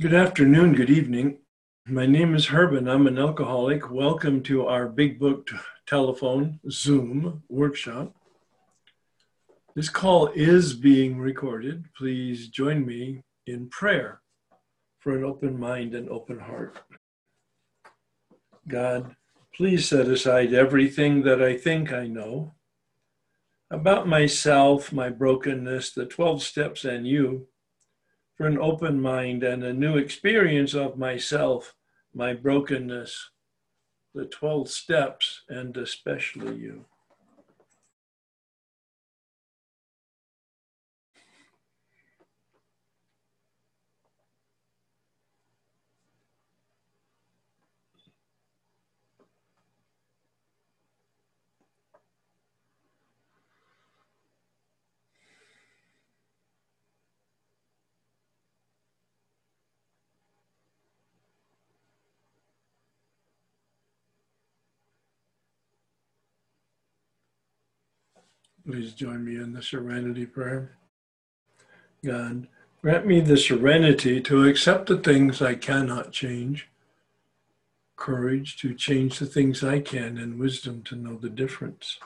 Good 0.00 0.14
afternoon, 0.14 0.74
good 0.74 0.88
evening. 0.88 1.38
My 1.86 2.06
name 2.06 2.34
is 2.34 2.46
Herb 2.46 2.72
and 2.72 2.90
I'm 2.90 3.06
an 3.06 3.18
alcoholic. 3.18 3.90
Welcome 3.90 4.42
to 4.44 4.66
our 4.66 4.88
Big 4.88 5.20
Book 5.20 5.50
telephone 5.86 6.58
Zoom 6.70 7.42
workshop. 7.50 8.14
This 9.76 9.90
call 9.90 10.28
is 10.28 10.72
being 10.72 11.18
recorded. 11.18 11.84
Please 11.94 12.48
join 12.48 12.86
me 12.86 13.22
in 13.46 13.68
prayer 13.68 14.22
for 14.98 15.14
an 15.14 15.24
open 15.24 15.60
mind 15.60 15.94
and 15.94 16.08
open 16.08 16.40
heart. 16.40 16.78
God, 18.66 19.14
please 19.54 19.86
set 19.86 20.08
aside 20.08 20.54
everything 20.54 21.22
that 21.24 21.42
I 21.42 21.56
think 21.56 21.92
I 21.92 22.06
know 22.06 22.54
about 23.70 24.08
myself, 24.08 24.90
my 24.90 25.10
brokenness, 25.10 25.92
the 25.92 26.06
12 26.06 26.42
steps, 26.42 26.84
and 26.86 27.06
you 27.06 27.46
for 28.42 28.48
an 28.48 28.58
open 28.58 29.00
mind 29.00 29.44
and 29.44 29.62
a 29.62 29.72
new 29.72 29.96
experience 29.96 30.74
of 30.74 30.98
myself, 30.98 31.76
my 32.12 32.34
brokenness, 32.34 33.30
the 34.16 34.24
12 34.24 34.68
steps, 34.68 35.42
and 35.48 35.76
especially 35.76 36.56
you. 36.56 36.84
Please 68.64 68.92
join 68.92 69.24
me 69.24 69.34
in 69.34 69.52
the 69.52 69.62
serenity 69.62 70.24
prayer. 70.24 70.76
God, 72.04 72.46
grant 72.80 73.06
me 73.06 73.20
the 73.20 73.36
serenity 73.36 74.20
to 74.20 74.44
accept 74.44 74.86
the 74.86 74.98
things 74.98 75.42
I 75.42 75.54
cannot 75.54 76.12
change, 76.12 76.68
courage 77.96 78.56
to 78.58 78.72
change 78.74 79.18
the 79.18 79.26
things 79.26 79.64
I 79.64 79.80
can, 79.80 80.16
and 80.16 80.38
wisdom 80.38 80.82
to 80.84 80.96
know 80.96 81.16
the 81.16 81.28
difference. 81.28 81.98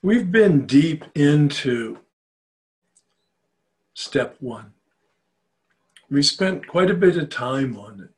We've 0.00 0.30
been 0.30 0.66
deep 0.66 1.04
into 1.14 1.98
step 3.94 4.36
one. 4.38 4.74
We 6.08 6.22
spent 6.22 6.68
quite 6.68 6.90
a 6.90 6.94
bit 6.94 7.16
of 7.16 7.30
time 7.30 7.76
on 7.76 8.00
it. 8.00 8.10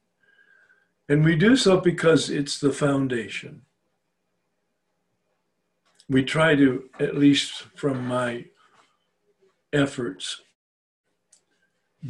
And 1.08 1.24
we 1.24 1.36
do 1.36 1.56
so 1.56 1.80
because 1.80 2.30
it's 2.30 2.58
the 2.58 2.72
foundation. 2.72 3.62
We 6.08 6.22
try 6.22 6.54
to, 6.54 6.88
at 6.98 7.16
least 7.16 7.64
from 7.76 8.06
my 8.06 8.46
efforts, 9.72 10.40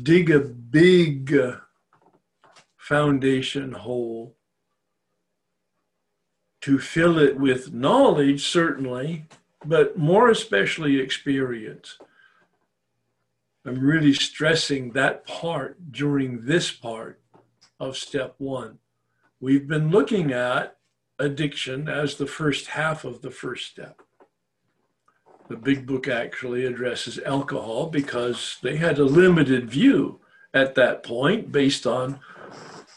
dig 0.02 0.30
a 0.30 0.40
big 0.40 1.34
foundation 2.76 3.72
hole 3.72 4.36
to 6.60 6.78
fill 6.78 7.18
it 7.18 7.36
with 7.36 7.72
knowledge, 7.72 8.46
certainly, 8.46 9.26
but 9.64 9.98
more 9.98 10.30
especially 10.30 11.00
experience. 11.00 11.98
I'm 13.66 13.78
really 13.78 14.12
stressing 14.12 14.92
that 14.92 15.26
part 15.26 15.92
during 15.92 16.44
this 16.44 16.70
part 16.70 17.20
of 17.80 17.96
step 17.96 18.34
one. 18.38 18.78
We've 19.40 19.66
been 19.66 19.90
looking 19.90 20.32
at 20.32 20.76
addiction 21.18 21.88
as 21.88 22.16
the 22.16 22.26
first 22.26 22.68
half 22.68 23.04
of 23.04 23.22
the 23.22 23.30
first 23.30 23.66
step. 23.66 24.00
The 25.48 25.56
big 25.56 25.86
book 25.86 26.08
actually 26.08 26.64
addresses 26.64 27.18
alcohol 27.18 27.88
because 27.88 28.56
they 28.62 28.76
had 28.76 28.98
a 28.98 29.04
limited 29.04 29.68
view 29.70 30.20
at 30.54 30.74
that 30.76 31.02
point 31.02 31.52
based 31.52 31.86
on 31.86 32.20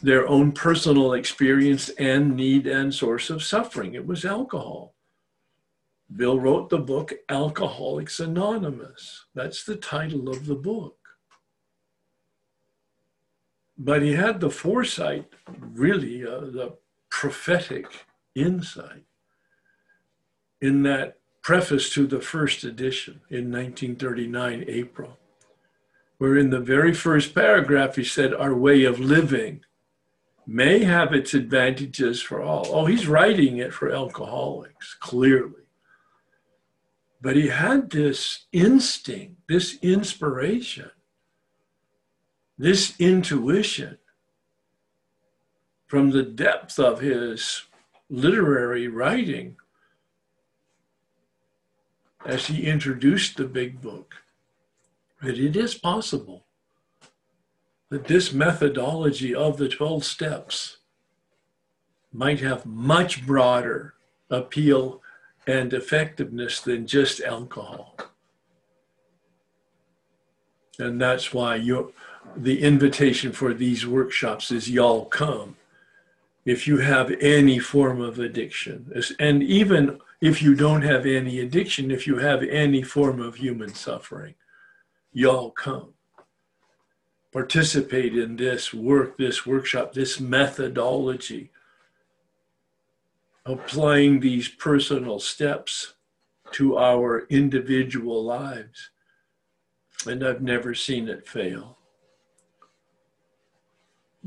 their 0.02 0.28
own 0.28 0.52
personal 0.52 1.14
experience 1.14 1.90
and 1.90 2.36
need 2.36 2.68
and 2.68 2.94
source 2.94 3.30
of 3.30 3.44
suffering. 3.44 3.96
It 3.96 4.06
was 4.06 4.24
alcohol. 4.24 4.94
Bill 6.16 6.40
wrote 6.40 6.69
the 6.69 6.78
book 6.78 7.14
Alcoholics 7.28 8.19
Anonymous. 8.19 9.25
That's 9.36 9.66
the 9.66 9.75
title 9.75 10.30
of 10.30 10.46
the 10.46 10.56
book. 10.56 10.97
But 13.77 14.01
he 14.01 14.13
had 14.13 14.39
the 14.39 14.49
foresight, 14.49 15.27
really, 15.59 16.25
uh, 16.25 16.39
the 16.39 16.77
prophetic 17.09 18.05
insight 18.33 19.03
in 20.59 20.83
that 20.83 21.17
preface 21.43 21.89
to 21.91 22.07
the 22.07 22.19
first 22.19 22.63
edition 22.63 23.21
in 23.29 23.51
1939, 23.51 24.65
April, 24.67 25.17
where 26.17 26.38
in 26.38 26.49
the 26.49 26.59
very 26.59 26.93
first 26.93 27.35
paragraph 27.35 27.95
he 27.95 28.03
said, 28.03 28.33
Our 28.33 28.55
way 28.55 28.83
of 28.83 28.99
living 28.99 29.61
may 30.47 30.83
have 30.83 31.13
its 31.13 31.33
advantages 31.33 32.21
for 32.21 32.41
all. 32.41 32.67
Oh, 32.71 32.85
he's 32.85 33.07
writing 33.07 33.57
it 33.57 33.73
for 33.73 33.91
alcoholics, 33.91 34.95
clearly. 34.99 35.67
But 37.21 37.35
he 37.35 37.49
had 37.49 37.89
this 37.91 38.45
instinct, 38.51 39.47
this 39.47 39.77
inspiration 39.81 40.91
this 42.57 42.94
intuition 43.00 43.97
from 45.88 46.12
the 46.12 46.23
depth 46.23 46.79
of 46.79 47.00
his 47.00 47.63
literary 48.09 48.88
writing 48.88 49.56
as 52.25 52.47
he 52.47 52.66
introduced 52.66 53.38
the 53.38 53.45
big 53.45 53.81
book 53.81 54.16
that 55.22 55.38
it 55.38 55.56
is 55.56 55.75
possible 55.75 56.45
that 57.90 58.07
this 58.07 58.34
methodology 58.34 59.34
of 59.34 59.57
the 59.57 59.69
12 59.69 60.03
steps 60.03 60.78
might 62.12 62.39
have 62.39 62.66
much 62.66 63.25
broader 63.25 63.94
appeal 64.29 65.01
and 65.45 65.74
effectiveness 65.74 66.59
than 66.59 66.85
just 66.85 67.22
alcohol. 67.22 67.95
And 70.79 71.00
that's 71.00 71.34
why 71.34 71.56
you 71.56 71.94
the 72.35 72.61
invitation 72.61 73.31
for 73.31 73.53
these 73.53 73.85
workshops 73.85 74.51
is 74.51 74.69
y'all 74.69 75.05
come 75.05 75.55
if 76.45 76.67
you 76.67 76.77
have 76.77 77.11
any 77.19 77.59
form 77.59 78.01
of 78.01 78.19
addiction. 78.19 78.91
And 79.19 79.43
even 79.43 79.99
if 80.21 80.41
you 80.41 80.55
don't 80.55 80.81
have 80.81 81.05
any 81.05 81.39
addiction, 81.39 81.91
if 81.91 82.07
you 82.07 82.17
have 82.17 82.41
any 82.43 82.81
form 82.81 83.19
of 83.19 83.35
human 83.35 83.73
suffering, 83.73 84.35
y'all 85.11 85.51
come. 85.51 85.93
Participate 87.33 88.17
in 88.17 88.38
this 88.38 88.73
work, 88.73 89.17
this 89.17 89.45
workshop, 89.45 89.94
this 89.94 90.19
methodology, 90.19 91.51
applying 93.45 94.19
these 94.19 94.47
personal 94.47 95.19
steps 95.19 95.94
to 96.51 96.77
our 96.77 97.27
individual 97.29 98.23
lives. 98.23 98.89
And 100.05 100.25
I've 100.25 100.41
never 100.41 100.73
seen 100.73 101.09
it 101.09 101.27
fail. 101.27 101.76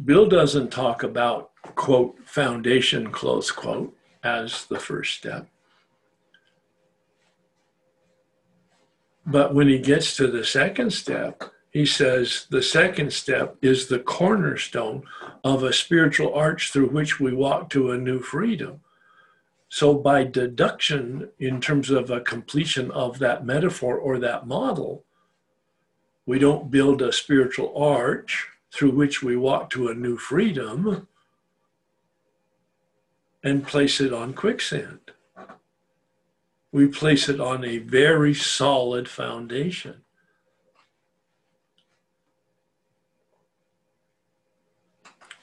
Bill 0.04 0.26
doesn't 0.26 0.70
talk 0.70 1.02
about, 1.02 1.50
quote, 1.74 2.16
foundation, 2.24 3.10
close 3.10 3.50
quote, 3.50 3.94
as 4.22 4.64
the 4.66 4.78
first 4.78 5.18
step. 5.18 5.46
But 9.26 9.54
when 9.54 9.68
he 9.68 9.78
gets 9.78 10.16
to 10.16 10.26
the 10.26 10.44
second 10.44 10.92
step, 10.92 11.42
he 11.70 11.84
says 11.84 12.46
the 12.50 12.62
second 12.62 13.12
step 13.12 13.56
is 13.62 13.86
the 13.86 13.98
cornerstone 13.98 15.02
of 15.44 15.62
a 15.62 15.72
spiritual 15.72 16.34
arch 16.34 16.72
through 16.72 16.88
which 16.88 17.20
we 17.20 17.32
walk 17.32 17.70
to 17.70 17.90
a 17.90 17.98
new 17.98 18.20
freedom. 18.20 18.80
So, 19.68 19.94
by 19.94 20.24
deduction, 20.24 21.28
in 21.38 21.60
terms 21.60 21.90
of 21.90 22.10
a 22.10 22.20
completion 22.20 22.90
of 22.90 23.20
that 23.20 23.46
metaphor 23.46 23.96
or 23.96 24.18
that 24.18 24.48
model, 24.48 25.04
we 26.26 26.40
don't 26.40 26.72
build 26.72 27.02
a 27.02 27.12
spiritual 27.12 27.76
arch 27.76 28.49
through 28.72 28.92
which 28.92 29.22
we 29.22 29.36
walk 29.36 29.70
to 29.70 29.88
a 29.88 29.94
new 29.94 30.16
freedom 30.16 31.08
and 33.42 33.66
place 33.66 34.00
it 34.00 34.12
on 34.12 34.32
quicksand. 34.34 34.98
We 36.72 36.86
place 36.86 37.28
it 37.28 37.40
on 37.40 37.64
a 37.64 37.78
very 37.78 38.34
solid 38.34 39.08
foundation. 39.08 40.02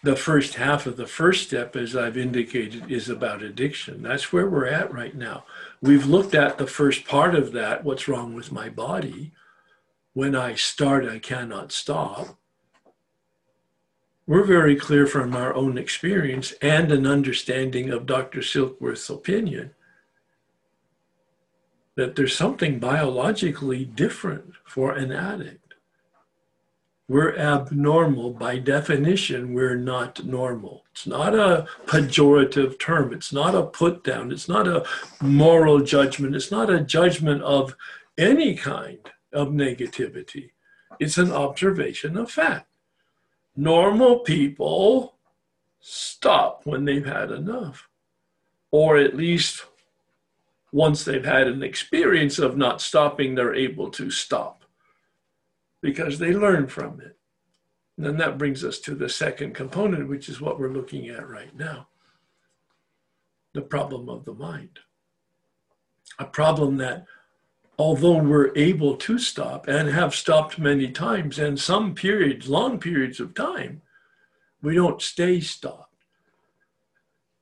The 0.04 0.16
first 0.16 0.54
half 0.54 0.86
of 0.86 0.96
the 0.96 1.08
first 1.08 1.48
step, 1.48 1.76
as 1.76 1.96
I've 1.96 2.18
indicated, 2.18 2.90
is 2.90 3.10
about 3.10 3.42
addiction. 3.42 4.04
That's 4.04 4.32
where 4.32 4.48
we're 4.48 4.68
at 4.68 4.94
right 4.94 5.14
now. 5.14 5.44
We've 5.82 6.06
looked 6.06 6.34
at 6.34 6.58
the 6.58 6.68
first 6.68 7.06
part 7.06 7.36
of 7.36 7.52
that 7.54 7.84
what's 7.84 8.08
wrong 8.08 8.34
with 8.34 8.52
my 8.52 8.70
body? 8.70 9.34
when 10.18 10.36
I 10.36 10.56
start, 10.56 11.06
I 11.06 11.20
cannot 11.20 11.72
stop. 11.72 12.40
We're 14.28 14.44
very 14.44 14.76
clear 14.76 15.08
from 15.08 15.34
our 15.34 15.56
own 15.56 15.78
experience 15.78 16.52
and 16.62 16.92
an 16.92 17.08
understanding 17.08 17.92
of 17.92 18.06
Dr. 18.06 18.42
Silkworth's 18.42 19.10
opinion 19.10 19.72
that 21.96 22.18
there's 22.18 22.36
something 22.36 22.78
biologically 22.78 23.86
different 23.86 24.54
for 24.66 24.92
an 24.92 25.14
addict. 25.14 25.76
We're 27.08 27.38
abnormal. 27.38 28.34
By 28.34 28.60
definition, 28.60 29.54
we're 29.54 29.78
not 29.78 30.26
normal. 30.26 30.84
It's 30.92 31.08
not 31.08 31.34
a 31.34 31.66
pejorative 31.86 32.78
term. 32.82 33.14
It's 33.14 33.32
not 33.32 33.56
a 33.56 33.64
put 33.64 34.04
down. 34.04 34.34
It's 34.34 34.50
not 34.50 34.68
a 34.68 34.86
moral 35.22 35.80
judgment. 35.80 36.36
It's 36.36 36.52
not 36.52 36.70
a 36.70 36.82
judgment 36.82 37.42
of 37.44 37.78
any 38.18 38.56
kind 38.56 39.00
of 39.32 39.50
negativity. 39.50 40.52
It's 41.00 41.18
an 41.18 41.32
observation 41.32 42.18
of 42.18 42.30
fact. 42.30 42.68
Normal 43.58 44.20
people 44.20 45.18
stop 45.82 46.62
when 46.64 46.86
they've 46.86 47.06
had 47.06 47.32
enough, 47.32 47.90
or 48.72 48.98
at 48.98 49.16
least 49.16 49.66
once 50.72 51.04
they've 51.04 51.26
had 51.26 51.48
an 51.48 51.64
experience 51.64 52.40
of 52.40 52.56
not 52.56 52.82
stopping, 52.82 53.36
they're 53.36 53.56
able 53.56 53.90
to 53.92 54.12
stop 54.12 54.64
because 55.82 56.20
they 56.20 56.34
learn 56.34 56.68
from 56.68 57.02
it. 57.02 57.18
And 57.98 58.06
then 58.06 58.18
that 58.18 58.38
brings 58.38 58.64
us 58.64 58.80
to 58.82 58.94
the 58.94 59.10
second 59.10 59.56
component, 59.56 60.08
which 60.08 60.30
is 60.30 60.40
what 60.40 60.60
we're 60.60 60.72
looking 60.72 61.10
at 61.10 61.28
right 61.28 61.56
now 61.58 61.88
the 63.58 63.62
problem 63.64 64.08
of 64.08 64.24
the 64.24 64.34
mind. 64.34 64.80
A 66.20 66.26
problem 66.26 66.78
that, 66.78 67.06
although 67.78 68.18
we're 68.18 68.52
able 68.56 68.96
to 68.98 69.20
stop 69.20 69.68
and 69.68 69.90
have 69.90 70.16
stopped 70.16 70.58
many 70.58 70.92
times 70.92 71.38
and 71.38 71.60
some 71.60 71.94
periods, 71.94 72.50
long 72.50 72.80
periods 72.80 73.20
of 73.20 73.34
time, 73.34 73.82
we 74.62 74.74
don't 74.74 75.02
stay 75.02 75.40
stopped 75.40 75.88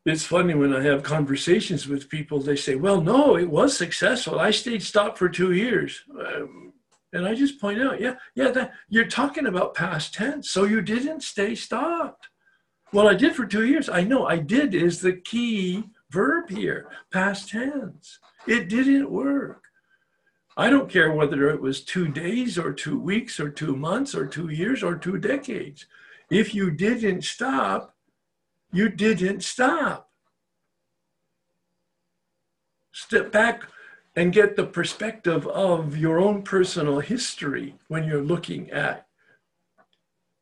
it's 0.05 0.23
funny 0.23 0.53
when 0.53 0.73
I 0.73 0.83
have 0.83 1.01
conversations 1.01 1.87
with 1.87 2.09
people, 2.09 2.39
they 2.39 2.55
say, 2.55 2.75
well, 2.75 3.01
no, 3.01 3.37
it 3.37 3.49
was 3.49 3.75
successful. 3.75 4.39
I 4.39 4.51
stayed 4.51 4.83
stopped 4.83 5.17
for 5.17 5.29
two 5.29 5.51
years. 5.51 6.03
Um, 6.11 6.73
and 7.11 7.25
I 7.25 7.33
just 7.33 7.59
point 7.59 7.81
out, 7.81 7.99
yeah, 7.99 8.15
yeah, 8.35 8.51
that, 8.51 8.73
you're 8.87 9.07
talking 9.07 9.47
about 9.47 9.73
past 9.73 10.13
tense. 10.13 10.51
So 10.51 10.65
you 10.65 10.81
didn't 10.81 11.23
stay 11.23 11.55
stopped. 11.55 12.27
Well, 12.93 13.07
I 13.07 13.15
did 13.15 13.35
for 13.35 13.47
two 13.47 13.65
years. 13.65 13.89
I 13.89 14.01
know 14.01 14.27
I 14.27 14.37
did 14.37 14.75
is 14.75 15.01
the 15.01 15.13
key 15.13 15.83
verb 16.11 16.49
here, 16.51 16.91
past 17.11 17.49
tense. 17.49 18.19
It 18.47 18.69
didn't 18.69 19.09
work. 19.09 19.63
I 20.57 20.69
don't 20.69 20.90
care 20.90 21.12
whether 21.12 21.50
it 21.50 21.60
was 21.60 21.81
two 21.81 22.07
days 22.07 22.57
or 22.57 22.72
two 22.72 22.98
weeks 22.98 23.40
or 23.40 23.50
two 23.50 23.75
months 23.75 24.16
or 24.16 24.25
two 24.25 24.50
years 24.50 24.84
or 24.84 24.96
two 24.96 25.18
decades. 25.18 25.86
If 26.30 26.56
you 26.56 26.72
didn't 26.72 27.24
stop, 27.24 27.94
you 28.72 28.88
didn't 28.90 29.44
stop. 29.44 30.10
Step 32.94 33.31
back 33.31 33.63
and 34.16 34.31
get 34.31 34.56
the 34.56 34.66
perspective 34.66 35.46
of 35.48 35.98
your 35.98 36.19
own 36.19 36.42
personal 36.42 37.02
history 37.02 37.75
when 37.90 38.06
you're 38.06 38.24
looking 38.24 38.72
at 38.72 39.07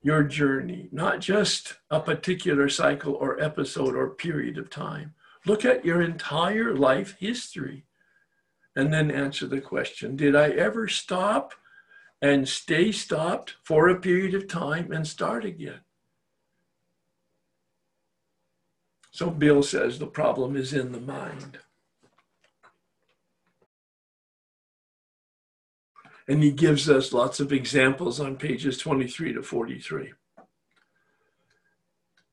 your 0.04 0.24
journey, 0.24 0.90
not 0.92 1.22
just 1.22 1.78
a 1.90 2.00
particular 2.00 2.70
cycle 2.70 3.14
or 3.16 3.42
episode 3.42 3.96
or 3.96 4.10
period 4.10 4.60
of 4.60 4.70
time. 4.70 5.16
Look 5.46 5.66
at 5.66 5.84
your 5.84 6.02
entire 6.02 6.76
life 6.76 7.16
history 7.20 7.86
and 8.76 8.94
then 8.94 9.12
answer 9.12 9.48
the 9.48 9.62
question 9.62 10.16
Did 10.16 10.36
I 10.36 10.50
ever 10.50 10.88
stop 10.88 11.54
and 12.22 12.48
stay 12.48 12.92
stopped 12.92 13.56
for 13.64 13.90
a 13.90 14.00
period 14.00 14.34
of 14.34 14.48
time 14.48 14.92
and 14.92 15.08
start 15.08 15.46
again? 15.46 15.82
So 19.12 19.30
Bill 19.30 19.62
says 19.62 20.00
the 20.00 20.08
problem 20.08 20.56
is 20.56 20.74
in 20.74 20.92
the 20.92 21.00
mind. 21.00 21.60
And 26.28 26.42
he 26.42 26.52
gives 26.52 26.90
us 26.90 27.14
lots 27.14 27.40
of 27.40 27.52
examples 27.52 28.20
on 28.20 28.38
pages 28.38 28.78
23 28.78 29.34
to 29.34 29.44
43. 29.44 30.14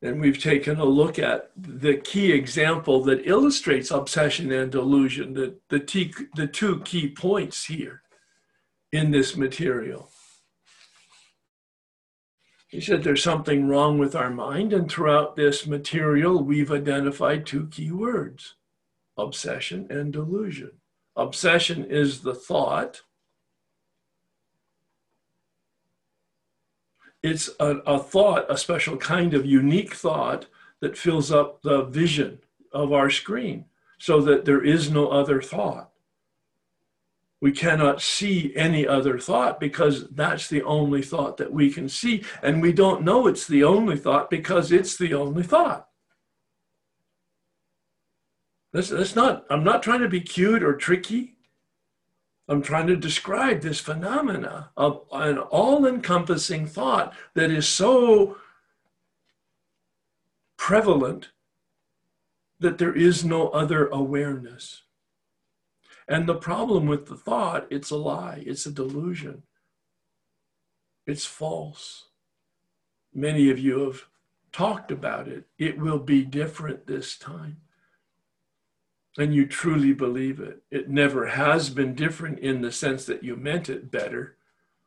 And 0.03 0.21
we've 0.21 0.41
taken 0.41 0.79
a 0.79 0.85
look 0.85 1.19
at 1.19 1.51
the 1.57 1.97
key 1.97 2.33
example 2.33 3.03
that 3.05 3.27
illustrates 3.27 3.91
obsession 3.91 4.51
and 4.51 4.73
delusion, 4.73 5.35
the, 5.35 5.57
the, 5.69 5.81
t- 5.81 6.15
the 6.37 6.47
two 6.47 6.81
key 6.81 7.09
points 7.09 7.67
here 7.67 8.03
in 8.93 9.11
this 9.11 9.37
material. 9.37 10.11
He 12.69 12.81
said 12.81 13.03
there's 13.03 13.23
something 13.23 13.69
wrong 13.69 13.99
with 13.99 14.15
our 14.15 14.31
mind, 14.31 14.73
and 14.73 14.89
throughout 14.89 15.35
this 15.35 15.67
material, 15.67 16.43
we've 16.43 16.71
identified 16.71 17.45
two 17.45 17.67
key 17.67 17.91
words 17.91 18.55
obsession 19.19 19.87
and 19.91 20.13
delusion. 20.13 20.71
Obsession 21.17 21.85
is 21.85 22.23
the 22.23 22.35
thought, 22.35 23.03
it's 27.23 27.51
a, 27.61 27.77
a, 27.87 27.99
thought, 27.99 28.51
a 28.51 28.57
special 28.57 28.97
kind 28.97 29.35
of 29.35 29.45
unique 29.45 29.95
thought 29.95 30.47
that 30.81 30.97
fills 30.97 31.31
up 31.31 31.63
the 31.63 31.85
vision 31.85 32.39
of 32.73 32.93
our 32.93 33.11
screen 33.11 33.67
so 33.99 34.21
that 34.23 34.45
there 34.45 34.65
is 34.65 34.91
no 34.91 35.09
other 35.09 35.43
thought 35.43 35.91
we 37.41 37.53
cannot 37.53 38.03
see 38.03 38.55
any 38.55 38.87
other 38.87 39.19
thought 39.19 39.59
because 39.59 40.09
that's 40.11 40.49
the 40.49 40.63
only 40.63 41.03
thought 41.03 41.39
that 41.39 41.53
we 41.53 41.73
can 41.73 41.89
see. 41.89 42.23
And 42.43 42.61
we 42.61 42.73
don't 42.73 43.03
know 43.03 43.27
it's 43.27 43.47
the 43.47 43.65
only 43.65 43.97
thought 43.97 44.29
because 44.29 44.71
it's 44.71 44.97
the 44.97 45.15
only 45.15 45.43
thought. 45.43 45.89
That's, 48.73 48.91
that's 48.91 49.17
not, 49.17 49.47
I'm 49.51 49.65
not 49.65 49.83
trying 49.83 50.01
to 50.01 50.09
be 50.09 50.21
cute 50.21 50.63
or 50.63 50.77
tricky. 50.77 51.37
I'm 52.51 52.63
trying 52.63 52.89
to 52.89 52.97
describe 52.97 53.61
this 53.61 53.79
phenomena 53.79 54.71
of 54.77 55.03
an 55.13 55.39
all 55.39 55.87
encompassing 55.87 56.67
thought 56.67 57.15
that 57.35 57.49
is 57.49 57.69
so 57.69 58.39
prevalent 60.57 61.31
that 62.59 62.79
there 62.79 62.93
is 62.93 63.25
no 63.25 63.51
other 63.51 63.87
awareness. 63.87 64.83
And 66.09 66.29
the 66.29 66.35
problem 66.35 66.87
with 66.87 67.07
the 67.07 67.15
thought, 67.15 67.69
it's 67.71 67.91
a 67.91 67.97
lie, 67.97 68.43
it's 68.45 68.67
a 68.67 68.73
delusion, 68.73 69.45
it's 71.07 71.25
false. 71.25 72.07
Many 73.15 73.49
of 73.51 73.61
you 73.61 73.79
have 73.85 74.07
talked 74.51 74.91
about 74.91 75.29
it. 75.29 75.45
It 75.57 75.79
will 75.79 76.01
be 76.01 76.25
different 76.25 76.89
this 76.89 77.17
time. 77.17 77.59
And 79.21 79.35
you 79.35 79.47
truly 79.47 79.93
believe 79.93 80.41
it. 80.41 80.63
It 80.71 80.89
never 80.89 81.27
has 81.27 81.69
been 81.71 81.95
different 81.95 82.39
in 82.39 82.63
the 82.63 82.73
sense 82.73 83.05
that 83.05 83.23
you 83.23 83.37
meant 83.37 83.69
it 83.69 83.91
better, 83.91 84.37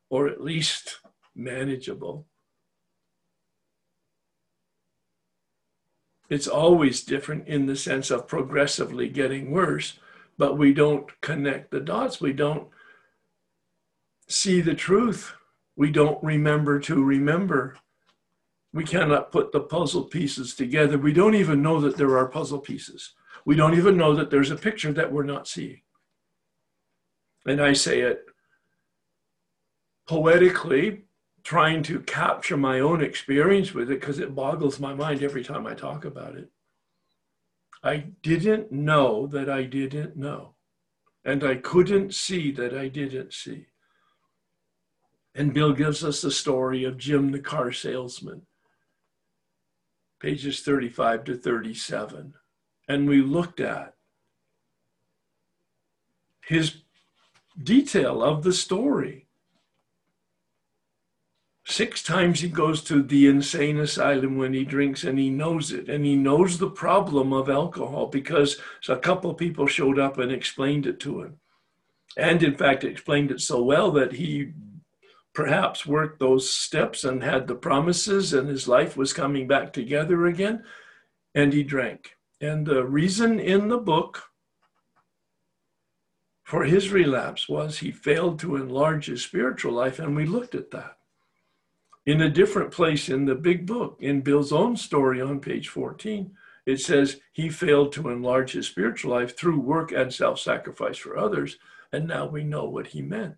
or 0.10 0.28
at 0.28 0.44
least 0.44 1.00
manageable. 1.36 2.26
It's 6.30 6.48
always 6.48 7.04
different 7.04 7.48
in 7.48 7.68
the 7.68 7.76
sense 7.76 8.10
of 8.10 8.28
progressively 8.28 9.08
getting 9.08 9.52
worse 9.52 10.00
but 10.38 10.58
we 10.58 10.74
don't 10.74 11.10
connect 11.22 11.72
the 11.72 11.80
dots. 11.80 12.20
We 12.20 12.34
don't 12.34 12.68
see 14.28 14.62
the 14.62 14.74
truth. 14.74 15.34
We 15.76 15.92
don't 15.92 16.24
remember 16.24 16.80
to 16.82 17.04
remember. 17.04 17.78
We 18.74 18.84
cannot 18.84 19.32
put 19.32 19.52
the 19.52 19.60
puzzle 19.60 20.06
pieces 20.06 20.56
together. 20.56 20.98
We 20.98 21.14
don't 21.14 21.36
even 21.36 21.62
know 21.62 21.80
that 21.82 21.98
there 21.98 22.18
are 22.18 22.28
puzzle 22.28 22.60
pieces. 22.60 23.14
We 23.46 23.56
don't 23.56 23.78
even 23.78 23.98
know 23.98 24.16
that 24.16 24.30
there's 24.30 24.52
a 24.52 24.56
picture 24.56 24.94
that 24.94 25.12
we're 25.12 25.24
not 25.24 25.48
seeing. 25.48 25.82
And 27.46 27.62
I 27.62 27.74
say 27.74 28.02
it 28.02 28.26
poetically, 30.08 31.04
trying 31.44 31.84
to 31.84 32.00
capture 32.00 32.56
my 32.56 32.80
own 32.80 33.04
experience 33.04 33.74
with 33.74 33.92
it 33.92 34.00
because 34.00 34.20
it 34.20 34.36
boggles 34.36 34.80
my 34.80 34.94
mind 34.94 35.22
every 35.22 35.44
time 35.44 35.68
I 35.68 35.74
talk 35.74 36.06
about 36.06 36.36
it. 36.36 36.50
I 37.84 37.98
didn't 38.22 38.72
know 38.72 39.28
that 39.28 39.50
I 39.50 39.64
didn't 39.64 40.16
know. 40.16 40.56
And 41.26 41.44
I 41.44 41.56
couldn't 41.56 42.14
see 42.14 42.52
that 42.54 42.74
I 42.74 42.88
didn't 42.88 43.34
see. 43.34 43.68
And 45.36 45.54
Bill 45.54 45.74
gives 45.74 46.04
us 46.04 46.22
the 46.22 46.32
story 46.32 46.84
of 46.84 46.98
Jim 46.98 47.32
the 47.32 47.40
car 47.40 47.72
salesman, 47.72 48.44
pages 50.20 50.62
35 50.62 51.24
to 51.26 51.36
37. 51.36 52.36
And 52.88 53.08
we 53.08 53.22
looked 53.22 53.60
at 53.60 53.96
his 56.46 56.82
detail 57.64 58.22
of 58.22 58.44
the 58.44 58.54
story 58.54 59.24
Six 61.66 62.04
times 62.04 62.42
he 62.42 62.50
goes 62.50 62.84
to 62.84 63.02
the 63.02 63.28
insane 63.28 63.80
asylum 63.80 64.38
when 64.38 64.54
he 64.54 64.66
drinks 64.66 65.06
and 65.06 65.18
he 65.18 65.30
knows 65.30 65.72
it. 65.72 65.88
And 65.88 66.06
he 66.06 66.16
knows 66.16 66.58
the 66.58 66.70
problem 66.70 67.32
of 67.32 67.50
alcohol 67.50 68.08
because 68.08 68.60
a 68.90 68.98
couple 68.98 69.32
of 69.32 69.38
people 69.38 69.66
showed 69.66 69.98
up 69.98 70.18
and 70.18 70.32
explained 70.32 70.86
it 70.86 71.00
to 71.02 71.22
him. 71.22 71.40
And 72.18 72.44
in 72.44 72.56
fact, 72.56 72.84
explained 72.84 73.32
it 73.32 73.40
so 73.40 73.64
well 73.64 73.92
that 73.92 74.12
he 74.12 74.52
perhaps 75.34 75.86
worked 75.86 76.20
those 76.20 76.50
steps 76.50 77.06
and 77.06 77.24
had 77.24 77.48
the 77.48 77.56
promises, 77.56 78.34
and 78.34 78.48
his 78.48 78.68
life 78.68 78.96
was 78.96 79.14
coming 79.14 79.48
back 79.48 79.74
together 79.74 80.28
again, 80.28 80.64
and 81.34 81.54
he 81.54 81.64
drank. 81.64 82.16
And 82.42 82.66
the 82.66 82.84
reason 82.84 83.40
in 83.40 83.70
the 83.70 83.78
book 83.78 84.24
for 86.44 86.66
his 86.66 86.92
relapse 86.92 87.48
was 87.48 87.80
he 87.80 87.92
failed 87.92 88.40
to 88.40 88.56
enlarge 88.56 89.08
his 89.08 89.24
spiritual 89.24 89.74
life, 89.74 90.00
and 90.00 90.16
we 90.16 90.26
looked 90.26 90.56
at 90.56 90.72
that. 90.72 90.98
In 92.06 92.22
a 92.22 92.30
different 92.30 92.72
place 92.72 93.08
in 93.08 93.26
the 93.26 93.36
big 93.36 93.66
book, 93.66 93.98
in 94.02 94.22
Bill's 94.22 94.52
own 94.52 94.76
story 94.76 95.22
on 95.22 95.40
page 95.40 95.70
14, 95.70 96.36
it 96.66 96.80
says 96.80 97.22
he 97.32 97.50
failed 97.50 97.94
to 97.94 98.10
enlarge 98.10 98.52
his 98.52 98.68
spiritual 98.68 99.12
life 99.12 99.38
through 99.38 99.60
work 99.60 99.92
and 99.92 100.14
self 100.14 100.40
sacrifice 100.40 100.98
for 100.98 101.18
others. 101.18 101.58
And 101.92 102.08
now 102.08 102.26
we 102.26 102.44
know 102.44 102.66
what 102.66 102.88
he 102.88 103.02
meant. 103.02 103.38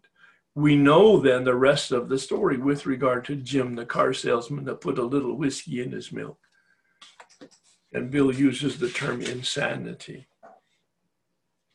We 0.56 0.76
know 0.76 1.20
then 1.20 1.44
the 1.44 1.56
rest 1.56 1.92
of 1.92 2.08
the 2.08 2.18
story 2.18 2.58
with 2.58 2.86
regard 2.86 3.26
to 3.26 3.36
Jim, 3.36 3.76
the 3.76 3.86
car 3.86 4.14
salesman 4.14 4.66
that 4.66 4.82
put 4.82 4.98
a 4.98 5.04
little 5.04 5.36
whiskey 5.36 5.82
in 5.82 5.92
his 5.92 6.12
milk. 6.12 6.40
And 7.96 8.12
Bill 8.12 8.36
uses 8.36 8.78
the 8.78 8.90
term 8.90 9.22
insanity. 9.22 10.28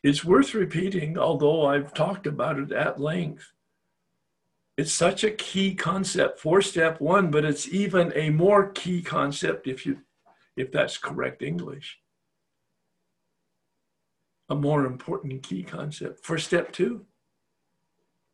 It's 0.02 0.22
worth 0.22 0.52
repeating, 0.52 1.16
although 1.16 1.64
I've 1.64 1.94
talked 1.94 2.26
about 2.26 2.58
it 2.58 2.72
at 2.72 3.00
length. 3.00 3.52
It's 4.76 4.92
such 4.92 5.24
a 5.24 5.30
key 5.30 5.74
concept 5.74 6.38
for 6.38 6.60
step 6.60 7.00
one, 7.00 7.30
but 7.30 7.46
it's 7.46 7.66
even 7.68 8.12
a 8.14 8.28
more 8.28 8.70
key 8.70 9.00
concept 9.00 9.66
if 9.66 9.86
you 9.86 10.02
if 10.56 10.70
that's 10.70 10.98
correct 10.98 11.40
English. 11.40 11.98
A 14.50 14.54
more 14.54 14.84
important 14.84 15.42
key 15.42 15.62
concept 15.62 16.22
for 16.22 16.36
step 16.36 16.70
two. 16.70 17.06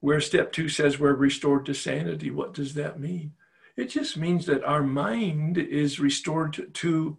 Where 0.00 0.20
step 0.20 0.50
two 0.50 0.68
says 0.68 0.98
we're 0.98 1.14
restored 1.14 1.66
to 1.66 1.74
sanity, 1.74 2.32
what 2.32 2.52
does 2.52 2.74
that 2.74 2.98
mean? 2.98 3.34
It 3.76 3.90
just 3.90 4.16
means 4.16 4.46
that 4.46 4.64
our 4.64 4.82
mind 4.82 5.56
is 5.56 6.00
restored 6.00 6.52
to, 6.54 6.64
to 6.66 7.18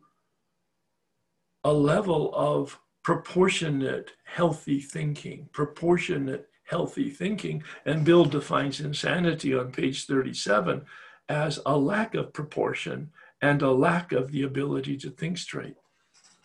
a 1.67 1.73
level 1.73 2.33
of 2.33 2.79
proportionate, 3.03 4.13
healthy 4.23 4.79
thinking, 4.79 5.49
proportionate, 5.51 6.47
healthy 6.63 7.09
thinking. 7.09 7.61
And 7.85 8.05
Bill 8.05 8.23
defines 8.23 8.79
insanity 8.79 9.53
on 9.53 9.73
page 9.73 10.05
37 10.05 10.85
as 11.27 11.59
a 11.65 11.77
lack 11.77 12.15
of 12.15 12.31
proportion 12.31 13.11
and 13.41 13.61
a 13.61 13.71
lack 13.71 14.13
of 14.13 14.31
the 14.31 14.43
ability 14.43 14.95
to 14.99 15.09
think 15.09 15.37
straight. 15.37 15.75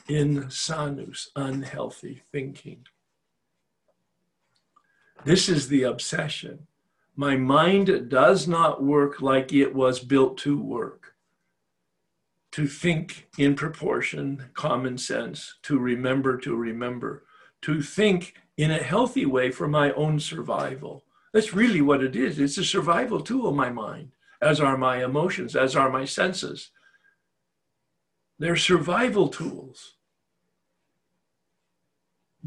Insanus, 0.08 1.28
unhealthy 1.36 2.22
thinking. 2.32 2.84
This 5.24 5.48
is 5.48 5.68
the 5.68 5.84
obsession. 5.84 6.66
My 7.14 7.36
mind 7.36 8.08
does 8.08 8.48
not 8.48 8.82
work 8.82 9.22
like 9.22 9.52
it 9.52 9.72
was 9.72 10.00
built 10.00 10.36
to 10.38 10.60
work. 10.60 11.01
To 12.52 12.66
think 12.66 13.28
in 13.38 13.54
proportion, 13.54 14.50
common 14.54 14.98
sense, 14.98 15.54
to 15.62 15.78
remember, 15.78 16.36
to 16.38 16.54
remember, 16.54 17.24
to 17.62 17.80
think 17.80 18.34
in 18.58 18.70
a 18.70 18.82
healthy 18.82 19.24
way 19.24 19.50
for 19.50 19.66
my 19.66 19.92
own 19.92 20.20
survival. 20.20 21.04
That's 21.32 21.54
really 21.54 21.80
what 21.80 22.02
it 22.02 22.14
is. 22.14 22.38
It's 22.38 22.58
a 22.58 22.64
survival 22.64 23.22
tool, 23.22 23.48
of 23.48 23.56
my 23.56 23.70
mind, 23.70 24.12
as 24.42 24.60
are 24.60 24.76
my 24.76 25.02
emotions, 25.02 25.56
as 25.56 25.74
are 25.74 25.88
my 25.88 26.04
senses. 26.04 26.70
They're 28.38 28.56
survival 28.56 29.28
tools. 29.28 29.94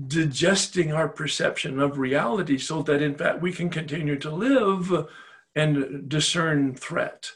Digesting 0.08 0.92
our 0.92 1.08
perception 1.08 1.80
of 1.80 1.98
reality 1.98 2.58
so 2.58 2.84
that, 2.84 3.02
in 3.02 3.16
fact, 3.16 3.42
we 3.42 3.52
can 3.52 3.70
continue 3.70 4.20
to 4.20 4.30
live 4.30 5.08
and 5.56 6.08
discern 6.08 6.76
threat 6.76 7.32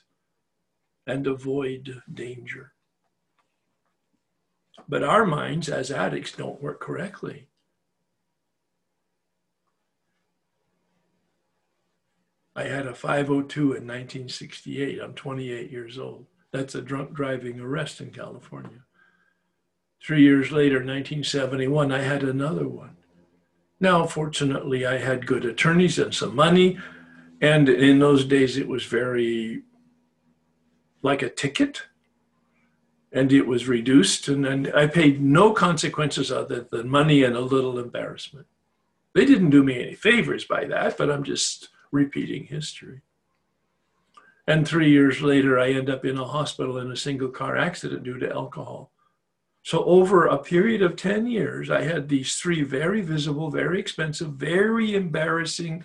and 1.09 1.25
avoid 1.25 2.01
danger. 2.13 2.73
But 4.87 5.03
our 5.03 5.25
minds 5.25 5.67
as 5.69 5.91
addicts 5.91 6.31
don't 6.31 6.61
work 6.61 6.79
correctly. 6.79 7.47
I 12.55 12.63
had 12.63 12.87
a 12.87 12.93
502 12.93 13.61
in 13.61 13.87
1968. 13.87 14.99
I'm 15.01 15.13
28 15.13 15.71
years 15.71 15.97
old. 15.97 16.25
That's 16.51 16.75
a 16.75 16.81
drunk 16.81 17.13
driving 17.13 17.59
arrest 17.59 18.01
in 18.01 18.11
California. 18.11 18.83
Three 20.03 20.23
years 20.23 20.51
later, 20.51 20.77
1971, 20.77 21.91
I 21.91 22.01
had 22.01 22.23
another 22.23 22.67
one. 22.67 22.97
Now, 23.79 24.05
fortunately, 24.05 24.85
I 24.85 24.97
had 24.97 25.27
good 25.27 25.45
attorneys 25.45 25.99
and 25.99 26.13
some 26.13 26.35
money. 26.35 26.77
And 27.41 27.69
in 27.69 27.99
those 27.99 28.25
days, 28.25 28.57
it 28.57 28.67
was 28.67 28.85
very 28.85 29.63
like 31.01 31.21
a 31.21 31.29
ticket. 31.29 31.83
And 33.11 33.31
it 33.31 33.47
was 33.47 33.67
reduced. 33.67 34.27
And, 34.27 34.45
and 34.45 34.71
I 34.75 34.87
paid 34.87 35.21
no 35.21 35.51
consequences 35.51 36.31
other 36.31 36.61
than 36.61 36.89
money 36.89 37.23
and 37.23 37.35
a 37.35 37.41
little 37.41 37.79
embarrassment. 37.79 38.47
They 39.15 39.25
didn't 39.25 39.49
do 39.49 39.63
me 39.63 39.81
any 39.81 39.95
favors 39.95 40.45
by 40.45 40.65
that, 40.65 40.97
but 40.97 41.09
I'm 41.09 41.23
just 41.23 41.69
repeating 41.91 42.45
history. 42.45 43.01
And 44.47 44.67
three 44.67 44.89
years 44.89 45.21
later, 45.21 45.59
I 45.59 45.71
end 45.71 45.89
up 45.89 46.05
in 46.05 46.17
a 46.17 46.25
hospital 46.25 46.77
in 46.79 46.91
a 46.91 46.95
single 46.95 47.29
car 47.29 47.57
accident 47.57 48.03
due 48.03 48.17
to 48.19 48.31
alcohol. 48.31 48.91
So, 49.61 49.83
over 49.83 50.25
a 50.25 50.37
period 50.37 50.81
of 50.81 50.95
10 50.95 51.27
years, 51.27 51.69
I 51.69 51.83
had 51.83 52.09
these 52.09 52.35
three 52.37 52.63
very 52.63 53.01
visible, 53.01 53.51
very 53.51 53.79
expensive, 53.79 54.29
very 54.29 54.95
embarrassing 54.95 55.83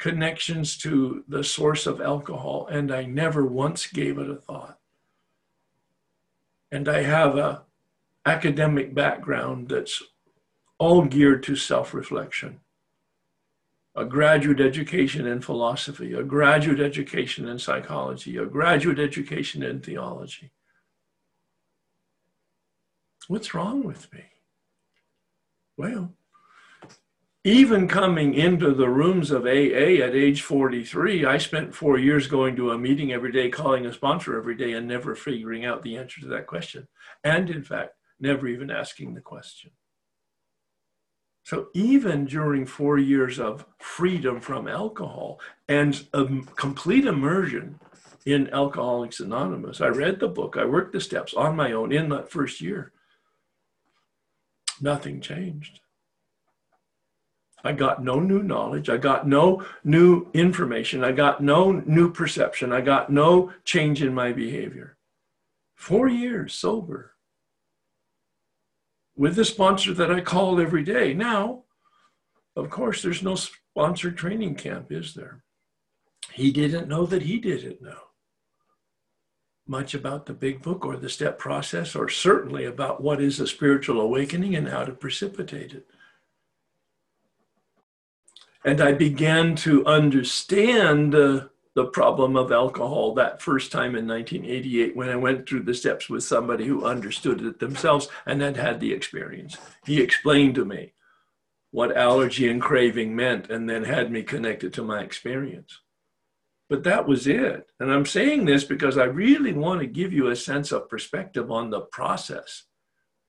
connections 0.00 0.78
to 0.78 1.22
the 1.28 1.44
source 1.44 1.86
of 1.86 2.00
alcohol, 2.00 2.66
and 2.70 2.92
I 2.92 3.04
never 3.04 3.44
once 3.44 3.86
gave 3.86 4.18
it 4.18 4.30
a 4.30 4.34
thought. 4.34 4.78
And 6.72 6.88
I 6.88 7.02
have 7.02 7.36
a 7.36 7.62
academic 8.24 8.94
background 8.94 9.68
that's 9.68 10.02
all 10.78 11.04
geared 11.04 11.42
to 11.44 11.54
self-reflection 11.54 12.60
a 13.96 14.04
graduate 14.04 14.60
education 14.60 15.26
in 15.26 15.40
philosophy, 15.40 16.12
a 16.14 16.22
graduate 16.22 16.80
education 16.80 17.48
in 17.48 17.58
psychology, 17.58 18.36
a 18.36 18.46
graduate 18.46 19.00
education 19.00 19.64
in 19.64 19.80
theology. 19.80 20.52
What's 23.26 23.52
wrong 23.52 23.82
with 23.82 24.12
me? 24.12 24.22
Well, 25.76 26.12
even 27.44 27.88
coming 27.88 28.34
into 28.34 28.74
the 28.74 28.88
rooms 28.88 29.30
of 29.30 29.44
AA 29.44 30.02
at 30.04 30.14
age 30.14 30.42
43, 30.42 31.24
I 31.24 31.38
spent 31.38 31.74
four 31.74 31.98
years 31.98 32.26
going 32.26 32.54
to 32.56 32.72
a 32.72 32.78
meeting 32.78 33.12
every 33.12 33.32
day, 33.32 33.48
calling 33.48 33.86
a 33.86 33.92
sponsor 33.92 34.36
every 34.36 34.54
day, 34.54 34.74
and 34.74 34.86
never 34.86 35.14
figuring 35.14 35.64
out 35.64 35.82
the 35.82 35.96
answer 35.96 36.20
to 36.20 36.26
that 36.28 36.46
question. 36.46 36.86
And 37.24 37.48
in 37.48 37.64
fact, 37.64 37.94
never 38.18 38.46
even 38.46 38.70
asking 38.70 39.14
the 39.14 39.22
question. 39.22 39.70
So 41.42 41.68
even 41.72 42.26
during 42.26 42.66
four 42.66 42.98
years 42.98 43.40
of 43.40 43.64
freedom 43.78 44.40
from 44.40 44.68
alcohol 44.68 45.40
and 45.66 46.06
a 46.12 46.26
complete 46.56 47.06
immersion 47.06 47.80
in 48.26 48.52
Alcoholics 48.52 49.20
Anonymous, 49.20 49.80
I 49.80 49.88
read 49.88 50.20
the 50.20 50.28
book, 50.28 50.58
I 50.58 50.66
worked 50.66 50.92
the 50.92 51.00
steps 51.00 51.32
on 51.32 51.56
my 51.56 51.72
own 51.72 51.90
in 51.90 52.10
that 52.10 52.30
first 52.30 52.60
year. 52.60 52.92
Nothing 54.82 55.22
changed. 55.22 55.80
I 57.62 57.72
got 57.72 58.02
no 58.02 58.20
new 58.20 58.42
knowledge. 58.42 58.88
I 58.88 58.96
got 58.96 59.28
no 59.28 59.64
new 59.84 60.28
information. 60.32 61.04
I 61.04 61.12
got 61.12 61.42
no 61.42 61.72
new 61.72 62.12
perception. 62.12 62.72
I 62.72 62.80
got 62.80 63.10
no 63.10 63.52
change 63.64 64.02
in 64.02 64.14
my 64.14 64.32
behavior. 64.32 64.96
Four 65.74 66.08
years 66.08 66.54
sober 66.54 67.14
with 69.16 69.36
the 69.36 69.44
sponsor 69.44 69.92
that 69.94 70.10
I 70.10 70.20
called 70.20 70.60
every 70.60 70.82
day. 70.82 71.12
Now, 71.12 71.64
of 72.56 72.70
course, 72.70 73.02
there's 73.02 73.22
no 73.22 73.34
sponsored 73.34 74.16
training 74.16 74.54
camp, 74.54 74.90
is 74.90 75.14
there? 75.14 75.42
He 76.32 76.50
didn't 76.50 76.88
know 76.88 77.06
that 77.06 77.22
he 77.22 77.38
didn't 77.38 77.82
know 77.82 77.98
much 79.66 79.94
about 79.94 80.26
the 80.26 80.32
big 80.32 80.60
book 80.62 80.84
or 80.84 80.96
the 80.96 81.08
step 81.08 81.38
process, 81.38 81.94
or 81.94 82.08
certainly 82.08 82.64
about 82.64 83.00
what 83.00 83.22
is 83.22 83.38
a 83.38 83.46
spiritual 83.46 84.00
awakening 84.00 84.56
and 84.56 84.68
how 84.68 84.84
to 84.84 84.92
precipitate 84.92 85.72
it. 85.72 85.86
And 88.64 88.80
I 88.80 88.92
began 88.92 89.56
to 89.56 89.84
understand 89.86 91.14
uh, 91.14 91.46
the 91.74 91.86
problem 91.86 92.36
of 92.36 92.52
alcohol 92.52 93.14
that 93.14 93.40
first 93.40 93.72
time 93.72 93.94
in 93.94 94.06
1988 94.06 94.96
when 94.96 95.08
I 95.08 95.16
went 95.16 95.48
through 95.48 95.62
the 95.62 95.74
steps 95.74 96.10
with 96.10 96.24
somebody 96.24 96.66
who 96.66 96.84
understood 96.84 97.40
it 97.40 97.58
themselves 97.58 98.08
and 98.26 98.42
had 98.42 98.56
had 98.56 98.80
the 98.80 98.92
experience. 98.92 99.56
He 99.86 100.00
explained 100.00 100.56
to 100.56 100.64
me 100.64 100.92
what 101.70 101.96
allergy 101.96 102.48
and 102.48 102.60
craving 102.60 103.14
meant 103.14 103.48
and 103.48 103.70
then 103.70 103.84
had 103.84 104.10
me 104.10 104.22
connected 104.22 104.72
to 104.74 104.82
my 104.82 105.00
experience. 105.02 105.80
But 106.68 106.84
that 106.84 107.06
was 107.06 107.26
it. 107.26 107.70
And 107.80 107.92
I'm 107.92 108.06
saying 108.06 108.44
this 108.44 108.64
because 108.64 108.98
I 108.98 109.04
really 109.04 109.52
want 109.52 109.80
to 109.80 109.86
give 109.86 110.12
you 110.12 110.28
a 110.28 110.36
sense 110.36 110.72
of 110.72 110.88
perspective 110.88 111.50
on 111.50 111.70
the 111.70 111.80
process. 111.80 112.64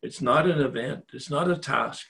It's 0.02 0.22
not 0.22 0.48
an 0.48 0.60
event, 0.60 1.06
it's 1.14 1.30
not 1.30 1.50
a 1.50 1.58
task, 1.58 2.08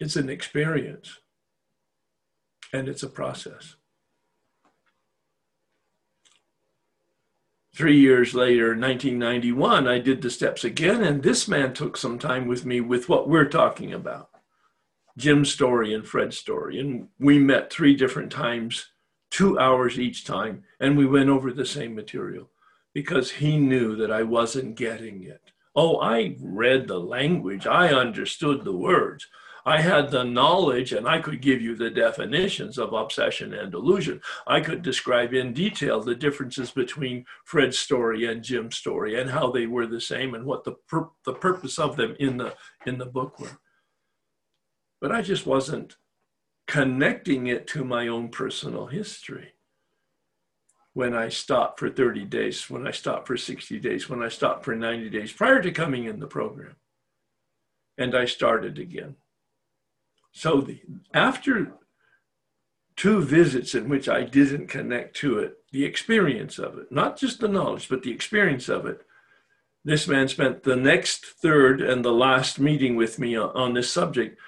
it's 0.00 0.16
an 0.16 0.30
experience. 0.30 1.18
And 2.72 2.88
it's 2.88 3.02
a 3.02 3.08
process. 3.08 3.76
Three 7.76 7.98
years 7.98 8.34
later, 8.34 8.68
1991, 8.68 9.86
I 9.86 9.98
did 9.98 10.22
the 10.22 10.30
steps 10.30 10.64
again, 10.64 11.02
and 11.02 11.22
this 11.22 11.48
man 11.48 11.72
took 11.72 11.96
some 11.96 12.18
time 12.18 12.46
with 12.46 12.64
me 12.64 12.80
with 12.80 13.08
what 13.08 13.28
we're 13.28 13.48
talking 13.48 13.92
about 13.92 14.30
Jim's 15.16 15.52
story 15.52 15.94
and 15.94 16.06
Fred's 16.06 16.38
story. 16.38 16.78
And 16.78 17.08
we 17.18 17.38
met 17.38 17.72
three 17.72 17.94
different 17.94 18.30
times, 18.30 18.86
two 19.30 19.58
hours 19.58 19.98
each 19.98 20.24
time, 20.24 20.64
and 20.78 20.96
we 20.96 21.06
went 21.06 21.28
over 21.28 21.52
the 21.52 21.66
same 21.66 21.94
material 21.94 22.50
because 22.92 23.30
he 23.30 23.56
knew 23.56 23.96
that 23.96 24.10
I 24.10 24.22
wasn't 24.22 24.76
getting 24.76 25.22
it. 25.22 25.52
Oh, 25.74 26.00
I 26.00 26.36
read 26.40 26.88
the 26.88 26.98
language, 26.98 27.66
I 27.66 27.88
understood 27.88 28.64
the 28.64 28.76
words. 28.76 29.26
I 29.64 29.80
had 29.80 30.10
the 30.10 30.24
knowledge 30.24 30.92
and 30.92 31.06
I 31.06 31.20
could 31.20 31.40
give 31.40 31.60
you 31.60 31.74
the 31.74 31.90
definitions 31.90 32.78
of 32.78 32.92
obsession 32.92 33.52
and 33.54 33.70
delusion. 33.70 34.20
I 34.46 34.60
could 34.60 34.82
describe 34.82 35.34
in 35.34 35.52
detail 35.52 36.00
the 36.00 36.14
differences 36.14 36.70
between 36.70 37.26
Fred's 37.44 37.78
story 37.78 38.24
and 38.24 38.42
Jim's 38.42 38.76
story 38.76 39.20
and 39.20 39.30
how 39.30 39.50
they 39.50 39.66
were 39.66 39.86
the 39.86 40.00
same 40.00 40.34
and 40.34 40.44
what 40.44 40.64
the, 40.64 40.72
pur- 40.88 41.10
the 41.24 41.34
purpose 41.34 41.78
of 41.78 41.96
them 41.96 42.16
in 42.18 42.36
the, 42.36 42.54
in 42.86 42.98
the 42.98 43.06
book 43.06 43.38
were. 43.38 43.58
But 45.00 45.12
I 45.12 45.22
just 45.22 45.46
wasn't 45.46 45.96
connecting 46.66 47.46
it 47.46 47.66
to 47.68 47.84
my 47.84 48.08
own 48.08 48.28
personal 48.28 48.86
history 48.86 49.54
when 50.92 51.14
I 51.14 51.28
stopped 51.28 51.78
for 51.78 51.88
30 51.88 52.24
days, 52.24 52.68
when 52.68 52.86
I 52.86 52.90
stopped 52.90 53.26
for 53.26 53.36
60 53.36 53.78
days, 53.78 54.08
when 54.08 54.22
I 54.22 54.28
stopped 54.28 54.64
for 54.64 54.74
90 54.74 55.08
days 55.10 55.32
prior 55.32 55.62
to 55.62 55.70
coming 55.70 56.04
in 56.04 56.20
the 56.20 56.26
program. 56.26 56.76
And 57.96 58.14
I 58.14 58.24
started 58.24 58.78
again. 58.78 59.16
So 60.32 60.60
the, 60.60 60.80
after 61.12 61.72
two 62.96 63.22
visits 63.22 63.74
in 63.74 63.88
which 63.88 64.08
I 64.08 64.24
didn't 64.24 64.68
connect 64.68 65.16
to 65.16 65.38
it, 65.38 65.58
the 65.72 65.84
experience 65.84 66.58
of 66.58 66.78
it, 66.78 66.90
not 66.90 67.16
just 67.16 67.40
the 67.40 67.48
knowledge, 67.48 67.88
but 67.88 68.02
the 68.02 68.12
experience 68.12 68.68
of 68.68 68.86
it, 68.86 69.02
this 69.84 70.06
man 70.06 70.28
spent 70.28 70.62
the 70.62 70.76
next 70.76 71.24
third 71.24 71.80
and 71.80 72.04
the 72.04 72.12
last 72.12 72.58
meeting 72.58 72.96
with 72.96 73.18
me 73.18 73.36
on 73.36 73.74
this 73.74 73.90
subject, 73.90 74.38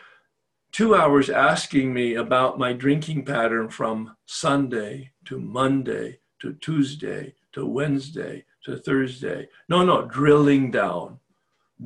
two 0.72 0.94
hours 0.94 1.30
asking 1.30 1.94
me 1.94 2.14
about 2.14 2.58
my 2.58 2.72
drinking 2.72 3.24
pattern 3.24 3.68
from 3.68 4.16
Sunday 4.26 5.12
to 5.24 5.38
Monday 5.38 6.18
to 6.40 6.52
Tuesday 6.54 7.34
to 7.52 7.64
Wednesday 7.66 8.44
to 8.64 8.76
Thursday. 8.76 9.48
No, 9.68 9.84
no, 9.84 10.06
drilling 10.06 10.70
down 10.70 11.18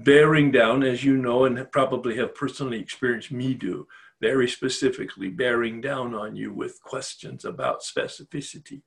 bearing 0.05 0.51
down, 0.51 0.83
as 0.83 1.03
you 1.05 1.17
know, 1.17 1.45
and 1.47 1.71
probably 1.73 2.17
have 2.17 2.35
personally 2.35 2.79
experienced 2.79 3.33
me 3.33 3.55
do, 3.55 3.87
very 4.21 4.49
specifically 4.49 5.31
bearing 5.31 5.81
down 5.81 6.15
on 6.15 6.37
you 6.37 6.53
with 6.53 6.83
questions 6.83 7.45
about 7.45 7.83
specificity. 7.83 8.83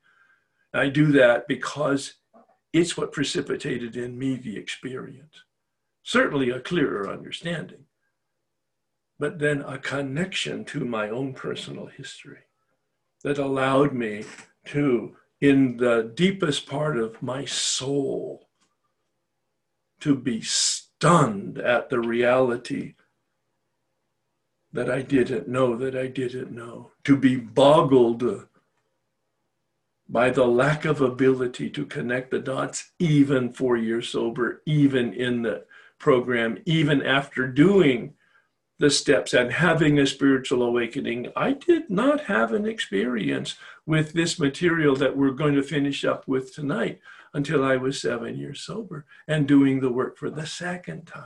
I 0.74 0.90
do 0.90 1.12
that 1.14 1.48
because 1.48 2.16
it's 2.74 2.96
what 2.96 3.12
precipitated 3.12 3.96
in 3.98 4.20
me 4.20 4.36
the 4.36 4.56
experience. 4.58 5.44
Certainly 6.04 6.52
a 6.52 6.60
clearer 6.60 7.12
understanding, 7.12 7.86
but 9.18 9.40
then 9.40 9.62
a 9.62 9.80
connection 9.80 10.64
to 10.66 10.86
my 10.86 11.10
own 11.10 11.34
personal 11.34 11.88
history 11.88 12.44
that 13.24 13.40
allowed 13.40 13.94
me 13.94 14.26
to, 14.68 15.16
in 15.42 15.78
the 15.78 16.12
deepest 16.16 16.68
part 16.68 16.98
of 16.98 17.22
my 17.22 17.46
soul, 17.46 18.48
to 20.02 20.16
be 20.16 20.42
stunned 21.00 21.58
at 21.58 21.90
the 21.90 22.00
reality 22.00 22.94
that 24.74 24.92
I 24.92 25.02
didn't 25.02 25.48
know 25.48 25.78
that 25.78 25.96
I 25.96 26.08
didn't 26.08 26.52
know, 26.52 26.92
to 27.06 27.16
be 27.16 27.38
boggled 27.38 28.46
by 30.10 30.30
the 30.30 30.46
lack 30.46 30.84
of 30.84 31.00
ability 31.00 31.70
to 31.70 31.86
connect 31.86 32.32
the 32.32 32.40
dots, 32.40 32.92
even 33.00 33.54
four 33.54 33.78
years 33.78 34.10
sober, 34.10 34.62
even 34.66 35.14
in 35.14 35.42
the 35.42 35.64
program, 36.00 36.58
even 36.66 37.02
after 37.02 37.48
doing 37.48 38.14
the 38.80 38.90
steps 38.90 39.34
and 39.34 39.54
having 39.54 40.00
a 40.00 40.06
spiritual 40.06 40.64
awakening. 40.64 41.32
I 41.34 41.54
did 41.54 41.90
not 41.90 42.26
have 42.26 42.52
an 42.52 42.66
experience 42.68 43.56
with 43.86 44.12
this 44.12 44.38
material 44.38 44.98
that 44.98 45.16
we're 45.16 45.32
going 45.32 45.56
to 45.56 45.64
finish 45.64 46.04
up 46.04 46.28
with 46.28 46.54
tonight 46.54 47.00
until 47.34 47.64
I 47.64 47.78
was 47.78 48.02
seven 48.02 48.38
years 48.38 48.62
sober 48.62 49.06
and 49.28 49.48
doing 49.48 49.80
the 49.80 49.92
work 49.92 50.18
for 50.18 50.30
the 50.30 50.46
second 50.46 51.06
time. 51.06 51.24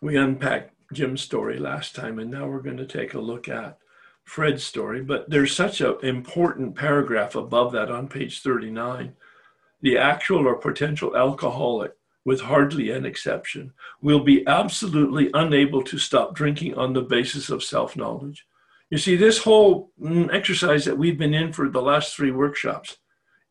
We 0.00 0.16
unpacked 0.16 0.74
Jim's 0.92 1.22
story 1.22 1.58
last 1.58 1.94
time, 1.94 2.18
and 2.18 2.30
now 2.30 2.46
we're 2.46 2.62
going 2.62 2.76
to 2.76 2.86
take 2.86 3.14
a 3.14 3.20
look 3.20 3.48
at 3.48 3.78
Fred's 4.24 4.62
story. 4.62 5.02
But 5.02 5.28
there's 5.28 5.54
such 5.54 5.80
an 5.80 5.96
important 6.02 6.76
paragraph 6.76 7.34
above 7.34 7.72
that 7.72 7.90
on 7.90 8.08
page 8.08 8.40
39. 8.40 9.14
The 9.80 9.98
actual 9.98 10.46
or 10.46 10.56
potential 10.56 11.16
alcoholic, 11.16 11.92
with 12.24 12.40
hardly 12.40 12.90
an 12.90 13.06
exception, 13.06 13.72
will 14.00 14.20
be 14.20 14.46
absolutely 14.46 15.30
unable 15.34 15.82
to 15.82 15.98
stop 15.98 16.34
drinking 16.34 16.74
on 16.74 16.92
the 16.92 17.02
basis 17.02 17.50
of 17.50 17.64
self 17.64 17.96
knowledge 17.96 18.46
you 18.90 18.98
see, 18.98 19.16
this 19.16 19.38
whole 19.38 19.92
mm, 20.00 20.32
exercise 20.32 20.84
that 20.86 20.96
we've 20.96 21.18
been 21.18 21.34
in 21.34 21.52
for 21.52 21.68
the 21.68 21.82
last 21.82 22.16
three 22.16 22.30
workshops 22.30 22.96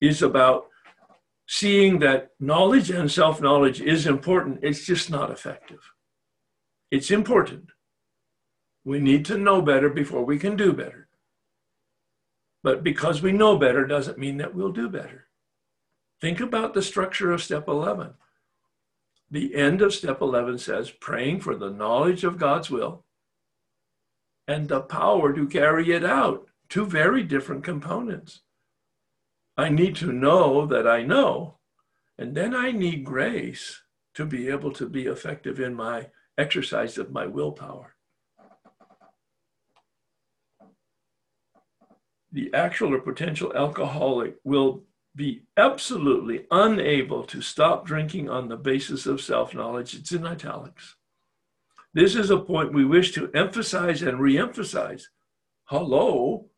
is 0.02 0.22
about 0.22 0.68
seeing 1.48 2.00
that 2.00 2.32
knowledge 2.40 2.90
and 2.90 3.12
self 3.12 3.40
knowledge 3.42 3.80
is 3.80 4.08
important. 4.08 4.60
It's 4.64 4.86
just 4.86 5.10
not 5.12 5.32
effective. 5.32 5.92
It's 6.90 7.12
important. 7.12 7.70
We 8.84 9.00
need 9.00 9.26
to 9.26 9.38
know 9.38 9.62
better 9.62 9.90
before 9.90 10.24
we 10.24 10.40
can 10.40 10.56
do 10.56 10.74
better. 10.74 11.08
But 12.64 12.84
because 12.84 13.22
we 13.22 13.32
know 13.32 13.58
better 13.58 13.86
doesn't 13.86 14.18
mean 14.18 14.38
that 14.38 14.56
we'll 14.56 14.72
do 14.72 14.90
better. 14.90 15.28
Think 16.20 16.40
about 16.40 16.74
the 16.74 16.82
structure 16.82 17.32
of 17.32 17.44
step 17.44 17.68
11. 17.68 18.14
The 19.30 19.56
end 19.56 19.82
of 19.82 19.94
step 19.94 20.22
11 20.22 20.58
says 20.58 20.90
praying 20.90 21.42
for 21.42 21.56
the 21.56 21.70
knowledge 21.70 22.24
of 22.24 22.40
God's 22.40 22.72
will 22.72 23.04
and 24.48 24.68
the 24.68 24.82
power 24.82 25.34
to 25.34 25.48
carry 25.48 25.92
it 25.92 26.04
out. 26.04 26.48
Two 26.70 26.86
very 26.86 27.24
different 27.24 27.64
components. 27.64 28.42
I 29.58 29.70
need 29.70 29.96
to 29.98 30.12
know 30.12 30.66
that 30.68 30.88
I 30.88 31.04
know, 31.04 31.58
and 32.18 32.36
then 32.36 32.56
I 32.56 32.72
need 32.72 33.04
grace 33.04 33.82
to 34.14 34.26
be 34.26 34.50
able 34.50 34.72
to 34.74 34.88
be 34.88 35.06
effective 35.06 35.60
in 35.60 35.74
my 35.74 36.08
exercise 36.38 36.98
of 36.98 37.12
my 37.12 37.26
willpower. 37.26 37.96
The 42.32 42.54
actual 42.54 42.94
or 42.94 43.00
potential 43.00 43.52
alcoholic 43.56 44.36
will 44.44 44.84
be 45.16 45.44
absolutely 45.58 46.46
unable 46.52 47.24
to 47.24 47.42
stop 47.42 47.86
drinking 47.86 48.30
on 48.30 48.48
the 48.48 48.58
basis 48.58 49.08
of 49.08 49.22
self 49.22 49.56
knowledge. 49.56 49.96
It's 49.96 50.12
in 50.12 50.26
italics. 50.26 50.96
This 51.98 52.14
is 52.14 52.30
a 52.30 52.38
point 52.38 52.74
we 52.74 52.86
wish 52.86 53.12
to 53.14 53.32
emphasize 53.34 54.04
and 54.04 54.20
reemphasize. 54.20 55.06
Hello, 55.64 56.52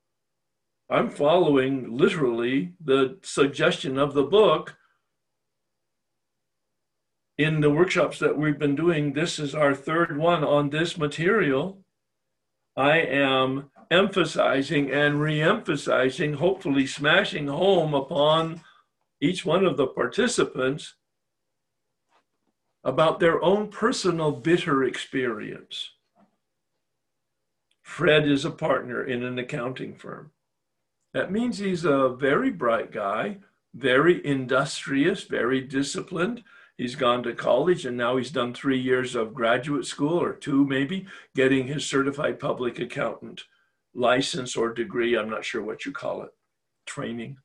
I'm 0.90 1.10
following 1.10 1.96
literally 1.96 2.74
the 2.84 3.20
suggestion 3.22 3.98
of 3.98 4.14
the 4.14 4.26
book. 4.26 4.76
In 7.38 7.62
the 7.62 7.70
workshops 7.70 8.20
that 8.20 8.38
we've 8.38 8.60
been 8.60 8.76
doing, 8.76 9.14
this 9.14 9.40
is 9.40 9.56
our 9.56 9.74
third 9.74 10.18
one 10.18 10.44
on 10.44 10.72
this 10.72 10.98
material. 10.98 11.86
I 12.76 12.98
am 12.98 13.72
emphasizing 13.90 14.92
and 14.92 15.22
re-emphasizing, 15.22 16.34
hopefully 16.34 16.86
smashing 16.86 17.48
home 17.48 17.94
upon 17.94 18.60
each 19.22 19.46
one 19.46 19.64
of 19.64 19.78
the 19.78 19.88
participants 19.88 20.96
about 22.84 23.20
their 23.20 23.44
own 23.44 23.68
personal 23.70 24.32
bitter 24.32 24.84
experience. 24.84 25.92
Fred 27.82 28.28
is 28.28 28.46
a 28.46 28.52
partner 28.52 29.04
in 29.04 29.24
an 29.24 29.40
accounting 29.40 29.96
firm. 29.96 30.32
That 31.14 31.32
means 31.32 31.58
he's 31.58 31.86
a 31.86 32.10
very 32.10 32.52
bright 32.52 32.92
guy, 32.92 33.40
very 33.74 34.26
industrious, 34.26 35.24
very 35.24 35.62
disciplined. 35.62 36.44
He's 36.78 36.96
gone 36.96 37.24
to 37.24 37.34
college 37.34 37.86
and 37.86 37.98
now 37.98 38.18
he's 38.18 38.32
done 38.32 38.54
three 38.54 38.80
years 38.80 39.16
of 39.16 39.34
graduate 39.34 39.86
school 39.86 40.22
or 40.22 40.34
two, 40.34 40.66
maybe, 40.66 41.08
getting 41.36 41.68
his 41.68 41.86
certified 41.86 42.40
public 42.40 42.80
accountant 42.80 43.44
license 43.94 44.56
or 44.56 44.74
degree. 44.74 45.18
I'm 45.18 45.30
not 45.30 45.44
sure 45.44 45.64
what 45.64 45.86
you 45.86 45.92
call 45.92 46.22
it, 46.22 46.30
training. 46.86 47.38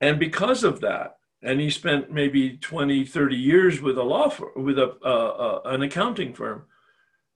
And 0.00 0.18
because 0.18 0.64
of 0.64 0.80
that, 0.80 1.17
and 1.42 1.60
he 1.60 1.70
spent 1.70 2.10
maybe 2.10 2.56
20 2.56 3.04
30 3.04 3.36
years 3.36 3.80
with 3.80 3.96
a 3.96 4.02
law 4.02 4.28
firm 4.28 4.50
with 4.56 4.78
a 4.78 5.60
an 5.64 5.82
accounting 5.82 6.34
firm. 6.34 6.64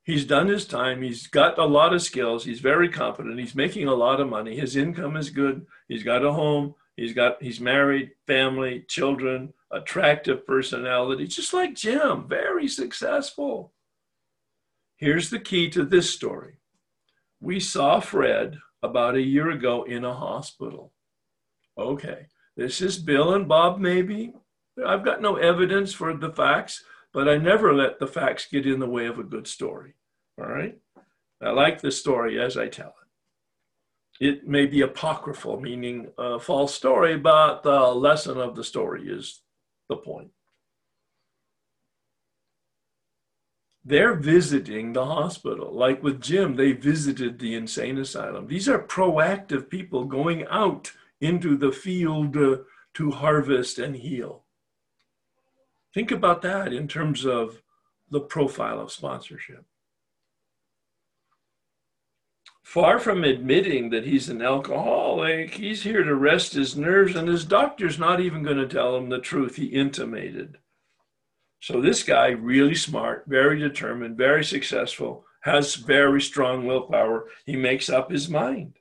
He's 0.05 0.25
done 0.25 0.49
his 0.49 0.67
time. 0.67 1.03
He's 1.03 1.29
got 1.29 1.59
a 1.59 1.65
lot 1.65 1.95
of 1.95 2.03
skills. 2.03 2.45
He's 2.45 2.59
very 2.59 2.89
competent. 2.89 3.39
He's 3.39 3.55
making 3.55 3.87
a 3.87 3.95
lot 3.95 4.21
of 4.21 4.29
money. 4.29 4.57
His 4.57 4.75
income 4.75 5.17
is 5.17 5.31
good. 5.31 5.65
He's 5.87 6.03
got 6.03 6.25
a 6.25 6.33
home. 6.33 6.75
He's 6.97 7.15
got 7.15 7.43
he's 7.43 7.61
married 7.61 8.11
family 8.27 8.85
children 8.89 9.55
attractive 9.71 10.47
personality 10.47 11.27
just 11.27 11.55
like 11.55 11.75
jim 11.75 12.29
very 12.29 12.69
successful. 12.69 13.73
Here's 14.97 15.31
the 15.31 15.41
key 15.41 15.71
to 15.71 15.85
this 15.85 16.11
story. 16.11 16.59
We 17.41 17.59
saw 17.59 17.99
Fred 17.99 18.59
about 18.83 19.17
a 19.17 19.23
year 19.23 19.51
ago 19.51 19.83
in 19.85 20.05
a 20.05 20.15
hospital. 20.15 20.93
Okay, 21.77 22.27
this 22.57 22.81
is 22.81 22.99
Bill 22.99 23.35
and 23.35 23.49
Bob, 23.49 23.79
maybe. 23.79 24.35
I've 24.85 25.05
got 25.05 25.23
no 25.23 25.37
evidence 25.37 25.93
for 25.93 26.15
the 26.15 26.31
facts, 26.31 26.85
but 27.13 27.29
I 27.29 27.37
never 27.37 27.75
let 27.75 27.99
the 27.99 28.07
facts 28.07 28.47
get 28.51 28.67
in 28.67 28.81
the 28.81 28.89
way 28.89 29.07
of 29.07 29.19
a 29.19 29.25
good 29.25 29.47
story. 29.47 29.95
All 30.39 30.47
right? 30.47 30.79
I 31.41 31.51
like 31.51 31.81
the 31.81 31.91
story 31.91 32.41
as 32.41 32.57
I 32.57 32.69
tell 32.69 32.95
it. 34.21 34.27
It 34.27 34.47
may 34.47 34.67
be 34.67 34.83
apocryphal, 34.83 35.61
meaning 35.61 36.09
a 36.17 36.39
false 36.39 36.75
story, 36.75 37.17
but 37.17 37.63
the 37.63 37.81
lesson 37.81 38.39
of 38.39 38.55
the 38.55 38.65
story 38.65 39.09
is 39.09 39.43
the 39.89 39.97
point. 39.97 40.31
They're 43.85 44.15
visiting 44.15 44.93
the 44.93 45.05
hospital. 45.05 45.75
Like 45.75 46.03
with 46.03 46.21
Jim, 46.21 46.55
they 46.55 46.73
visited 46.73 47.39
the 47.39 47.57
insane 47.57 47.99
asylum. 47.99 48.47
These 48.47 48.69
are 48.69 48.79
proactive 48.79 49.69
people 49.69 50.05
going 50.05 50.47
out 50.47 50.93
into 51.23 51.57
the 51.57 51.73
field 51.73 52.37
uh, 52.37 52.57
to 52.95 53.11
harvest 53.13 53.79
and 53.79 53.97
heal. 53.97 54.45
Think 55.95 56.11
about 56.11 56.43
that 56.43 56.73
in 56.73 56.89
terms 56.89 57.25
of 57.25 57.63
the 58.11 58.21
profile 58.21 58.81
of 58.81 58.93
sponsorship. 58.93 59.65
Far 62.63 62.99
from 62.99 63.23
admitting 63.23 63.91
that 63.91 64.07
he's 64.07 64.29
an 64.29 64.43
alcoholic, 64.43 65.55
he's 65.55 65.83
here 65.83 66.03
to 66.03 66.15
rest 66.15 66.55
his 66.55 66.77
nerves, 66.77 67.15
and 67.15 67.29
his 67.29 67.45
doctor's 67.45 67.99
not 67.99 68.21
even 68.21 68.43
going 68.43 68.57
to 68.57 68.67
tell 68.67 68.97
him 68.97 69.09
the 69.09 69.19
truth 69.19 69.57
he 69.57 69.67
intimated. 69.67 70.59
So, 71.61 71.81
this 71.81 72.03
guy, 72.03 72.29
really 72.29 72.75
smart, 72.75 73.25
very 73.29 73.59
determined, 73.59 74.17
very 74.17 74.43
successful, 74.43 75.25
has 75.43 75.75
very 75.75 76.21
strong 76.21 76.67
willpower. 76.67 77.27
He 77.45 77.57
makes 77.57 77.91
up 77.91 78.11
his 78.11 78.29
mind. 78.29 78.79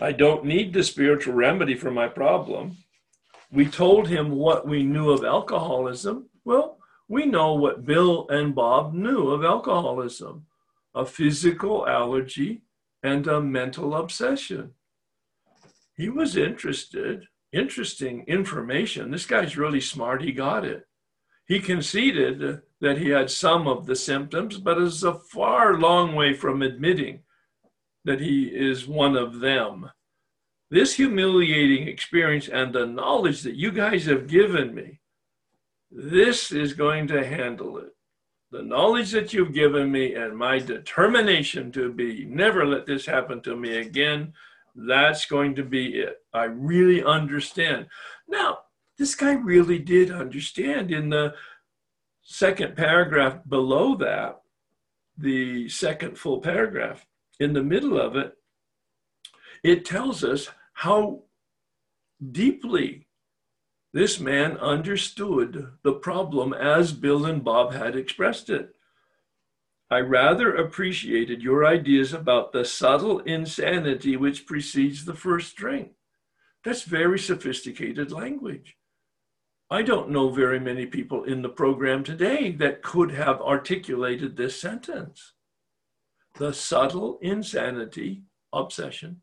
I 0.00 0.12
don't 0.12 0.44
need 0.44 0.72
the 0.72 0.82
spiritual 0.82 1.34
remedy 1.34 1.74
for 1.76 1.90
my 1.90 2.08
problem. 2.08 2.78
We 3.50 3.66
told 3.66 4.08
him 4.08 4.32
what 4.32 4.66
we 4.66 4.82
knew 4.82 5.10
of 5.10 5.24
alcoholism. 5.24 6.28
Well, 6.44 6.78
we 7.08 7.26
know 7.26 7.54
what 7.54 7.84
Bill 7.84 8.26
and 8.28 8.54
Bob 8.54 8.94
knew 8.94 9.30
of 9.30 9.44
alcoholism 9.44 10.46
a 10.96 11.04
physical 11.04 11.88
allergy 11.88 12.62
and 13.02 13.26
a 13.26 13.40
mental 13.40 13.96
obsession. 13.96 14.72
He 15.96 16.08
was 16.08 16.36
interested, 16.36 17.26
interesting 17.52 18.24
information. 18.28 19.10
This 19.10 19.26
guy's 19.26 19.56
really 19.56 19.80
smart. 19.80 20.22
He 20.22 20.30
got 20.30 20.64
it. 20.64 20.86
He 21.46 21.58
conceded 21.58 22.62
that 22.80 22.98
he 22.98 23.08
had 23.08 23.28
some 23.28 23.66
of 23.66 23.86
the 23.86 23.96
symptoms, 23.96 24.58
but 24.58 24.80
is 24.80 25.02
a 25.02 25.14
far 25.14 25.76
long 25.78 26.14
way 26.14 26.32
from 26.32 26.62
admitting 26.62 27.23
that 28.04 28.20
he 28.20 28.44
is 28.46 28.86
one 28.86 29.16
of 29.16 29.40
them. 29.40 29.90
This 30.70 30.94
humiliating 30.96 31.88
experience 31.88 32.48
and 32.48 32.72
the 32.72 32.86
knowledge 32.86 33.42
that 33.42 33.54
you 33.54 33.70
guys 33.70 34.06
have 34.06 34.26
given 34.26 34.74
me, 34.74 35.00
this 35.90 36.52
is 36.52 36.72
going 36.72 37.06
to 37.08 37.26
handle 37.26 37.78
it. 37.78 37.94
The 38.50 38.62
knowledge 38.62 39.10
that 39.12 39.32
you've 39.32 39.52
given 39.52 39.90
me 39.90 40.14
and 40.14 40.36
my 40.36 40.58
determination 40.58 41.72
to 41.72 41.92
be, 41.92 42.24
never 42.24 42.66
let 42.66 42.86
this 42.86 43.06
happen 43.06 43.40
to 43.42 43.56
me 43.56 43.78
again, 43.78 44.32
that's 44.74 45.26
going 45.26 45.54
to 45.56 45.64
be 45.64 45.98
it. 45.98 46.18
I 46.32 46.44
really 46.44 47.02
understand. 47.02 47.86
Now, 48.28 48.58
this 48.98 49.14
guy 49.14 49.34
really 49.34 49.78
did 49.78 50.10
understand 50.10 50.90
in 50.90 51.08
the 51.08 51.34
second 52.22 52.76
paragraph 52.76 53.38
below 53.48 53.96
that, 53.96 54.40
the 55.16 55.68
second 55.68 56.18
full 56.18 56.40
paragraph, 56.40 57.06
in 57.40 57.52
the 57.52 57.62
middle 57.62 58.00
of 58.00 58.16
it, 58.16 58.36
it 59.62 59.84
tells 59.84 60.22
us 60.22 60.48
how 60.74 61.22
deeply 62.32 63.06
this 63.92 64.18
man 64.18 64.56
understood 64.58 65.70
the 65.82 65.92
problem 65.92 66.52
as 66.52 66.92
Bill 66.92 67.24
and 67.26 67.44
Bob 67.44 67.72
had 67.72 67.96
expressed 67.96 68.50
it. 68.50 68.74
I 69.90 70.00
rather 70.00 70.54
appreciated 70.54 71.42
your 71.42 71.64
ideas 71.64 72.12
about 72.12 72.52
the 72.52 72.64
subtle 72.64 73.20
insanity 73.20 74.16
which 74.16 74.46
precedes 74.46 75.04
the 75.04 75.14
first 75.14 75.54
drink. 75.54 75.92
That's 76.64 76.82
very 76.82 77.18
sophisticated 77.18 78.10
language. 78.10 78.76
I 79.70 79.82
don't 79.82 80.10
know 80.10 80.30
very 80.30 80.58
many 80.58 80.86
people 80.86 81.24
in 81.24 81.42
the 81.42 81.48
program 81.48 82.02
today 82.02 82.50
that 82.52 82.82
could 82.82 83.12
have 83.12 83.40
articulated 83.40 84.36
this 84.36 84.60
sentence. 84.60 85.32
The 86.36 86.52
subtle 86.52 87.18
insanity, 87.22 88.22
obsession, 88.52 89.22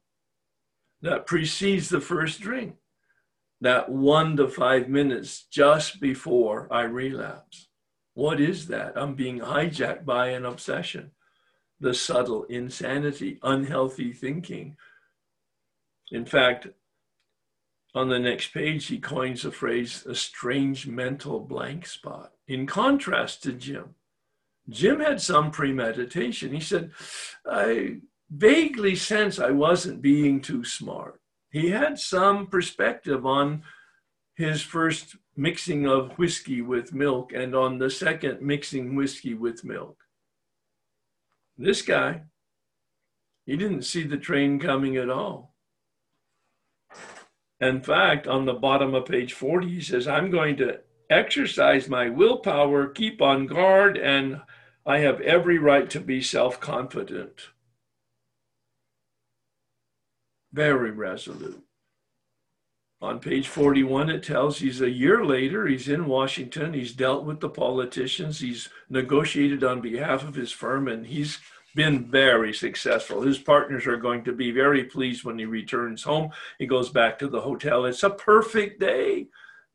that 1.02 1.26
precedes 1.26 1.90
the 1.90 2.00
first 2.00 2.40
drink, 2.40 2.76
that 3.60 3.90
one 3.90 4.38
to 4.38 4.48
five 4.48 4.88
minutes 4.88 5.46
just 5.52 6.00
before 6.00 6.68
I 6.72 6.84
relapse. 6.84 7.68
What 8.14 8.40
is 8.40 8.68
that? 8.68 8.94
I'm 8.96 9.16
being 9.16 9.40
hijacked 9.40 10.06
by 10.06 10.30
an 10.30 10.46
obsession, 10.46 11.12
the 11.80 11.94
subtle 11.94 12.44
insanity, 12.46 13.40
unhealthy 13.44 14.14
thinking. 14.14 14.78
In 16.12 16.26
fact, 16.26 16.68
on 17.94 18.08
the 18.08 18.20
next 18.20 18.54
page, 18.54 18.88
he 18.88 19.00
coins 19.00 19.42
the 19.42 19.52
phrase 19.52 20.06
a 20.06 20.16
strange 20.16 20.88
mental 20.88 21.42
blank 21.42 21.86
spot. 21.86 22.32
In 22.48 22.66
contrast 22.66 23.44
to 23.44 23.52
Jim, 23.52 23.96
Jim 24.70 25.00
had 25.00 25.22
some 25.22 25.52
premeditation. 25.52 26.54
He 26.54 26.60
said, 26.60 26.92
I 27.46 27.98
vaguely 28.30 28.96
sense 28.96 29.40
I 29.40 29.52
wasn't 29.52 30.02
being 30.02 30.42
too 30.42 30.64
smart. 30.64 31.20
He 31.52 31.70
had 31.70 32.00
some 32.00 32.48
perspective 32.48 33.26
on 33.26 33.64
his 34.36 34.62
first 34.62 35.18
mixing 35.36 35.86
of 35.86 36.18
whiskey 36.18 36.62
with 36.62 36.94
milk 36.94 37.34
and 37.34 37.54
on 37.54 37.78
the 37.78 37.90
second 37.90 38.42
mixing 38.42 38.96
whiskey 38.96 39.34
with 39.34 39.66
milk. 39.66 39.98
This 41.58 41.82
guy, 41.82 42.24
he 43.46 43.58
didn't 43.58 43.84
see 43.84 44.04
the 44.04 44.18
train 44.18 44.60
coming 44.60 44.96
at 44.96 45.10
all. 45.10 45.54
In 47.60 47.82
fact, 47.82 48.28
on 48.28 48.46
the 48.46 48.54
bottom 48.54 48.96
of 48.96 49.06
page 49.06 49.34
40, 49.34 49.68
he 49.68 49.82
says, 49.82 50.08
I'm 50.08 50.32
going 50.32 50.56
to 50.58 50.80
exercise 51.10 51.90
my 51.90 52.10
willpower, 52.10 52.88
keep 52.88 53.22
on 53.22 53.46
guard, 53.46 53.98
and 53.98 54.42
I 54.86 55.00
have 55.00 55.22
every 55.22 55.58
right 55.58 55.90
to 55.90 56.00
be 56.00 56.22
self 56.22 56.60
confident 56.60 57.50
very 60.54 60.92
resolute. 60.92 61.64
On 63.02 63.20
page 63.20 63.48
41, 63.48 64.10
it 64.10 64.24
tells 64.24 64.60
he's 64.60 64.82
a 64.82 64.90
year 64.90 65.26
later, 65.26 65.66
he's 65.66 65.88
in 65.88 66.06
Washington, 66.06 66.74
he's 66.74 66.94
dealt 66.94 67.26
with 67.26 67.40
the 67.40 67.50
politicians, 67.50 68.40
he's 68.40 68.70
negotiated 68.90 69.64
on 69.64 69.82
behalf 69.82 70.24
of 70.24 70.36
his 70.36 70.52
firm, 70.52 70.88
and 70.88 71.08
he's 71.08 71.40
been 71.74 72.12
very 72.12 72.54
successful. 72.54 73.22
His 73.22 73.40
partners 73.40 73.88
are 73.88 73.98
going 73.98 74.24
to 74.26 74.34
be 74.34 74.52
very 74.52 74.84
pleased 74.84 75.24
when 75.24 75.40
he 75.40 75.46
returns 75.46 76.04
home. 76.04 76.30
He 76.60 76.68
goes 76.68 76.90
back 76.90 77.18
to 77.20 77.28
the 77.28 77.42
hotel. 77.42 77.86
It's 77.86 78.04
a 78.04 78.10
perfect 78.10 78.80
day. 78.80 79.28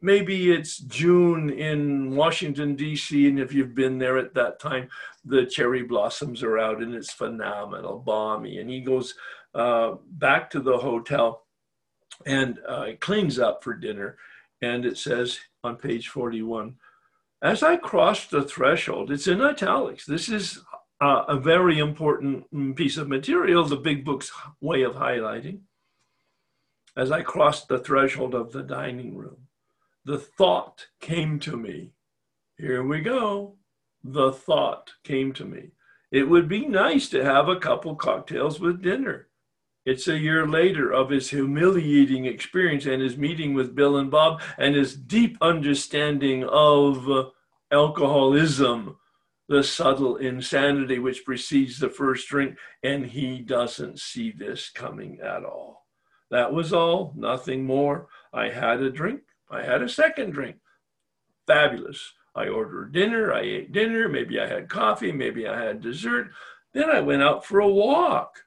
Maybe 0.03 0.53
it's 0.53 0.79
June 0.79 1.49
in 1.51 2.15
Washington, 2.15 2.77
D.C., 2.77 3.29
and 3.29 3.41
if 3.41 3.55
you've 3.55 3.75
been 3.75 3.99
there 3.99 4.19
at 4.19 4.35
that 4.35 4.61
time, 4.61 4.89
the 5.25 5.47
cherry 5.47 5.83
blossoms 5.83 6.43
are 6.43 6.59
out 6.59 6.83
and 6.83 6.95
it's 6.95 7.13
phenomenal, 7.13 7.99
balmy. 7.99 8.59
And 8.59 8.69
he 8.69 8.81
goes 8.81 9.15
uh, 9.55 9.95
back 10.11 10.51
to 10.51 10.61
the 10.61 10.77
hotel 10.77 11.47
and 12.27 12.59
uh, 12.69 12.89
cleans 13.01 13.39
up 13.39 13.65
for 13.65 13.73
dinner. 13.73 14.19
And 14.61 14.85
it 14.85 14.99
says 14.99 15.39
on 15.65 15.77
page 15.77 16.09
41 16.09 16.77
As 17.43 17.63
I 17.63 17.77
crossed 17.77 18.31
the 18.31 18.43
threshold, 18.43 19.11
it's 19.11 19.27
in 19.27 19.41
italics. 19.41 20.05
This 20.05 20.29
is 20.29 20.61
uh, 21.01 21.25
a 21.29 21.39
very 21.39 21.79
important 21.79 22.77
piece 22.77 22.97
of 22.97 23.09
material, 23.09 23.65
the 23.65 23.77
big 23.77 24.05
book's 24.05 24.31
way 24.61 24.83
of 24.83 24.95
highlighting. 24.95 25.61
As 26.97 27.11
I 27.11 27.23
crossed 27.23 27.69
the 27.69 27.79
threshold 27.79 28.35
of 28.35 28.53
the 28.53 28.63
dining 28.63 29.17
room, 29.17 29.46
the 30.07 30.19
thought 30.19 30.87
came 31.01 31.41
to 31.41 31.57
me. 31.57 31.91
Here 32.57 32.85
we 32.85 33.01
go. 33.01 33.57
The 34.05 34.31
thought 34.31 34.93
came 35.03 35.33
to 35.33 35.45
me. 35.45 35.73
It 36.13 36.29
would 36.29 36.49
be 36.49 36.65
nice 36.65 37.09
to 37.09 37.25
have 37.25 37.49
a 37.49 37.59
couple 37.59 37.97
cocktails 37.97 38.61
with 38.61 38.83
dinner. 38.83 39.27
It's 39.85 40.07
a 40.07 40.17
year 40.17 40.47
later 40.47 40.93
of 40.93 41.11
his 41.11 41.31
humiliating 41.31 42.25
experience 42.25 42.87
and 42.87 43.03
his 43.03 43.17
meeting 43.17 43.53
with 43.53 43.75
Bill 43.75 43.97
and 43.97 44.09
Bob 44.09 44.41
and 44.59 44.77
his 44.77 44.95
deep 44.95 45.37
understanding 45.41 46.45
of 46.45 47.33
alcoholism, 47.73 48.97
the 49.49 49.65
subtle 49.65 50.19
insanity 50.19 51.01
which 51.01 51.25
precedes 51.25 51.81
the 51.81 51.91
first 51.91 52.29
drink, 52.29 52.57
and 52.85 53.07
he 53.07 53.41
doesn't 53.41 53.99
see 53.99 54.31
this 54.31 54.71
coming 54.71 55.19
at 55.21 55.45
all. 55.45 55.85
That 56.31 56.53
was 56.53 56.73
all, 56.73 57.13
nothing 57.17 57.65
more. 57.65 58.07
I 58.33 58.51
had 58.51 58.81
a 58.81 58.91
drink. 58.91 59.23
I 59.51 59.63
had 59.63 59.83
a 59.83 59.89
second 59.89 60.33
drink. 60.33 60.57
Fabulous. 61.47 62.13
I 62.35 62.49
ordered 62.49 62.93
dinner, 62.93 63.33
I 63.33 63.41
ate 63.41 63.73
dinner, 63.73 64.09
maybe 64.09 64.39
I 64.39 64.47
had 64.47 64.69
coffee, 64.69 65.11
maybe 65.11 65.49
I 65.49 65.59
had 65.59 65.81
dessert. 65.81 66.33
Then 66.75 66.91
I 66.91 67.01
went 67.01 67.23
out 67.23 67.47
for 67.47 67.61
a 67.61 67.69
walk. 67.69 68.45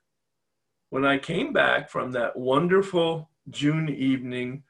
When 0.92 1.06
I 1.06 1.18
came 1.18 1.54
back 1.54 1.90
from 1.90 2.12
that 2.12 2.38
wonderful 2.38 3.32
June 3.50 3.90
evening, 3.90 4.64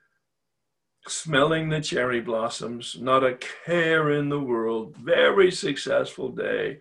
smelling 1.08 1.70
the 1.70 1.82
cherry 1.82 2.22
blossoms, 2.22 2.98
not 3.00 3.24
a 3.24 3.38
care 3.66 4.12
in 4.12 4.30
the 4.30 4.40
world, 4.40 4.96
very 4.98 5.52
successful 5.52 6.30
day. 6.30 6.80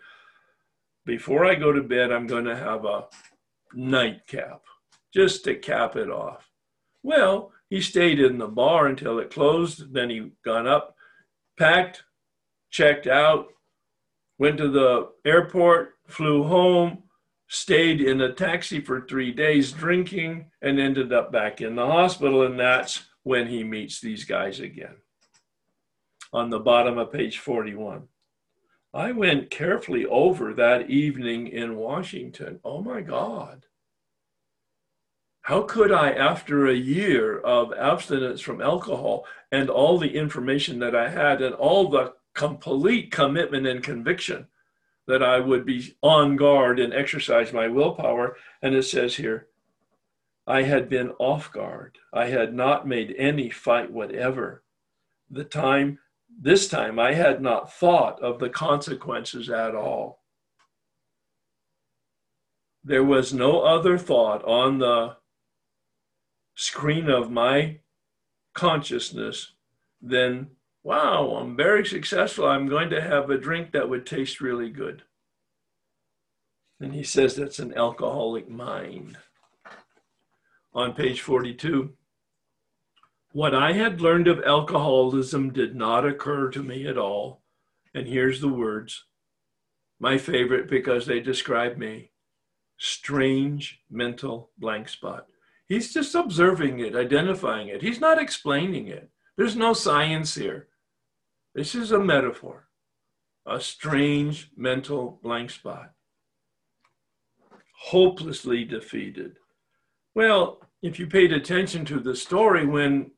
Before 1.04 1.44
I 1.44 1.54
go 1.54 1.72
to 1.72 1.82
bed, 1.82 2.12
I'm 2.12 2.26
going 2.26 2.44
to 2.44 2.56
have 2.56 2.84
a 2.84 3.06
nightcap 3.74 4.62
just 5.12 5.44
to 5.44 5.56
cap 5.56 5.96
it 5.96 6.10
off. 6.10 6.48
Well, 7.02 7.52
he 7.68 7.80
stayed 7.80 8.18
in 8.18 8.38
the 8.38 8.48
bar 8.48 8.86
until 8.86 9.18
it 9.18 9.30
closed. 9.30 9.92
Then 9.92 10.10
he 10.10 10.32
got 10.44 10.66
up, 10.66 10.96
packed, 11.58 12.02
checked 12.70 13.06
out, 13.06 13.48
went 14.38 14.58
to 14.58 14.68
the 14.68 15.10
airport, 15.24 15.94
flew 16.06 16.44
home, 16.44 17.02
stayed 17.48 18.00
in 18.00 18.20
a 18.20 18.32
taxi 18.32 18.80
for 18.80 19.02
three 19.02 19.32
days 19.32 19.72
drinking, 19.72 20.46
and 20.62 20.78
ended 20.78 21.12
up 21.12 21.30
back 21.30 21.60
in 21.60 21.74
the 21.74 21.86
hospital. 21.86 22.42
And 22.42 22.58
that's 22.58 23.04
when 23.22 23.48
he 23.48 23.64
meets 23.64 24.00
these 24.00 24.24
guys 24.24 24.60
again. 24.60 24.96
On 26.32 26.50
the 26.50 26.60
bottom 26.60 26.98
of 26.98 27.12
page 27.12 27.38
41. 27.38 28.08
I 28.94 29.12
went 29.12 29.50
carefully 29.50 30.06
over 30.06 30.54
that 30.54 30.88
evening 30.88 31.48
in 31.48 31.76
Washington. 31.76 32.60
Oh 32.64 32.80
my 32.80 33.02
God. 33.02 33.66
How 35.48 35.62
could 35.62 35.90
I, 35.90 36.10
after 36.10 36.66
a 36.66 36.74
year 36.74 37.38
of 37.38 37.72
abstinence 37.72 38.42
from 38.42 38.60
alcohol 38.60 39.24
and 39.50 39.70
all 39.70 39.96
the 39.96 40.14
information 40.14 40.78
that 40.80 40.94
I 40.94 41.08
had 41.08 41.40
and 41.40 41.54
all 41.54 41.88
the 41.88 42.12
complete 42.34 43.10
commitment 43.10 43.66
and 43.66 43.82
conviction 43.82 44.48
that 45.06 45.22
I 45.22 45.40
would 45.40 45.64
be 45.64 45.96
on 46.02 46.36
guard 46.36 46.78
and 46.78 46.92
exercise 46.92 47.50
my 47.54 47.66
willpower? 47.66 48.36
And 48.60 48.74
it 48.74 48.82
says 48.82 49.16
here, 49.16 49.46
I 50.46 50.64
had 50.64 50.90
been 50.90 51.12
off 51.18 51.50
guard. 51.50 51.96
I 52.12 52.26
had 52.26 52.52
not 52.52 52.86
made 52.86 53.14
any 53.16 53.48
fight 53.48 53.90
whatever. 53.90 54.62
The 55.30 55.44
time, 55.44 55.98
this 56.28 56.68
time, 56.68 56.98
I 56.98 57.14
had 57.14 57.40
not 57.40 57.72
thought 57.72 58.20
of 58.20 58.38
the 58.38 58.50
consequences 58.50 59.48
at 59.48 59.74
all. 59.74 60.20
There 62.84 63.02
was 63.02 63.32
no 63.32 63.62
other 63.62 63.96
thought 63.96 64.44
on 64.44 64.76
the 64.76 65.16
screen 66.58 67.08
of 67.08 67.30
my 67.30 67.78
consciousness, 68.52 69.52
then 70.02 70.48
wow, 70.82 71.36
I'm 71.36 71.56
very 71.56 71.86
successful. 71.86 72.46
I'm 72.46 72.66
going 72.66 72.90
to 72.90 73.00
have 73.00 73.30
a 73.30 73.38
drink 73.38 73.70
that 73.72 73.88
would 73.88 74.04
taste 74.04 74.40
really 74.40 74.68
good. 74.68 75.04
And 76.80 76.92
he 76.92 77.04
says 77.04 77.36
that's 77.36 77.60
an 77.60 77.76
alcoholic 77.76 78.50
mind. 78.50 79.18
On 80.74 80.94
page 80.94 81.20
42, 81.20 81.92
what 83.30 83.54
I 83.54 83.74
had 83.74 84.00
learned 84.00 84.26
of 84.26 84.42
alcoholism 84.44 85.52
did 85.52 85.76
not 85.76 86.04
occur 86.04 86.50
to 86.50 86.62
me 86.62 86.88
at 86.88 86.98
all. 86.98 87.42
And 87.94 88.08
here's 88.08 88.40
the 88.40 88.48
words, 88.48 89.04
my 90.00 90.18
favorite 90.18 90.68
because 90.68 91.06
they 91.06 91.20
describe 91.20 91.76
me 91.76 92.10
strange 92.78 93.80
mental 93.88 94.50
blank 94.58 94.88
spot. 94.88 95.26
He's 95.68 95.92
just 95.92 96.14
observing 96.14 96.78
it, 96.80 96.96
identifying 96.96 97.68
it. 97.68 97.82
He's 97.82 98.00
not 98.00 98.20
explaining 98.20 98.88
it. 98.88 99.10
There's 99.36 99.56
no 99.56 99.74
science 99.74 100.34
here. 100.34 100.68
This 101.54 101.74
is 101.74 101.92
a 101.92 101.98
metaphor, 101.98 102.68
a 103.46 103.60
strange 103.60 104.50
mental 104.56 105.20
blank 105.22 105.50
spot. 105.50 105.92
Hopelessly 107.80 108.64
defeated. 108.64 109.36
Well, 110.14 110.62
if 110.82 110.98
you 110.98 111.06
paid 111.06 111.32
attention 111.32 111.84
to 111.86 112.00
the 112.00 112.16
story, 112.16 112.66
when 112.66 113.10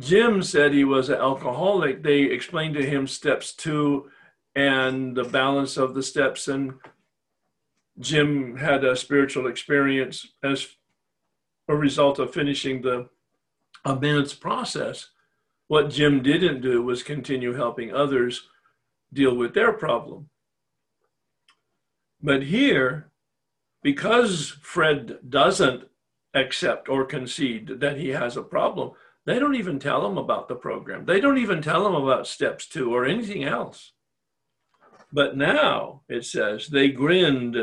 Jim 0.00 0.42
said 0.42 0.72
he 0.72 0.84
was 0.84 1.10
an 1.10 1.16
alcoholic, 1.16 2.02
they 2.02 2.22
explained 2.22 2.74
to 2.74 2.84
him 2.84 3.06
steps 3.06 3.52
two 3.52 4.10
and 4.54 5.16
the 5.16 5.24
balance 5.24 5.76
of 5.76 5.94
the 5.94 6.02
steps 6.02 6.48
and 6.48 6.74
Jim 7.98 8.56
had 8.56 8.84
a 8.84 8.96
spiritual 8.96 9.46
experience 9.46 10.26
as 10.42 10.66
a 11.68 11.76
result 11.76 12.18
of 12.18 12.32
finishing 12.32 12.82
the 12.82 13.08
amends 13.84 14.34
process. 14.34 15.08
What 15.68 15.90
Jim 15.90 16.22
didn't 16.22 16.60
do 16.60 16.82
was 16.82 17.02
continue 17.02 17.54
helping 17.54 17.94
others 17.94 18.48
deal 19.12 19.34
with 19.34 19.54
their 19.54 19.72
problem. 19.72 20.28
But 22.22 22.44
here, 22.44 23.10
because 23.82 24.50
Fred 24.62 25.18
doesn't 25.28 25.84
accept 26.34 26.88
or 26.88 27.04
concede 27.04 27.80
that 27.80 27.98
he 27.98 28.10
has 28.10 28.36
a 28.36 28.42
problem, 28.42 28.92
they 29.24 29.38
don't 29.38 29.54
even 29.54 29.78
tell 29.78 30.06
him 30.06 30.18
about 30.18 30.48
the 30.48 30.54
program. 30.54 31.04
They 31.04 31.20
don't 31.20 31.38
even 31.38 31.62
tell 31.62 31.86
him 31.86 31.94
about 31.94 32.26
steps 32.26 32.66
two 32.66 32.94
or 32.94 33.04
anything 33.04 33.44
else. 33.44 33.92
But 35.12 35.36
now 35.36 36.02
it 36.08 36.24
says 36.24 36.68
they 36.68 36.88
grinned 36.88 37.56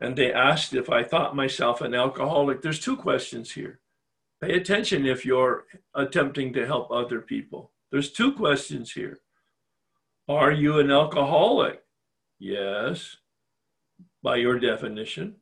and 0.00 0.16
they 0.16 0.32
asked 0.32 0.74
if 0.74 0.88
I 0.90 1.04
thought 1.04 1.36
myself 1.36 1.80
an 1.80 1.94
alcoholic. 1.94 2.62
There's 2.62 2.80
two 2.80 2.96
questions 2.96 3.52
here. 3.52 3.80
Pay 4.40 4.54
attention 4.54 5.04
if 5.04 5.26
you're 5.26 5.66
attempting 5.94 6.52
to 6.54 6.66
help 6.66 6.90
other 6.90 7.20
people. 7.20 7.72
There's 7.90 8.10
two 8.10 8.32
questions 8.32 8.92
here. 8.92 9.18
Are 10.28 10.52
you 10.52 10.78
an 10.78 10.90
alcoholic? 10.90 11.82
Yes, 12.38 13.16
by 14.22 14.36
your 14.36 14.58
definition. 14.58 15.36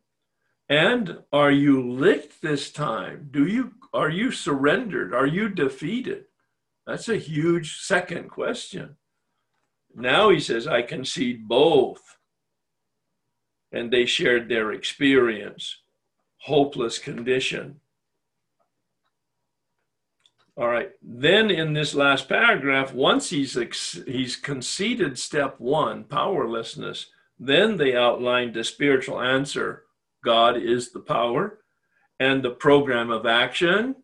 And 0.68 1.18
are 1.32 1.52
you 1.52 1.92
licked 1.92 2.42
this 2.42 2.72
time? 2.72 3.28
Do 3.30 3.46
you 3.46 3.74
are 3.94 4.10
you 4.10 4.32
surrendered? 4.32 5.14
Are 5.14 5.26
you 5.26 5.48
defeated? 5.48 6.24
That's 6.86 7.08
a 7.08 7.16
huge 7.16 7.80
second 7.80 8.28
question. 8.28 8.96
Now 9.94 10.30
he 10.30 10.40
says, 10.40 10.66
I 10.66 10.82
concede 10.82 11.48
both 11.48 12.17
and 13.72 13.90
they 13.90 14.06
shared 14.06 14.48
their 14.48 14.72
experience, 14.72 15.78
hopeless 16.38 16.98
condition. 16.98 17.80
All 20.56 20.68
right. 20.68 20.90
Then 21.02 21.50
in 21.50 21.72
this 21.72 21.94
last 21.94 22.28
paragraph, 22.28 22.92
once 22.92 23.30
he's 23.30 23.56
he's 24.06 24.36
conceded 24.36 25.18
step 25.18 25.60
one, 25.60 26.04
powerlessness, 26.04 27.06
then 27.38 27.76
they 27.76 27.94
outlined 27.94 28.54
the 28.54 28.64
spiritual 28.64 29.20
answer. 29.20 29.84
God 30.24 30.56
is 30.56 30.90
the 30.90 31.00
power, 31.00 31.60
and 32.18 32.42
the 32.42 32.50
program 32.50 33.10
of 33.10 33.24
action. 33.24 33.94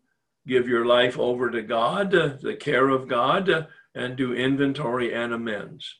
Give 0.47 0.67
your 0.67 0.85
life 0.85 1.19
over 1.19 1.49
to 1.49 1.61
God, 1.61 2.11
the 2.11 2.55
care 2.57 2.89
of 2.89 3.09
God, 3.09 3.67
and 3.93 4.15
do 4.15 4.33
inventory 4.33 5.13
and 5.13 5.33
amends 5.33 5.95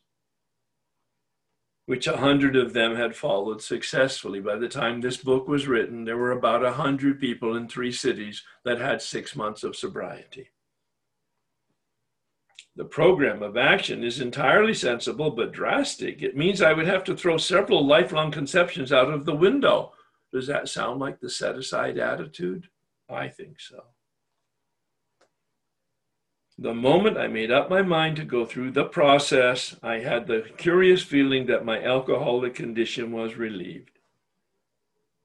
which 1.86 2.06
a 2.08 2.16
hundred 2.16 2.56
of 2.56 2.72
them 2.72 2.96
had 2.96 3.16
followed 3.16 3.62
successfully. 3.62 4.40
By 4.40 4.56
the 4.56 4.68
time 4.68 5.00
this 5.00 5.16
book 5.16 5.48
was 5.48 5.68
written, 5.68 6.04
there 6.04 6.16
were 6.16 6.32
about 6.32 6.64
a 6.64 6.72
hundred 6.72 7.20
people 7.20 7.56
in 7.56 7.68
three 7.68 7.92
cities 7.92 8.42
that 8.64 8.80
had 8.80 9.00
six 9.00 9.34
months 9.34 9.62
of 9.62 9.76
sobriety. 9.76 10.48
The 12.74 12.84
program 12.84 13.42
of 13.42 13.56
action 13.56 14.04
is 14.04 14.20
entirely 14.20 14.74
sensible 14.74 15.30
but 15.30 15.52
drastic. 15.52 16.22
It 16.22 16.36
means 16.36 16.60
I 16.60 16.74
would 16.74 16.86
have 16.86 17.04
to 17.04 17.16
throw 17.16 17.38
several 17.38 17.86
lifelong 17.86 18.30
conceptions 18.30 18.92
out 18.92 19.08
of 19.08 19.24
the 19.24 19.34
window. 19.34 19.92
Does 20.32 20.46
that 20.48 20.68
sound 20.68 21.00
like 21.00 21.20
the 21.20 21.30
set 21.30 21.56
aside 21.56 21.98
attitude? 21.98 22.68
I 23.08 23.28
think 23.28 23.60
so. 23.60 23.82
The 26.58 26.72
moment 26.72 27.18
I 27.18 27.26
made 27.26 27.50
up 27.50 27.68
my 27.68 27.82
mind 27.82 28.16
to 28.16 28.24
go 28.24 28.46
through 28.46 28.70
the 28.70 28.86
process, 28.86 29.76
I 29.82 29.98
had 29.98 30.26
the 30.26 30.46
curious 30.56 31.02
feeling 31.02 31.46
that 31.46 31.66
my 31.66 31.82
alcoholic 31.82 32.54
condition 32.54 33.12
was 33.12 33.36
relieved. 33.36 33.98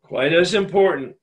Quite 0.03 0.33
as 0.33 0.53
important 0.53 1.15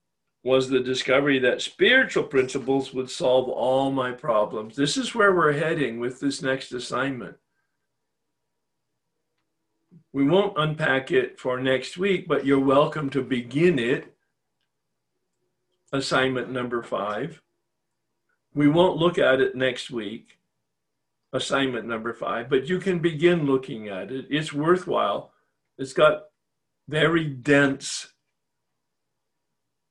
was 0.43 0.71
the 0.71 0.81
discovery 0.81 1.39
that 1.41 1.61
spiritual 1.61 2.25
principles 2.25 2.95
would 2.95 3.11
solve 3.11 3.51
all 3.51 3.91
my 3.91 4.13
problems. 4.13 4.77
This 4.77 4.97
is 4.97 5.15
where 5.15 5.35
we're 5.35 5.53
heading 5.53 6.01
with 6.01 6.21
this 6.21 6.41
next 6.41 6.73
assignment. 6.73 7.37
We 10.15 10.25
won't 10.25 10.57
unpack 10.57 11.11
it 11.11 11.39
for 11.39 11.61
next 11.61 11.99
week, 11.99 12.27
but 12.27 12.47
you're 12.47 12.59
welcome 12.59 13.11
to 13.11 13.23
begin 13.23 13.79
it. 13.79 14.15
Assignment 15.93 16.51
number 16.51 16.83
five. 16.83 17.43
We 18.55 18.69
won't 18.69 18.97
look 18.97 19.19
at 19.19 19.41
it 19.41 19.55
next 19.55 19.91
week, 19.91 20.39
assignment 21.33 21.87
number 21.87 22.13
five, 22.13 22.49
but 22.49 22.69
you 22.69 22.79
can 22.79 22.99
begin 22.99 23.47
looking 23.47 23.89
at 23.89 24.11
it. 24.11 24.27
It's 24.31 24.53
worthwhile. 24.53 25.33
It's 25.77 25.93
got 25.93 26.25
very 26.89 27.25
dense 27.25 28.13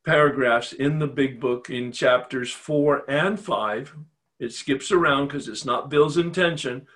paragraphs 0.08 0.72
in 0.72 1.00
the 1.00 1.08
big 1.08 1.40
book 1.40 1.70
in 1.70 1.92
chapters 1.92 2.52
four 2.52 3.04
and 3.10 3.38
five, 3.38 3.94
It 4.40 4.54
skips 4.54 4.92
around 4.92 5.28
because 5.28 5.48
it's 5.48 5.66
not 5.66 5.90
Bill's 5.90 6.18
intention 6.18 6.88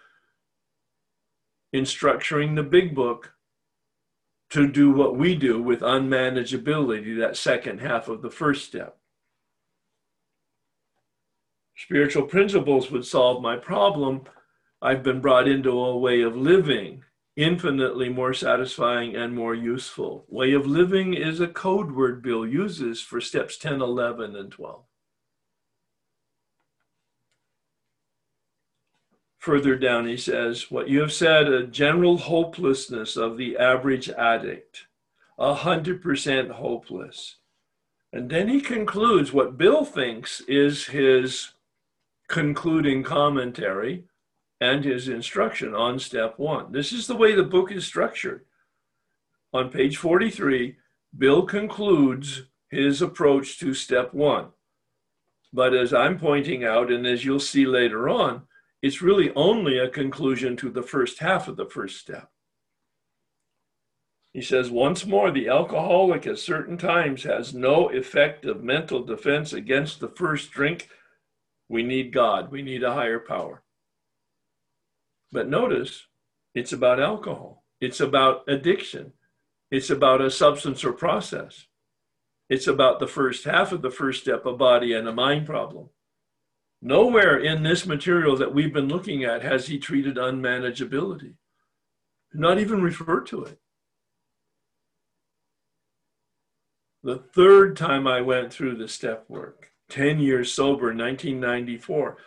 in 1.74 1.84
structuring 1.84 2.56
the 2.56 2.64
big 2.64 2.96
book 2.96 3.34
to 4.52 4.68
do 4.68 4.92
what 4.92 5.18
we 5.18 5.36
do 5.36 5.62
with 5.62 5.82
unmanageability, 5.82 7.18
that 7.20 7.36
second 7.36 7.80
half 7.80 8.08
of 8.08 8.22
the 8.22 8.30
first 8.30 8.66
step. 8.66 8.98
Spiritual 11.84 12.28
principles 12.28 12.92
would 12.92 13.06
solve 13.06 13.42
my 13.42 13.56
problem. 13.56 14.22
I've 14.84 15.02
been 15.02 15.20
brought 15.20 15.48
into 15.48 15.72
a 15.72 15.98
way 15.98 16.22
of 16.22 16.38
living 16.38 17.04
infinitely 17.36 18.08
more 18.08 18.36
satisfying 18.36 19.16
and 19.16 19.34
more 19.34 19.56
useful. 19.56 20.24
Way 20.30 20.54
of 20.54 20.68
living 20.68 21.16
is 21.16 21.40
a 21.40 21.48
code 21.48 21.92
word 21.94 22.22
Bill 22.22 22.46
uses 22.46 23.02
for 23.02 23.20
steps 23.20 23.58
10, 23.58 23.82
11, 23.82 24.36
and 24.36 24.52
12. 24.52 24.84
Further 29.40 29.76
down, 29.76 30.08
he 30.08 30.18
says, 30.18 30.70
What 30.70 30.88
you 30.88 31.00
have 31.02 31.14
said, 31.14 31.48
a 31.48 31.66
general 31.66 32.18
hopelessness 32.18 33.18
of 33.18 33.38
the 33.38 33.58
average 33.58 34.08
addict, 34.08 34.86
a 35.40 35.56
100% 35.56 36.52
hopeless. 36.52 37.38
And 38.14 38.30
then 38.30 38.50
he 38.50 38.62
concludes 38.62 39.34
what 39.34 39.58
Bill 39.58 39.84
thinks 39.84 40.42
is 40.42 40.86
his 40.86 41.54
concluding 42.32 43.04
commentary 43.04 44.06
and 44.62 44.86
his 44.86 45.10
instruction 45.10 45.76
on 45.76 46.00
step 46.00 46.40
one. 46.40 46.72
This 46.72 46.94
is 46.94 47.06
the 47.06 47.16
way 47.16 47.36
the 47.36 47.44
book 47.44 47.72
is 47.72 47.86
structured. 47.86 48.46
On 49.54 49.70
page 49.70 49.98
43, 49.98 50.78
Bill 51.18 51.44
concludes 51.44 52.44
his 52.70 53.02
approach 53.02 53.60
to 53.60 53.74
step 53.74 54.14
one. 54.14 54.48
But 55.52 55.74
as 55.74 55.94
I'm 55.94 56.18
pointing 56.18 56.64
out, 56.64 56.90
and 56.90 57.06
as 57.06 57.26
you'll 57.26 57.42
see 57.42 57.66
later 57.66 58.08
on, 58.08 58.44
it's 58.82 59.02
really 59.02 59.32
only 59.36 59.78
a 59.78 59.90
conclusion 59.90 60.56
to 60.58 60.70
the 60.70 60.82
first 60.82 61.20
half 61.20 61.50
of 61.50 61.58
the 61.58 61.66
first 61.66 62.00
step. 62.00 62.30
He 64.32 64.42
says, 64.42 64.72
once 64.72 65.06
more, 65.06 65.30
the 65.30 65.50
alcoholic 65.50 66.26
at 66.26 66.40
certain 66.40 66.78
times 66.78 67.24
has 67.24 67.54
no 67.54 67.90
effective 67.90 68.64
mental 68.64 69.04
defense 69.04 69.52
against 69.52 70.00
the 70.00 70.08
first 70.08 70.52
drink. 70.52 70.88
We 71.72 71.84
need 71.84 72.12
God, 72.12 72.52
we 72.52 72.62
need 72.62 72.84
a 72.84 72.94
higher 72.94 73.18
power. 73.18 73.64
But 75.32 75.48
notice 75.48 76.06
it's 76.54 76.74
about 76.74 77.00
alcohol, 77.00 77.64
it's 77.80 78.02
about 78.02 78.44
addiction, 78.46 79.14
it's 79.72 79.90
about 79.90 80.20
a 80.20 80.30
substance 80.30 80.84
or 80.84 80.92
process. 80.92 81.68
It's 82.50 82.68
about 82.68 83.00
the 83.00 83.08
first 83.08 83.46
half 83.46 83.72
of 83.72 83.82
the 83.82 83.90
first 83.90 84.24
step, 84.24 84.46
a 84.46 84.52
body 84.52 84.92
and 84.92 85.08
a 85.08 85.14
mind 85.14 85.46
problem. 85.46 85.92
Nowhere 86.82 87.38
in 87.40 87.64
this 87.64 87.86
material 87.86 88.36
that 88.36 88.54
we've 88.54 88.74
been 88.74 88.90
looking 88.90 89.24
at 89.24 89.42
has 89.42 89.68
he 89.68 89.80
treated 89.80 90.18
unmanageability, 90.18 91.36
not 92.34 92.60
even 92.60 92.82
referred 92.82 93.28
to 93.28 93.46
it. 93.46 93.58
The 97.02 97.24
third 97.34 97.78
time 97.78 98.08
I 98.08 98.20
went 98.20 98.52
through 98.52 98.76
the 98.76 98.90
step 98.90 99.24
work, 99.30 99.71
10 99.92 100.20
years 100.20 100.54
sober, 100.54 100.88
1994, 100.88 102.18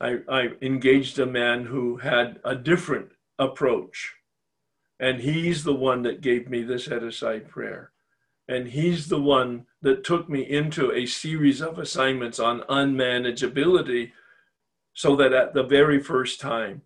I, 0.00 0.18
I 0.28 0.48
engaged 0.60 1.18
a 1.18 1.26
man 1.26 1.66
who 1.66 1.98
had 1.98 2.40
a 2.44 2.56
different 2.56 3.12
approach. 3.38 4.14
And 4.98 5.20
he's 5.20 5.64
the 5.64 5.74
one 5.74 6.02
that 6.02 6.20
gave 6.20 6.50
me 6.50 6.62
this 6.62 6.86
set 6.86 7.02
aside 7.02 7.48
prayer. 7.48 7.92
And 8.48 8.68
he's 8.68 9.08
the 9.08 9.20
one 9.20 9.66
that 9.80 10.04
took 10.04 10.28
me 10.28 10.42
into 10.42 10.92
a 10.92 11.06
series 11.06 11.62
of 11.62 11.78
assignments 11.78 12.40
on 12.40 12.62
unmanageability 12.62 14.10
so 14.92 15.14
that 15.16 15.32
at 15.32 15.54
the 15.54 15.62
very 15.62 16.02
first 16.02 16.40
time 16.40 16.82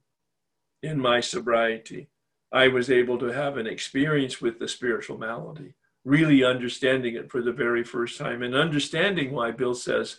in 0.83 1.01
my 1.01 1.21
sobriety, 1.21 2.09
I 2.53 2.69
was 2.69 2.91
able 2.91 3.19
to 3.19 3.33
have 3.33 3.57
an 3.57 3.67
experience 3.67 4.41
with 4.41 4.59
the 4.59 4.69
spiritual 4.69 5.17
malady, 5.17 5.75
really 6.05 6.45
understanding 6.45 7.15
it 7.15 7.31
for 7.31 7.43
the 7.43 7.53
very 7.53 7.83
first 7.83 8.19
time 8.19 8.43
and 8.43 8.55
understanding 8.55 9.33
why 9.33 9.51
Bill 9.51 9.75
says, 9.75 10.19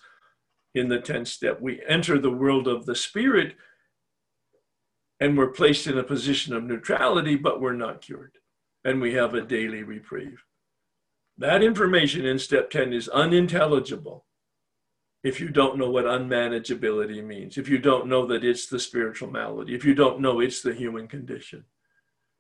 in 0.76 0.90
the 0.90 1.00
10th 1.00 1.28
step. 1.28 1.62
We 1.62 1.82
enter 1.88 2.20
the 2.20 2.30
world 2.30 2.68
of 2.68 2.86
the 2.86 2.96
spirit 2.96 3.56
and 5.20 5.38
we're 5.38 5.48
placed 5.48 5.88
in 5.88 5.98
a 5.98 6.04
position 6.04 6.54
of 6.54 6.64
neutrality, 6.64 7.38
but 7.38 7.62
we're 7.62 7.74
not 7.74 8.02
cured. 8.02 8.34
And 8.84 9.02
we 9.02 9.14
have 9.14 9.34
a 9.34 9.42
daily 9.42 9.82
reprieve. 9.82 10.44
That 11.38 11.64
information 11.64 12.26
in 12.26 12.38
step 12.38 12.70
10 12.70 12.94
is 12.94 13.08
unintelligible 13.08 14.26
if 15.24 15.40
you 15.40 15.50
don't 15.50 15.78
know 15.80 15.90
what 15.90 16.06
unmanageability 16.06 17.24
means, 17.24 17.58
if 17.58 17.68
you 17.68 17.80
don't 17.80 18.08
know 18.08 18.28
that 18.28 18.44
it's 18.44 18.68
the 18.68 18.78
spiritual 18.78 19.32
malady, 19.32 19.74
if 19.74 19.84
you 19.84 19.96
don't 19.96 20.20
know 20.20 20.40
it's 20.40 20.62
the 20.62 20.74
human 20.74 21.08
condition. 21.08 21.64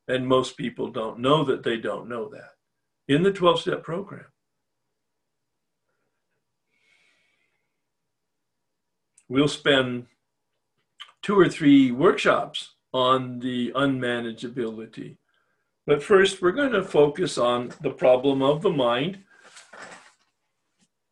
And 0.08 0.28
most 0.28 0.56
people 0.56 0.92
don't 0.92 1.20
know 1.20 1.44
that 1.46 1.64
they 1.64 1.78
don't 1.78 2.08
know 2.08 2.30
that 2.30 2.55
in 3.08 3.24
the 3.24 3.32
12 3.32 3.62
step 3.62 3.84
program. 3.84 4.26
we'll 9.28 9.48
spend 9.48 10.06
two 11.22 11.38
or 11.38 11.50
three 11.50 11.92
workshops 11.92 12.74
on 12.94 13.40
the 13.40 13.72
unmanageability. 13.76 15.18
But 15.86 16.04
first, 16.04 16.42
we're 16.42 16.52
going 16.52 16.72
to 16.72 16.84
focus 16.84 17.38
on 17.38 17.72
the 17.82 17.92
problem 17.92 18.42
of 18.42 18.62
the 18.62 18.70
mind. 18.70 19.20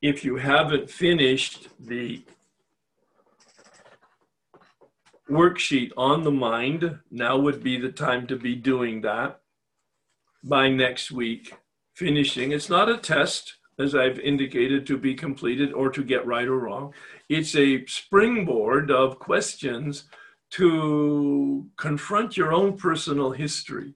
If 0.02 0.24
you 0.24 0.38
haven't 0.38 0.90
finished 0.90 1.70
the 1.80 2.24
worksheet 5.30 5.92
on 5.96 6.24
the 6.24 6.32
mind, 6.32 7.00
now 7.10 7.38
would 7.38 7.64
be 7.64 7.80
the 7.80 7.92
time 7.92 8.28
to 8.28 8.36
be 8.36 8.56
doing 8.56 9.02
that 9.02 9.40
by 10.44 10.70
next 10.70 11.12
week, 11.12 11.54
finishing. 11.94 12.52
It's 12.52 12.70
not 12.70 12.90
a 12.90 12.98
test, 12.98 13.56
as 13.80 13.96
I've 13.96 14.20
indicated, 14.20 14.86
to 14.88 14.98
be 14.98 15.14
completed 15.14 15.74
or 15.74 15.90
to 15.90 16.04
get 16.04 16.26
right 16.26 16.48
or 16.48 16.60
wrong. 16.60 16.94
It's 17.30 17.56
a 17.56 17.86
springboard 17.86 18.92
of 18.92 19.20
questions 19.20 20.06
to 20.52 21.66
confront 21.78 22.38
your 22.38 22.54
own 22.54 22.78
personal 22.78 23.32
history. 23.32 23.94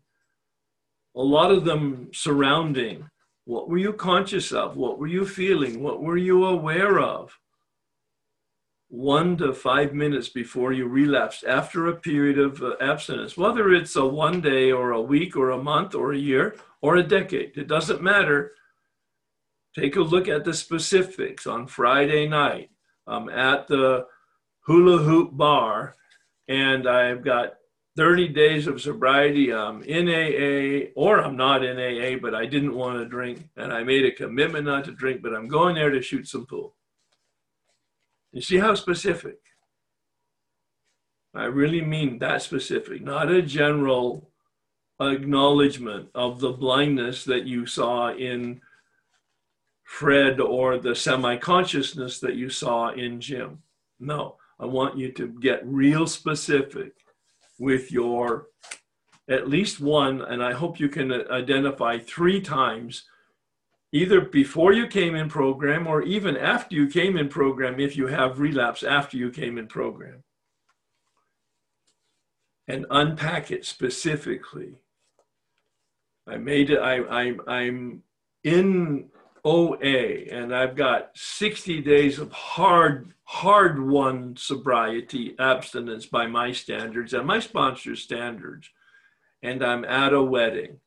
A 1.16 1.22
lot 1.22 1.52
of 1.52 1.66
them 1.66 2.10
surrounding 2.14 3.10
what 3.46 3.70
were 3.70 3.78
you 3.78 3.94
conscious 3.94 4.52
of? 4.52 4.76
What 4.76 5.00
were 5.00 5.08
you 5.08 5.26
feeling? 5.26 5.82
What 5.82 6.04
were 6.04 6.18
you 6.18 6.46
aware 6.46 7.00
of? 7.00 7.40
One 8.90 9.36
to 9.38 9.54
five 9.54 9.94
minutes 9.94 10.30
before 10.30 10.72
you 10.72 10.88
relapse 10.88 11.44
after 11.44 11.88
a 11.88 11.96
period 11.96 12.40
of 12.40 12.64
uh, 12.64 12.76
abstinence, 12.80 13.36
whether 13.36 13.74
it's 13.74 13.96
a 13.98 14.06
one 14.06 14.40
day 14.40 14.72
or 14.72 14.92
a 14.92 15.02
week 15.02 15.36
or 15.36 15.50
a 15.50 15.62
month 15.62 15.94
or 15.94 16.14
a 16.14 16.18
year 16.18 16.56
or 16.82 16.96
a 16.96 17.04
decade, 17.04 17.58
it 17.58 17.68
doesn't 17.68 18.02
matter 18.02 18.54
take 19.78 19.96
a 19.96 20.02
look 20.02 20.28
at 20.28 20.44
the 20.44 20.54
specifics 20.54 21.46
on 21.46 21.68
Friday 21.68 22.28
night. 22.28 22.70
I'm 23.06 23.30
at 23.30 23.68
the 23.68 24.08
hula 24.62 24.98
hoop 25.04 25.36
bar 25.38 25.96
and 26.48 26.88
I've 26.88 27.24
got 27.24 27.56
30 27.98 28.30
days 28.30 28.68
of 28.68 28.82
sobriety. 28.82 29.54
I'm 29.54 29.84
in 29.84 30.08
AA 30.08 30.92
or 30.96 31.20
I'm 31.20 31.36
not 31.36 31.64
in 31.64 31.78
AA, 31.78 32.20
but 32.20 32.34
I 32.34 32.46
didn't 32.46 32.76
want 32.76 33.00
to 33.00 33.06
drink 33.06 33.50
and 33.58 33.74
I 33.74 33.84
made 33.84 34.06
a 34.06 34.12
commitment 34.12 34.66
not 34.66 34.86
to 34.86 34.92
drink, 34.92 35.22
but 35.22 35.36
I'm 35.36 35.48
going 35.48 35.76
there 35.76 35.92
to 35.92 36.02
shoot 36.02 36.28
some 36.28 36.46
pool. 36.46 36.77
You 38.38 38.44
see 38.44 38.60
how 38.60 38.76
specific? 38.76 39.40
I 41.34 41.46
really 41.46 41.82
mean 41.82 42.20
that 42.20 42.44
specific, 42.44 43.02
not 43.02 43.32
a 43.32 43.42
general 43.42 44.30
acknowledgement 45.02 46.10
of 46.14 46.40
the 46.40 46.52
blindness 46.52 47.24
that 47.24 47.48
you 47.48 47.66
saw 47.66 48.14
in 48.14 48.62
Fred 49.86 50.40
or 50.40 50.78
the 50.78 50.94
semi 50.94 51.38
consciousness 51.38 52.20
that 52.20 52.36
you 52.36 52.52
saw 52.52 52.90
in 52.90 53.20
Jim. 53.20 53.64
No, 54.00 54.36
I 54.60 54.66
want 54.66 55.00
you 55.00 55.12
to 55.14 55.30
get 55.40 55.66
real 55.66 56.06
specific 56.06 56.92
with 57.58 57.92
your 57.92 58.50
at 59.28 59.50
least 59.50 59.80
one, 59.80 60.22
and 60.22 60.44
I 60.44 60.54
hope 60.54 60.80
you 60.80 60.90
can 60.90 61.12
identify 61.32 61.98
three 61.98 62.40
times, 62.40 63.04
either 63.92 64.22
before 64.22 64.74
you 64.74 64.88
came 64.88 65.16
in 65.16 65.30
program 65.30 65.88
or 65.88 66.02
even 66.02 66.36
after 66.36 66.76
you 66.76 66.88
came 66.88 67.18
in 67.18 67.30
program, 67.30 67.80
if 67.80 67.96
you 67.96 68.08
have 68.08 68.40
relapse 68.40 68.84
after 68.84 69.18
you 69.18 69.32
came 69.32 69.58
in 69.58 69.68
program. 69.68 70.24
And 72.68 72.86
unpack 72.90 73.50
it 73.50 73.66
specifically. 73.66 74.76
I 76.28 76.36
made 76.36 76.70
it, 76.70 76.80
I, 76.80 76.98
I, 76.98 77.36
I'm 77.48 78.04
in 78.44 79.10
OA, 79.46 80.26
and 80.30 80.54
I've 80.54 80.76
got 80.76 81.12
60 81.16 81.82
days 81.82 82.20
of 82.20 82.34
hard, 82.34 83.14
hard 83.24 83.82
won 83.82 84.36
sobriety, 84.36 85.36
abstinence 85.40 86.06
by 86.06 86.28
my 86.28 86.52
standards 86.52 87.14
and 87.14 87.26
my 87.26 87.40
sponsor's 87.40 88.02
standards. 88.02 88.70
And 89.42 89.64
I'm 89.64 89.86
at 89.86 90.14
a 90.14 90.22
wedding, 90.22 90.82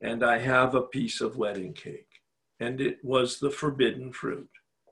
and 0.00 0.24
I 0.24 0.38
have 0.38 0.74
a 0.74 0.82
piece 0.82 1.20
of 1.20 1.36
wedding 1.36 1.72
cake, 1.72 2.08
and 2.60 2.80
it 2.80 2.98
was 3.02 3.38
the 3.38 3.50
forbidden 3.50 4.12
fruit. 4.12 4.48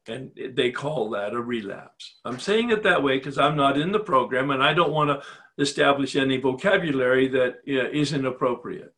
And 0.06 0.32
they 0.52 0.70
call 0.70 1.08
that 1.10 1.32
a 1.32 1.40
relapse. 1.40 2.16
I'm 2.26 2.38
saying 2.38 2.70
it 2.70 2.82
that 2.82 3.02
way 3.02 3.16
because 3.16 3.38
I'm 3.38 3.56
not 3.56 3.78
in 3.78 3.90
the 3.90 3.98
program 3.98 4.50
and 4.50 4.62
I 4.62 4.74
don't 4.74 4.92
want 4.92 5.08
to 5.08 5.22
establish 5.62 6.14
any 6.14 6.36
vocabulary 6.36 7.26
that 7.28 7.60
isn't 7.64 8.26
appropriate. 8.26 8.92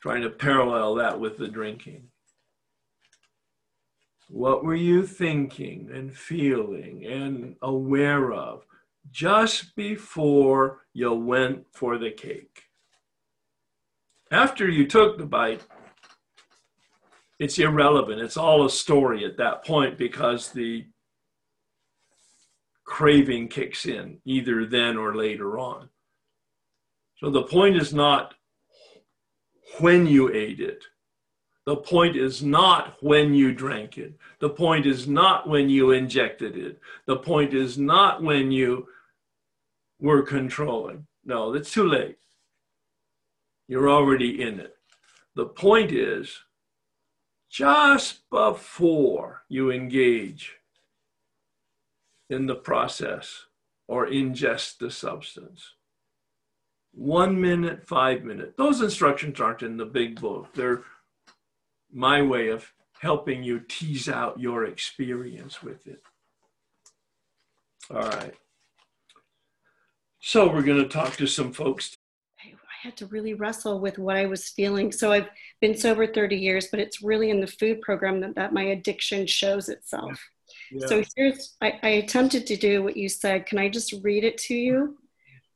Trying 0.00 0.22
to 0.22 0.30
parallel 0.30 0.94
that 0.94 1.20
with 1.20 1.36
the 1.36 1.48
drinking. 1.48 2.08
What 4.28 4.64
were 4.64 4.74
you 4.74 5.06
thinking 5.06 5.90
and 5.92 6.16
feeling 6.16 7.04
and 7.04 7.56
aware 7.60 8.32
of 8.32 8.64
just 9.10 9.76
before 9.76 10.86
you 10.94 11.12
went 11.12 11.66
for 11.74 11.98
the 11.98 12.10
cake? 12.10 12.62
After 14.32 14.66
you 14.66 14.86
took 14.86 15.18
the 15.18 15.26
bite, 15.26 15.60
it's 17.38 17.58
irrelevant. 17.58 18.22
It's 18.22 18.38
all 18.38 18.64
a 18.64 18.70
story 18.70 19.26
at 19.26 19.36
that 19.36 19.62
point 19.62 19.98
because 19.98 20.48
the 20.48 20.86
craving 22.84 23.48
kicks 23.48 23.84
in 23.84 24.18
either 24.24 24.64
then 24.64 24.96
or 24.96 25.14
later 25.14 25.58
on. 25.58 25.90
So 27.18 27.28
the 27.28 27.42
point 27.42 27.76
is 27.76 27.92
not 27.92 28.34
when 29.80 30.06
you 30.06 30.32
ate 30.32 30.60
it. 30.60 30.82
The 31.66 31.76
point 31.76 32.16
is 32.16 32.42
not 32.42 32.96
when 33.02 33.34
you 33.34 33.52
drank 33.52 33.98
it. 33.98 34.14
The 34.40 34.50
point 34.50 34.86
is 34.86 35.06
not 35.06 35.46
when 35.46 35.68
you 35.68 35.90
injected 35.90 36.56
it. 36.56 36.80
The 37.04 37.16
point 37.16 37.52
is 37.52 37.76
not 37.76 38.22
when 38.22 38.50
you 38.50 38.88
were 40.00 40.22
controlling. 40.22 41.06
No, 41.22 41.52
it's 41.52 41.70
too 41.70 41.86
late. 41.86 42.16
You're 43.72 43.88
already 43.88 44.42
in 44.42 44.60
it. 44.60 44.76
The 45.34 45.46
point 45.46 45.92
is 45.92 46.40
just 47.48 48.28
before 48.28 49.44
you 49.48 49.70
engage 49.70 50.56
in 52.28 52.44
the 52.44 52.54
process 52.54 53.46
or 53.88 54.06
ingest 54.06 54.76
the 54.76 54.90
substance. 54.90 55.72
One 56.92 57.40
minute, 57.40 57.88
five 57.88 58.24
minutes. 58.24 58.52
Those 58.58 58.82
instructions 58.82 59.40
aren't 59.40 59.62
in 59.62 59.78
the 59.78 59.86
big 59.86 60.20
book. 60.20 60.52
They're 60.52 60.82
my 61.90 62.20
way 62.20 62.48
of 62.48 62.70
helping 63.00 63.42
you 63.42 63.60
tease 63.60 64.06
out 64.06 64.38
your 64.38 64.66
experience 64.66 65.62
with 65.62 65.86
it. 65.86 66.02
All 67.90 68.02
right. 68.02 68.34
So 70.20 70.52
we're 70.52 70.60
going 70.60 70.82
to 70.82 70.90
talk 70.90 71.16
to 71.16 71.26
some 71.26 71.54
folks. 71.54 71.96
Had 72.82 72.96
to 72.96 73.06
really 73.06 73.34
wrestle 73.34 73.78
with 73.78 73.98
what 73.98 74.16
I 74.16 74.26
was 74.26 74.48
feeling. 74.48 74.90
So 74.90 75.12
I've 75.12 75.28
been 75.60 75.76
sober 75.76 76.06
30 76.06 76.36
years, 76.36 76.66
but 76.70 76.80
it's 76.80 77.00
really 77.00 77.30
in 77.30 77.40
the 77.40 77.46
food 77.46 77.80
program 77.80 78.20
that, 78.20 78.34
that 78.34 78.52
my 78.52 78.62
addiction 78.64 79.26
shows 79.26 79.68
itself. 79.68 80.18
Yeah. 80.72 80.86
So 80.88 81.04
here's, 81.16 81.54
I, 81.60 81.78
I 81.82 81.88
attempted 81.90 82.46
to 82.48 82.56
do 82.56 82.82
what 82.82 82.96
you 82.96 83.08
said. 83.08 83.46
Can 83.46 83.58
I 83.58 83.68
just 83.68 83.94
read 84.02 84.24
it 84.24 84.36
to 84.38 84.54
you? 84.54 84.98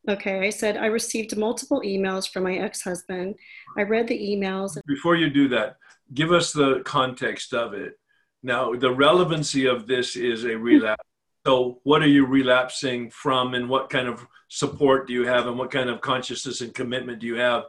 Okay, 0.08 0.46
I 0.46 0.50
said 0.50 0.76
I 0.76 0.86
received 0.86 1.36
multiple 1.36 1.82
emails 1.84 2.30
from 2.30 2.44
my 2.44 2.54
ex 2.54 2.82
husband. 2.82 3.34
I 3.76 3.82
read 3.82 4.06
the 4.06 4.16
emails. 4.16 4.78
Before 4.86 5.16
you 5.16 5.28
do 5.28 5.48
that, 5.48 5.78
give 6.14 6.30
us 6.30 6.52
the 6.52 6.82
context 6.84 7.52
of 7.52 7.74
it. 7.74 7.98
Now, 8.44 8.72
the 8.72 8.92
relevancy 8.92 9.66
of 9.66 9.88
this 9.88 10.14
is 10.14 10.44
a 10.44 10.56
relapse. 10.56 11.02
So, 11.46 11.78
what 11.84 12.02
are 12.02 12.08
you 12.08 12.26
relapsing 12.26 13.08
from, 13.10 13.54
and 13.54 13.68
what 13.68 13.88
kind 13.88 14.08
of 14.08 14.26
support 14.48 15.06
do 15.06 15.12
you 15.12 15.24
have, 15.26 15.46
and 15.46 15.56
what 15.56 15.70
kind 15.70 15.88
of 15.88 16.00
consciousness 16.00 16.60
and 16.60 16.74
commitment 16.74 17.20
do 17.20 17.28
you 17.28 17.36
have 17.36 17.66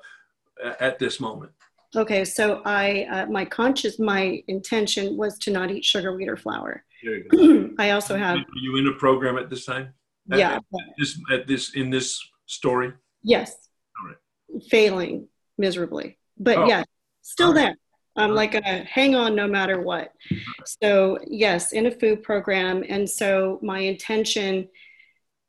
at 0.80 0.98
this 0.98 1.20
moment? 1.20 1.52
Okay, 1.96 2.26
so 2.26 2.64
I, 2.66 3.08
uh, 3.12 3.26
my 3.28 3.46
conscious, 3.46 4.00
my 4.00 4.42
intention 4.48 5.16
was 5.16 5.38
to 5.40 5.52
not 5.52 5.70
eat 5.70 5.86
sugar, 5.86 6.16
wheat, 6.16 6.28
or 6.28 6.38
flour. 6.38 6.84
I 7.78 7.92
also 7.92 8.18
have. 8.18 8.38
Are 8.38 8.46
you 8.60 8.78
in 8.78 8.88
a 8.88 8.94
program 8.94 9.38
at 9.38 9.48
this 9.52 9.66
time? 9.66 9.94
Yeah. 10.28 10.56
At, 10.56 10.64
this, 10.98 11.20
at 11.32 11.48
this 11.48 11.76
in 11.76 11.92
this 11.92 12.20
story. 12.48 12.94
Yes. 13.22 13.56
All 14.02 14.08
right. 14.08 14.64
Failing 14.72 15.28
miserably, 15.60 16.18
but 16.40 16.58
oh. 16.58 16.66
yeah, 16.66 16.84
still 17.22 17.54
there. 17.54 17.76
I'm 18.18 18.34
like 18.34 18.52
gonna 18.52 18.84
hang 18.84 19.16
on 19.16 19.36
no 19.36 19.48
matter 19.48 19.80
what. 19.80 20.12
So 20.82 21.20
yes, 21.28 21.72
in 21.72 21.86
a 21.86 21.92
food 21.92 22.24
program, 22.24 22.84
and 22.90 23.10
so 23.10 23.60
my 23.62 23.80
intention 23.80 24.68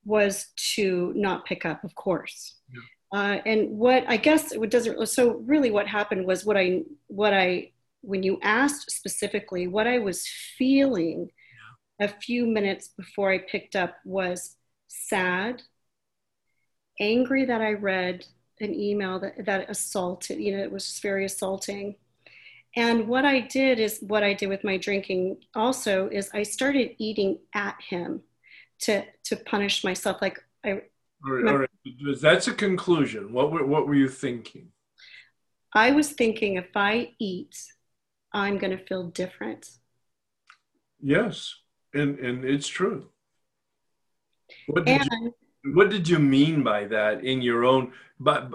was 0.04 0.48
to 0.74 1.12
not 1.16 1.44
pick 1.44 1.64
up, 1.64 1.82
of 1.84 1.94
course. 1.94 2.56
Yeah. 2.72 2.80
Uh, 3.20 3.40
and 3.46 3.78
what 3.78 4.04
I 4.06 4.18
guess 4.18 4.52
it 4.52 4.70
doesn't. 4.70 5.06
So 5.08 5.42
really, 5.46 5.70
what 5.70 5.86
happened 5.86 6.26
was 6.26 6.44
what 6.44 6.56
I 6.56 6.82
what 7.06 7.32
I 7.32 7.72
when 8.02 8.22
you 8.22 8.38
asked 8.42 8.90
specifically 8.90 9.66
what 9.66 9.86
I 9.86 9.98
was 9.98 10.26
feeling 10.56 11.30
yeah. 12.00 12.06
a 12.06 12.08
few 12.08 12.46
minutes 12.46 12.88
before 12.88 13.32
I 13.32 13.38
picked 13.38 13.76
up 13.76 13.96
was 14.04 14.56
sad, 14.88 15.62
angry 17.00 17.46
that 17.46 17.62
I 17.62 17.72
read 17.72 18.26
an 18.60 18.74
email 18.74 19.18
that 19.20 19.46
that 19.46 19.70
assaulted. 19.70 20.38
You 20.38 20.56
know, 20.56 20.62
it 20.62 20.72
was 20.72 21.00
very 21.02 21.24
assaulting 21.24 21.96
and 22.76 23.08
what 23.08 23.24
I 23.24 23.40
did 23.40 23.78
is 23.78 23.98
what 24.06 24.22
I 24.22 24.34
did 24.34 24.48
with 24.48 24.64
my 24.64 24.76
drinking 24.76 25.38
also 25.54 26.08
is 26.08 26.30
I 26.34 26.42
started 26.42 26.94
eating 26.98 27.38
at 27.54 27.76
him 27.80 28.22
to 28.80 29.04
to 29.24 29.36
punish 29.36 29.84
myself. 29.84 30.20
Like 30.20 30.38
I. 30.64 30.82
All 31.24 31.32
right, 31.32 31.46
all 31.48 31.58
right. 31.58 31.70
That's 32.20 32.46
a 32.46 32.54
conclusion. 32.54 33.32
What 33.32 33.50
were, 33.50 33.66
what 33.66 33.88
were 33.88 33.96
you 33.96 34.08
thinking? 34.08 34.68
I 35.74 35.90
was 35.90 36.12
thinking 36.12 36.54
if 36.54 36.76
I 36.76 37.14
eat, 37.18 37.56
I'm 38.32 38.58
going 38.58 38.76
to 38.76 38.84
feel 38.84 39.08
different. 39.08 39.68
Yes, 41.00 41.54
and 41.92 42.18
and 42.20 42.44
it's 42.44 42.68
true. 42.68 43.08
What 44.68 44.84
did, 44.84 45.00
and, 45.00 45.10
you, 45.64 45.74
what 45.74 45.90
did 45.90 46.08
you 46.08 46.18
mean 46.18 46.62
by 46.62 46.84
that 46.86 47.24
in 47.24 47.42
your 47.42 47.64
own? 47.64 47.92
But 48.20 48.50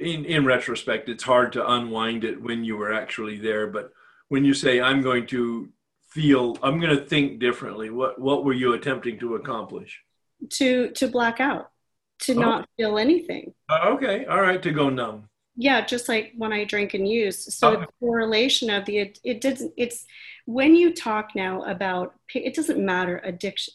in 0.00 0.24
in 0.24 0.44
retrospect, 0.44 1.08
it's 1.08 1.24
hard 1.24 1.52
to 1.52 1.70
unwind 1.70 2.24
it 2.24 2.40
when 2.40 2.64
you 2.64 2.76
were 2.76 2.92
actually 2.92 3.38
there. 3.38 3.66
But 3.66 3.92
when 4.28 4.44
you 4.44 4.54
say 4.54 4.80
I'm 4.80 5.02
going 5.02 5.26
to 5.28 5.70
feel, 6.08 6.58
I'm 6.62 6.80
going 6.80 6.96
to 6.96 7.04
think 7.04 7.38
differently. 7.38 7.90
What 7.90 8.20
what 8.20 8.44
were 8.44 8.52
you 8.52 8.72
attempting 8.72 9.18
to 9.20 9.36
accomplish? 9.36 10.00
To 10.50 10.90
to 10.92 11.08
black 11.08 11.40
out, 11.40 11.70
to 12.20 12.34
oh. 12.34 12.40
not 12.40 12.68
feel 12.76 12.98
anything. 12.98 13.54
Uh, 13.68 13.90
okay, 13.90 14.24
all 14.26 14.40
right, 14.40 14.62
to 14.62 14.70
go 14.70 14.90
numb. 14.90 15.28
Yeah, 15.56 15.84
just 15.84 16.08
like 16.08 16.32
when 16.36 16.52
I 16.52 16.64
drink 16.64 16.94
and 16.94 17.06
use. 17.06 17.54
So 17.54 17.72
okay. 17.72 17.82
the 17.82 18.06
correlation 18.06 18.70
of 18.70 18.84
the 18.86 18.98
it, 18.98 19.18
it 19.24 19.40
doesn't. 19.40 19.72
It's 19.76 20.06
when 20.46 20.74
you 20.74 20.94
talk 20.94 21.30
now 21.34 21.64
about 21.64 22.14
it 22.34 22.54
doesn't 22.54 22.84
matter 22.84 23.20
addiction. 23.24 23.74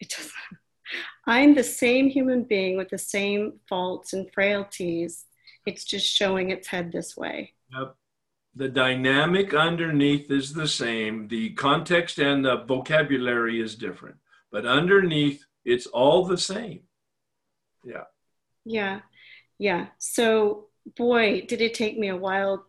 It 0.00 0.10
doesn't. 0.10 0.32
I'm 1.26 1.54
the 1.54 1.62
same 1.62 2.08
human 2.08 2.42
being 2.42 2.76
with 2.76 2.88
the 2.88 2.98
same 2.98 3.60
faults 3.68 4.12
and 4.12 4.28
frailties 4.32 5.26
it's 5.70 5.84
just 5.84 6.06
showing 6.06 6.50
its 6.50 6.66
head 6.68 6.90
this 6.90 7.16
way. 7.16 7.54
Yep. 7.72 7.94
The 8.56 8.68
dynamic 8.68 9.54
underneath 9.54 10.30
is 10.30 10.52
the 10.52 10.66
same. 10.66 11.28
The 11.28 11.50
context 11.50 12.18
and 12.18 12.44
the 12.44 12.64
vocabulary 12.64 13.60
is 13.60 13.76
different, 13.76 14.16
but 14.50 14.66
underneath 14.66 15.46
it's 15.64 15.86
all 15.86 16.24
the 16.24 16.38
same. 16.38 16.80
Yeah. 17.84 18.04
Yeah. 18.64 19.00
Yeah. 19.58 19.86
So, 19.98 20.66
boy, 20.96 21.46
did 21.46 21.60
it 21.60 21.74
take 21.74 21.96
me 21.96 22.08
a 22.08 22.16
while 22.16 22.66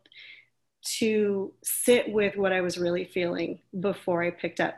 to 1.00 1.54
sit 1.64 2.12
with 2.12 2.36
what 2.38 2.54
I 2.54 2.62
was 2.62 2.78
really 2.78 3.06
feeling 3.06 3.62
before 3.80 4.24
I 4.24 4.30
picked 4.30 4.60
up 4.60 4.76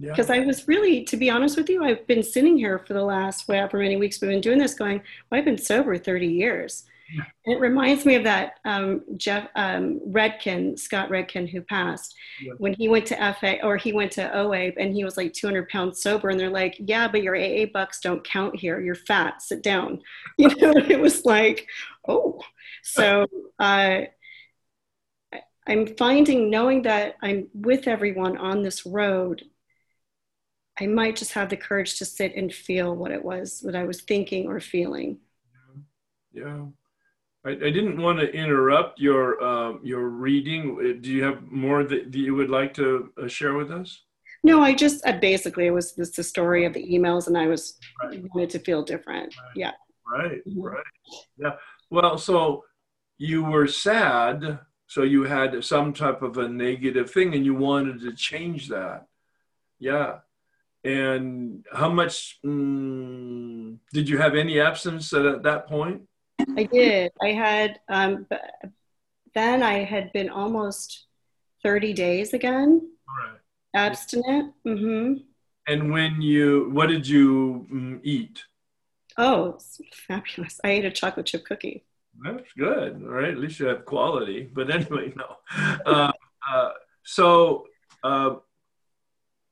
because 0.00 0.28
yeah. 0.28 0.36
I 0.36 0.40
was 0.40 0.68
really, 0.68 1.04
to 1.04 1.16
be 1.16 1.30
honest 1.30 1.56
with 1.56 1.68
you, 1.68 1.82
I've 1.82 2.06
been 2.06 2.22
sitting 2.22 2.56
here 2.56 2.78
for 2.78 2.92
the 2.92 3.02
last 3.02 3.48
whatever 3.48 3.78
many 3.78 3.96
weeks 3.96 4.20
we've 4.20 4.30
been 4.30 4.40
doing 4.40 4.58
this, 4.58 4.74
going, 4.74 5.02
well, 5.30 5.38
I've 5.38 5.44
been 5.44 5.58
sober 5.58 5.96
30 5.96 6.26
years. 6.26 6.84
Yeah. 7.14 7.22
And 7.44 7.54
it 7.54 7.60
reminds 7.60 8.04
me 8.04 8.16
of 8.16 8.24
that 8.24 8.54
um, 8.64 9.02
Jeff 9.16 9.48
um, 9.54 10.00
Redkin, 10.08 10.78
Scott 10.78 11.08
Redkin, 11.08 11.48
who 11.48 11.62
passed 11.62 12.14
yeah. 12.42 12.52
when 12.58 12.74
he 12.74 12.88
went 12.88 13.06
to 13.06 13.36
FA 13.38 13.62
or 13.62 13.76
he 13.76 13.92
went 13.92 14.12
to 14.12 14.36
OA 14.36 14.72
and 14.76 14.92
he 14.92 15.04
was 15.04 15.16
like 15.16 15.32
200 15.32 15.68
pounds 15.68 16.02
sober. 16.02 16.30
And 16.30 16.38
they're 16.38 16.50
like, 16.50 16.76
yeah, 16.80 17.06
but 17.08 17.22
your 17.22 17.36
AA 17.36 17.66
bucks 17.72 18.00
don't 18.00 18.26
count 18.26 18.56
here. 18.56 18.80
You're 18.80 18.96
fat. 18.96 19.42
Sit 19.42 19.62
down. 19.62 20.02
You 20.38 20.48
know, 20.48 20.74
it 20.76 21.00
was 21.00 21.24
like, 21.24 21.66
oh. 22.06 22.42
So 22.82 23.26
uh, 23.58 24.02
I'm 25.66 25.96
finding, 25.96 26.50
knowing 26.50 26.82
that 26.82 27.16
I'm 27.22 27.48
with 27.54 27.88
everyone 27.88 28.36
on 28.36 28.62
this 28.62 28.84
road, 28.84 29.42
I 30.80 30.86
might 30.86 31.16
just 31.16 31.32
have 31.32 31.48
the 31.48 31.56
courage 31.56 31.98
to 31.98 32.04
sit 32.04 32.34
and 32.34 32.52
feel 32.52 32.94
what 32.94 33.10
it 33.10 33.24
was, 33.24 33.60
what 33.62 33.74
I 33.74 33.84
was 33.84 34.02
thinking 34.02 34.46
or 34.46 34.60
feeling. 34.60 35.18
Yeah. 36.32 36.66
I, 37.46 37.50
I 37.50 37.70
didn't 37.70 38.00
want 38.00 38.18
to 38.20 38.30
interrupt 38.30 39.00
your 39.00 39.42
um, 39.42 39.80
your 39.82 40.08
reading. 40.08 40.76
Uh, 40.78 41.00
do 41.00 41.10
you 41.10 41.22
have 41.22 41.42
more 41.50 41.84
that, 41.84 42.14
you 42.14 42.34
would 42.34 42.50
like 42.50 42.74
to 42.74 43.12
uh, 43.22 43.28
share 43.28 43.54
with 43.54 43.70
us? 43.70 44.02
No, 44.42 44.62
I 44.62 44.74
just 44.74 45.06
uh, 45.06 45.12
basically 45.12 45.66
it 45.66 45.70
was 45.70 45.92
just 45.92 46.16
the 46.16 46.22
story 46.22 46.64
of 46.66 46.74
the 46.74 46.86
emails, 46.86 47.26
and 47.26 47.38
I 47.38 47.46
was 47.46 47.78
right. 48.02 48.22
wanted 48.34 48.50
to 48.50 48.58
feel 48.58 48.82
different. 48.82 49.34
Right. 49.36 49.56
Yeah. 49.56 49.72
Right. 50.10 50.46
Mm-hmm. 50.46 50.60
Right. 50.60 50.84
Yeah. 51.38 51.54
Well, 51.90 52.18
so 52.18 52.64
you 53.18 53.44
were 53.44 53.66
sad 53.66 54.58
So 54.86 55.02
you 55.02 55.24
had 55.24 55.64
some 55.64 55.92
type 55.92 56.22
of 56.22 56.38
a 56.38 56.48
negative 56.48 57.10
thing 57.10 57.34
and 57.34 57.44
you 57.44 57.54
wanted 57.54 58.00
to 58.00 58.12
change 58.14 58.68
that. 58.68 59.06
Yeah. 59.78 60.18
And 60.86 61.64
how 61.72 61.88
much 61.88 62.38
mm, 62.46 63.76
did 63.92 64.08
you 64.08 64.18
have 64.18 64.36
any 64.36 64.60
absence 64.60 65.12
at 65.12 65.42
that 65.42 65.66
point? 65.66 66.02
I 66.56 66.62
did. 66.62 67.10
I 67.20 67.32
had, 67.32 67.80
um, 67.88 68.28
then 69.34 69.64
I 69.64 69.82
had 69.82 70.12
been 70.12 70.28
almost 70.28 71.06
30 71.64 71.92
days 71.92 72.34
again. 72.34 72.88
Right. 73.08 73.38
Abstinent. 73.74 74.54
Mm-hmm. 74.64 75.14
And 75.66 75.92
when 75.92 76.22
you, 76.22 76.70
what 76.72 76.86
did 76.86 77.08
you 77.08 77.66
mm, 77.72 78.00
eat? 78.04 78.44
Oh, 79.18 79.58
fabulous. 79.92 80.60
I 80.62 80.68
ate 80.68 80.84
a 80.84 80.92
chocolate 80.92 81.26
chip 81.26 81.46
cookie. 81.46 81.84
That's 82.22 82.52
good. 82.56 83.02
All 83.02 83.08
right. 83.08 83.30
At 83.30 83.38
least 83.38 83.58
you 83.58 83.66
have 83.66 83.84
quality. 83.84 84.48
But 84.52 84.70
anyway, 84.70 85.12
no. 85.16 85.36
Uh, 85.84 86.12
uh, 86.48 86.70
so, 87.02 87.66
uh, 88.04 88.36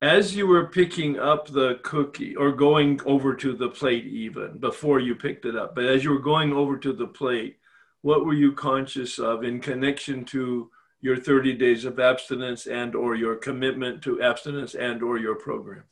as 0.04 0.36
you 0.36 0.46
were 0.46 0.66
picking 0.66 1.18
up 1.18 1.48
the 1.48 1.80
cookie 1.82 2.36
or 2.36 2.52
going 2.52 3.00
over 3.06 3.34
to 3.34 3.54
the 3.54 3.70
plate, 3.70 4.04
even 4.04 4.58
before 4.58 5.00
you 5.00 5.14
picked 5.14 5.46
it 5.46 5.56
up, 5.56 5.74
but 5.74 5.86
as 5.86 6.04
you 6.04 6.10
were 6.10 6.18
going 6.18 6.52
over 6.52 6.76
to 6.76 6.92
the 6.92 7.06
plate, 7.06 7.56
what 8.02 8.26
were 8.26 8.34
you 8.34 8.52
conscious 8.52 9.18
of 9.18 9.44
in 9.44 9.60
connection 9.60 10.22
to 10.26 10.70
your 11.00 11.16
30 11.16 11.54
days 11.54 11.86
of 11.86 11.98
abstinence 11.98 12.66
and 12.66 12.94
or 12.94 13.14
your 13.14 13.34
commitment 13.36 14.02
to 14.02 14.20
abstinence 14.20 14.74
and 14.74 15.02
or 15.02 15.16
your 15.16 15.36
program? 15.36 15.84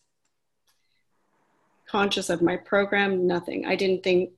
Conscious 1.88 2.28
of 2.28 2.42
my 2.42 2.58
program, 2.58 3.26
nothing. 3.26 3.64
I 3.64 3.76
didn't 3.76 4.02
think 4.02 4.32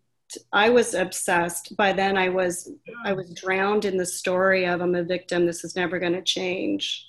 I 0.53 0.71
was 0.71 0.95
obsessed. 0.95 1.77
By 1.77 1.93
then 1.93 2.17
I 2.17 2.29
was 2.29 2.71
I 3.05 3.13
was 3.13 3.35
drowned 3.35 3.85
in 3.85 3.97
the 3.97 4.07
story 4.07 4.67
of 4.67 4.81
I'm 4.81 4.95
a 4.95 5.03
victim. 5.03 5.47
This 5.47 5.65
is 5.65 5.75
never 5.75 5.99
going 5.99 6.13
to 6.13 6.23
change. 6.23 7.09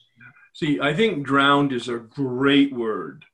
See, 0.56 0.80
I 0.80 0.94
think 0.94 1.28
drowned 1.28 1.74
is 1.74 1.90
a 1.90 1.98
great 1.98 2.72
word. 2.72 3.26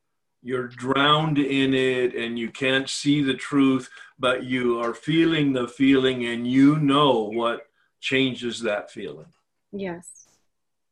You're 0.42 0.68
drowned 0.68 1.38
in 1.38 1.76
it 1.76 2.16
and 2.16 2.40
you 2.40 2.50
can't 2.50 2.90
see 2.90 3.22
the 3.22 3.36
truth, 3.36 3.92
but 4.18 4.44
you 4.44 4.80
are 4.80 4.96
feeling 4.96 5.54
the 5.54 5.68
feeling 5.68 6.26
and 6.26 6.48
you 6.48 6.80
know 6.80 7.30
what 7.32 7.68
changes 8.00 8.62
that 8.62 8.90
feeling. 8.90 9.28
Yes. 9.72 10.10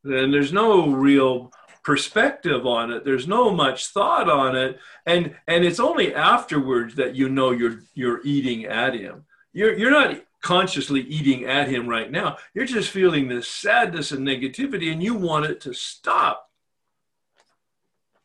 And 0.04 0.32
there's 0.32 0.54
no 0.54 0.92
real 0.92 1.52
perspective 1.82 2.68
on 2.68 2.92
it 2.92 3.06
there's 3.06 3.26
no 3.26 3.50
much 3.50 3.88
thought 3.88 4.30
on 4.30 4.54
it 4.56 4.78
and 5.06 5.34
and 5.48 5.64
it's 5.64 5.80
only 5.80 6.14
afterwards 6.14 6.94
that 6.96 7.16
you 7.16 7.30
know 7.30 7.52
you're 7.52 7.80
you're 7.96 8.20
eating 8.26 8.66
at 8.66 8.94
him 8.94 9.24
you're 9.54 9.74
you're 9.76 9.90
not 9.90 10.22
consciously 10.42 11.02
eating 11.02 11.46
at 11.46 11.68
him 11.68 11.88
right 11.88 12.12
now 12.12 12.38
you're 12.54 12.66
just 12.66 12.90
feeling 12.90 13.28
this 13.28 13.48
sadness 13.48 14.12
and 14.12 14.26
negativity 14.26 14.92
and 14.92 15.04
you 15.04 15.14
want 15.14 15.46
it 15.46 15.60
to 15.60 15.74
stop 15.74 16.50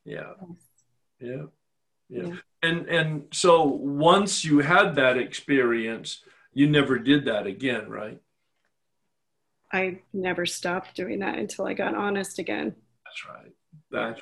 yeah 0.05 0.33
yeah 1.21 1.43
yeah, 2.09 2.23
yeah. 2.23 2.37
and 2.63 2.87
and 2.89 3.25
so 3.33 3.65
once 3.65 4.45
you 4.45 4.61
had 4.61 4.95
that 4.95 5.17
experience 5.17 6.23
you 6.53 6.69
never 6.69 6.99
did 6.99 7.25
that 7.25 7.47
again 7.47 7.89
right 7.89 8.21
i 9.73 9.99
never 10.13 10.47
stopped 10.47 10.95
doing 10.95 11.19
that 11.19 11.39
until 11.39 11.67
i 11.67 11.75
got 11.75 11.95
honest 11.95 12.39
again 12.39 12.75
that's 13.15 13.27
right. 13.27 13.53
That's, 13.91 14.21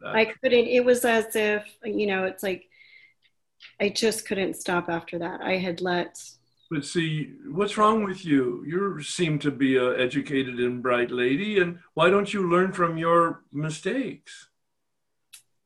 that's 0.00 0.14
I 0.14 0.24
couldn't, 0.24 0.66
it 0.66 0.84
was 0.84 1.04
as 1.04 1.34
if, 1.36 1.64
you 1.84 2.06
know, 2.06 2.24
it's 2.24 2.42
like 2.42 2.68
I 3.80 3.88
just 3.88 4.26
couldn't 4.26 4.56
stop 4.56 4.88
after 4.88 5.18
that. 5.20 5.40
I 5.40 5.56
had 5.56 5.80
let. 5.80 6.20
But 6.74 6.84
see, 6.84 7.32
what's 7.46 7.78
wrong 7.78 8.04
with 8.04 8.24
you? 8.24 8.64
You 8.66 9.00
seem 9.02 9.38
to 9.40 9.50
be 9.50 9.76
an 9.76 9.94
educated 9.98 10.58
and 10.58 10.82
bright 10.82 11.10
lady, 11.10 11.60
and 11.60 11.78
why 11.94 12.10
don't 12.10 12.32
you 12.34 12.50
learn 12.50 12.72
from 12.72 12.98
your 12.98 13.44
mistakes? 13.52 14.48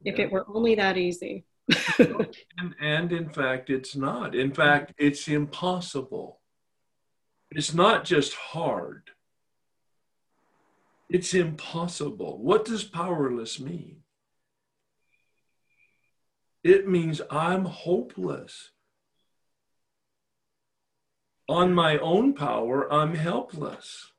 If 0.05 0.19
yeah. 0.19 0.27
it 0.27 0.33
were 0.33 0.47
only 0.49 0.75
that 0.77 0.97
easy. 0.97 1.45
and, 1.99 2.75
and 2.81 3.13
in 3.13 3.31
fact, 3.31 3.71
it's 3.71 3.97
not. 3.97 4.35
In 4.35 4.53
fact, 4.53 4.95
it's 4.99 5.29
impossible. 5.29 6.41
It's 7.51 7.75
not 7.75 8.05
just 8.05 8.35
hard 8.35 9.11
it's 11.09 11.35
impossible. 11.35 12.39
What 12.39 12.65
does 12.65 12.85
powerless 12.85 13.59
mean? 13.59 14.03
It 16.63 16.87
means 16.87 17.21
I'm 17.31 17.65
hopeless. 17.65 18.71
On 21.49 21.73
my 21.73 21.99
own 21.99 22.35
power, 22.35 22.93
I'm 22.93 23.15
helpless. 23.15 24.13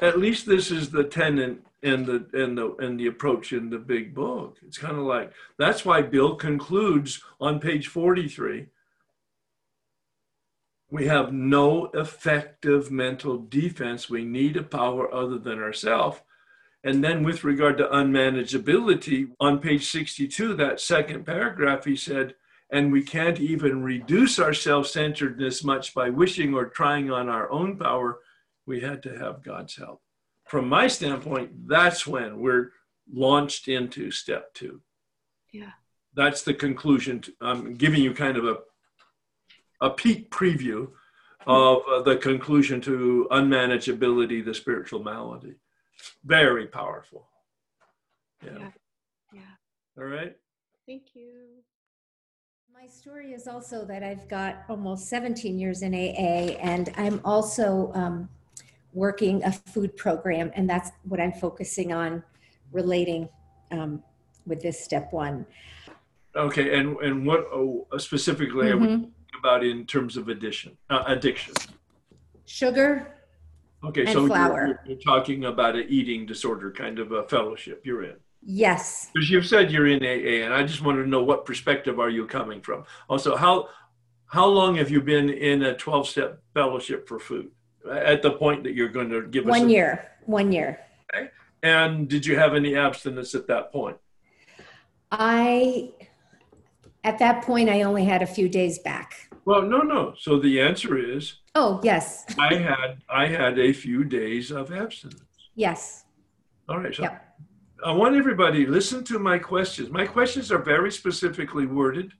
At 0.00 0.18
least 0.18 0.46
this 0.46 0.70
is 0.70 0.90
the 0.90 1.04
tenant 1.04 1.64
and 1.82 2.04
the 2.06 2.26
and 2.32 2.58
the 2.58 2.74
and 2.76 2.98
the 2.98 3.06
approach 3.06 3.52
in 3.52 3.70
the 3.70 3.78
big 3.78 4.14
book. 4.14 4.58
It's 4.66 4.78
kind 4.78 4.96
of 4.96 5.04
like 5.04 5.32
that's 5.58 5.84
why 5.84 6.02
Bill 6.02 6.34
concludes 6.34 7.22
on 7.40 7.60
page 7.60 7.86
43 7.86 8.66
we 10.94 11.06
have 11.06 11.32
no 11.32 11.86
effective 11.86 12.88
mental 12.88 13.38
defense. 13.38 14.08
We 14.08 14.24
need 14.24 14.56
a 14.56 14.62
power 14.62 15.12
other 15.12 15.38
than 15.38 15.58
ourselves. 15.58 16.20
And 16.84 17.02
then, 17.02 17.24
with 17.24 17.42
regard 17.42 17.78
to 17.78 17.88
unmanageability, 17.88 19.30
on 19.40 19.58
page 19.58 19.90
62, 19.90 20.54
that 20.54 20.78
second 20.78 21.26
paragraph, 21.26 21.84
he 21.84 21.96
said, 21.96 22.36
and 22.74 22.90
we 22.90 23.02
can't 23.02 23.38
even 23.38 23.84
reduce 23.84 24.40
our 24.40 24.52
self 24.52 24.88
centeredness 24.88 25.62
much 25.62 25.94
by 25.94 26.10
wishing 26.10 26.54
or 26.54 26.66
trying 26.66 27.08
on 27.08 27.28
our 27.28 27.48
own 27.52 27.78
power. 27.78 28.18
We 28.66 28.80
had 28.80 29.00
to 29.04 29.16
have 29.16 29.44
God's 29.44 29.76
help. 29.76 30.02
From 30.48 30.68
my 30.68 30.88
standpoint, 30.88 31.68
that's 31.68 32.04
when 32.04 32.40
we're 32.40 32.72
launched 33.12 33.68
into 33.68 34.10
step 34.10 34.52
two. 34.54 34.80
Yeah. 35.52 35.70
That's 36.16 36.42
the 36.42 36.52
conclusion. 36.52 37.20
To, 37.20 37.32
I'm 37.40 37.74
giving 37.74 38.02
you 38.02 38.12
kind 38.12 38.36
of 38.36 38.44
a 38.44 38.56
a 39.80 39.90
peek 39.90 40.30
preview 40.30 40.88
of 41.46 41.82
uh, 41.88 42.02
the 42.02 42.16
conclusion 42.16 42.80
to 42.80 43.28
unmanageability, 43.30 44.44
the 44.44 44.54
spiritual 44.54 45.02
malady. 45.02 45.54
Very 46.24 46.66
powerful. 46.66 47.28
Yeah. 48.44 48.58
yeah. 48.58 48.70
yeah. 49.32 49.40
All 49.98 50.04
right. 50.04 50.34
Thank 50.86 51.14
you. 51.14 51.62
My 52.80 52.88
story 52.88 53.32
is 53.32 53.46
also 53.46 53.84
that 53.86 54.02
I've 54.02 54.28
got 54.28 54.64
almost 54.68 55.08
17 55.08 55.58
years 55.58 55.82
in 55.82 55.94
AA, 55.94 56.58
and 56.60 56.92
I'm 56.96 57.20
also 57.24 57.92
um, 57.94 58.28
working 58.92 59.42
a 59.44 59.52
food 59.52 59.96
program, 59.96 60.50
and 60.54 60.68
that's 60.68 60.90
what 61.04 61.20
I'm 61.20 61.32
focusing 61.32 61.92
on 61.92 62.22
relating 62.72 63.28
um, 63.70 64.02
with 64.46 64.60
this 64.60 64.84
step 64.84 65.12
one. 65.12 65.46
Okay, 66.36 66.78
and 66.78 66.96
and 66.98 67.26
what 67.26 67.40
oh, 67.52 67.86
specifically 67.98 68.66
mm-hmm 68.66 69.04
about 69.38 69.64
in 69.64 69.84
terms 69.84 70.16
of 70.16 70.28
addition 70.28 70.76
uh, 70.90 71.04
addiction? 71.06 71.54
Sugar. 72.46 73.14
Okay, 73.82 74.10
so 74.12 74.26
flour. 74.26 74.66
You're, 74.66 74.80
you're, 74.86 74.98
talking 74.98 75.44
about 75.44 75.76
an 75.76 75.86
eating 75.88 76.24
disorder 76.24 76.70
kind 76.70 76.98
of 76.98 77.12
a 77.12 77.24
fellowship 77.24 77.82
you're 77.84 78.04
in. 78.04 78.16
Yes. 78.46 79.10
Because 79.12 79.30
you've 79.30 79.46
said 79.46 79.70
you're 79.70 79.86
in 79.86 80.02
AA, 80.02 80.44
and 80.44 80.52
I 80.52 80.62
just 80.64 80.82
wanted 80.82 81.04
to 81.04 81.08
know 81.08 81.22
what 81.22 81.44
perspective 81.44 81.98
are 81.98 82.10
you 82.10 82.26
coming 82.26 82.60
from. 82.60 82.84
Also, 83.08 83.36
how 83.36 83.68
how 84.26 84.46
long 84.46 84.74
have 84.76 84.90
you 84.90 85.00
been 85.00 85.30
in 85.30 85.62
a 85.62 85.76
12 85.76 86.08
step 86.08 86.42
fellowship 86.54 87.08
for 87.08 87.18
food? 87.18 87.50
At 87.90 88.22
the 88.22 88.32
point 88.32 88.64
that 88.64 88.74
you're 88.74 88.88
going 88.88 89.10
to 89.10 89.22
give 89.22 89.44
us 89.44 89.50
one 89.50 89.68
year. 89.68 90.10
One 90.26 90.52
year. 90.52 90.80
Okay. 91.14 91.28
And 91.62 92.08
did 92.08 92.26
you 92.26 92.36
have 92.36 92.54
any 92.54 92.76
abstinence 92.76 93.34
at 93.34 93.46
that 93.46 93.72
point? 93.72 93.96
I 95.10 95.92
at 97.04 97.18
that 97.18 97.44
point 97.44 97.68
I 97.68 97.82
only 97.82 98.04
had 98.04 98.22
a 98.22 98.26
few 98.26 98.48
days 98.48 98.78
back. 98.78 99.30
Well, 99.44 99.62
no, 99.62 99.78
no. 99.82 100.14
So 100.18 100.38
the 100.38 100.60
answer 100.60 100.98
is 100.98 101.40
Oh, 101.54 101.80
yes. 101.84 102.24
I 102.38 102.54
had 102.54 103.02
I 103.08 103.26
had 103.26 103.58
a 103.58 103.72
few 103.72 104.04
days 104.04 104.50
of 104.50 104.72
abstinence. 104.72 105.22
Yes. 105.54 106.04
All 106.68 106.80
right. 106.80 106.94
So 106.94 107.02
yep. 107.02 107.24
I 107.84 107.92
want 107.92 108.16
everybody 108.16 108.64
listen 108.64 109.04
to 109.04 109.18
my 109.18 109.38
questions. 109.38 109.90
My 109.90 110.06
questions 110.06 110.50
are 110.50 110.58
very 110.58 110.90
specifically 110.90 111.66
worded, 111.66 112.14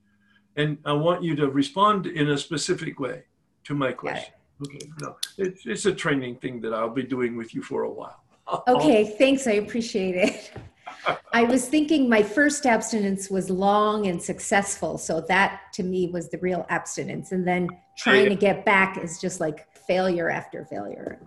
and 0.56 0.76
I 0.84 0.92
want 0.92 1.24
you 1.24 1.34
to 1.36 1.48
respond 1.48 2.06
in 2.06 2.30
a 2.30 2.36
specific 2.36 3.00
way 3.00 3.24
to 3.64 3.74
my 3.74 3.92
question. 3.92 4.34
Okay. 4.62 4.86
No, 5.00 5.16
it's 5.38 5.64
it's 5.64 5.86
a 5.86 5.94
training 5.94 6.36
thing 6.36 6.60
that 6.60 6.74
I'll 6.74 6.90
be 6.90 7.02
doing 7.02 7.34
with 7.34 7.54
you 7.54 7.62
for 7.62 7.84
a 7.84 7.90
while. 7.90 8.20
Okay. 8.68 9.16
Thanks. 9.16 9.46
I 9.46 9.52
appreciate 9.52 10.16
it. 10.16 10.52
I 11.32 11.44
was 11.44 11.66
thinking 11.66 12.10
my 12.10 12.22
first 12.22 12.66
abstinence 12.66 13.30
was 13.30 13.48
long 13.48 14.06
and 14.06 14.22
successful. 14.22 14.98
So 14.98 15.22
that 15.22 15.62
to 15.72 15.82
me 15.82 16.08
was 16.08 16.28
the 16.28 16.36
real 16.38 16.66
abstinence. 16.68 17.32
And 17.32 17.48
then 17.48 17.68
trying 17.96 18.28
to 18.28 18.34
get 18.36 18.66
back 18.66 18.98
is 18.98 19.18
just 19.18 19.40
like 19.40 19.66
failure 19.86 20.28
after 20.28 20.66
failure. 20.66 21.20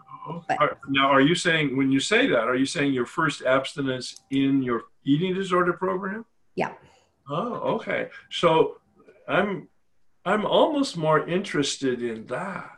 But, 0.47 0.79
now, 0.89 1.07
are 1.09 1.21
you 1.21 1.35
saying, 1.35 1.75
when 1.77 1.91
you 1.91 1.99
say 1.99 2.27
that, 2.27 2.47
are 2.47 2.55
you 2.55 2.65
saying 2.65 2.93
your 2.93 3.05
first 3.05 3.41
abstinence 3.43 4.21
in 4.31 4.61
your 4.61 4.83
eating 5.03 5.33
disorder 5.33 5.73
program? 5.73 6.25
Yeah. 6.55 6.73
Oh, 7.29 7.53
okay. 7.75 8.09
So 8.29 8.77
I'm, 9.27 9.67
I'm 10.25 10.45
almost 10.45 10.97
more 10.97 11.27
interested 11.27 12.01
in 12.01 12.25
that. 12.27 12.71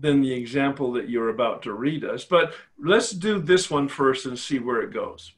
than 0.00 0.20
the 0.20 0.32
example 0.32 0.92
that 0.92 1.08
you're 1.08 1.30
about 1.30 1.62
to 1.62 1.72
read 1.72 2.04
us. 2.04 2.24
But 2.24 2.54
let's 2.78 3.10
do 3.10 3.40
this 3.40 3.68
one 3.68 3.88
first 3.88 4.26
and 4.26 4.38
see 4.38 4.60
where 4.60 4.80
it 4.82 4.92
goes. 4.92 5.32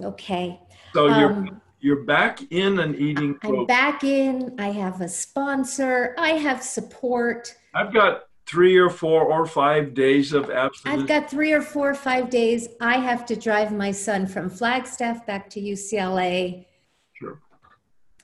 Okay. 0.00 0.60
So 0.94 1.08
you're 1.18 1.32
Um, 1.32 1.60
you're 1.80 2.04
back 2.04 2.40
in 2.50 2.78
an 2.78 2.94
eating 2.94 3.38
I'm 3.42 3.66
back 3.66 4.04
in. 4.04 4.54
I 4.58 4.70
have 4.70 5.00
a 5.00 5.08
sponsor. 5.08 6.14
I 6.18 6.30
have 6.30 6.62
support. 6.62 7.54
I've 7.74 7.92
got 7.92 8.27
three 8.48 8.78
or 8.78 8.88
four 8.88 9.24
or 9.24 9.44
five 9.44 9.92
days 9.92 10.32
of 10.32 10.50
abstinence. 10.50 11.02
I've 11.02 11.06
got 11.06 11.30
three 11.30 11.52
or 11.52 11.60
four 11.60 11.90
or 11.90 11.94
five 11.94 12.30
days. 12.30 12.68
I 12.80 12.96
have 12.96 13.26
to 13.26 13.36
drive 13.36 13.72
my 13.72 13.90
son 13.90 14.26
from 14.26 14.48
Flagstaff 14.48 15.26
back 15.26 15.50
to 15.50 15.60
UCLA. 15.60 16.64
Sure. 17.12 17.40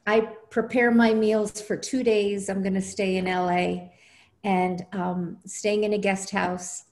I 0.07 0.21
prepare 0.51 0.91
my 0.91 1.13
meals 1.13 1.61
for 1.61 1.77
two 1.77 2.03
days. 2.03 2.49
I'm 2.49 2.63
going 2.63 2.75
to 2.75 2.81
stay 2.81 3.17
in 3.17 3.27
LA 3.27 3.91
and 4.43 4.87
um, 4.93 5.37
staying 5.45 5.85
in 5.85 5.93
a 5.93 5.99
guest 5.99 6.31
house. 6.31 6.85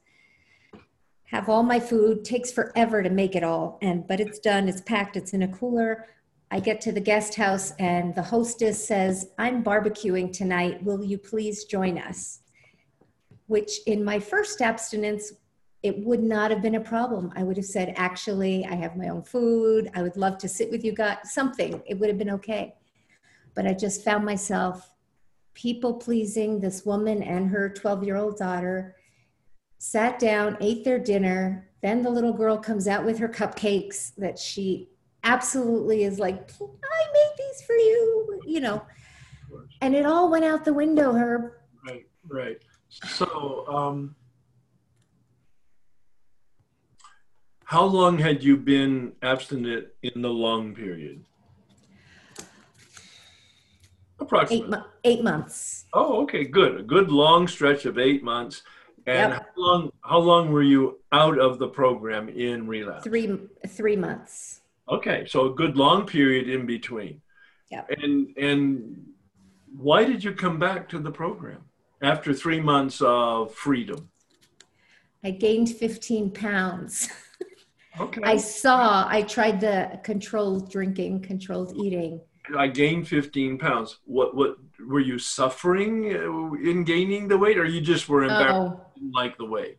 Have 1.25 1.49
all 1.49 1.63
my 1.63 1.81
food. 1.81 2.27
Takes 2.27 2.53
forever 2.53 3.03
to 3.03 3.09
make 3.09 3.35
it 3.35 3.43
all, 3.43 3.79
and 3.81 4.07
but 4.07 4.21
it's 4.21 4.39
done. 4.39 4.69
It's 4.69 4.83
packed. 4.83 5.17
It's 5.17 5.33
in 5.33 5.43
a 5.43 5.49
cooler. 5.49 6.07
I 6.51 6.61
get 6.61 6.83
to 6.83 6.93
the 6.93 7.01
guest 7.01 7.37
house, 7.37 7.73
and 7.79 8.15
the 8.15 8.23
hostess 8.23 8.87
says, 8.87 9.31
"I'm 9.39 9.65
barbecuing 9.65 10.35
tonight. 10.35 10.85
Will 10.85 11.03
you 11.03 11.17
please 11.17 11.65
join 11.65 11.97
us?" 11.97 12.42
Which, 13.47 13.81
in 13.87 14.05
my 14.05 14.19
first 14.19 14.61
abstinence, 14.61 15.33
it 15.83 15.99
would 16.05 16.23
not 16.23 16.51
have 16.51 16.63
been 16.63 16.77
a 16.77 16.81
problem. 16.81 17.33
I 17.35 17.43
would 17.43 17.57
have 17.57 17.67
said, 17.67 17.95
"Actually, 17.97 18.65
I 18.67 18.75
have 18.75 18.97
my 18.97 19.09
own 19.09 19.23
food. 19.23 19.91
I 19.95 20.03
would 20.03 20.17
love 20.17 20.39
to 20.39 20.49
sit 20.49 20.71
with 20.71 20.85
you 20.85 20.93
guys." 20.93 21.19
Something. 21.25 21.83
It 21.87 21.99
would 21.99 22.09
have 22.09 22.19
been 22.19 22.31
okay 22.31 22.75
but 23.55 23.67
I 23.67 23.75
just 23.75 24.05
found 24.05 24.25
myself 24.25 24.95
people 25.55 25.95
pleasing 25.95 26.61
this 26.61 26.87
woman 26.87 27.23
and 27.23 27.51
her 27.51 27.69
12 27.69 28.05
year 28.05 28.17
old 28.17 28.39
daughter. 28.39 28.97
Sat 29.79 30.19
down, 30.19 30.57
ate 30.61 30.85
their 30.85 30.99
dinner. 30.99 31.69
Then 31.83 32.03
the 32.03 32.11
little 32.11 32.33
girl 32.33 32.57
comes 32.57 32.87
out 32.87 33.05
with 33.05 33.19
her 33.19 33.29
cupcakes 33.29 34.15
that 34.17 34.39
she 34.39 34.89
absolutely 35.25 36.05
is 36.05 36.19
like, 36.19 36.51
I 36.61 37.13
made 37.13 37.33
these 37.37 37.63
for 37.67 37.75
you, 37.75 38.41
you 38.47 38.61
know. 38.61 38.83
And 39.81 39.95
it 39.95 40.07
all 40.07 40.31
went 40.31 40.45
out 40.45 40.65
the 40.65 40.73
window, 40.73 41.13
Herb. 41.13 41.53
Right, 41.87 42.07
right. 42.29 42.59
So, 42.93 43.67
um, 43.69 44.15
how 47.65 47.85
long 47.85 48.19
had 48.19 48.43
you 48.45 48.57
been 48.57 49.13
abstinent 49.23 49.89
in 50.03 50.21
the 50.23 50.29
long 50.29 50.75
period? 50.75 51.25
Eight, 52.39 52.45
Approximately. 54.21 54.69
mo- 54.69 54.85
eight 55.05 55.25
months. 55.25 55.87
Oh, 55.95 56.23
okay, 56.23 56.45
good. 56.45 56.81
A 56.81 56.83
good 56.83 57.11
long 57.11 57.49
stretch 57.49 57.87
of 57.87 57.99
eight 57.99 58.23
months. 58.23 58.63
And 59.07 59.33
Yep. 59.33 59.43
how 59.57 59.63
long? 59.63 59.93
How 60.03 60.19
long 60.19 60.53
were 60.53 60.63
you 60.63 61.01
out 61.11 61.39
of 61.39 61.59
the 61.59 61.67
program 61.69 62.29
in 62.29 62.69
relapse? 62.69 63.03
Three, 63.05 63.37
three 63.67 63.97
months. 63.97 64.61
Okay, 64.89 65.25
so 65.27 65.47
a 65.47 65.55
good 65.55 65.77
long 65.77 66.07
period 66.07 66.49
in 66.49 66.67
between. 66.67 67.21
Yep. 67.71 67.91
And 68.03 68.37
and 68.37 69.07
why 69.75 70.05
did 70.05 70.23
you 70.23 70.35
come 70.35 70.59
back 70.61 70.89
to 70.91 70.99
the 71.01 71.11
program 71.11 71.65
after 72.03 72.35
three 72.35 72.61
months 72.61 73.01
of 73.01 73.55
freedom? 73.55 74.11
I 75.25 75.31
gained 75.31 75.71
15 75.71 76.31
pounds. 76.31 77.09
Okay. 78.01 78.23
I 78.25 78.39
saw, 78.39 79.07
I 79.07 79.21
tried 79.21 79.61
the 79.61 80.01
controlled 80.03 80.71
drinking, 80.73 81.21
controlled 81.21 81.77
eating. 81.77 82.23
I 82.57 82.69
gained 82.69 83.07
15 83.07 83.59
pounds. 83.59 83.99
What 84.05 84.35
what 84.35 84.57
were 84.89 85.01
you 85.01 85.19
suffering 85.19 86.07
uh, 86.07 86.69
in 86.71 86.85
gaining 86.85 87.29
the 87.29 87.39
weight, 87.39 87.59
or 87.59 87.67
you 87.67 87.81
just 87.81 88.09
were 88.09 88.25
embarrassed 88.25 88.57
Oh, 88.57 88.87
didn't 88.95 89.13
like 89.13 89.37
the 89.37 89.45
weight? 89.45 89.79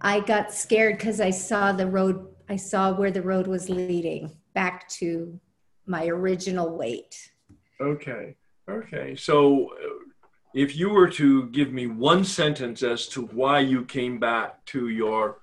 I 0.00 0.20
got 0.20 0.52
scared 0.52 0.98
because 0.98 1.20
I 1.20 1.30
saw 1.30 1.72
the 1.72 1.86
road, 1.86 2.28
I 2.48 2.56
saw 2.56 2.92
where 2.92 3.10
the 3.10 3.22
road 3.22 3.46
was 3.46 3.68
leading 3.68 4.30
back 4.54 4.88
to 5.00 5.38
my 5.86 6.06
original 6.06 6.76
weight. 6.76 7.32
Okay, 7.80 8.36
okay. 8.68 9.14
So, 9.16 9.70
uh, 9.72 10.09
if 10.54 10.76
you 10.76 10.90
were 10.90 11.08
to 11.10 11.46
give 11.50 11.72
me 11.72 11.86
one 11.86 12.24
sentence 12.24 12.82
as 12.82 13.06
to 13.08 13.22
why 13.26 13.60
you 13.60 13.84
came 13.84 14.18
back 14.18 14.64
to 14.66 14.88
your 14.88 15.38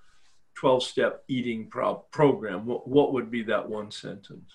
12-step 0.62 1.24
eating 1.28 1.68
pro- 1.70 1.96
program, 2.12 2.66
what, 2.66 2.88
what 2.88 3.14
would 3.14 3.30
be 3.32 3.44
that 3.44 3.68
one 3.70 3.92
sentence? 3.92 4.52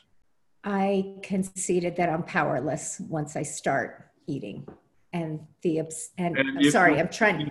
I 0.64 1.16
conceded 1.22 1.96
that 1.96 2.08
I'm 2.08 2.22
powerless 2.22 3.00
once 3.00 3.34
I 3.36 3.42
start 3.42 4.08
eating. 4.26 4.66
And 5.12 5.40
the, 5.62 5.80
obs- 5.80 6.10
and 6.18 6.36
And 6.38 6.58
I'm 6.58 6.70
sorry, 6.70 6.98
I'm 6.98 7.08
trying, 7.08 7.50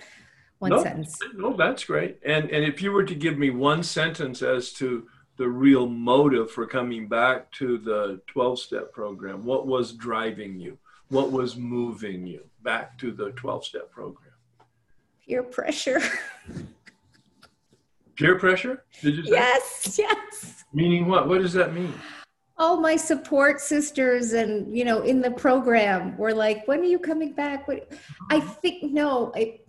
one 0.59 0.71
No. 0.71 0.83
sentence. 0.83 1.17
No, 1.35 1.55
that's 1.55 1.83
great. 1.83 2.19
And 2.25 2.49
and 2.49 2.63
if 2.63 2.81
you 2.81 2.91
were 2.91 3.03
to 3.03 3.15
give 3.15 3.37
me 3.37 3.49
one 3.49 3.83
sentence 3.83 4.41
as 4.41 4.71
to 4.73 5.07
the 5.37 5.47
real 5.47 5.87
motive 5.87 6.51
for 6.51 6.65
coming 6.65 7.07
back 7.07 7.51
to 7.53 7.77
the 7.77 8.21
12-step 8.33 8.91
program, 8.93 9.43
what 9.43 9.67
was 9.67 9.93
driving 9.93 10.59
you? 10.59 10.77
What 11.11 11.31
was 11.31 11.55
moving 11.57 12.25
you 12.25 12.43
back 12.63 12.97
to 12.99 13.11
the 13.11 13.31
12-step 13.31 13.91
program? 13.91 14.31
Peer 15.25 15.43
pressure. 15.43 16.01
Peer 18.15 18.39
pressure? 18.39 18.83
Did 19.01 19.17
you 19.17 19.25
say? 19.25 19.31
yes, 19.31 19.99
yes. 19.99 20.63
Meaning 20.73 21.07
what? 21.07 21.27
What 21.27 21.41
does 21.41 21.53
that 21.53 21.73
mean? 21.73 21.93
all 22.57 22.79
my 22.79 22.95
support 22.95 23.59
sisters 23.59 24.33
and 24.33 24.77
you 24.77 24.85
know 24.85 25.01
in 25.01 25.19
the 25.19 25.31
program 25.31 26.15
were 26.15 26.33
like 26.33 26.67
when 26.67 26.81
are 26.81 26.83
you 26.83 26.99
coming 26.99 27.31
back 27.31 27.67
what 27.67 27.91
i 28.29 28.39
think 28.39 28.83
no 28.83 29.31
I, 29.35 29.61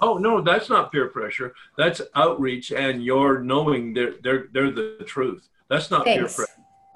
Oh 0.00 0.18
no, 0.18 0.40
that's 0.40 0.68
not 0.68 0.92
peer 0.92 1.08
pressure. 1.08 1.54
That's 1.76 2.00
outreach 2.14 2.72
and 2.72 3.04
your 3.04 3.40
knowing 3.40 3.92
they're 3.92 4.14
they're 4.22 4.48
they're 4.52 4.70
the 4.70 5.04
truth. 5.06 5.48
That's 5.68 5.90
not 5.90 6.04
peer 6.04 6.22
pressure. 6.22 6.46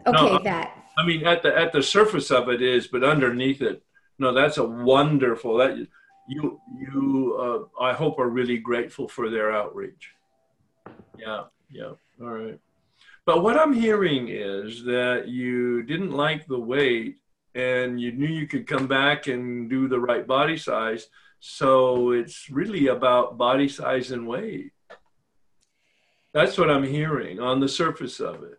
okay 0.07 0.13
No, 0.13 0.39
that 0.39 0.82
I 0.97 1.07
mean, 1.07 1.27
at 1.27 1.43
the 1.43 1.57
at 1.57 1.73
the 1.73 1.83
surface 1.83 2.31
of 2.31 2.49
it 2.49 2.63
is, 2.63 2.87
but 2.87 3.03
underneath 3.05 3.63
it, 3.63 3.83
no, 4.19 4.33
that's 4.33 4.59
a 4.59 4.65
wonderful. 4.65 5.57
That 5.59 5.87
you 6.29 6.61
you 6.79 7.69
uh, 7.79 7.83
I 7.83 7.93
hope 7.95 8.19
are 8.19 8.29
really 8.29 8.59
grateful 8.59 9.09
for 9.09 9.31
their 9.31 9.53
outreach. 9.53 10.11
Yeah, 11.19 11.45
yeah, 11.71 11.93
all 12.21 12.31
right. 12.31 12.59
But 13.25 13.43
what 13.43 13.57
I'm 13.57 13.73
hearing 13.73 14.29
is 14.29 14.85
that 14.85 15.29
you 15.29 15.83
didn't 15.85 16.11
like 16.13 16.47
the 16.47 16.59
weight, 16.59 17.17
and 17.55 18.01
you 18.01 18.13
knew 18.13 18.27
you 18.27 18.47
could 18.47 18.67
come 18.67 18.87
back 18.87 19.29
and 19.29 19.71
do 19.71 19.89
the 19.89 20.01
right 20.01 20.27
body 20.27 20.57
size. 20.57 21.07
So 21.41 22.13
it's 22.13 22.51
really 22.51 22.89
about 22.89 23.39
body 23.39 23.69
size 23.69 24.11
and 24.13 24.27
weight. 24.29 24.73
That's 26.35 26.57
what 26.57 26.71
I'm 26.71 26.85
hearing 26.85 27.41
on 27.41 27.61
the 27.61 27.69
surface 27.69 28.21
of 28.21 28.43
it. 28.43 28.59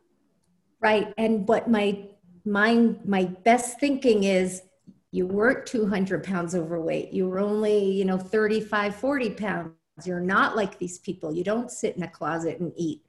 right 0.82 1.14
and 1.18 1.48
what 1.48 1.70
my 1.70 2.10
mind 2.46 3.00
my 3.06 3.26
best 3.46 3.80
thinking 3.80 4.24
is 4.26 4.64
you 5.12 5.26
weren't 5.28 5.66
200 5.66 6.24
pounds 6.24 6.56
overweight 6.56 7.12
you 7.14 7.28
were 7.28 7.39
only 7.39 7.91
you 7.91 8.04
know 8.06 8.18
35 8.18 8.96
40 8.96 9.30
pounds 9.32 9.72
you're 10.06 10.20
not 10.20 10.56
like 10.56 10.78
these 10.78 11.00
people 11.00 11.34
you 11.34 11.44
don't 11.44 11.72
sit 11.72 11.96
in 11.96 12.04
a 12.04 12.08
closet 12.08 12.60
and 12.60 12.74
eat 12.76 13.02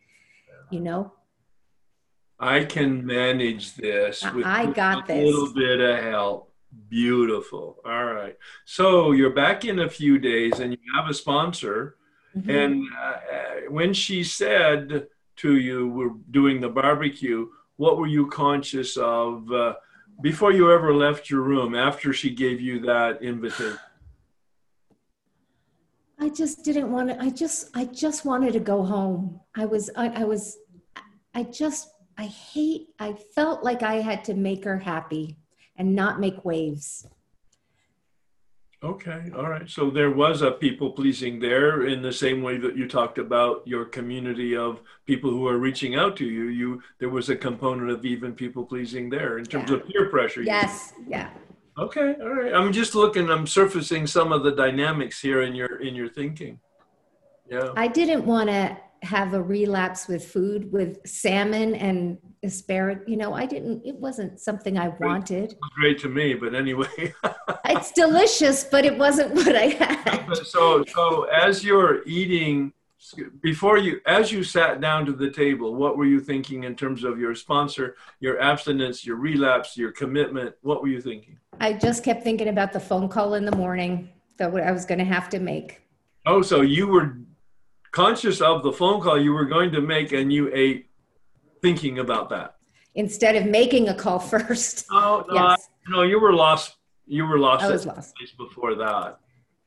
you 0.71 0.81
know 0.81 1.13
I 2.39 2.65
can 2.65 3.07
manage 3.07 3.75
this 3.77 4.25
I- 4.25 4.33
with 4.33 4.45
I 4.45 4.67
got 4.67 5.05
a 5.05 5.15
this. 5.15 5.25
little 5.25 5.55
bit 5.55 5.79
of 5.81 6.03
help. 6.03 6.53
Beautiful. 6.91 7.81
All 7.87 8.05
right. 8.07 8.37
So 8.65 9.13
you're 9.13 9.31
back 9.33 9.65
in 9.65 9.79
a 9.79 9.89
few 9.89 10.19
days 10.19 10.59
and 10.59 10.73
you 10.73 10.79
have 10.97 11.09
a 11.09 11.15
sponsor. 11.15 11.97
Mhm. 12.37 12.49
And 12.65 12.85
uh, 12.93 13.05
uh, 13.07 13.71
when 13.71 13.95
she 13.95 14.25
said 14.25 15.07
to 15.37 15.57
you, 15.57 15.89
we're 15.89 16.15
doing 16.33 16.61
the 16.61 16.69
barbecue, 16.69 17.47
what 17.77 17.99
were 17.99 18.07
you 18.07 18.27
conscious 18.29 18.97
of 18.97 19.51
uh, 19.51 19.75
before 20.23 20.53
you 20.53 20.73
ever 20.73 20.95
left 20.95 21.29
your 21.31 21.43
room 21.43 21.75
after 21.75 22.13
she 22.13 22.31
gave 22.31 22.61
you 22.61 22.81
that 22.81 23.23
invitation? 23.23 23.79
I 26.19 26.29
just 26.29 26.65
didn't 26.65 26.91
want 26.91 27.09
to. 27.09 27.21
I 27.21 27.31
just, 27.31 27.77
I 27.77 27.87
just 27.87 28.25
wanted 28.25 28.53
to 28.53 28.61
go 28.61 28.83
home. 28.83 29.41
I 29.57 29.67
was, 29.67 29.91
I, 29.97 30.09
I 30.09 30.25
was, 30.25 30.59
I 31.35 31.43
just, 31.43 31.91
I 32.17 32.27
hate. 32.27 32.89
I 33.01 33.15
felt 33.35 33.65
like 33.65 33.83
I 33.83 33.97
had 33.97 34.25
to 34.25 34.35
make 34.35 34.65
her 34.65 34.79
happy 34.79 35.37
and 35.77 35.95
not 35.95 36.21
make 36.21 36.45
waves. 36.45 37.07
Okay, 38.85 39.31
all 39.35 39.49
right. 39.49 39.69
So 39.69 39.89
there 39.89 40.11
was 40.11 40.43
a 40.43 40.51
people 40.51 40.91
pleasing 40.91 41.41
there 41.41 41.87
in 41.87 42.03
the 42.03 42.13
same 42.13 42.43
way 42.43 42.59
that 42.59 42.77
you 42.77 42.87
talked 42.87 43.17
about 43.17 43.63
your 43.67 43.87
community 43.87 44.55
of 44.55 44.83
people 45.07 45.31
who 45.31 45.49
are 45.49 45.57
reaching 45.57 45.95
out 45.95 46.17
to 46.19 46.27
you. 46.27 46.45
You 46.49 46.83
there 46.99 47.09
was 47.09 47.31
a 47.31 47.37
component 47.37 47.91
of 47.91 48.05
even 48.05 48.35
people 48.35 48.63
pleasing 48.65 49.09
there 49.09 49.39
in 49.39 49.47
terms 49.47 49.71
Yeah. 49.71 49.77
of 49.77 49.89
peer 49.89 50.11
pressure. 50.11 50.41
you 50.41 50.47
Yes, 50.49 50.93
yeah. 51.09 51.31
Okay, 51.79 52.15
all 52.21 52.29
right. 52.35 52.53
I'm 52.53 52.73
just 52.73 52.95
looking. 52.95 53.31
I'm 53.31 53.47
surfacing 53.47 54.07
some 54.07 54.33
of 54.33 54.45
the 54.45 54.53
dynamics 54.53 55.19
here 55.19 55.41
in 55.43 55.55
your 55.55 55.77
in 55.81 55.95
your 55.95 56.09
thinking. 56.09 56.61
Yeah. 57.51 57.73
I 57.77 57.89
didn't 57.89 58.27
want 58.27 58.51
to 58.51 58.77
have 59.05 59.35
a 59.35 59.43
relapse 59.43 60.09
with 60.09 60.25
food 60.25 60.73
with 60.73 60.99
salmon 61.07 61.75
and 61.75 62.19
asparagus. 62.43 63.05
You 63.07 63.17
know, 63.17 63.35
I 63.35 63.47
didn't, 63.47 63.85
it 63.85 63.97
wasn't 63.97 64.41
something 64.41 64.79
I 64.79 64.89
wanted. 64.89 65.57
Great 65.75 65.99
to 66.01 66.09
me, 66.09 66.35
but 66.35 66.55
anyway. 66.55 67.15
it's 67.67 67.93
delicious, 67.93 68.65
but 68.65 68.85
it 68.85 68.97
wasn't 68.97 69.35
what 69.35 69.55
I 69.55 69.67
had. 69.67 70.35
so, 70.45 70.85
so 70.85 71.25
as 71.25 71.65
you're 71.65 72.03
eating, 72.07 72.73
before 73.43 73.77
you, 73.77 74.01
as 74.07 74.33
you 74.33 74.43
sat 74.43 74.81
down 74.81 75.05
to 75.07 75.13
the 75.13 75.31
table, 75.31 75.75
what 75.75 75.97
were 75.97 76.07
you 76.07 76.21
thinking 76.21 76.65
in 76.65 76.75
terms 76.75 77.05
of 77.05 77.19
your 77.19 77.35
sponsor, 77.35 77.97
your 78.21 78.41
abstinence, 78.41 79.05
your 79.05 79.17
relapse, 79.17 79.77
your 79.77 79.93
commitment? 79.93 80.55
What 80.63 80.81
were 80.81 80.89
you 80.89 81.01
thinking? 81.01 81.39
I 81.61 81.75
just 81.75 82.03
kept 82.03 82.25
thinking 82.25 82.49
about 82.49 82.73
the 82.73 82.81
phone 82.81 83.09
call 83.09 83.35
in 83.35 83.45
the 83.45 83.57
morning 83.57 84.09
that 84.39 84.55
I 84.55 84.73
was 84.73 84.85
going 84.85 84.99
to 84.99 85.05
have 85.05 85.29
to 85.31 85.39
make. 85.39 85.83
Oh, 86.27 86.41
so 86.41 86.63
you 86.63 86.89
were 86.89 87.19
conscious 87.95 88.41
of 88.41 88.65
the 88.65 88.73
phone 88.73 89.01
call 89.01 89.21
you 89.21 89.33
were 89.33 89.45
going 89.45 89.71
to 89.71 89.81
make 89.81 90.13
and 90.13 90.33
you 90.33 90.51
ate 90.53 90.91
thinking 91.63 92.01
about 92.01 92.29
that. 92.29 92.57
Instead 92.97 93.37
of 93.37 93.47
making 93.47 93.89
a 93.89 93.95
call 93.95 94.19
first. 94.19 94.87
No 94.91 95.25
no, 95.29 95.35
yes. 95.35 95.69
no 95.89 96.03
you 96.03 96.19
were 96.21 96.33
lost 96.33 96.77
you 97.07 97.25
were 97.25 97.39
lost, 97.39 97.65
I 97.65 97.71
was 97.71 97.87
lost. 97.87 98.15
before 98.37 98.75
that. 98.75 99.21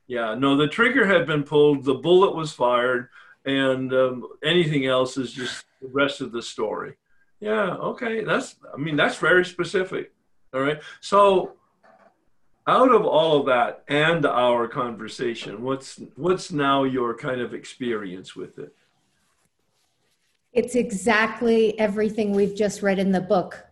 Yeah 0.08 0.36
no 0.36 0.58
the 0.58 0.68
trigger 0.68 1.06
had 1.08 1.26
been 1.26 1.44
pulled 1.44 1.86
the 1.86 1.96
bullet 1.96 2.36
was 2.36 2.52
fired 2.52 3.08
and 3.46 3.94
um, 3.94 4.28
anything 4.44 4.86
else 4.86 5.18
is 5.18 5.32
just 5.32 5.64
the 5.82 5.88
rest 5.88 6.20
of 6.20 6.32
the 6.32 6.42
story. 6.42 6.94
Yeah 7.40 7.76
okay 7.92 8.24
that's 8.24 8.56
i 8.74 8.78
mean 8.78 8.96
that's 8.96 9.18
very 9.18 9.46
specific 9.46 10.12
all 10.54 10.62
right? 10.62 10.82
So 11.02 11.54
out 12.68 12.92
of 12.92 13.06
all 13.06 13.40
of 13.40 13.46
that 13.46 13.84
and 13.88 14.26
our 14.26 14.68
conversation 14.68 15.64
what's 15.64 16.02
what's 16.16 16.52
now 16.52 16.84
your 16.84 17.16
kind 17.16 17.40
of 17.42 17.54
experience 17.54 18.36
with 18.36 18.60
it? 18.60 18.76
It's 20.54 20.76
exactly 20.76 21.78
everything 21.80 22.32
we've 22.32 22.56
just 22.56 22.82
read 22.82 23.00
in 23.00 23.12
the 23.12 23.22
book. 23.22 23.66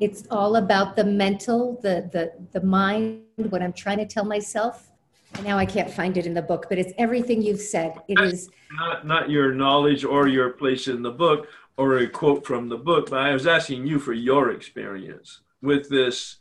It's 0.00 0.24
all 0.30 0.56
about 0.56 0.96
the 0.96 1.04
mental 1.04 1.78
the 1.82 2.08
the 2.12 2.32
the 2.52 2.64
mind 2.66 3.22
what 3.50 3.62
i'm 3.62 3.72
trying 3.72 3.98
to 3.98 4.06
tell 4.06 4.24
myself. 4.24 4.90
And 5.34 5.44
now 5.44 5.58
i 5.58 5.66
can't 5.66 5.90
find 5.90 6.16
it 6.16 6.26
in 6.26 6.34
the 6.34 6.42
book 6.42 6.66
but 6.68 6.78
it's 6.78 6.92
everything 6.96 7.42
you've 7.42 7.60
said. 7.60 8.00
It 8.08 8.18
is 8.20 8.48
not 8.72 9.06
not 9.06 9.28
your 9.28 9.52
knowledge 9.52 10.04
or 10.04 10.28
your 10.28 10.50
place 10.50 10.88
in 10.88 11.02
the 11.02 11.10
book 11.10 11.48
or 11.76 11.98
a 11.98 12.06
quote 12.08 12.46
from 12.46 12.68
the 12.68 12.76
book 12.76 13.10
but 13.10 13.18
i 13.18 13.32
was 13.32 13.48
asking 13.48 13.84
you 13.84 13.98
for 13.98 14.12
your 14.12 14.52
experience 14.52 15.40
with 15.60 15.88
this 15.88 16.36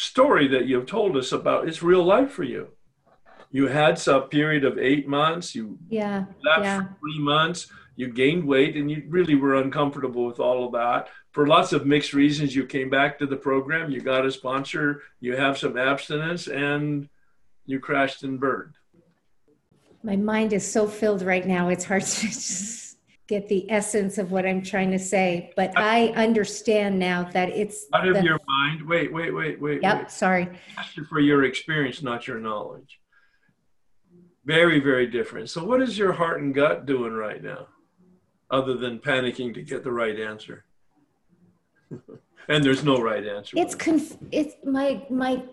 story 0.00 0.48
that 0.48 0.66
you've 0.66 0.86
told 0.86 1.14
us 1.14 1.30
about 1.30 1.68
is 1.68 1.82
real 1.82 2.02
life 2.02 2.30
for 2.30 2.42
you. 2.42 2.68
You 3.50 3.66
had 3.66 3.98
some 3.98 4.22
period 4.24 4.64
of 4.64 4.78
eight 4.78 5.06
months. 5.06 5.54
You 5.54 5.78
yeah, 5.88 6.24
left 6.42 6.64
yeah. 6.64 6.84
three 7.00 7.18
months. 7.18 7.66
You 7.96 8.08
gained 8.08 8.46
weight, 8.46 8.76
and 8.76 8.90
you 8.90 9.04
really 9.08 9.34
were 9.34 9.56
uncomfortable 9.56 10.24
with 10.24 10.40
all 10.40 10.64
of 10.64 10.72
that 10.72 11.08
for 11.32 11.46
lots 11.46 11.74
of 11.74 11.84
mixed 11.84 12.14
reasons. 12.14 12.56
You 12.56 12.64
came 12.64 12.88
back 12.88 13.18
to 13.18 13.26
the 13.26 13.36
program. 13.36 13.90
You 13.90 14.00
got 14.00 14.24
a 14.24 14.30
sponsor. 14.30 15.02
You 15.20 15.36
have 15.36 15.58
some 15.58 15.76
abstinence, 15.76 16.46
and 16.48 17.08
you 17.66 17.78
crashed 17.78 18.22
and 18.22 18.40
burned. 18.40 18.74
My 20.02 20.16
mind 20.16 20.54
is 20.54 20.66
so 20.66 20.86
filled 20.86 21.20
right 21.20 21.46
now. 21.46 21.68
It's 21.68 21.84
hard 21.84 22.02
to 22.06 22.26
just 22.26 22.89
get 23.30 23.48
the 23.48 23.70
essence 23.70 24.18
of 24.18 24.32
what 24.32 24.44
I'm 24.44 24.60
trying 24.60 24.90
to 24.90 24.98
say, 24.98 25.52
but 25.54 25.72
I 25.78 26.08
understand 26.16 26.98
now 26.98 27.30
that 27.30 27.48
it's 27.50 27.86
out 27.94 28.08
of 28.08 28.16
the, 28.16 28.24
your 28.24 28.40
mind. 28.48 28.86
Wait, 28.86 29.12
wait, 29.12 29.30
wait, 29.30 29.60
wait. 29.60 29.82
Yep, 29.82 29.98
wait. 29.98 30.10
sorry. 30.10 30.48
For 31.08 31.20
your 31.20 31.44
experience, 31.44 32.02
not 32.02 32.26
your 32.26 32.40
knowledge. 32.40 32.98
Very, 34.44 34.80
very 34.80 35.06
different. 35.06 35.48
So, 35.48 35.64
what 35.64 35.80
is 35.80 35.96
your 35.96 36.12
heart 36.12 36.40
and 36.40 36.52
gut 36.52 36.86
doing 36.86 37.12
right 37.12 37.40
now, 37.40 37.68
other 38.50 38.76
than 38.76 38.98
panicking 38.98 39.54
to 39.54 39.62
get 39.62 39.84
the 39.84 39.92
right 39.92 40.18
answer? 40.18 40.64
and 42.48 42.64
there's 42.64 42.82
no 42.82 43.00
right 43.00 43.24
answer. 43.24 43.54
It's 43.56 43.76
conf- 43.76 44.18
it's 44.32 44.56
my 44.64 45.06
my 45.08 45.44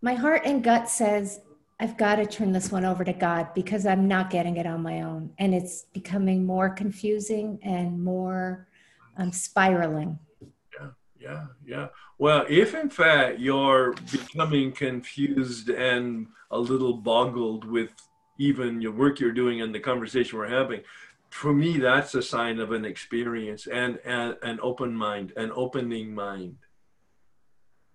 my 0.00 0.14
heart 0.14 0.42
and 0.44 0.64
gut 0.64 0.90
says 0.90 1.40
I've 1.82 1.96
got 1.96 2.14
to 2.16 2.26
turn 2.26 2.52
this 2.52 2.70
one 2.70 2.84
over 2.84 3.02
to 3.02 3.12
God 3.12 3.52
because 3.54 3.86
I'm 3.86 4.06
not 4.06 4.30
getting 4.30 4.56
it 4.56 4.66
on 4.66 4.82
my 4.82 5.02
own. 5.02 5.30
And 5.38 5.52
it's 5.52 5.86
becoming 5.92 6.46
more 6.46 6.70
confusing 6.70 7.58
and 7.64 8.00
more 8.00 8.68
um, 9.16 9.32
spiraling. 9.32 10.16
Yeah, 10.40 10.90
yeah, 11.18 11.46
yeah. 11.66 11.88
Well, 12.18 12.46
if 12.48 12.76
in 12.76 12.88
fact 12.88 13.40
you're 13.40 13.94
becoming 14.12 14.70
confused 14.70 15.70
and 15.70 16.28
a 16.52 16.58
little 16.58 16.98
boggled 16.98 17.64
with 17.64 17.90
even 18.38 18.80
your 18.80 18.92
work 18.92 19.18
you're 19.18 19.32
doing 19.32 19.60
and 19.60 19.74
the 19.74 19.80
conversation 19.80 20.38
we're 20.38 20.46
having, 20.46 20.82
for 21.30 21.52
me, 21.52 21.78
that's 21.78 22.14
a 22.14 22.22
sign 22.22 22.60
of 22.60 22.70
an 22.70 22.84
experience 22.84 23.66
and, 23.66 23.98
and 24.04 24.36
an 24.44 24.60
open 24.62 24.94
mind, 24.94 25.32
an 25.36 25.50
opening 25.52 26.14
mind. 26.14 26.58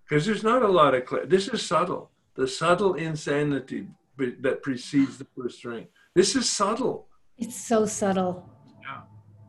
Because 0.04 0.26
there's 0.26 0.44
not 0.44 0.62
a 0.62 0.68
lot 0.68 0.94
of, 0.94 1.30
this 1.30 1.48
is 1.48 1.66
subtle 1.66 2.12
the 2.38 2.48
subtle 2.48 2.94
insanity 2.94 3.88
that 4.18 4.62
precedes 4.62 5.18
the 5.18 5.28
first 5.36 5.66
ring. 5.66 5.88
This 6.16 6.36
is 6.36 6.50
subtle. 6.50 7.08
It's 7.38 7.56
so 7.56 7.86
subtle. 7.86 8.50
Yeah, 8.82 9.02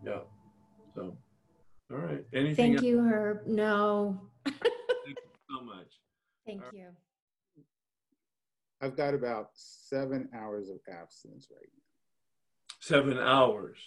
yeah. 0.05 0.19
So, 0.95 1.17
all 1.93 1.99
right. 1.99 2.25
Anything? 2.33 2.57
Thank 2.57 2.77
else? 2.77 2.85
you, 2.85 3.01
Herb. 3.01 3.47
No. 3.47 4.21
Thank 4.45 4.57
you 5.07 5.15
so 5.49 5.65
much. 5.65 5.87
Thank 6.47 6.63
you. 6.73 6.87
I've 8.81 8.97
got 8.97 9.15
about 9.15 9.51
seven 9.55 10.29
hours 10.35 10.69
of 10.69 10.79
abstinence 10.91 11.49
right 11.51 11.61
now. 11.63 12.75
Seven 12.81 13.19
hours. 13.19 13.79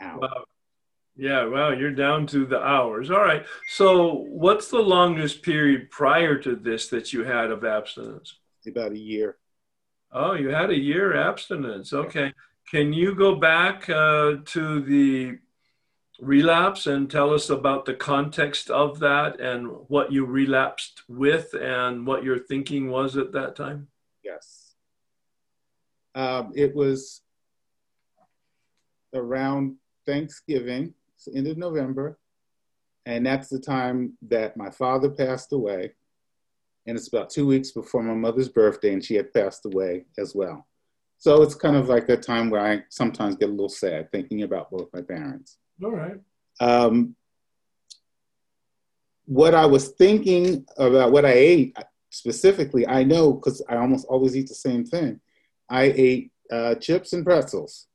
Hours. 0.00 0.20
Wow. 0.20 0.44
Yeah, 1.14 1.44
wow, 1.44 1.70
you're 1.70 1.92
down 1.92 2.26
to 2.28 2.46
the 2.46 2.58
hours. 2.58 3.10
All 3.10 3.20
right. 3.20 3.44
So, 3.68 4.24
what's 4.30 4.68
the 4.68 4.80
longest 4.80 5.42
period 5.42 5.90
prior 5.90 6.38
to 6.38 6.56
this 6.56 6.88
that 6.88 7.12
you 7.12 7.22
had 7.22 7.50
of 7.50 7.64
abstinence? 7.64 8.38
About 8.66 8.92
a 8.92 8.98
year. 8.98 9.36
Oh, 10.12 10.34
you 10.34 10.50
had 10.50 10.70
a 10.70 10.78
year 10.78 11.16
abstinence. 11.16 11.92
Okay. 11.92 12.32
Can 12.70 12.92
you 12.92 13.14
go 13.14 13.34
back 13.34 13.88
uh, 13.88 14.36
to 14.44 14.80
the 14.80 15.38
relapse 16.20 16.86
and 16.86 17.10
tell 17.10 17.34
us 17.34 17.50
about 17.50 17.84
the 17.84 17.94
context 17.94 18.70
of 18.70 19.00
that 19.00 19.40
and 19.40 19.68
what 19.88 20.12
you 20.12 20.24
relapsed 20.24 21.02
with 21.08 21.54
and 21.54 22.06
what 22.06 22.22
your 22.22 22.38
thinking 22.38 22.90
was 22.90 23.16
at 23.16 23.32
that 23.32 23.56
time? 23.56 23.88
Yes. 24.22 24.74
Um, 26.14 26.52
it 26.54 26.74
was 26.74 27.22
around 29.14 29.76
Thanksgiving, 30.06 30.94
so 31.16 31.32
end 31.34 31.46
of 31.46 31.56
November, 31.56 32.18
and 33.06 33.26
that's 33.26 33.48
the 33.48 33.58
time 33.58 34.16
that 34.22 34.56
my 34.56 34.70
father 34.70 35.10
passed 35.10 35.52
away 35.52 35.92
and 36.86 36.96
it's 36.96 37.08
about 37.08 37.30
two 37.30 37.46
weeks 37.46 37.70
before 37.70 38.02
my 38.02 38.14
mother's 38.14 38.48
birthday, 38.48 38.92
and 38.92 39.04
she 39.04 39.14
had 39.14 39.32
passed 39.32 39.64
away 39.66 40.04
as 40.18 40.34
well. 40.34 40.66
So 41.18 41.42
it's 41.42 41.54
kind 41.54 41.76
of 41.76 41.88
like 41.88 42.08
a 42.08 42.16
time 42.16 42.50
where 42.50 42.66
I 42.66 42.82
sometimes 42.90 43.36
get 43.36 43.48
a 43.48 43.52
little 43.52 43.68
sad 43.68 44.10
thinking 44.10 44.42
about 44.42 44.70
both 44.70 44.88
my 44.92 45.02
parents. 45.02 45.58
All 45.82 45.92
right. 45.92 46.18
Um, 46.60 47.14
what 49.26 49.54
I 49.54 49.66
was 49.66 49.90
thinking 49.90 50.66
about 50.76 51.12
what 51.12 51.24
I 51.24 51.32
ate 51.32 51.76
specifically, 52.10 52.86
I 52.86 53.04
know 53.04 53.32
because 53.32 53.62
I 53.68 53.76
almost 53.76 54.06
always 54.06 54.36
eat 54.36 54.48
the 54.48 54.54
same 54.54 54.84
thing. 54.84 55.20
I 55.70 55.84
ate 55.96 56.32
uh, 56.50 56.74
chips 56.74 57.12
and 57.12 57.24
pretzels. 57.24 57.86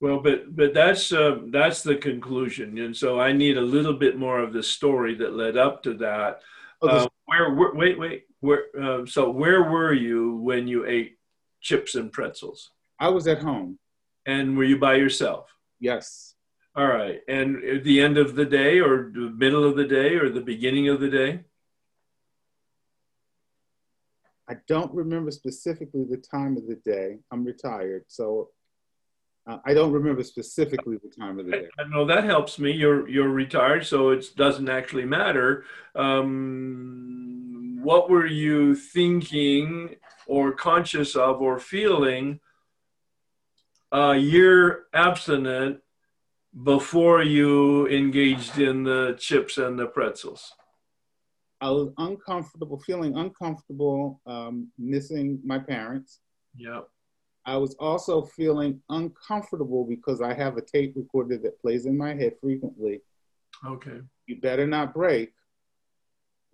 Well, 0.00 0.18
but 0.18 0.56
but 0.56 0.74
that's 0.74 1.12
uh, 1.12 1.38
that's 1.50 1.82
the 1.82 1.94
conclusion, 1.94 2.78
and 2.78 2.96
so 2.96 3.20
I 3.20 3.32
need 3.32 3.56
a 3.56 3.60
little 3.60 3.92
bit 3.92 4.18
more 4.18 4.40
of 4.40 4.52
the 4.52 4.62
story 4.62 5.14
that 5.16 5.36
led 5.36 5.56
up 5.56 5.82
to 5.84 5.94
that. 5.94 6.40
Oh, 6.80 6.88
uh, 6.88 7.08
where, 7.26 7.52
where, 7.54 7.74
wait, 7.74 7.98
wait, 7.98 8.24
where, 8.40 8.64
uh, 8.80 9.06
so 9.06 9.30
where 9.30 9.62
were 9.62 9.92
you 9.92 10.36
when 10.36 10.66
you 10.66 10.86
ate 10.86 11.18
chips 11.60 11.94
and 11.94 12.12
pretzels? 12.12 12.70
I 12.98 13.08
was 13.08 13.26
at 13.26 13.38
home. 13.38 13.78
And 14.24 14.56
were 14.56 14.64
you 14.64 14.78
by 14.78 14.94
yourself? 14.94 15.52
Yes. 15.80 16.34
All 16.76 16.86
right. 16.86 17.20
And 17.28 17.62
at 17.64 17.84
the 17.84 18.00
end 18.00 18.18
of 18.18 18.36
the 18.36 18.44
day 18.44 18.80
or 18.80 19.10
the 19.12 19.30
middle 19.36 19.64
of 19.64 19.76
the 19.76 19.84
day 19.84 20.14
or 20.14 20.30
the 20.30 20.40
beginning 20.40 20.88
of 20.88 21.00
the 21.00 21.10
day? 21.10 21.40
I 24.48 24.54
don't 24.68 24.92
remember 24.94 25.30
specifically 25.30 26.04
the 26.04 26.18
time 26.18 26.56
of 26.56 26.66
the 26.66 26.76
day. 26.84 27.18
I'm 27.30 27.44
retired, 27.44 28.04
so 28.08 28.50
uh, 29.46 29.58
I 29.64 29.72
don't 29.72 29.92
remember 29.92 30.22
specifically 30.22 30.98
the 31.02 31.10
time 31.10 31.38
of 31.38 31.46
the 31.46 31.52
day. 31.52 31.68
I, 31.78 31.88
know 31.88 32.04
that 32.04 32.24
helps 32.24 32.58
me. 32.58 32.72
You're 32.72 33.08
you're 33.08 33.28
retired, 33.28 33.86
so 33.86 34.10
it 34.10 34.26
doesn't 34.36 34.68
actually 34.68 35.04
matter. 35.04 35.64
Um, 35.94 37.11
what 37.82 38.08
were 38.10 38.26
you 38.26 38.74
thinking 38.74 39.96
or 40.26 40.52
conscious 40.52 41.16
of 41.16 41.40
or 41.40 41.58
feeling 41.58 42.40
a 43.90 44.16
year 44.16 44.84
abstinent 44.94 45.80
before 46.64 47.22
you 47.22 47.86
engaged 47.88 48.58
in 48.58 48.84
the 48.84 49.16
chips 49.18 49.58
and 49.58 49.78
the 49.78 49.86
pretzels? 49.86 50.52
I 51.60 51.70
was 51.70 51.90
uncomfortable, 51.98 52.80
feeling 52.80 53.16
uncomfortable, 53.16 54.20
um, 54.26 54.68
missing 54.78 55.40
my 55.44 55.58
parents. 55.58 56.20
Yeah 56.56 56.80
I 57.44 57.56
was 57.56 57.74
also 57.78 58.22
feeling 58.22 58.80
uncomfortable 58.88 59.84
because 59.84 60.20
I 60.20 60.32
have 60.34 60.56
a 60.56 60.62
tape 60.62 60.94
recorder 60.96 61.38
that 61.38 61.60
plays 61.60 61.86
in 61.86 61.96
my 61.96 62.14
head 62.14 62.34
frequently. 62.40 63.00
Okay. 63.66 64.00
You 64.26 64.40
better 64.40 64.66
not 64.66 64.94
break. 64.94 65.32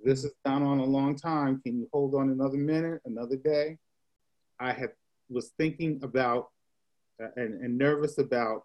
This 0.04 0.22
has 0.22 0.32
gone 0.44 0.62
on 0.62 0.78
a 0.78 0.84
long 0.84 1.16
time. 1.16 1.60
Can 1.60 1.78
you 1.78 1.88
hold 1.92 2.14
on 2.14 2.30
another 2.30 2.56
minute, 2.56 3.00
another 3.04 3.36
day? 3.36 3.78
I 4.60 4.72
had 4.72 4.90
was 5.28 5.52
thinking 5.58 6.00
about 6.02 6.48
uh, 7.22 7.28
and, 7.36 7.60
and 7.62 7.76
nervous 7.76 8.18
about 8.18 8.62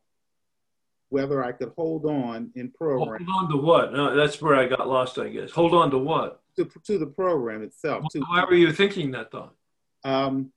whether 1.09 1.43
I 1.43 1.51
could 1.51 1.71
hold 1.75 2.05
on 2.05 2.51
in 2.55 2.71
program. 2.71 3.25
Hold 3.27 3.43
on 3.43 3.51
to 3.51 3.57
what? 3.57 3.93
No, 3.93 4.15
that's 4.15 4.41
where 4.41 4.55
I 4.55 4.67
got 4.67 4.87
lost, 4.87 5.19
I 5.19 5.29
guess. 5.29 5.51
Hold 5.51 5.73
on 5.73 5.91
to 5.91 5.97
what? 5.97 6.43
to, 6.55 6.69
to 6.85 6.97
the 6.97 7.07
program 7.07 7.63
itself. 7.63 8.05
To, 8.11 8.19
Why 8.19 8.45
were 8.45 8.55
you 8.55 8.71
thinking 8.71 9.11
that 9.11 9.31
thought? 9.31 9.53
um, 10.03 10.51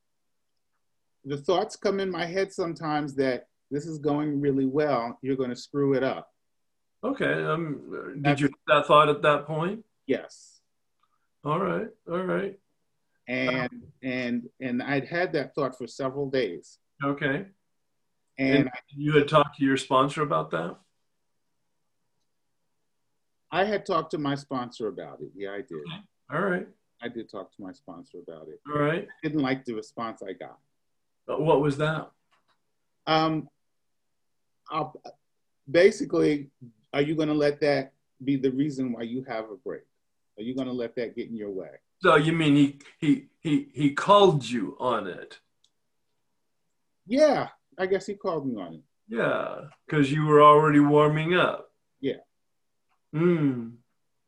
the 1.25 1.37
thoughts 1.37 1.77
come 1.77 1.99
in 2.01 2.11
my 2.11 2.25
head 2.25 2.53
sometimes 2.53 3.15
that 3.17 3.47
this 3.71 3.87
is 3.87 3.99
going 3.99 4.41
really 4.41 4.67
well. 4.67 5.19
You're 5.23 5.37
going 5.37 5.51
to 5.51 5.57
screw 5.57 5.95
it 5.95 6.05
up. 6.05 6.31
Okay. 7.03 7.45
Um, 7.45 8.21
did 8.23 8.41
you 8.41 8.47
have 8.47 8.55
that 8.69 8.87
thought 8.87 9.09
at 9.09 9.23
that 9.23 9.47
point? 9.47 9.85
Yes. 10.07 10.56
All 11.47 11.61
right. 11.61 11.87
All 12.11 12.25
right. 12.25 12.59
And 13.29 13.71
and 14.03 14.49
and 14.61 14.83
I'd 14.83 15.07
had 15.07 15.33
that 15.35 15.55
thought 15.55 15.79
for 15.79 15.87
several 15.87 16.29
days. 16.29 16.79
Okay. 17.05 17.47
And 18.37 18.69
You 18.91 19.13
had 19.13 19.29
talked 19.29 19.57
to 19.59 19.65
your 19.65 19.77
sponsor 19.77 20.23
about 20.23 20.51
that? 20.51 20.77
I 23.53 23.65
had 23.65 23.87
talked 23.87 24.11
to 24.11 24.19
my 24.19 24.35
sponsor 24.35 24.89
about 24.89 25.21
it. 25.21 25.31
Yeah, 25.37 25.53
I 25.53 25.59
did. 25.59 25.85
All 26.33 26.41
right. 26.41 26.67
I 27.01 27.09
did 27.09 27.31
talk 27.31 27.55
to 27.55 27.63
my 27.63 27.73
sponsor 27.73 28.19
about 28.27 28.49
it. 28.49 28.61
All 28.69 28.83
right. 28.83 29.07
Didn't 29.23 29.41
like 29.41 29.65
the 29.65 29.75
response 29.75 30.23
I 30.23 30.33
got. 30.33 30.59
What 31.27 31.61
was 31.61 31.77
that? 31.79 32.11
Um, 33.07 33.49
I'll, 34.69 35.01
basically, 35.71 36.51
are 36.93 37.03
you 37.03 37.15
going 37.15 37.29
to 37.29 37.35
let 37.35 37.61
that 37.61 37.93
be 38.25 38.37
the 38.37 38.51
reason 38.51 38.93
why 38.93 39.03
you 39.03 39.25
have 39.29 39.45
a 39.45 39.57
break? 39.57 39.83
Are 40.39 40.43
you 40.43 40.55
going 40.55 40.69
to 40.69 40.73
let 40.73 40.95
that 40.97 41.17
get 41.17 41.29
in 41.29 41.37
your 41.37 41.51
way? 41.51 41.71
So 42.03 42.17
you 42.17 42.33
mean 42.33 42.55
he 42.57 42.79
he 42.99 43.27
he 43.41 43.69
he 43.73 43.95
called 43.95 44.45
you 44.45 44.77
on 44.79 45.07
it? 45.07 45.39
Yeah, 47.07 47.49
I 47.79 47.87
guess 47.87 48.07
he 48.07 48.15
called 48.15 48.47
me 48.47 48.61
on 48.61 48.75
it. 48.75 48.83
Yeah, 49.09 49.69
because 49.87 50.11
you 50.11 50.27
were 50.27 50.43
already 50.43 50.81
warming 50.81 51.35
up. 51.35 51.71
Yeah. 52.01 52.21
Hmm. 53.13 53.69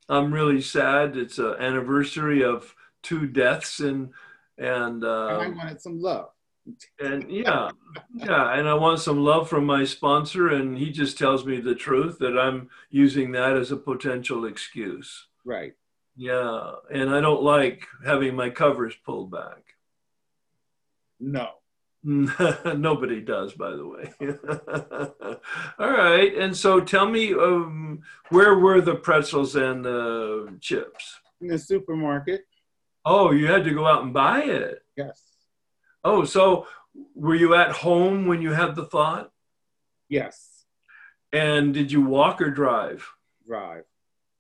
I'm 0.08 0.32
really 0.32 0.62
sad. 0.62 1.16
It's 1.16 1.38
an 1.38 1.56
anniversary 1.58 2.42
of 2.42 2.74
two 3.02 3.26
deaths 3.26 3.80
and 3.80 4.10
and 4.56 5.02
And 5.02 5.04
I 5.04 5.46
uh, 5.46 5.50
wanted 5.50 5.80
some 5.80 6.00
love. 6.00 6.30
and 7.00 7.30
yeah, 7.30 7.70
yeah. 8.14 8.54
And 8.54 8.68
I 8.68 8.74
want 8.74 9.00
some 9.00 9.18
love 9.22 9.48
from 9.48 9.66
my 9.66 9.84
sponsor, 9.84 10.48
and 10.48 10.76
he 10.78 10.90
just 10.90 11.18
tells 11.18 11.44
me 11.44 11.60
the 11.60 11.74
truth 11.74 12.18
that 12.20 12.38
I'm 12.38 12.70
using 12.90 13.32
that 13.32 13.56
as 13.56 13.72
a 13.72 13.76
potential 13.76 14.46
excuse. 14.46 15.26
Right. 15.44 15.74
Yeah, 16.20 16.72
and 16.92 17.10
I 17.10 17.20
don't 17.20 17.44
like 17.44 17.86
having 18.04 18.34
my 18.34 18.50
covers 18.50 18.94
pulled 19.06 19.30
back. 19.30 19.62
No. 21.20 21.50
Nobody 22.02 23.20
does, 23.20 23.52
by 23.52 23.70
the 23.70 23.86
way. 23.86 24.12
All 25.78 25.90
right, 25.90 26.34
and 26.34 26.56
so 26.56 26.80
tell 26.80 27.08
me, 27.08 27.34
um, 27.34 28.00
where 28.30 28.58
were 28.58 28.80
the 28.80 28.96
pretzels 28.96 29.54
and 29.54 29.84
the 29.84 30.56
chips? 30.60 31.14
In 31.40 31.46
the 31.46 31.58
supermarket. 31.58 32.42
Oh, 33.04 33.30
you 33.30 33.46
had 33.46 33.62
to 33.64 33.72
go 33.72 33.86
out 33.86 34.02
and 34.02 34.12
buy 34.12 34.42
it. 34.42 34.82
Yes. 34.96 35.22
Oh, 36.02 36.24
so 36.24 36.66
were 37.14 37.36
you 37.36 37.54
at 37.54 37.70
home 37.70 38.26
when 38.26 38.42
you 38.42 38.50
had 38.52 38.74
the 38.74 38.86
thought? 38.86 39.30
Yes. 40.08 40.64
And 41.32 41.72
did 41.72 41.92
you 41.92 42.00
walk 42.00 42.42
or 42.42 42.50
drive? 42.50 43.08
Drive. 43.46 43.84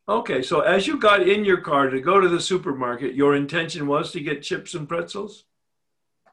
Okay, 0.08 0.40
so 0.40 0.60
as 0.60 0.86
you 0.86 0.98
got 0.98 1.28
in 1.28 1.44
your 1.44 1.60
car 1.60 1.90
to 1.90 2.00
go 2.00 2.18
to 2.18 2.28
the 2.28 2.40
supermarket, 2.40 3.14
your 3.14 3.36
intention 3.36 3.86
was 3.86 4.10
to 4.12 4.20
get 4.20 4.42
chips 4.42 4.72
and 4.74 4.88
pretzels? 4.88 5.44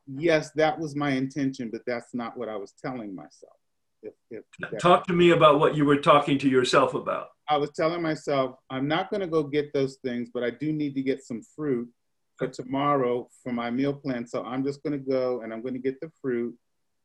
Yes, 0.07 0.51
that 0.51 0.80
was 0.80 0.95
my 0.95 1.11
intention, 1.11 1.69
but 1.71 1.82
that's 1.86 2.13
not 2.13 2.38
what 2.38 2.47
I 2.47 2.55
was 2.55 2.73
telling 2.82 3.13
myself. 3.13 3.53
If, 4.01 4.13
if 4.32 4.80
Talk 4.80 5.05
to 5.07 5.13
me 5.13 5.32
about 5.32 5.59
what 5.59 5.76
you 5.76 5.84
were 5.84 5.97
talking 5.97 6.38
to 6.39 6.47
yourself 6.47 6.93
about. 6.93 7.30
I 7.49 7.57
was 7.57 7.71
telling 7.71 8.01
myself, 8.01 8.55
I'm 8.69 8.88
not 8.88 9.09
going 9.09 9.21
to 9.21 9.28
go 9.28 9.43
get 9.43 9.73
those 9.73 9.97
things, 10.03 10.30
but 10.34 10.43
I 10.43 10.51
do 10.51 10.71
need 10.71 10.95
to 10.95 11.01
get 11.01 11.23
some 11.23 11.41
fruit 11.55 11.89
for 12.38 12.47
tomorrow 12.47 13.28
for 13.43 13.51
my 13.51 13.71
meal 13.71 13.93
plan. 13.93 14.26
So 14.26 14.43
I'm 14.43 14.63
just 14.63 14.84
going 14.84 14.93
to 14.93 14.99
go 14.99 15.41
and 15.41 15.51
I'm 15.51 15.61
going 15.61 15.73
to 15.73 15.80
get 15.80 15.99
the 15.99 16.11
fruit 16.21 16.55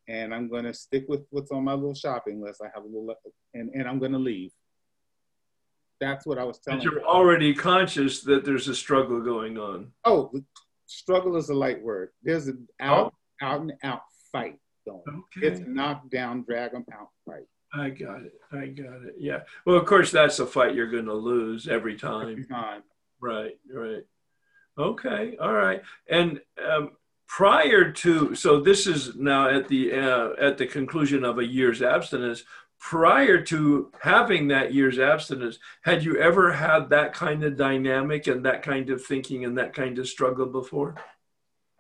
and 0.08 0.34
I'm 0.34 0.48
going 0.48 0.64
to 0.64 0.74
stick 0.74 1.04
with 1.08 1.22
what's 1.30 1.50
on 1.50 1.64
my 1.64 1.74
little 1.74 1.94
shopping 1.94 2.40
list. 2.40 2.60
I 2.62 2.68
have 2.74 2.84
a 2.84 2.86
little, 2.86 3.14
and, 3.54 3.70
and 3.74 3.88
I'm 3.88 3.98
going 3.98 4.12
to 4.12 4.18
leave. 4.18 4.50
That's 6.00 6.26
what 6.26 6.38
I 6.38 6.44
was 6.44 6.58
telling 6.58 6.78
But 6.78 6.84
you're 6.84 6.94
myself. 6.94 7.14
already 7.14 7.54
conscious 7.54 8.22
that 8.22 8.44
there's 8.44 8.68
a 8.68 8.74
struggle 8.74 9.20
going 9.20 9.58
on. 9.58 9.92
Oh, 10.04 10.32
struggle 10.86 11.36
is 11.36 11.50
a 11.50 11.54
light 11.54 11.82
word. 11.82 12.10
There's 12.22 12.46
an 12.48 12.66
out, 12.80 13.14
out 13.42 13.60
and 13.60 13.72
out 13.82 14.02
fight 14.32 14.58
going. 14.86 15.02
Okay. 15.36 15.46
It's 15.46 15.60
knock 15.66 16.08
down, 16.10 16.42
drag 16.42 16.74
'em 16.74 16.84
out 16.92 17.08
fight. 17.26 17.44
I 17.72 17.90
got 17.90 18.22
it. 18.22 18.32
I 18.52 18.66
got 18.66 19.02
it. 19.02 19.14
Yeah. 19.18 19.40
Well, 19.64 19.76
of 19.76 19.86
course, 19.86 20.10
that's 20.10 20.38
a 20.40 20.46
fight 20.46 20.74
you're 20.74 20.90
going 20.90 21.04
to 21.04 21.14
lose 21.14 21.68
every 21.68 21.96
time. 21.96 22.30
Every 22.30 22.44
time. 22.46 22.62
time. 22.62 22.82
Right. 23.20 23.58
Right. 23.72 24.02
Okay. 24.78 25.36
All 25.40 25.52
right. 25.52 25.82
And 26.08 26.40
um, 26.66 26.92
prior 27.28 27.92
to, 27.92 28.34
so 28.34 28.60
this 28.60 28.86
is 28.86 29.14
now 29.16 29.48
at 29.48 29.68
the 29.68 29.92
uh, 29.92 30.30
at 30.40 30.58
the 30.58 30.66
conclusion 30.66 31.24
of 31.24 31.38
a 31.38 31.44
year's 31.44 31.82
abstinence. 31.82 32.42
Prior 32.80 33.42
to 33.42 33.92
having 34.00 34.48
that 34.48 34.72
year's 34.72 34.98
abstinence, 34.98 35.58
had 35.82 36.02
you 36.02 36.16
ever 36.16 36.50
had 36.52 36.88
that 36.88 37.12
kind 37.12 37.44
of 37.44 37.56
dynamic 37.56 38.26
and 38.26 38.44
that 38.46 38.62
kind 38.62 38.88
of 38.88 39.04
thinking 39.04 39.44
and 39.44 39.56
that 39.58 39.74
kind 39.74 39.98
of 39.98 40.08
struggle 40.08 40.46
before? 40.46 40.96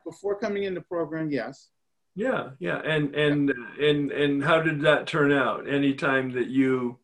Before 0.04 0.38
coming 0.38 0.64
in 0.64 0.74
the 0.74 0.82
program, 0.82 1.30
yes. 1.30 1.70
Yeah, 2.14 2.50
yeah, 2.58 2.80
and 2.84 3.14
and 3.14 3.50
and 3.80 4.10
and 4.12 4.44
how 4.44 4.60
did 4.60 4.82
that 4.82 5.06
turn 5.06 5.32
out? 5.32 5.66
Anytime 5.68 6.32
that 6.32 6.48
you, 6.48 6.98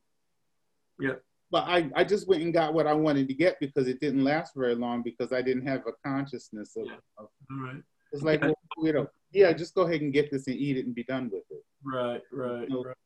yeah. 0.98 1.14
but 1.50 1.64
I, 1.68 1.88
I 1.94 2.04
just 2.04 2.28
went 2.28 2.42
and 2.42 2.52
got 2.52 2.74
what 2.74 2.86
I 2.88 2.92
wanted 2.92 3.28
to 3.28 3.34
get 3.34 3.58
because 3.60 3.86
it 3.88 4.00
didn't 4.00 4.24
last 4.24 4.52
very 4.54 4.74
long 4.74 5.02
because 5.02 5.32
I 5.32 5.40
didn't 5.42 5.66
have 5.66 5.82
a 5.86 5.92
consciousness 6.06 6.76
of, 6.76 6.86
Yeah. 6.86 6.96
of 7.18 7.28
all 7.50 7.58
right, 7.64 7.82
it's 8.12 8.22
like 8.22 8.40
Yeah. 8.42 8.48
well, 8.76 8.86
you 8.86 8.92
know 8.92 9.06
yeah 9.32 9.52
just 9.52 9.74
go 9.74 9.82
ahead 9.82 10.00
and 10.02 10.12
get 10.12 10.30
this 10.30 10.48
and 10.48 10.56
eat 10.56 10.76
it 10.76 10.86
and 10.86 10.94
be 10.94 11.04
done 11.04 11.30
with 11.32 11.44
it. 11.50 11.64
right, 11.84 12.20
right, 12.32 12.68
No. 12.68 12.82
right. 12.82 12.96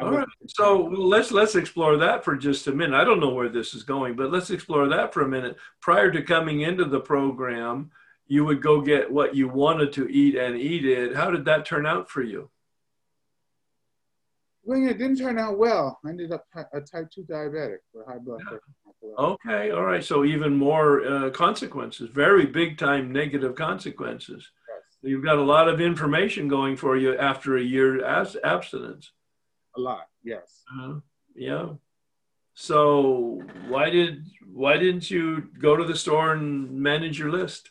All 0.00 0.10
right. 0.12 0.26
So 0.48 0.84
let's 0.84 1.30
let's 1.30 1.56
explore 1.56 1.96
that 1.98 2.24
for 2.24 2.36
just 2.36 2.66
a 2.66 2.72
minute. 2.72 2.96
I 2.96 3.04
don't 3.04 3.20
know 3.20 3.34
where 3.34 3.48
this 3.48 3.74
is 3.74 3.82
going, 3.82 4.16
but 4.16 4.30
let's 4.30 4.50
explore 4.50 4.88
that 4.88 5.12
for 5.12 5.22
a 5.22 5.28
minute. 5.28 5.56
Prior 5.80 6.10
to 6.10 6.22
coming 6.22 6.62
into 6.62 6.84
the 6.84 7.00
program, 7.00 7.90
you 8.26 8.44
would 8.44 8.62
go 8.62 8.80
get 8.80 9.10
what 9.10 9.34
you 9.34 9.48
wanted 9.48 9.92
to 9.94 10.08
eat 10.08 10.36
and 10.36 10.56
eat 10.56 10.84
it. 10.84 11.14
How 11.14 11.30
did 11.30 11.44
that 11.44 11.66
turn 11.66 11.86
out 11.86 12.08
for 12.08 12.22
you? 12.22 12.50
well, 14.70 14.86
it 14.86 14.98
didn't 14.98 15.16
turn 15.16 15.38
out 15.38 15.58
well. 15.58 15.98
I 16.04 16.10
ended 16.10 16.32
up 16.32 16.44
a 16.72 16.80
type 16.80 17.10
two 17.10 17.22
diabetic 17.22 17.78
with 17.92 18.06
high 18.06 18.18
blood 18.18 18.40
pressure. 18.40 18.62
Okay, 19.18 19.70
all 19.70 19.84
right. 19.84 20.04
So 20.04 20.24
even 20.24 20.56
more 20.56 21.04
uh, 21.04 21.30
consequences, 21.30 22.10
very 22.10 22.46
big 22.46 22.78
time 22.78 23.12
negative 23.12 23.54
consequences. 23.56 24.48
Yes, 24.68 25.10
You've 25.10 25.24
got 25.24 25.38
a 25.38 25.42
lot 25.42 25.68
of 25.68 25.80
information 25.80 26.46
going 26.46 26.76
for 26.76 26.96
you 26.96 27.16
after 27.16 27.56
a 27.56 27.62
year 27.62 28.04
as 28.04 28.36
abstinence. 28.44 29.10
A 29.76 29.80
lot. 29.80 30.06
Yes. 30.22 30.62
Uh, 30.80 30.94
yeah. 31.34 31.68
So 32.54 33.42
why 33.68 33.90
did 33.90 34.26
why 34.52 34.76
didn't 34.76 35.10
you 35.10 35.48
go 35.60 35.76
to 35.76 35.84
the 35.84 35.96
store 35.96 36.32
and 36.32 36.70
manage 36.72 37.18
your 37.18 37.30
list? 37.30 37.70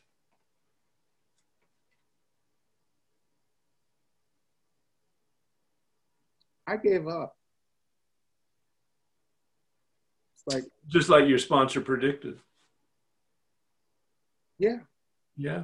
I 6.67 6.77
gave 6.77 7.07
up. 7.07 7.35
It's 10.35 10.55
like 10.55 10.63
Just 10.87 11.09
like 11.09 11.27
your 11.27 11.39
sponsor 11.39 11.81
predicted. 11.81 12.39
yeah, 14.57 14.77
Yeah. 15.35 15.63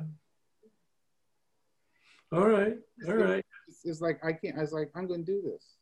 All 2.32 2.48
right. 2.50 2.76
All 3.08 3.16
right. 3.16 3.46
it's, 3.68 3.86
it's 3.86 4.02
like 4.02 4.20
I 4.24 4.34
can't. 4.34 4.58
I 4.58 4.62
was 4.62 4.74
like 4.74 4.92
I'm 4.96 5.08
going 5.08 5.24
to 5.24 5.32
do 5.32 5.42
this. 5.42 5.76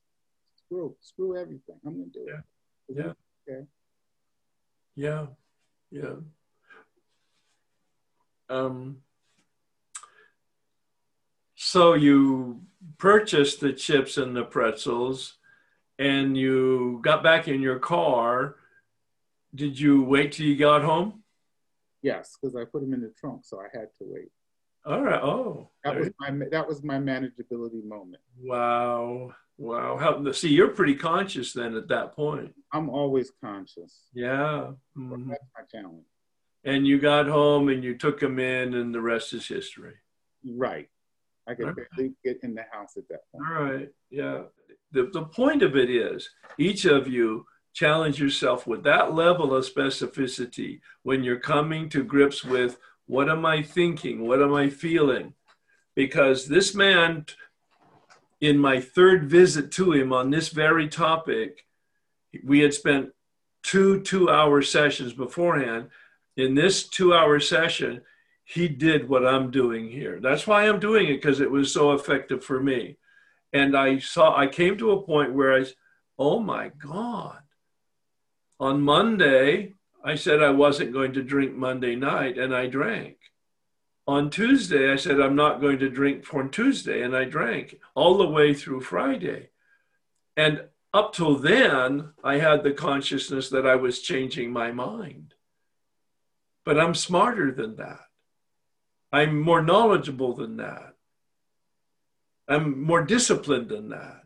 Screw 0.74 0.96
screw 1.02 1.38
everything. 1.38 1.76
I'm 1.86 1.94
going 1.98 2.12
to 2.12 2.20
do 2.20 2.26
it. 2.28 2.98
Yeah. 2.98 3.14
Okay. 3.54 3.66
Yeah. 4.96 5.26
Yeah. 5.92 6.16
Um, 8.50 8.98
so 11.56 11.94
you 11.94 12.62
purchased 12.98 13.60
the 13.60 13.72
chips 13.74 14.18
and 14.18 14.36
the 14.36 14.44
pretzels 14.44 15.38
and 16.00 16.36
you 16.36 17.00
got 17.04 17.22
back 17.22 17.48
in 17.48 17.62
your 17.62 17.78
car. 17.80 18.56
Did 19.54 19.80
you 19.80 20.04
wait 20.04 20.32
till 20.32 20.48
you 20.48 20.56
got 20.58 20.84
home? 20.84 21.22
Yes, 22.02 22.36
because 22.42 22.56
I 22.56 22.66
put 22.66 22.82
them 22.82 22.94
in 22.94 23.02
the 23.02 23.14
trunk, 23.20 23.42
so 23.46 23.60
I 23.60 23.68
had 23.72 23.90
to 24.00 24.06
wait. 24.06 24.30
All 24.86 25.02
right. 25.02 25.22
Oh, 25.22 25.70
That 25.84 25.98
was 26.00 26.10
my 26.20 26.32
that 26.52 26.68
was 26.68 26.84
my 26.84 26.98
manageability 26.98 27.86
moment. 27.86 28.22
wow. 28.42 29.34
Wow. 29.58 29.98
How, 29.98 30.32
see, 30.32 30.50
you're 30.50 30.70
pretty 30.70 30.96
conscious 30.96 31.54
then 31.54 31.76
at 31.76 31.88
that 31.90 32.14
point. 32.16 32.54
I'm 32.72 32.90
always 32.90 33.32
conscious. 33.42 34.10
Yeah. 34.14 34.72
Mhm. 34.98 35.30
That's 35.30 35.44
my 35.56 35.64
challenge. 35.72 36.06
And 36.64 36.88
you 36.88 37.00
got 37.00 37.28
home 37.28 37.70
and 37.70 37.84
you 37.84 37.96
took 37.98 38.22
him 38.22 38.40
in, 38.40 38.74
and 38.74 38.94
the 38.94 39.02
rest 39.02 39.34
is 39.34 39.48
history. 39.48 39.96
Right. 40.46 40.90
I 41.48 41.56
could 41.56 41.68
Okay. 41.70 41.84
barely 41.98 42.14
get 42.24 42.40
in 42.44 42.56
the 42.56 42.64
house 42.72 42.96
at 42.98 43.08
that 43.10 43.22
point. 43.32 43.44
All 43.48 43.64
right. 43.64 43.90
Yeah. 44.10 44.44
The, 44.92 45.10
the 45.12 45.24
point 45.26 45.62
of 45.62 45.76
it 45.76 45.90
is 45.90 46.30
each 46.58 46.86
of 46.86 47.08
you 47.08 47.46
challenge 47.74 48.20
yourself 48.20 48.66
with 48.68 48.84
that 48.84 49.14
level 49.14 49.54
of 49.56 49.66
specificity 49.66 50.80
when 51.02 51.24
you're 51.24 51.40
coming 51.40 51.90
to 51.90 52.04
grips 52.04 52.44
with 52.44 52.78
what 53.08 53.30
am 53.30 53.46
I 53.46 53.62
thinking? 53.62 54.26
What 54.26 54.42
am 54.42 54.54
I 54.54 54.70
feeling? 54.70 55.34
Because 55.96 56.48
this 56.48 56.74
man, 56.74 57.26
in 58.44 58.58
my 58.58 58.78
third 58.78 59.30
visit 59.30 59.72
to 59.72 59.94
him 59.94 60.12
on 60.12 60.30
this 60.30 60.50
very 60.50 60.90
topic, 60.90 61.66
we 62.44 62.60
had 62.60 62.74
spent 62.74 63.14
two 63.64 64.02
two 64.02 64.30
hour 64.30 64.62
sessions 64.62 65.14
beforehand. 65.14 65.88
In 66.36 66.54
this 66.54 66.90
two 66.90 67.14
hour 67.14 67.40
session, 67.40 68.02
he 68.44 68.68
did 68.68 69.08
what 69.08 69.26
I'm 69.26 69.50
doing 69.50 69.90
here. 69.90 70.20
That's 70.20 70.46
why 70.46 70.68
I'm 70.68 70.82
doing 70.82 71.08
it 71.08 71.22
because 71.22 71.40
it 71.40 71.50
was 71.50 71.74
so 71.74 71.94
effective 71.94 72.44
for 72.44 72.60
me. 72.60 72.98
And 73.54 73.78
I 73.78 74.00
saw, 74.00 74.36
I 74.36 74.48
came 74.48 74.78
to 74.78 74.92
a 74.92 75.04
point 75.04 75.34
where 75.34 75.54
I, 75.54 75.66
oh 76.20 76.42
my 76.42 76.70
God. 76.78 77.40
On 78.60 78.82
Monday, 78.82 79.76
I 80.04 80.16
said 80.16 80.44
I 80.44 80.50
wasn't 80.50 80.92
going 80.92 81.14
to 81.14 81.24
drink 81.24 81.56
Monday 81.56 81.96
night, 81.96 82.38
and 82.38 82.54
I 82.54 82.68
drank. 82.68 83.16
On 84.06 84.30
Tuesday, 84.30 84.92
I 84.92 84.98
said 84.98 85.22
I'm 85.22 85.36
not 85.36 85.62
going 85.62 85.80
to 85.80 85.90
drink 85.90 86.26
for 86.26 86.46
Tuesday, 86.48 87.04
and 87.04 87.16
I 87.16 87.24
drank 87.24 87.80
all 87.96 88.18
the 88.18 88.28
way 88.28 88.54
through 88.54 88.82
Friday. 88.82 89.50
And 90.36 90.64
up 90.94 91.14
till 91.14 91.38
then, 91.38 92.12
I 92.24 92.38
had 92.38 92.64
the 92.64 92.74
consciousness 92.74 93.50
that 93.50 93.66
I 93.66 93.76
was 93.76 94.02
changing 94.02 94.52
my 94.52 94.72
mind. 94.72 95.34
But 96.66 96.80
I'm 96.80 96.96
smarter 96.96 97.52
than 97.52 97.78
that. 97.78 98.02
I'm 99.12 99.40
more 99.40 99.62
knowledgeable 99.62 100.34
than 100.34 100.58
that. 100.58 100.96
I'm 102.48 102.84
more 102.84 103.04
disciplined 103.04 103.70
than 103.70 103.90
that. 103.90 104.24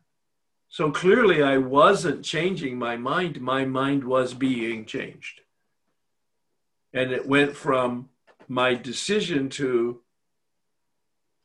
So 0.70 0.92
clearly, 0.92 1.44
I 1.44 1.58
wasn't 1.58 2.26
changing 2.26 2.80
my 2.80 2.98
mind. 2.98 3.40
My 3.40 3.64
mind 3.64 4.04
was 4.04 4.34
being 4.34 4.86
changed. 4.86 5.42
And 6.94 7.12
it 7.12 7.28
went 7.28 7.56
from 7.56 8.10
my 8.48 8.74
decision 8.74 9.50
to 9.50 10.02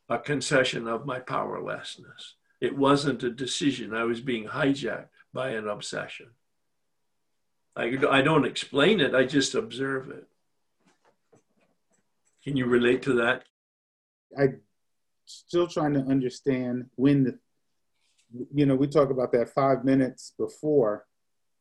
a 0.09 0.19
concession 0.19 0.87
of 0.87 1.05
my 1.05 1.19
powerlessness. 1.19 2.35
It 2.61 2.77
wasn't 2.77 3.23
a 3.23 3.29
decision. 3.29 3.93
I 3.93 4.03
was 4.03 4.21
being 4.21 4.47
hijacked 4.47 5.09
by 5.33 5.49
an 5.49 5.67
obsession. 5.67 6.27
I, 7.75 7.97
I 8.09 8.21
don't 8.21 8.45
explain 8.45 8.99
it, 8.99 9.15
I 9.15 9.25
just 9.25 9.55
observe 9.55 10.09
it. 10.09 10.27
Can 12.43 12.55
you 12.55 12.65
relate 12.65 13.01
to 13.03 13.13
that? 13.15 13.43
I 14.37 14.47
still 15.25 15.67
trying 15.67 15.93
to 15.93 16.01
understand 16.01 16.85
when 16.95 17.23
the 17.23 17.39
you 18.53 18.65
know 18.65 18.75
we 18.75 18.87
talk 18.87 19.09
about 19.09 19.31
that 19.31 19.49
five 19.49 19.85
minutes 19.85 20.33
before 20.37 21.05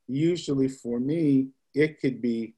usually 0.09 0.69
for 0.69 0.99
me 0.99 1.49
it 1.75 2.01
could 2.01 2.21
be 2.21 2.55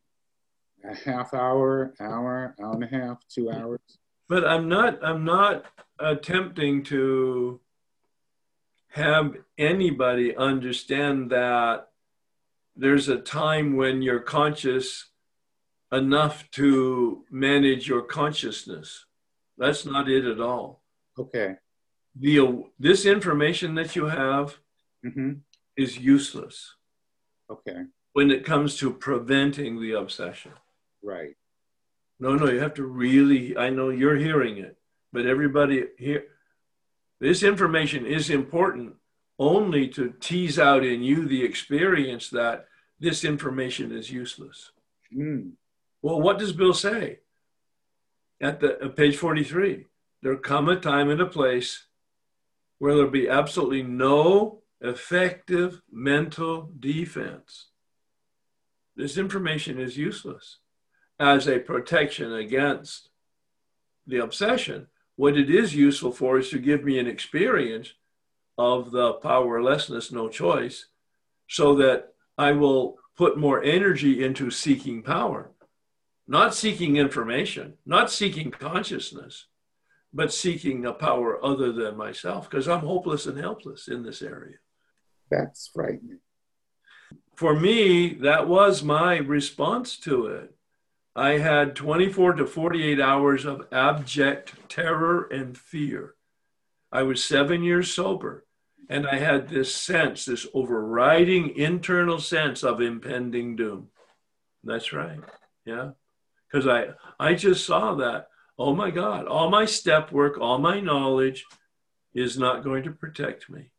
a 0.89 0.95
half 0.95 1.35
hour 1.35 1.95
hour 2.01 2.55
hour 2.61 2.72
and 2.74 2.85
a 2.85 2.87
half 2.87 3.18
two 3.28 3.51
hours 3.51 3.80
But 4.28 4.47
I'm 4.47 4.68
not 4.68 5.05
I'm 5.05 5.24
not 5.24 5.64
attempting 5.99 6.82
to 6.85 7.61
have 8.89 9.37
anybody 9.59 10.37
understand 10.37 11.30
that 11.30 11.89
there's 12.76 13.09
a 13.09 13.18
time 13.18 13.76
when 13.76 14.03
you're 14.03 14.20
conscious 14.20 15.07
enough 15.93 16.51
to 16.53 17.24
manage 17.30 17.89
your 17.89 18.03
consciousness. 18.03 19.05
That's 19.59 19.85
not 19.87 20.09
it 20.09 20.24
at 20.24 20.41
all. 20.41 20.82
okay 21.18 21.57
The 22.18 22.64
this 22.78 23.05
information 23.07 23.74
that 23.76 23.97
you 23.97 24.07
have 24.07 24.59
hmm 25.03 25.32
is 25.76 25.99
useless 25.99 26.76
okay 27.51 27.80
when 28.12 28.30
it 28.30 28.45
comes 28.45 28.76
to 28.78 28.93
preventing 28.93 29.80
the 29.80 29.93
obsession. 29.93 30.53
Right 31.05 31.36
No, 32.18 32.36
no, 32.36 32.48
you 32.48 32.61
have 32.61 32.74
to 32.74 32.84
really, 32.84 33.57
I 33.57 33.70
know 33.70 33.90
you're 33.90 34.16
hearing 34.16 34.59
it, 34.59 34.76
but 35.12 35.26
everybody 35.26 35.84
here, 35.98 36.24
this 37.20 37.42
information 37.42 38.07
is 38.07 38.30
important 38.30 38.94
only 39.38 39.88
to 39.88 40.14
tease 40.20 40.59
out 40.59 40.84
in 40.84 41.02
you 41.02 41.26
the 41.26 41.44
experience 41.44 42.30
that 42.30 42.66
this 43.00 43.24
information 43.24 43.92
is 43.92 44.11
useless. 44.11 44.70
mm. 45.14 45.52
Well, 46.02 46.20
what 46.20 46.38
does 46.38 46.52
Bill 46.52 46.74
say? 46.74 47.20
At 48.40 48.61
the 48.61 48.78
at 48.82 48.96
page 48.96 49.16
43, 49.16 49.86
there 50.22 50.36
come 50.36 50.68
a 50.68 50.78
time 50.78 51.11
and 51.11 51.20
a 51.20 51.26
place 51.26 51.86
where 52.78 52.94
there'll 52.94 53.11
be 53.11 53.28
absolutely 53.28 53.82
no 53.82 54.62
effective 54.80 55.80
mental 55.90 56.70
defense. 56.78 57.68
This 58.96 59.16
information 59.16 59.80
is 59.80 59.96
useless 59.96 60.59
as 61.19 61.47
a 61.47 61.59
protection 61.59 62.33
against 62.35 63.09
the 64.07 64.19
obsession. 64.19 64.87
What 65.17 65.37
it 65.37 65.49
is 65.49 65.75
useful 65.75 66.12
for 66.12 66.39
is 66.39 66.51
to 66.51 66.59
give 66.59 66.85
me 66.85 66.99
an 66.99 67.07
experience 67.07 67.93
of 68.59 68.91
the 68.91 69.15
powerlessness, 69.15 70.12
no 70.12 70.29
choice, 70.29 70.87
so 71.49 71.77
that 71.77 72.15
I 72.37 72.53
will 72.53 72.99
put 73.17 73.39
more 73.39 73.62
energy 73.62 74.25
into 74.25 74.51
seeking 74.51 75.03
power, 75.03 75.51
not 76.27 76.55
seeking 76.55 76.97
information, 76.97 77.75
not 77.87 78.11
seeking 78.11 78.51
consciousness, 78.51 79.47
but 80.12 80.33
seeking 80.33 80.87
a 80.87 80.93
power 80.93 81.45
other 81.45 81.73
than 81.73 81.97
myself, 81.97 82.49
because 82.49 82.69
I'm 82.69 82.81
hopeless 82.81 83.27
and 83.27 83.39
helpless 83.39 83.89
in 83.89 84.03
this 84.03 84.23
area. 84.23 84.57
that's 85.31 85.69
frightening 85.73 86.21
For 87.37 87.59
me, 87.59 88.15
that 88.15 88.49
was 88.49 88.83
my 88.83 89.17
response 89.17 89.97
to 90.01 90.27
it. 90.27 90.55
I 91.17 91.39
had 91.39 91.77
24 91.77 92.35
to 92.35 92.47
48 92.47 93.01
hours 93.01 93.45
of 93.45 93.69
abject 93.71 94.69
terror 94.69 95.29
and 95.31 95.57
fear. 95.57 96.15
I 96.91 97.03
was 97.03 97.25
seven 97.25 97.62
years 97.62 97.93
sober, 97.93 98.47
and 98.89 99.07
I 99.07 99.19
had 99.19 99.49
this 99.49 99.75
sense, 99.75 100.25
this 100.25 100.47
overriding 100.53 101.57
internal 101.57 102.19
sense 102.19 102.65
of 102.65 102.81
impending 102.81 103.55
doom. 103.55 103.91
That's 104.65 104.93
right. 104.93 105.21
Yeah. 105.65 105.91
Because 106.51 106.67
I, 106.67 106.95
I 107.19 107.35
just 107.35 107.65
saw 107.65 107.95
that, 107.97 108.29
oh 108.59 108.75
my 108.75 108.91
God, 108.91 109.27
all 109.27 109.51
my 109.51 109.67
step 109.67 110.11
work, 110.11 110.39
all 110.39 110.59
my 110.59 110.81
knowledge 110.81 111.45
is 112.12 112.39
not 112.39 112.65
going 112.65 112.83
to 112.85 112.91
protect 112.91 113.49
me. 113.49 113.71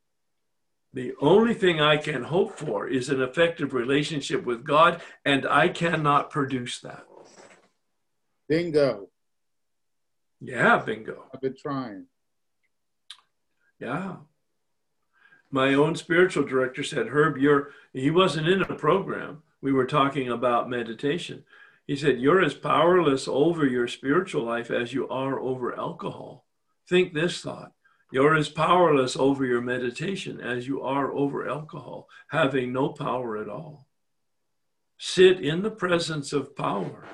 The 0.94 1.14
only 1.20 1.54
thing 1.54 1.82
I 1.82 1.98
can 1.98 2.24
hope 2.24 2.58
for 2.58 2.88
is 2.88 3.10
an 3.10 3.22
effective 3.22 3.74
relationship 3.74 4.46
with 4.46 4.64
God, 4.64 5.02
and 5.26 5.46
I 5.46 5.68
cannot 5.68 6.30
produce 6.30 6.80
that. 6.80 7.06
Bingo 8.48 9.10
Yeah, 10.42 10.78
bingo. 10.86 11.26
i've 11.34 11.42
been 11.42 11.56
trying 11.58 12.06
Yeah. 13.80 14.18
My 15.52 15.74
own 15.74 15.96
spiritual 15.96 16.44
director 16.44 16.84
said, 16.84 17.08
Herb, 17.08 17.38
you're, 17.38 17.72
he 17.94 18.10
wasn't 18.12 18.48
in 18.48 18.62
a 18.64 18.76
program. 18.76 19.44
We 19.62 19.72
were 19.72 19.86
talking 19.86 20.30
about 20.30 20.70
meditation. 20.70 21.46
He 21.88 21.96
said, 21.96 22.20
You're 22.20 22.42
as 22.44 22.54
powerless 22.54 23.28
over 23.28 23.66
your 23.66 23.88
spiritual 23.88 24.44
life 24.44 24.70
as 24.72 24.92
you 24.92 25.08
are 25.08 25.40
over 25.40 25.78
alcohol. 25.78 26.46
Think 26.90 27.14
this 27.14 27.42
thought. 27.42 27.72
You're 28.12 28.36
as 28.36 28.50
powerless 28.50 29.16
over 29.16 29.46
your 29.46 29.62
meditation 29.62 30.42
as 30.42 30.68
you 30.68 30.82
are 30.82 31.14
over 31.14 31.48
alcohol, 31.48 32.08
having 32.30 32.74
no 32.74 32.90
power 32.90 33.38
at 33.38 33.48
all. 33.50 33.88
Sit 34.98 35.40
in 35.40 35.62
the 35.62 35.72
presence 35.72 36.34
of 36.34 36.56
power, 36.56 37.08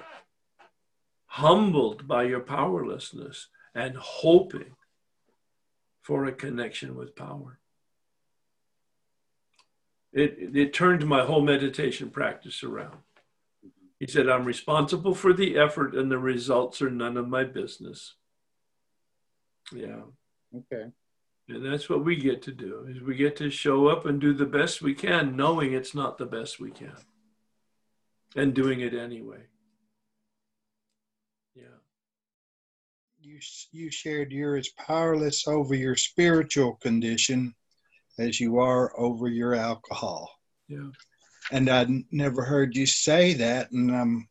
humbled 1.36 2.06
by 2.10 2.24
your 2.24 2.42
powerlessness 2.42 3.48
and 3.74 3.96
hoping 3.96 4.76
for 6.02 6.26
a 6.26 6.32
connection 6.32 6.94
with 6.94 7.16
power. 7.16 7.58
It, 10.12 10.54
it 10.54 10.74
turned 10.74 11.08
my 11.08 11.24
whole 11.24 11.42
meditation 11.42 12.10
practice 12.10 12.64
around. 12.64 12.98
He 13.98 14.08
said, 14.08 14.28
I'm 14.28 14.44
responsible 14.44 15.16
for 15.16 15.32
the 15.32 15.58
effort, 15.58 15.96
and 15.96 16.12
the 16.12 16.18
results 16.18 16.82
are 16.82 16.90
none 16.90 17.16
of 17.16 17.30
my 17.30 17.46
business. 17.46 18.16
Yeah. 19.74 20.02
okay 20.54 20.92
And 21.48 21.66
that's 21.66 21.88
what 21.88 22.04
we 22.04 22.18
get 22.18 22.42
to 22.42 22.52
do 22.52 22.88
is 22.90 23.02
we 23.02 23.16
get 23.16 23.38
to 23.38 23.50
show 23.50 23.88
up 23.88 24.06
and 24.06 24.20
do 24.20 24.34
the 24.34 24.46
best 24.46 24.82
we 24.82 24.96
can, 24.96 25.38
knowing 25.38 25.72
it's 25.72 25.96
not 25.96 26.18
the 26.18 26.26
best 26.26 26.60
we 26.60 26.72
can. 26.72 26.98
And 28.36 28.54
doing 28.54 28.82
it 28.82 28.94
anyway. 28.94 29.44
Yeah. 31.56 31.64
You 33.24 33.40
you 33.72 33.92
shared 33.92 34.32
you're 34.32 34.56
as 34.56 34.70
powerless 34.70 35.48
over 35.48 35.76
your 35.76 35.96
spiritual 35.96 36.74
condition 36.82 37.54
as 38.18 38.40
you 38.40 38.60
are 38.60 38.92
over 39.00 39.28
your 39.28 39.54
alcohol. 39.54 40.30
Yeah. 40.68 40.90
And 41.52 41.70
I'd 41.70 41.90
never 42.12 42.44
heard 42.44 42.76
you 42.76 42.86
say 42.86 43.34
that. 43.34 43.72
And 43.72 43.92
um, 43.94 44.28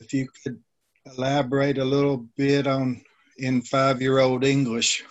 if 0.00 0.12
you 0.12 0.28
could 0.42 0.60
elaborate 1.06 1.78
a 1.78 1.84
little 1.84 2.26
bit 2.36 2.66
on 2.66 3.02
in 3.38 3.62
five-year-old 3.62 4.44
English, 4.44 5.04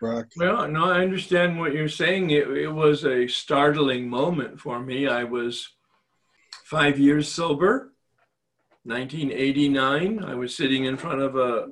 Brock. 0.00 0.26
Well, 0.36 0.66
no, 0.68 0.84
I 0.84 1.00
understand 1.00 1.58
what 1.58 1.74
you're 1.74 1.88
saying. 1.88 2.30
It, 2.30 2.48
it 2.48 2.72
was 2.72 3.04
a 3.04 3.26
startling 3.26 4.08
moment 4.08 4.60
for 4.60 4.80
me. 4.80 5.06
I 5.06 5.24
was 5.24 5.68
five 6.64 6.98
years 6.98 7.30
sober, 7.30 7.92
1989. 8.84 10.24
I 10.24 10.34
was 10.34 10.56
sitting 10.56 10.84
in 10.84 10.96
front 10.96 11.20
of 11.20 11.36
a 11.36 11.68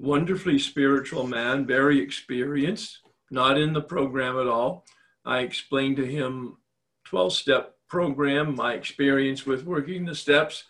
wonderfully 0.00 0.58
spiritual 0.58 1.26
man, 1.26 1.66
very 1.66 2.00
experienced, 2.00 3.00
not 3.30 3.58
in 3.58 3.74
the 3.74 3.82
program 3.82 4.38
at 4.38 4.48
all. 4.48 4.86
I 5.24 5.40
explained 5.40 5.96
to 5.96 6.06
him 6.06 6.56
12 7.04 7.32
step 7.34 7.74
program, 7.88 8.54
my 8.54 8.72
experience 8.72 9.44
with 9.44 9.64
working 9.64 10.06
the 10.06 10.14
steps, 10.14 10.64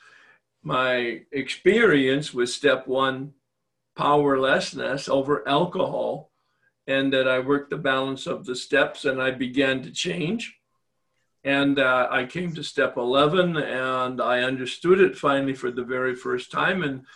my 0.63 1.21
experience 1.31 2.35
with 2.35 2.51
step 2.51 2.89
one, 2.89 3.33
powerlessness 3.97 5.09
over 5.09 5.47
alcohol, 5.49 6.33
and 6.87 7.13
that 7.13 7.29
I 7.29 7.39
worked 7.39 7.71
the 7.71 7.77
balance 7.77 8.27
of 8.27 8.45
the 8.45 8.57
steps 8.57 9.05
and 9.05 9.23
I 9.23 9.31
began 9.31 9.83
to 9.83 9.93
change. 9.93 10.57
And 11.45 11.79
uh, 11.79 12.09
I 12.11 12.27
came 12.27 12.53
to 12.55 12.65
step 12.65 12.97
11 12.97 13.57
and 13.57 14.21
I 14.21 14.41
understood 14.41 15.01
it 15.01 15.17
finally 15.17 15.55
for 15.55 15.71
the 15.71 15.85
very 15.85 16.15
first 16.15 16.51
time. 16.51 16.83
And 16.83 17.07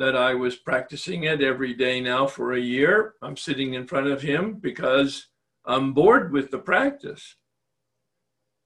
that 0.00 0.16
I 0.16 0.34
was 0.34 0.56
practicing 0.56 1.24
it 1.24 1.42
every 1.42 1.74
day 1.74 2.00
now 2.00 2.26
for 2.26 2.52
a 2.52 2.60
year. 2.60 3.14
I'm 3.20 3.36
sitting 3.36 3.74
in 3.74 3.86
front 3.86 4.06
of 4.06 4.22
him 4.22 4.54
because 4.54 5.28
I'm 5.64 5.92
bored 5.92 6.32
with 6.32 6.50
the 6.50 6.58
practice. 6.58 7.36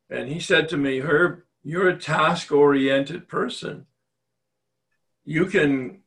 And 0.09 0.29
he 0.29 0.39
said 0.39 0.69
to 0.69 0.77
me, 0.77 1.01
Herb, 1.01 1.43
you're 1.65 1.89
a 1.89 1.99
task 1.99 2.53
oriented 2.53 3.29
person. 3.29 3.87
You 5.25 5.47
can 5.47 6.03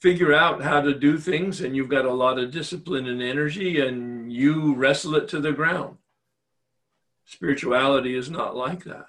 figure 0.00 0.34
out 0.34 0.62
how 0.62 0.80
to 0.80 0.94
do 0.94 1.18
things, 1.18 1.60
and 1.60 1.76
you've 1.76 1.88
got 1.88 2.04
a 2.04 2.12
lot 2.12 2.38
of 2.38 2.50
discipline 2.50 3.06
and 3.06 3.22
energy, 3.22 3.80
and 3.80 4.32
you 4.32 4.74
wrestle 4.74 5.14
it 5.14 5.28
to 5.28 5.40
the 5.40 5.52
ground. 5.52 5.98
Spirituality 7.26 8.16
is 8.16 8.30
not 8.30 8.56
like 8.56 8.84
that, 8.84 9.06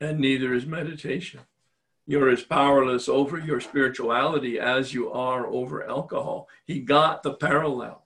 and 0.00 0.20
neither 0.20 0.54
is 0.54 0.66
meditation 0.66 1.40
you're 2.06 2.30
as 2.30 2.42
powerless 2.42 3.08
over 3.08 3.38
your 3.38 3.60
spirituality 3.60 4.58
as 4.60 4.94
you 4.94 5.10
are 5.10 5.46
over 5.46 5.86
alcohol. 5.88 6.48
He 6.64 6.80
got 6.80 7.22
the 7.22 7.34
parallel. 7.34 8.04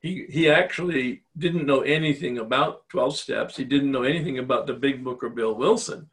He, 0.00 0.26
he 0.28 0.50
actually 0.50 1.22
didn't 1.36 1.66
know 1.66 1.80
anything 1.80 2.38
about 2.38 2.88
12 2.90 3.16
steps. 3.16 3.56
He 3.56 3.64
didn't 3.64 3.90
know 3.90 4.02
anything 4.02 4.38
about 4.38 4.66
the 4.66 4.74
big 4.74 5.02
book 5.02 5.24
or 5.24 5.30
Bill 5.30 5.54
Wilson. 5.54 6.10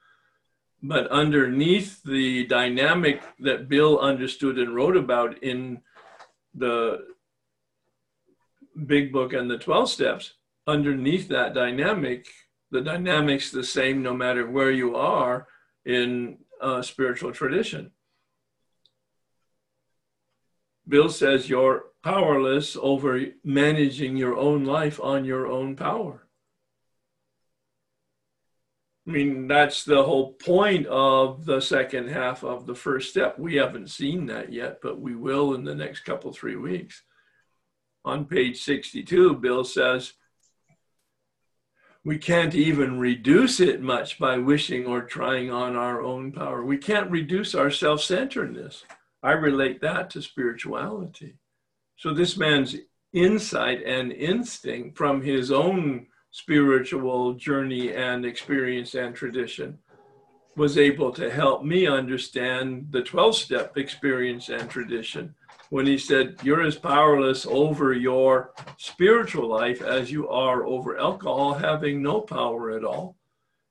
But 0.82 1.08
underneath 1.10 2.02
the 2.04 2.46
dynamic 2.46 3.22
that 3.40 3.70
Bill 3.70 4.00
understood 4.00 4.58
and 4.58 4.74
wrote 4.74 4.98
about 4.98 5.44
in 5.44 5.82
the 6.56 7.06
big 8.86 9.12
book 9.12 9.34
and 9.34 9.52
the 9.52 9.58
12 9.58 9.90
steps, 9.90 10.34
underneath 10.66 11.28
that 11.28 11.54
dynamic, 11.54 12.28
the 12.72 12.82
dynamic's 12.82 13.52
the 13.52 13.64
same 13.64 14.02
no 14.02 14.14
matter 14.14 14.50
where 14.50 14.72
you 14.72 14.96
are 14.96 15.48
in 15.86 16.38
uh, 16.62 16.82
spiritual 16.82 17.32
tradition. 17.32 17.92
Bill 20.88 21.10
says 21.10 21.50
you're 21.50 21.86
powerless 22.04 22.76
over 22.80 23.26
managing 23.44 24.18
your 24.18 24.38
own 24.38 24.66
life 24.66 25.00
on 25.02 25.24
your 25.24 25.48
own 25.48 25.76
power. 25.76 26.28
I 29.08 29.12
mean, 29.12 29.48
that's 29.48 29.84
the 29.84 30.04
whole 30.04 30.34
point 30.34 30.86
of 30.88 31.46
the 31.46 31.60
second 31.60 32.10
half 32.10 32.44
of 32.44 32.66
the 32.66 32.76
first 32.76 33.10
step. 33.10 33.38
We 33.38 33.56
haven't 33.56 33.90
seen 33.90 34.28
that 34.28 34.52
yet, 34.52 34.80
but 34.82 35.00
we 35.00 35.16
will 35.16 35.56
in 35.56 35.66
the 35.66 35.76
next 35.76 36.02
couple, 36.02 36.32
three 36.32 36.56
weeks. 36.56 37.04
On 38.06 38.26
page 38.26 38.62
62, 38.64 39.36
Bill 39.36 39.66
says, 39.66 40.14
we 42.06 42.18
can't 42.18 42.54
even 42.54 43.00
reduce 43.00 43.60
it 43.60 43.82
much 43.82 44.20
by 44.20 44.38
wishing 44.38 44.86
or 44.86 45.02
trying 45.02 45.50
on 45.50 45.76
our 45.76 46.02
own 46.02 46.32
power. 46.32 46.64
We 46.64 46.78
can't 46.78 47.10
reduce 47.10 47.56
our 47.56 47.72
self 47.72 48.02
centeredness. 48.02 48.84
I 49.22 49.32
relate 49.32 49.82
that 49.82 50.10
to 50.12 50.22
spirituality. 50.22 51.36
So, 51.96 52.14
this 52.14 52.36
man's 52.36 52.76
insight 53.14 53.84
and 53.84 54.12
instinct 54.12 54.98
from 54.98 55.22
his 55.22 55.52
own 55.52 56.08
spiritual 56.32 57.36
journey 57.36 57.94
and 57.94 58.26
experience 58.26 58.96
and 58.96 59.16
tradition 59.16 59.78
was 60.56 60.78
able 60.78 61.12
to 61.12 61.32
help 61.32 61.64
me 61.64 61.88
understand 61.88 62.88
the 62.90 63.02
12 63.02 63.36
step 63.36 63.78
experience 63.78 64.50
and 64.50 64.70
tradition 64.70 65.34
when 65.74 65.88
he 65.88 65.98
said, 65.98 66.36
You're 66.44 66.62
as 66.62 66.76
powerless 66.76 67.48
over 67.48 67.94
your 67.94 68.54
spiritual 68.78 69.48
life 69.50 69.82
as 69.82 70.12
you 70.12 70.30
are 70.30 70.64
over 70.68 71.00
alcohol, 71.00 71.56
having 71.56 72.00
no 72.00 72.22
power 72.22 72.78
at 72.78 72.86
all. 72.86 73.18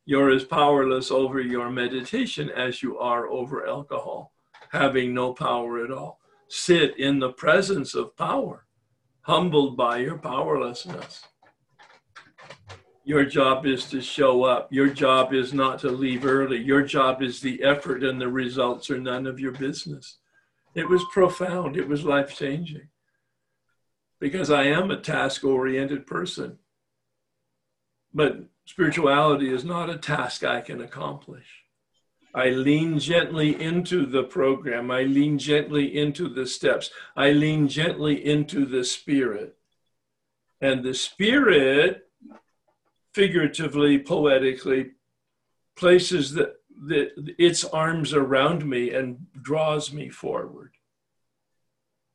You're 0.05 0.31
as 0.31 0.43
powerless 0.43 1.13
over 1.13 1.41
your 1.41 1.71
meditation 1.71 2.51
as 2.51 2.83
you 2.83 2.99
are 2.99 3.29
over 3.29 3.69
alcohol, 3.69 4.33
having 4.73 5.15
no 5.15 5.33
power 5.33 5.85
at 5.85 5.93
all. 5.93 6.19
Sit 6.49 6.99
in 6.99 7.21
the 7.21 7.35
presence 7.35 7.95
of 7.95 8.17
power, 8.17 8.67
humbled 9.21 9.77
by 9.77 9.99
your 9.99 10.19
powerlessness. 10.19 11.23
Your 13.05 13.25
job 13.25 13.65
is 13.65 13.85
to 13.91 14.01
show 14.01 14.43
up. 14.43 14.73
Your 14.73 14.89
job 14.89 15.33
is 15.33 15.55
not 15.55 15.79
to 15.79 15.89
leave 15.89 16.27
early. 16.27 16.59
Your 16.59 16.83
job 16.83 17.23
is 17.23 17.41
the 17.41 17.63
effort, 17.63 18.03
and 18.03 18.21
the 18.21 18.27
results 18.27 18.91
are 18.91 18.99
none 18.99 19.25
of 19.25 19.39
your 19.39 19.53
business. 19.53 20.19
It 20.75 20.89
was 20.89 21.05
profound. 21.13 21.77
It 21.77 21.89
was 21.89 22.05
life 22.05 22.37
changing 22.37 22.89
because 24.21 24.51
I 24.51 24.65
am 24.65 24.91
a 24.91 25.01
task 25.01 25.45
oriented 25.45 26.07
person. 26.07 26.59
But 28.15 28.45
spirituality 28.67 29.53
is 29.53 29.65
not 29.65 29.91
a 29.91 29.99
task 29.99 30.45
I 30.45 30.61
can 30.61 30.81
accomplish. 30.81 31.47
I 32.35 32.51
lean 32.51 32.99
gently 32.99 33.61
into 33.61 34.07
the 34.07 34.23
program. 34.23 34.91
I 34.91 35.03
lean 35.03 35.39
gently 35.39 35.99
into 35.99 36.29
the 36.29 36.47
steps. 36.47 36.91
I 37.17 37.33
lean 37.33 37.69
gently 37.69 38.25
into 38.25 38.65
the 38.65 38.85
spirit. 38.85 39.57
And 40.61 40.83
the 40.83 40.95
spirit, 40.95 42.09
figuratively, 43.13 43.99
poetically, 43.99 44.93
places 45.77 46.33
the, 46.33 46.55
the, 46.87 47.35
its 47.39 47.65
arms 47.65 48.13
around 48.13 48.69
me 48.69 48.93
and 48.93 49.27
draws 49.41 49.93
me 49.93 50.09
forward. 50.09 50.73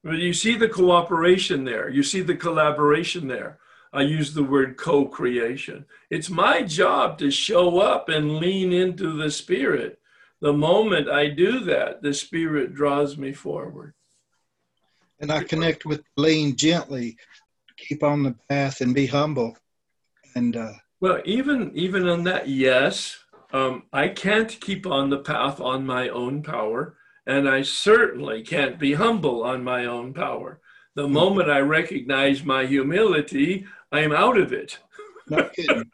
But 0.03 0.18
you 0.18 0.34
see 0.34 0.56
the 0.56 0.69
cooperation 0.69 1.64
there, 1.64 1.89
you 1.89 2.03
see 2.03 2.22
the 2.22 2.35
collaboration 2.35 3.27
there. 3.27 3.60
I 3.94 4.02
use 4.02 4.34
the 4.34 4.44
word 4.44 4.77
co 4.77 5.06
creation. 5.06 5.85
It's 6.10 6.30
my 6.30 6.61
job 6.61 7.18
to 7.19 7.31
show 7.31 7.80
up 7.80 8.10
and 8.10 8.38
lean 8.38 8.73
into 8.73 9.18
the 9.18 9.31
Spirit. 9.31 9.99
The 10.41 10.53
moment 10.53 11.10
I 11.10 11.30
do 11.30 11.61
that, 11.61 12.02
the 12.02 12.14
Spirit 12.14 12.76
draws 12.76 13.18
me 13.18 13.34
forward. 13.34 13.94
And 15.19 15.31
I 15.31 15.44
connect 15.44 15.85
with 15.85 16.03
lean 16.15 16.56
gently, 16.56 17.18
keep 17.77 18.03
on 18.03 18.23
the 18.23 18.35
path 18.49 18.81
and 18.81 18.94
be 18.94 19.07
humble. 19.07 19.57
And 20.35 20.56
uh, 20.56 20.73
well, 20.99 21.22
even 21.26 21.72
even 21.73 22.07
on 22.07 22.23
that, 22.26 22.48
yes, 22.48 23.18
um, 23.53 23.84
I 23.94 24.10
can't 24.10 24.49
keep 24.49 24.86
on 24.86 25.10
the 25.10 25.19
path 25.19 25.60
on 25.60 25.86
my 25.86 26.10
own 26.10 26.44
power, 26.44 26.98
and 27.26 27.48
I 27.48 27.61
certainly 27.61 28.41
can't 28.41 28.80
be 28.80 28.94
humble 28.94 29.44
on 29.44 29.64
my 29.64 29.86
own 29.86 30.14
power. 30.14 30.60
The 30.95 31.07
hmm. 31.07 31.14
moment 31.14 31.49
I 31.49 31.60
recognize 31.60 32.44
my 32.44 32.65
humility, 32.65 33.65
I'm 33.91 34.11
out 34.11 34.38
of 34.38 34.53
it. 34.53 34.80
No 35.30 35.49
kidding. 35.49 35.91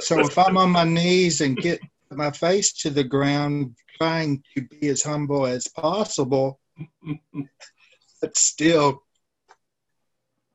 so 0.00 0.20
if 0.20 0.38
I'm 0.38 0.56
on 0.56 0.70
my 0.70 0.84
knees 0.84 1.40
and 1.40 1.56
get 1.56 1.80
my 2.10 2.30
face 2.30 2.72
to 2.74 2.90
the 2.90 3.04
ground, 3.04 3.74
trying 3.98 4.42
to 4.54 4.62
be 4.62 4.88
as 4.88 5.02
humble 5.02 5.46
as 5.46 5.68
possible, 5.68 6.60
but 8.20 8.36
still. 8.36 9.02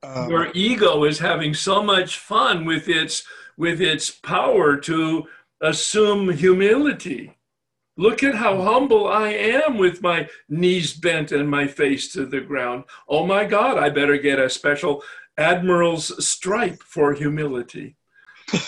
Um, 0.01 0.29
Your 0.29 0.51
ego 0.53 1.03
is 1.05 1.19
having 1.19 1.53
so 1.53 1.83
much 1.83 2.17
fun 2.17 2.65
with 2.65 2.87
its 2.89 3.23
with 3.57 3.81
its 3.81 4.09
power 4.09 4.77
to 4.77 5.27
assume 5.63 6.29
humility. 6.29 7.35
Look 7.95 8.21
at 8.23 8.35
how 8.35 8.61
humble 8.61 9.07
I 9.07 9.29
am 9.29 9.77
with 9.77 10.01
my 10.01 10.27
knees 10.49 10.93
bent 10.93 11.31
and 11.31 11.49
my 11.49 11.67
face 11.67 12.11
to 12.13 12.25
the 12.25 12.41
ground. 12.41 12.83
Oh 13.07 13.25
my 13.25 13.45
God, 13.45 13.77
I 13.77 13.89
better 13.89 14.17
get 14.17 14.39
a 14.39 14.49
special 14.49 15.03
admiral's 15.37 16.27
stripe 16.27 16.83
for 16.83 17.13
humility. 17.13 17.95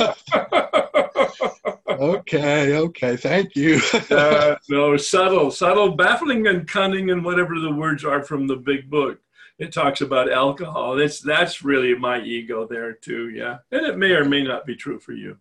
okay, 1.88 2.78
okay. 2.78 3.18
Thank 3.18 3.56
you. 3.56 3.82
uh, 4.10 4.56
no, 4.70 4.96
subtle, 4.96 5.52
subtle, 5.52 5.96
baffling, 5.96 6.48
and 6.48 6.68
cunning, 6.68 7.12
and 7.12 7.26
whatever 7.26 7.60
the 7.60 7.74
words 7.74 8.06
are 8.06 8.24
from 8.24 8.48
the 8.48 8.56
big 8.56 8.90
book. 8.90 9.20
It 9.58 9.74
talks 9.74 10.02
about 10.02 10.32
alcohol. 10.32 10.96
That's 10.96 11.20
that's 11.20 11.64
really 11.64 11.96
my 11.96 12.20
ego 12.22 12.68
there 12.68 12.94
too. 12.94 13.30
Yeah, 13.30 13.58
and 13.72 13.86
it 13.86 13.98
may 13.98 14.12
or 14.12 14.26
may 14.26 14.44
not 14.44 14.66
be 14.66 14.76
true 14.76 15.00
for 15.00 15.14
you. 15.14 15.38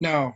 No, 0.00 0.32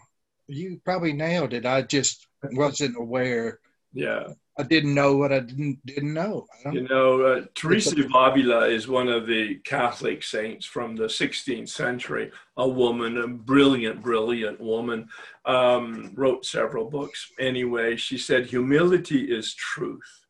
you 0.47 0.80
probably 0.84 1.12
nailed 1.12 1.52
it. 1.52 1.66
I 1.66 1.82
just 1.82 2.26
wasn't 2.52 2.97
aware. 2.97 3.60
Yeah, 3.93 4.28
I 4.59 4.64
didn't 4.64 4.94
know 4.94 5.16
what 5.16 5.32
I 5.32 5.40
didn't 5.40 5.84
didn't 5.86 6.12
know. 6.12 6.47
You 6.70 6.86
know, 6.86 7.22
uh, 7.22 7.44
Teresa 7.55 7.98
of 7.98 8.10
Avila 8.14 8.66
is 8.68 8.86
one 8.86 9.09
of 9.09 9.26
the 9.26 9.56
Catholic 9.64 10.22
saints 10.22 10.66
from 10.66 10.94
the 10.94 11.06
16th 11.06 11.68
century. 11.68 12.30
A 12.59 12.68
woman, 12.68 13.18
a 13.18 13.28
brilliant, 13.28 14.02
brilliant 14.02 14.60
woman, 14.60 15.09
um, 15.47 16.12
wrote 16.14 16.44
several 16.44 16.90
books. 16.90 17.30
Anyway, 17.39 17.97
she 17.97 18.18
said, 18.18 18.47
"Humility 18.47 19.32
is 19.32 19.55
truth." 19.55 20.26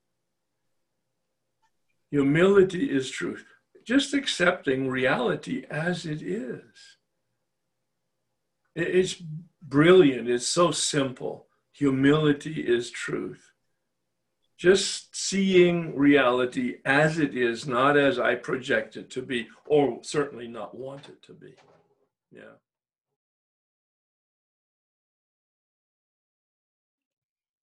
Humility 2.10 2.90
is 2.90 3.10
truth. 3.10 3.44
Just 3.84 4.14
accepting 4.14 4.88
reality 4.88 5.64
as 5.70 6.06
it 6.06 6.22
is. 6.22 6.91
It- 8.74 8.94
It's 8.96 9.14
brilliant. 9.62 10.28
It's 10.28 10.46
so 10.46 10.70
simple. 10.70 11.48
Humility 11.72 12.66
is 12.66 12.90
truth. 12.90 13.52
Just 14.56 15.16
seeing 15.16 15.96
reality 15.96 16.80
as 16.84 17.18
it 17.18 17.36
is, 17.36 17.66
not 17.66 17.96
as 17.96 18.18
I 18.18 18.36
project 18.36 18.96
it 18.96 19.10
to 19.10 19.22
be, 19.22 19.48
or 19.66 20.02
certainly 20.04 20.46
not 20.46 20.74
want 20.74 21.08
it 21.08 21.20
to 21.22 21.32
be. 21.32 21.56
Yeah. 22.30 22.52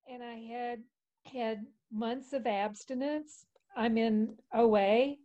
and 0.07 0.23
I 0.23 0.35
had 0.35 0.79
had 1.31 1.65
months 1.91 2.33
of 2.33 2.47
abstinence. 2.47 3.45
I'm 3.75 3.97
in 3.97 4.35
OA, 4.53 5.17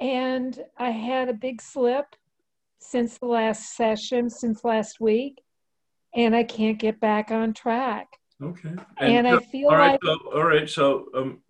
and 0.00 0.64
I 0.76 0.90
had 0.90 1.28
a 1.28 1.34
big 1.34 1.62
slip 1.62 2.16
since 2.78 3.18
the 3.18 3.26
last 3.26 3.76
session, 3.76 4.30
since 4.30 4.64
last 4.64 5.00
week, 5.00 5.42
and 6.14 6.34
I 6.34 6.44
can't 6.44 6.78
get 6.78 7.00
back 7.00 7.30
on 7.30 7.52
track. 7.52 8.08
Okay. 8.42 8.74
And, 8.98 9.26
I 9.26 9.38
feel 9.38 9.68
all 9.68 9.76
right. 9.76 9.92
like 9.92 10.00
So, 10.04 10.18
all 10.34 10.44
right. 10.44 10.68
So, 10.68 11.06
um, 11.14 11.42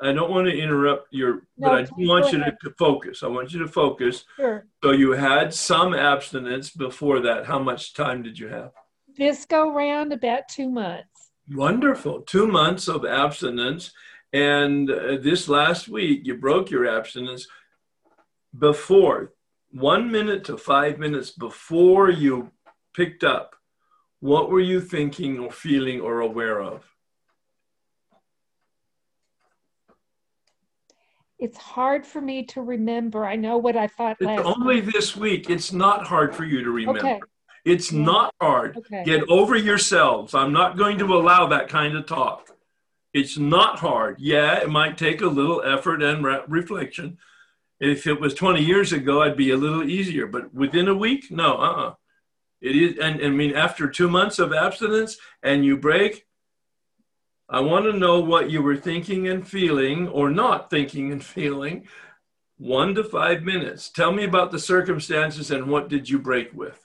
I 0.00 0.12
don't 0.12 0.30
want 0.30 0.46
to 0.46 0.56
interrupt 0.56 1.08
your, 1.10 1.46
but 1.56 1.72
I 1.72 1.82
do 1.82 2.08
want 2.08 2.30
you 2.30 2.38
to, 2.38 2.56
to 2.64 2.70
focus. 2.78 3.22
I 3.22 3.28
want 3.28 3.52
you 3.52 3.60
to 3.60 3.68
focus. 3.68 4.24
sure, 4.36 4.66
So 4.84 4.92
you 4.92 5.12
had 5.12 5.54
some 5.54 5.94
abstinence 5.94 6.70
before 6.70 7.20
that. 7.20 7.46
How 7.46 7.58
much 7.58 7.94
time 7.94 8.22
did 8.22 8.38
you 8.38 8.48
have? 8.48 8.72
this 9.16 9.44
go 9.46 9.72
round 9.72 10.12
about 10.12 10.48
two 10.48 10.68
months. 10.68 11.30
Wonderful. 11.50 12.22
Two 12.22 12.46
months 12.46 12.88
of 12.88 13.04
abstinence. 13.04 13.92
And 14.32 14.90
uh, 14.90 15.16
this 15.22 15.48
last 15.48 15.88
week, 15.88 16.22
you 16.24 16.36
broke 16.36 16.70
your 16.70 16.86
abstinence 16.86 17.46
before, 18.58 19.32
one 19.76 20.10
minute 20.10 20.44
to 20.44 20.56
five 20.56 20.98
minutes 20.98 21.30
before 21.30 22.08
you 22.10 22.50
picked 22.94 23.24
up. 23.24 23.54
What 24.20 24.48
were 24.50 24.60
you 24.60 24.80
thinking 24.80 25.38
or 25.38 25.50
feeling 25.52 26.00
or 26.00 26.20
aware 26.20 26.60
of? 26.62 26.84
It's 31.38 31.58
hard 31.58 32.06
for 32.06 32.22
me 32.22 32.44
to 32.46 32.62
remember. 32.62 33.26
I 33.26 33.36
know 33.36 33.58
what 33.58 33.76
I 33.76 33.86
thought 33.88 34.16
It's 34.20 34.26
last. 34.26 34.46
only 34.46 34.80
this 34.80 35.14
week. 35.14 35.50
It's 35.50 35.70
not 35.70 36.06
hard 36.06 36.34
for 36.34 36.44
you 36.44 36.64
to 36.64 36.70
remember. 36.70 37.00
Okay, 37.00 37.20
It's 37.66 37.92
Yeah. 37.92 38.00
not 38.04 38.34
hard. 38.40 38.76
okay. 38.78 39.02
Get 39.04 39.28
over 39.28 39.56
yourselves. 39.56 40.32
I'm 40.34 40.52
not 40.52 40.78
going 40.78 40.96
to 40.98 41.04
allow 41.14 41.46
that 41.48 41.68
kind 41.68 41.94
of 41.96 42.06
talk. 42.06 42.48
It's 43.12 43.36
not 43.36 43.80
hard. 43.80 44.16
Yeah, 44.18 44.60
it 44.62 44.70
might 44.70 44.96
take 44.96 45.20
a 45.20 45.26
little 45.26 45.60
effort 45.62 46.00
and 46.02 46.24
re- 46.24 46.42
reflection. 46.48 47.18
If 47.80 48.06
it 48.06 48.20
was 48.20 48.34
20 48.34 48.62
years 48.62 48.92
ago, 48.92 49.22
I'd 49.22 49.36
be 49.36 49.50
a 49.50 49.56
little 49.56 49.84
easier. 49.84 50.26
But 50.26 50.54
within 50.54 50.88
a 50.88 50.94
week, 50.94 51.30
no, 51.30 51.56
uh 51.56 51.72
uh 51.72 51.94
It 52.60 52.76
is, 52.76 52.98
and, 52.98 53.20
and 53.20 53.34
I 53.34 53.36
mean, 53.36 53.54
after 53.54 53.88
two 53.88 54.08
months 54.08 54.38
of 54.38 54.52
abstinence 54.52 55.18
and 55.42 55.64
you 55.64 55.76
break, 55.76 56.26
I 57.48 57.60
want 57.60 57.84
to 57.84 57.92
know 57.92 58.20
what 58.20 58.50
you 58.50 58.62
were 58.62 58.76
thinking 58.76 59.28
and 59.28 59.46
feeling 59.46 60.08
or 60.08 60.30
not 60.30 60.70
thinking 60.70 61.12
and 61.12 61.24
feeling. 61.36 61.86
One 62.58 62.94
to 62.94 63.04
five 63.04 63.42
minutes. 63.42 63.90
Tell 63.90 64.12
me 64.12 64.24
about 64.24 64.50
the 64.50 64.58
circumstances 64.58 65.50
and 65.50 65.66
what 65.66 65.88
did 65.88 66.08
you 66.08 66.18
break 66.18 66.54
with? 66.54 66.80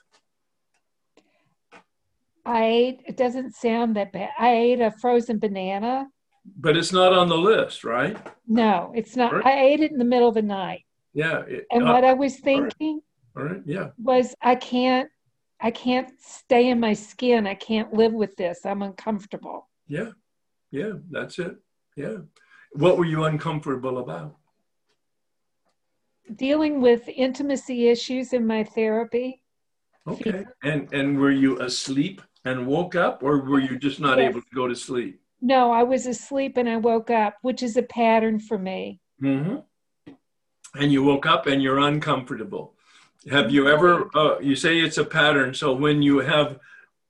I 2.44 2.64
ate. 2.64 3.00
It 3.06 3.16
doesn't 3.16 3.54
sound 3.54 3.96
that 3.96 4.12
bad. 4.12 4.30
I 4.38 4.52
ate 4.52 4.80
a 4.80 4.90
frozen 4.90 5.38
banana. 5.38 6.08
But 6.44 6.76
it's 6.76 6.92
not 6.92 7.12
on 7.12 7.28
the 7.28 7.36
list, 7.36 7.84
right? 7.84 8.16
No, 8.48 8.92
it's 8.94 9.14
not. 9.16 9.32
Right. 9.32 9.46
I 9.46 9.60
ate 9.64 9.80
it 9.80 9.92
in 9.92 9.98
the 9.98 10.04
middle 10.04 10.28
of 10.28 10.34
the 10.34 10.42
night. 10.42 10.84
Yeah. 11.14 11.40
it- 11.42 11.66
And 11.70 11.84
uh, 11.84 11.92
what 11.92 12.04
I 12.04 12.14
was 12.14 12.36
thinking 12.40 13.00
all 13.36 13.44
right. 13.44 13.62
Yeah. 13.64 13.90
was 13.98 14.34
I 14.42 14.56
can't 14.56 15.08
I 15.60 15.70
can't 15.70 16.08
stay 16.20 16.68
in 16.70 16.80
my 16.80 16.92
skin. 16.92 17.46
I 17.46 17.54
can't 17.54 17.92
live 17.94 18.12
with 18.12 18.34
this. 18.36 18.66
I'm 18.66 18.82
uncomfortable. 18.82 19.68
Yeah. 19.86 20.10
Yeah. 20.72 20.94
That's 21.10 21.38
it. 21.38 21.56
Yeah. 21.96 22.18
What 22.72 22.98
were 22.98 23.04
you 23.04 23.24
uncomfortable 23.24 23.98
about? 23.98 24.36
Dealing 26.34 26.80
with 26.80 27.08
intimacy 27.08 27.88
issues 27.88 28.32
in 28.32 28.46
my 28.46 28.64
therapy. 28.64 29.42
Okay. 30.08 30.44
And 30.64 30.92
and 30.92 31.18
were 31.18 31.30
you 31.30 31.60
asleep 31.60 32.22
and 32.44 32.66
woke 32.66 32.96
up, 32.96 33.22
or 33.22 33.38
were 33.44 33.60
you 33.60 33.78
just 33.78 34.00
not 34.00 34.18
Yes. 34.18 34.30
able 34.30 34.40
to 34.40 34.54
go 34.54 34.66
to 34.66 34.74
sleep? 34.74 35.21
No, 35.44 35.72
I 35.72 35.82
was 35.82 36.06
asleep 36.06 36.56
and 36.56 36.68
I 36.68 36.76
woke 36.76 37.10
up, 37.10 37.34
which 37.42 37.64
is 37.64 37.76
a 37.76 37.82
pattern 37.82 38.38
for 38.38 38.56
me. 38.56 39.00
Mm-hmm. 39.20 39.56
And 40.76 40.92
you 40.92 41.02
woke 41.02 41.26
up 41.26 41.48
and 41.48 41.60
you're 41.60 41.80
uncomfortable. 41.80 42.74
Have 43.28 43.50
you 43.50 43.68
ever? 43.68 44.08
Uh, 44.16 44.38
you 44.38 44.54
say 44.54 44.78
it's 44.78 44.98
a 44.98 45.04
pattern. 45.04 45.52
So 45.52 45.72
when 45.72 46.00
you 46.00 46.20
have 46.20 46.58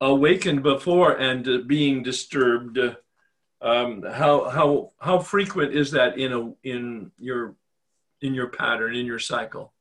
awakened 0.00 0.62
before 0.62 1.12
and 1.12 1.46
uh, 1.46 1.58
being 1.66 2.02
disturbed, 2.02 2.78
uh, 2.78 2.94
um, 3.60 4.02
how 4.02 4.48
how 4.48 4.92
how 4.98 5.18
frequent 5.18 5.74
is 5.74 5.90
that 5.92 6.18
in 6.18 6.32
a 6.32 6.52
in 6.68 7.12
your 7.18 7.54
in 8.22 8.34
your 8.34 8.48
pattern 8.48 8.96
in 8.96 9.06
your 9.06 9.18
cycle? 9.18 9.72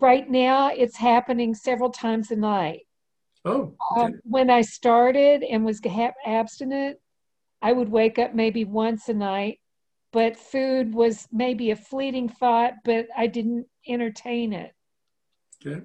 Right 0.00 0.28
now, 0.30 0.68
it's 0.68 0.96
happening 0.96 1.54
several 1.54 1.90
times 1.90 2.30
a 2.30 2.36
night. 2.36 2.86
Oh, 3.44 3.74
okay. 3.96 4.06
Um, 4.06 4.20
when 4.24 4.50
I 4.50 4.60
started 4.62 5.42
and 5.42 5.64
was 5.64 5.80
ha- 5.84 6.12
abstinent, 6.24 6.98
I 7.60 7.72
would 7.72 7.88
wake 7.88 8.18
up 8.18 8.34
maybe 8.34 8.64
once 8.64 9.08
a 9.08 9.14
night, 9.14 9.60
but 10.12 10.36
food 10.36 10.94
was 10.94 11.26
maybe 11.32 11.70
a 11.70 11.76
fleeting 11.76 12.28
thought, 12.28 12.74
but 12.84 13.06
I 13.16 13.26
didn't 13.26 13.66
entertain 13.86 14.52
it. 14.52 14.72
Okay. 15.64 15.82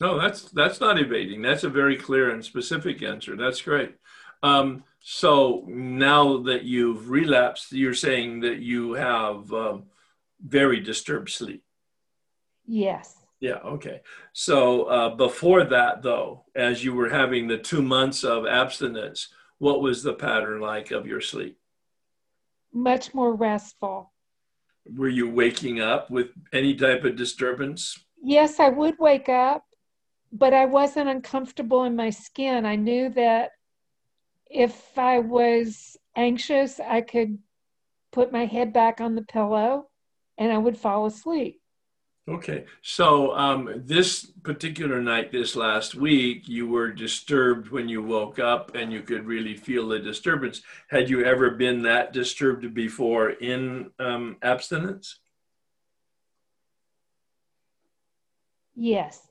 No, 0.00 0.20
that's 0.20 0.50
that's 0.50 0.80
not 0.80 1.00
evading. 1.00 1.40
That's 1.40 1.64
a 1.64 1.70
very 1.70 1.96
clear 1.96 2.30
and 2.30 2.44
specific 2.44 3.02
answer. 3.02 3.34
That's 3.34 3.62
great. 3.62 3.94
Um, 4.42 4.84
so 5.00 5.64
now 5.66 6.38
that 6.42 6.64
you've 6.64 7.08
relapsed, 7.08 7.72
you're 7.72 7.94
saying 7.94 8.40
that 8.40 8.58
you 8.58 8.92
have 8.92 9.50
um, 9.52 9.84
very 10.44 10.80
disturbed 10.80 11.30
sleep. 11.30 11.62
Yes. 12.66 13.14
Yeah. 13.40 13.58
Okay. 13.64 14.00
So 14.32 14.84
uh, 14.84 15.14
before 15.14 15.64
that, 15.64 16.02
though, 16.02 16.44
as 16.54 16.82
you 16.82 16.94
were 16.94 17.10
having 17.10 17.48
the 17.48 17.58
two 17.58 17.82
months 17.82 18.24
of 18.24 18.46
abstinence, 18.46 19.28
what 19.58 19.80
was 19.80 20.02
the 20.02 20.14
pattern 20.14 20.60
like 20.60 20.90
of 20.90 21.06
your 21.06 21.20
sleep? 21.20 21.58
Much 22.72 23.14
more 23.14 23.34
restful. 23.34 24.12
Were 24.94 25.08
you 25.08 25.28
waking 25.28 25.80
up 25.80 26.10
with 26.10 26.28
any 26.52 26.74
type 26.74 27.04
of 27.04 27.16
disturbance? 27.16 27.98
Yes, 28.22 28.60
I 28.60 28.68
would 28.68 28.98
wake 28.98 29.28
up, 29.28 29.64
but 30.32 30.54
I 30.54 30.64
wasn't 30.66 31.08
uncomfortable 31.08 31.84
in 31.84 31.96
my 31.96 32.10
skin. 32.10 32.64
I 32.64 32.76
knew 32.76 33.08
that 33.10 33.50
if 34.50 34.96
I 34.96 35.18
was 35.18 35.96
anxious, 36.16 36.80
I 36.80 37.00
could 37.00 37.38
put 38.12 38.32
my 38.32 38.46
head 38.46 38.72
back 38.72 39.00
on 39.00 39.14
the 39.14 39.22
pillow 39.22 39.88
and 40.38 40.52
I 40.52 40.58
would 40.58 40.78
fall 40.78 41.06
asleep. 41.06 41.60
Okay, 42.28 42.64
so 42.82 43.36
um, 43.36 43.82
this 43.84 44.26
particular 44.42 45.00
night, 45.00 45.30
this 45.30 45.54
last 45.54 45.94
week, 45.94 46.48
you 46.48 46.66
were 46.66 46.90
disturbed 46.90 47.70
when 47.70 47.88
you 47.88 48.02
woke 48.02 48.40
up 48.40 48.74
and 48.74 48.92
you 48.92 49.02
could 49.02 49.26
really 49.26 49.54
feel 49.54 49.86
the 49.86 50.00
disturbance. 50.00 50.62
Had 50.88 51.08
you 51.08 51.24
ever 51.24 51.52
been 51.52 51.82
that 51.82 52.12
disturbed 52.12 52.74
before 52.74 53.30
in 53.30 53.90
um, 54.00 54.38
abstinence? 54.42 55.20
Yes. 58.74 59.22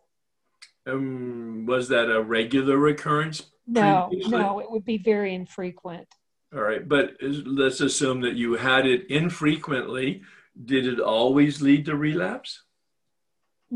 Um, 0.87 1.65
was 1.67 1.89
that 1.89 2.09
a 2.09 2.21
regular 2.21 2.77
recurrence? 2.77 3.43
No, 3.67 4.07
Previously? 4.07 4.37
no, 4.37 4.59
it 4.59 4.71
would 4.71 4.85
be 4.85 4.99
very 4.99 5.35
infrequent. 5.35 6.07
All 6.53 6.61
right, 6.61 6.87
but 6.87 7.17
let's 7.21 7.81
assume 7.81 8.21
that 8.21 8.35
you 8.35 8.53
had 8.53 8.85
it 8.85 9.09
infrequently. 9.09 10.21
Did 10.63 10.87
it 10.87 11.01
always 11.01 11.61
lead 11.61 11.83
to 11.87 11.97
relapse? 11.97 12.61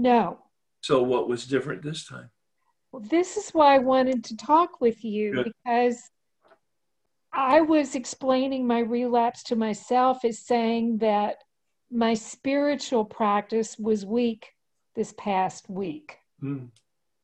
No, 0.01 0.39
So, 0.81 1.03
what 1.03 1.27
was 1.27 1.45
different 1.45 1.83
this 1.83 2.05
time? 2.05 2.29
Well, 2.91 3.01
this 3.01 3.35
is 3.35 3.49
why 3.49 3.75
I 3.75 3.79
wanted 3.79 4.23
to 4.25 4.37
talk 4.37 4.79
with 4.79 5.03
you 5.03 5.33
Good. 5.33 5.51
because 5.65 5.99
I 7.33 7.59
was 7.59 7.95
explaining 7.95 8.65
my 8.65 8.79
relapse 8.79 9.43
to 9.43 9.57
myself 9.57 10.23
as 10.23 10.39
saying 10.39 10.99
that 10.99 11.35
my 11.91 12.13
spiritual 12.13 13.03
practice 13.03 13.77
was 13.77 14.05
weak 14.05 14.47
this 14.95 15.13
past 15.17 15.69
week. 15.69 16.17
Hmm. 16.39 16.67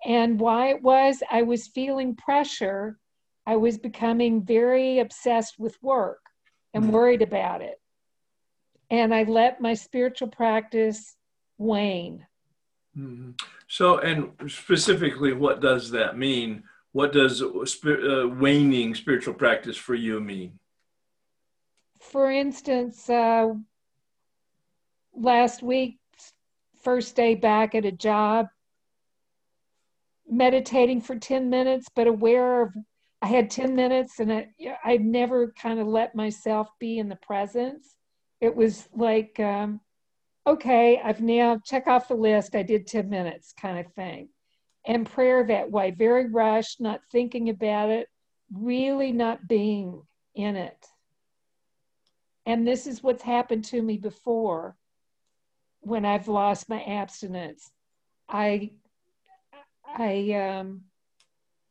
And 0.06 0.38
why 0.38 0.68
it 0.72 0.81
was, 0.84 1.23
I 1.31 1.43
was 1.43 1.68
feeling 1.69 2.14
pressure. 2.18 2.99
I 3.47 3.56
was 3.56 3.77
becoming 3.77 4.43
very 4.43 4.99
obsessed 4.99 5.57
with 5.57 5.81
work 5.81 6.19
and 6.73 6.84
Mm. 6.84 6.91
worried 6.91 7.22
about 7.22 7.61
it. 7.61 7.80
And 8.89 9.15
I 9.15 9.23
let 9.23 9.61
my 9.61 9.76
spiritual 9.76 10.27
practice 10.27 11.15
wane. 11.57 12.27
Mhm. 12.98 13.40
So, 13.68 14.00
and 14.00 14.32
specifically, 14.50 15.34
what 15.34 15.62
does 15.62 15.92
that 15.92 16.18
mean? 16.18 16.64
What 16.92 17.12
does 17.12 17.42
uh, 17.42 18.28
waning 18.30 18.96
spiritual 18.96 19.34
practice 19.34 19.76
for 19.76 19.96
you 19.96 20.22
mean? 20.22 20.60
For 22.00 22.32
instance, 22.32 23.10
uh, 23.10 23.54
last 25.14 25.62
week, 25.62 26.00
first 26.82 27.16
day 27.16 27.36
back 27.36 27.76
at 27.76 27.84
a 27.84 27.92
job, 27.92 28.48
meditating 30.30 31.02
for 31.02 31.18
10 31.18 31.50
minutes, 31.50 31.88
but 31.96 32.08
aware 32.08 32.62
of 32.62 32.74
I 33.22 33.28
had 33.28 33.50
10 33.50 33.76
minutes 33.76 34.20
and 34.20 34.32
I, 34.32 34.48
I'd 34.84 35.04
never 35.04 35.54
kind 35.60 35.80
of 35.80 35.88
let 35.88 36.16
myself 36.16 36.70
be 36.80 37.00
in 37.00 37.10
the 37.10 37.16
presence. 37.18 37.96
It 38.40 38.56
was 38.56 38.88
like, 38.94 39.40
um, 39.40 39.80
okay, 40.48 41.02
I've 41.04 41.22
now 41.22 41.60
check 41.64 41.88
off 41.88 42.08
the 42.08 42.16
list. 42.16 42.56
I 42.56 42.64
did 42.64 42.88
10 42.88 43.10
minutes 43.10 43.54
kind 43.60 43.80
of 43.80 43.92
thing. 43.94 44.30
And 44.86 45.10
prayer 45.10 45.44
that 45.48 45.72
way, 45.72 45.92
very 45.92 46.30
rushed, 46.30 46.80
not 46.80 47.02
thinking 47.12 47.50
about 47.50 47.90
it, 47.90 48.08
really 48.54 49.12
not 49.12 49.48
being 49.48 50.04
in 50.36 50.56
it. 50.56 50.86
And 52.46 52.68
this 52.68 52.86
is 52.86 53.02
what's 53.02 53.24
happened 53.24 53.66
to 53.66 53.82
me 53.82 53.98
before 53.98 54.76
when 55.80 56.06
I've 56.06 56.28
lost 56.28 56.70
my 56.70 56.84
abstinence. 56.84 57.72
I 58.30 58.72
I 59.98 60.32
um, 60.34 60.82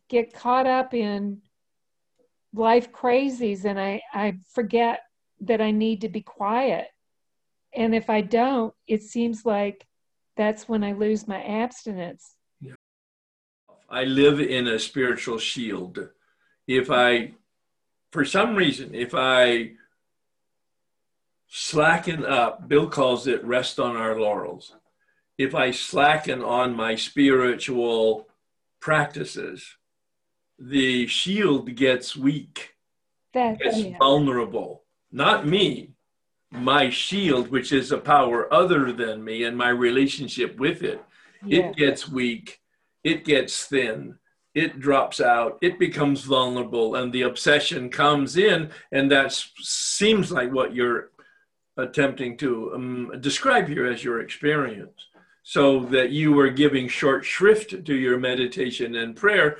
get 0.08 0.32
caught 0.32 0.66
up 0.66 0.94
in 0.94 1.42
life 2.54 2.92
crazies 2.92 3.64
and 3.64 3.78
I, 3.78 4.00
I 4.12 4.38
forget 4.52 5.00
that 5.40 5.60
I 5.60 5.72
need 5.72 6.02
to 6.02 6.08
be 6.08 6.22
quiet. 6.22 6.86
And 7.74 7.94
if 7.94 8.08
I 8.08 8.20
don't, 8.20 8.72
it 8.86 9.02
seems 9.02 9.44
like 9.44 9.86
that's 10.36 10.68
when 10.68 10.84
I 10.84 10.92
lose 10.92 11.26
my 11.26 11.42
abstinence. 11.42 12.34
I 13.90 14.04
live 14.04 14.40
in 14.40 14.66
a 14.66 14.78
spiritual 14.78 15.38
shield. 15.38 16.08
If 16.66 16.90
I, 16.90 17.34
for 18.12 18.24
some 18.24 18.56
reason, 18.56 18.94
if 18.94 19.14
I 19.14 19.72
slacken 21.48 22.24
up, 22.24 22.66
Bill 22.66 22.88
calls 22.88 23.26
it 23.26 23.44
rest 23.44 23.78
on 23.78 23.94
our 23.94 24.18
laurels. 24.18 24.74
If 25.38 25.54
I 25.54 25.70
slacken 25.70 26.42
on 26.42 26.74
my 26.74 26.96
spiritual 26.96 28.28
practices, 28.80 29.76
the 30.58 31.06
shield 31.06 31.74
gets 31.74 32.16
weak, 32.16 32.74
That, 33.34 33.58
gets 33.58 33.78
yeah. 33.78 33.98
vulnerable. 33.98 34.84
Not 35.12 35.46
me, 35.46 35.93
my 36.54 36.88
shield, 36.88 37.50
which 37.50 37.72
is 37.72 37.90
a 37.90 37.98
power 37.98 38.52
other 38.52 38.92
than 38.92 39.24
me 39.24 39.44
and 39.44 39.56
my 39.56 39.68
relationship 39.68 40.58
with 40.58 40.82
it. 40.82 41.02
yeah. 41.44 41.60
It 41.60 41.76
gets 41.76 42.08
weak, 42.08 42.60
it 43.02 43.24
gets 43.24 43.66
thin, 43.66 44.18
it 44.54 44.78
drops 44.78 45.20
out, 45.20 45.58
it 45.60 45.78
becomes 45.78 46.22
vulnerable, 46.22 46.94
and 46.94 47.12
the 47.12 47.22
obsession 47.22 47.90
comes 47.90 48.36
in, 48.36 48.70
and 48.92 49.10
that 49.10 49.32
seems 49.32 50.30
like 50.30 50.52
what 50.52 50.74
you're 50.74 51.10
attempting 51.76 52.36
to 52.36 52.72
um, 52.74 53.12
describe 53.20 53.68
here 53.68 53.86
as 53.86 54.04
your 54.04 54.20
experience. 54.20 55.08
So 55.46 55.80
that 55.86 56.08
you 56.08 56.32
were 56.32 56.48
giving 56.48 56.88
short 56.88 57.22
shrift 57.22 57.84
to 57.84 57.94
your 57.94 58.18
meditation 58.18 58.94
and 58.94 59.14
prayer. 59.14 59.58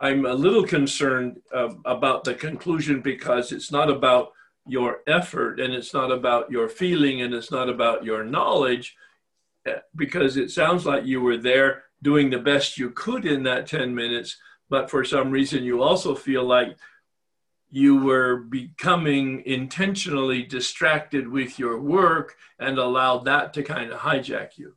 I'm 0.00 0.26
a 0.26 0.34
little 0.34 0.64
concerned 0.64 1.40
uh, 1.54 1.68
about 1.84 2.24
the 2.24 2.34
conclusion 2.34 3.00
because 3.00 3.52
it's 3.52 3.70
not 3.70 3.88
about 3.88 4.32
your 4.66 4.98
effort 5.06 5.58
and 5.58 5.74
it's 5.74 5.94
not 5.94 6.12
about 6.12 6.50
your 6.50 6.68
feeling 6.68 7.22
and 7.22 7.34
it's 7.34 7.50
not 7.50 7.68
about 7.68 8.04
your 8.04 8.24
knowledge 8.24 8.96
uh, 9.68 9.72
because 9.96 10.36
it 10.36 10.50
sounds 10.50 10.86
like 10.86 11.04
you 11.04 11.20
were 11.20 11.36
there 11.36 11.84
doing 12.02 12.30
the 12.30 12.38
best 12.38 12.78
you 12.78 12.90
could 12.90 13.26
in 13.26 13.42
that 13.42 13.66
10 13.66 13.94
minutes, 13.94 14.36
but 14.68 14.90
for 14.90 15.04
some 15.04 15.30
reason 15.30 15.64
you 15.64 15.82
also 15.82 16.14
feel 16.14 16.44
like 16.44 16.76
you 17.70 17.96
were 18.02 18.36
becoming 18.36 19.42
intentionally 19.46 20.42
distracted 20.42 21.28
with 21.28 21.58
your 21.58 21.80
work 21.80 22.36
and 22.58 22.78
allowed 22.78 23.24
that 23.24 23.54
to 23.54 23.62
kind 23.62 23.92
of 23.92 24.00
hijack 24.00 24.58
you. 24.58 24.74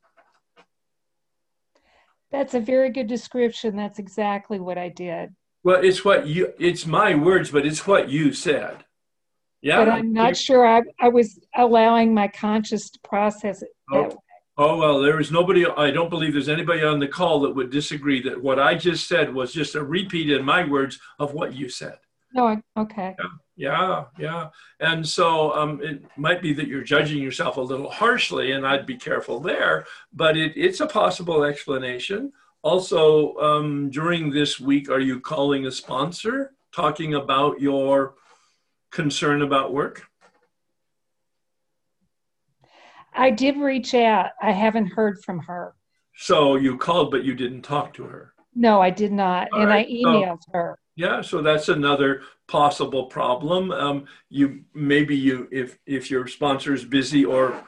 That's 2.32 2.54
a 2.54 2.60
very 2.60 2.90
good 2.90 3.08
description. 3.08 3.76
That's 3.76 4.00
exactly 4.00 4.60
what 4.60 4.78
I 4.78 4.90
did. 4.90 5.36
Well, 5.64 5.82
it's 5.84 6.04
what 6.04 6.28
you, 6.28 6.54
it's 6.60 6.86
my 6.86 7.16
words, 7.16 7.52
but 7.52 7.66
it's 7.66 7.88
what 7.88 8.10
you 8.10 8.34
said. 8.34 8.84
Yeah. 9.64 9.78
But 9.84 9.90
I'm 9.90 10.12
not 10.14 10.36
sure 10.38 10.68
I, 10.68 10.82
I 11.00 11.08
was 11.08 11.40
allowing 11.56 12.14
my 12.14 12.28
conscious 12.28 12.90
to 12.92 13.00
process 13.00 13.62
it. 13.64 13.70
that 13.92 13.98
Oh. 13.98 14.04
way. 14.10 14.16
Oh, 14.56 14.78
well, 14.78 15.02
there 15.02 15.20
is 15.20 15.32
nobody, 15.32 15.66
I 15.66 15.90
don't 15.90 16.12
believe 16.12 16.34
there's 16.34 16.48
anybody 16.48 16.84
on 16.84 17.00
the 17.00 17.08
call 17.08 17.40
that 17.42 17.56
would 17.56 17.72
disagree 17.72 18.22
that 18.22 18.40
what 18.40 18.60
I 18.60 18.76
just 18.76 19.08
said 19.08 19.34
was 19.34 19.52
just 19.52 19.74
a 19.74 19.84
repeat 19.84 20.30
in 20.30 20.46
my 20.46 20.64
words 20.64 21.00
of 21.18 21.34
what 21.34 21.56
you 21.56 21.70
said. 21.70 21.98
No, 22.36 22.62
okay. 22.78 23.16
Yeah, 23.56 24.06
yeah. 24.20 24.50
And 24.80 25.08
so 25.08 25.54
um, 25.56 25.82
it 25.82 26.04
might 26.18 26.42
be 26.44 26.54
that 26.54 26.68
you're 26.68 26.84
judging 26.84 27.20
yourself 27.22 27.58
a 27.58 27.62
little 27.62 27.90
harshly, 27.90 28.52
and 28.52 28.66
I'd 28.68 28.86
be 28.86 28.96
careful 28.96 29.40
there, 29.40 29.86
but 30.12 30.38
it, 30.38 30.54
it's 30.56 30.82
a 30.82 30.88
possible 30.88 31.44
explanation. 31.44 32.32
Also, 32.64 33.36
um, 33.38 33.90
during 33.90 34.30
this 34.30 34.60
week, 34.60 34.88
are 34.90 35.00
you 35.00 35.20
calling 35.20 35.66
a 35.66 35.72
sponsor, 35.72 36.54
talking 36.76 37.16
about 37.16 37.60
your 37.60 38.16
concern 38.94 39.42
about 39.42 39.74
work? 39.74 40.04
I 43.14 43.30
did 43.30 43.58
reach 43.58 43.94
out. 43.94 44.32
I 44.42 44.52
haven't 44.52 44.88
heard 44.88 45.22
from 45.24 45.40
her. 45.40 45.76
So 46.16 46.56
you 46.56 46.78
called, 46.78 47.12
but 47.12 47.24
you 47.24 47.36
didn't 47.36 47.64
talk 47.64 47.94
to 47.96 48.04
her. 48.04 48.34
No, 48.56 48.82
I 48.82 48.92
did 48.92 49.12
not. 49.12 49.50
All 49.52 49.62
and 49.62 49.70
right, 49.70 49.86
I 49.88 49.90
so- 49.90 50.08
emailed 50.08 50.42
her. 50.54 50.78
Yeah, 50.96 51.22
so 51.22 51.42
that's 51.42 51.70
another 51.70 52.22
possible 52.48 53.06
problem. 53.08 53.72
Um, 53.72 54.06
you 54.30 54.64
maybe 54.76 55.16
you 55.16 55.48
if 55.52 55.80
if 55.88 56.12
your 56.12 56.28
sponsor 56.28 56.72
is 56.72 56.86
busy 56.86 57.26
or 57.26 57.64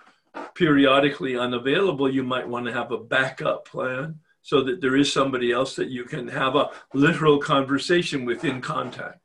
periodically 0.54 1.36
unavailable, 1.36 2.08
you 2.08 2.22
might 2.22 2.48
want 2.48 2.68
to 2.68 2.72
have 2.72 2.92
a 2.92 3.00
backup 3.00 3.66
plan 3.66 4.20
so 4.44 4.62
that 4.62 4.80
there 4.80 4.96
is 4.96 5.12
somebody 5.12 5.52
else 5.52 5.76
that 5.76 5.90
you 5.90 6.04
can 6.04 6.28
have 6.28 6.56
a 6.56 6.70
literal 6.94 7.40
conversation 7.40 8.26
with 8.26 8.46
in 8.46 8.62
contact. 8.62 9.25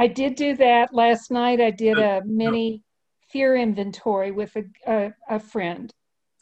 I 0.00 0.06
did 0.06 0.34
do 0.34 0.56
that 0.56 0.94
last 0.94 1.30
night. 1.30 1.60
I 1.60 1.70
did 1.70 1.98
a 1.98 2.22
mini 2.24 2.82
fear 3.30 3.54
inventory 3.54 4.30
with 4.30 4.56
a, 4.56 4.64
a, 4.86 5.12
a 5.28 5.38
friend. 5.38 5.92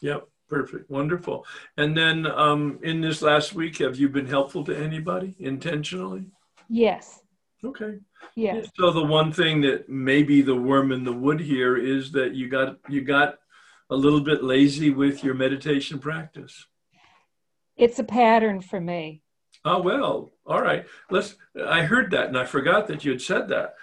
Yep, 0.00 0.28
perfect, 0.48 0.88
wonderful. 0.88 1.44
And 1.76 1.96
then 1.96 2.24
um, 2.26 2.78
in 2.84 3.00
this 3.00 3.20
last 3.20 3.54
week, 3.54 3.78
have 3.78 3.96
you 3.96 4.08
been 4.08 4.26
helpful 4.26 4.62
to 4.64 4.76
anybody 4.76 5.34
intentionally? 5.40 6.26
Yes, 6.68 7.20
Okay. 7.64 7.98
yes. 8.36 8.68
So 8.76 8.92
the 8.92 9.02
one 9.02 9.32
thing 9.32 9.60
that 9.62 9.88
may 9.88 10.22
be 10.22 10.40
the 10.40 10.54
worm 10.54 10.92
in 10.92 11.02
the 11.02 11.12
wood 11.12 11.40
here 11.40 11.76
is 11.76 12.12
that 12.12 12.36
you 12.36 12.48
got 12.48 12.78
you 12.88 13.00
got 13.00 13.38
a 13.90 13.96
little 13.96 14.20
bit 14.20 14.44
lazy 14.44 14.90
with 14.90 15.24
your 15.24 15.34
meditation 15.34 15.98
practice. 15.98 16.66
It's 17.76 17.98
a 17.98 18.04
pattern 18.04 18.60
for 18.60 18.80
me. 18.80 19.22
Oh 19.64 19.82
well, 19.82 20.32
all 20.48 20.62
right. 20.62 20.86
Let's. 21.10 21.36
I 21.66 21.82
heard 21.82 22.10
that 22.12 22.28
and 22.28 22.38
I 22.38 22.46
forgot 22.46 22.86
that 22.88 23.04
you 23.04 23.12
had 23.12 23.20
said 23.20 23.48
that. 23.48 23.74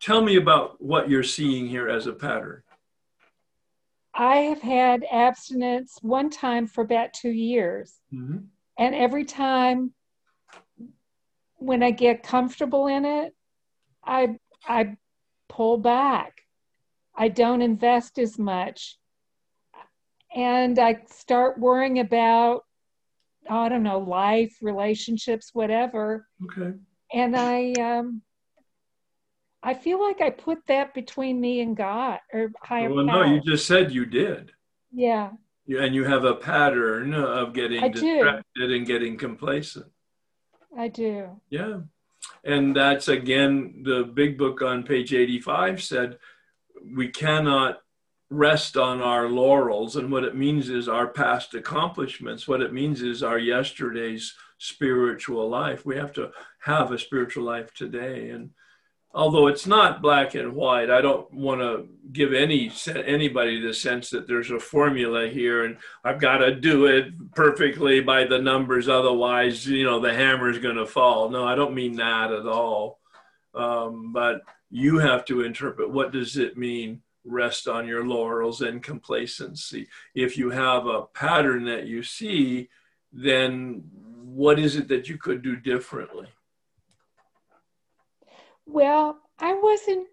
Tell 0.00 0.22
me 0.22 0.36
about 0.36 0.80
what 0.80 1.10
you're 1.10 1.22
seeing 1.22 1.66
here 1.66 1.88
as 1.88 2.06
a 2.06 2.12
pattern. 2.12 2.62
I 4.14 4.36
have 4.36 4.62
had 4.62 5.04
abstinence 5.10 5.98
one 6.02 6.30
time 6.30 6.68
for 6.68 6.82
about 6.82 7.12
two 7.12 7.32
years. 7.32 8.00
Mhm. 8.12 8.46
And 8.78 8.94
every 8.94 9.24
time 9.24 9.92
when 11.56 11.82
I 11.82 11.90
get 11.90 12.22
comfortable 12.22 12.86
in 12.86 13.04
it, 13.04 13.34
I 14.04 14.38
I 14.66 14.96
pull 15.48 15.78
back. 15.78 16.42
I 17.16 17.28
don't 17.28 17.62
invest 17.62 18.18
as 18.18 18.38
much. 18.38 18.98
And 20.34 20.78
I 20.78 21.02
start 21.06 21.58
worrying 21.58 21.98
about 21.98 22.64
I 23.48 23.68
don't 23.68 23.82
know, 23.82 23.98
life, 23.98 24.56
relationships, 24.62 25.50
whatever. 25.52 26.26
Okay. 26.44 26.76
And 27.12 27.36
I 27.36 27.72
um 27.74 28.22
I 29.62 29.74
feel 29.74 30.00
like 30.00 30.20
I 30.20 30.30
put 30.30 30.58
that 30.66 30.92
between 30.94 31.40
me 31.40 31.60
and 31.60 31.76
God 31.76 32.20
or 32.32 32.52
higher 32.62 32.92
Well, 32.92 33.04
no, 33.04 33.22
you 33.24 33.40
just 33.40 33.66
said 33.66 33.92
you 33.92 34.06
did. 34.06 34.52
yeah. 34.92 35.30
Yeah, 35.66 35.84
and 35.84 35.94
you 35.94 36.04
have 36.04 36.24
a 36.24 36.34
pattern 36.34 37.14
of 37.14 37.54
getting 37.54 37.82
I 37.82 37.88
do. 37.88 37.98
distracted 38.00 38.70
and 38.70 38.86
getting 38.86 39.16
complacent. 39.16 39.86
I 40.76 40.88
do. 40.88 41.40
Yeah. 41.48 41.78
And 42.44 42.76
that's 42.76 43.08
again, 43.08 43.82
the 43.82 44.04
big 44.04 44.36
book 44.36 44.60
on 44.60 44.82
page 44.82 45.14
85 45.14 45.82
said 45.82 46.18
we 46.94 47.08
cannot 47.08 47.78
rest 48.30 48.76
on 48.76 49.00
our 49.00 49.28
laurels. 49.28 49.96
And 49.96 50.10
what 50.10 50.24
it 50.24 50.36
means 50.36 50.68
is 50.68 50.88
our 50.88 51.06
past 51.06 51.54
accomplishments. 51.54 52.48
What 52.48 52.62
it 52.62 52.72
means 52.72 53.02
is 53.02 53.22
our 53.22 53.38
yesterday's 53.38 54.34
spiritual 54.58 55.48
life. 55.48 55.84
We 55.84 55.96
have 55.96 56.12
to 56.14 56.30
have 56.60 56.90
a 56.90 56.98
spiritual 56.98 57.44
life 57.44 57.72
today. 57.74 58.30
And 58.30 58.50
although 59.12 59.46
it's 59.46 59.66
not 59.66 60.02
black 60.02 60.34
and 60.34 60.54
white, 60.54 60.90
I 60.90 61.00
don't 61.00 61.32
want 61.32 61.60
to 61.60 61.88
give 62.12 62.32
any 62.32 62.72
anybody 62.86 63.60
the 63.60 63.74
sense 63.74 64.10
that 64.10 64.26
there's 64.26 64.50
a 64.50 64.58
formula 64.58 65.28
here 65.28 65.64
and 65.64 65.76
I've 66.02 66.20
got 66.20 66.38
to 66.38 66.54
do 66.54 66.86
it 66.86 67.32
perfectly 67.34 68.00
by 68.00 68.24
the 68.24 68.38
numbers, 68.38 68.88
otherwise, 68.88 69.66
you 69.66 69.84
know, 69.84 70.00
the 70.00 70.14
hammer's 70.14 70.58
going 70.58 70.76
to 70.76 70.86
fall. 70.86 71.28
No, 71.28 71.46
I 71.46 71.54
don't 71.54 71.74
mean 71.74 71.96
that 71.96 72.32
at 72.32 72.46
all. 72.46 72.98
Um, 73.54 74.12
but 74.12 74.42
you 74.70 74.98
have 74.98 75.24
to 75.26 75.42
interpret 75.42 75.90
what 75.90 76.10
does 76.10 76.36
it 76.36 76.56
mean 76.56 77.02
rest 77.24 77.68
on 77.68 77.86
your 77.86 78.06
laurels 78.06 78.60
and 78.60 78.82
complacency. 78.82 79.88
If 80.14 80.36
you 80.36 80.50
have 80.50 80.86
a 80.86 81.02
pattern 81.02 81.64
that 81.64 81.86
you 81.86 82.02
see, 82.02 82.68
then 83.12 83.84
what 84.22 84.58
is 84.58 84.76
it 84.76 84.88
that 84.88 85.08
you 85.08 85.16
could 85.18 85.42
do 85.42 85.56
differently? 85.56 86.28
Well, 88.66 89.18
I 89.38 89.54
wasn't 89.54 90.08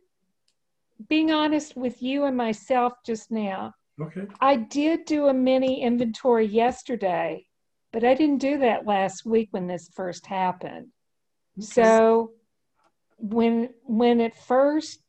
being 1.07 1.31
honest 1.31 1.75
with 1.75 2.01
you 2.01 2.25
and 2.25 2.37
myself 2.37 2.93
just 3.05 3.31
now. 3.31 3.73
Okay. 3.99 4.27
I 4.39 4.55
did 4.55 5.05
do 5.05 5.27
a 5.27 5.33
mini 5.33 5.81
inventory 5.81 6.45
yesterday, 6.45 7.45
but 7.91 8.03
I 8.03 8.13
didn't 8.13 8.39
do 8.39 8.57
that 8.59 8.85
last 8.85 9.25
week 9.25 9.49
when 9.51 9.67
this 9.67 9.89
first 9.93 10.25
happened. 10.25 10.87
So 11.59 12.31
when 13.17 13.69
when 13.83 14.19
it 14.19 14.35
first 14.35 15.01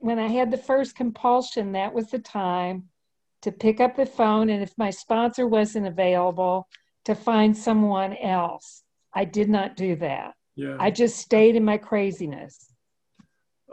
when 0.00 0.18
I 0.18 0.28
had 0.28 0.50
the 0.50 0.58
first 0.58 0.96
compulsion, 0.96 1.72
that 1.72 1.94
was 1.94 2.10
the 2.10 2.18
time 2.18 2.88
to 3.42 3.52
pick 3.52 3.80
up 3.80 3.96
the 3.96 4.06
phone 4.06 4.50
and 4.50 4.62
if 4.62 4.76
my 4.76 4.90
sponsor 4.90 5.46
wasn't 5.46 5.86
available, 5.86 6.68
to 7.04 7.14
find 7.14 7.56
someone 7.56 8.16
else. 8.16 8.82
I 9.14 9.24
did 9.24 9.48
not 9.48 9.76
do 9.76 9.96
that. 9.96 10.34
Yeah. 10.56 10.76
I 10.78 10.90
just 10.90 11.16
stayed 11.16 11.56
in 11.56 11.64
my 11.64 11.78
craziness. 11.78 12.72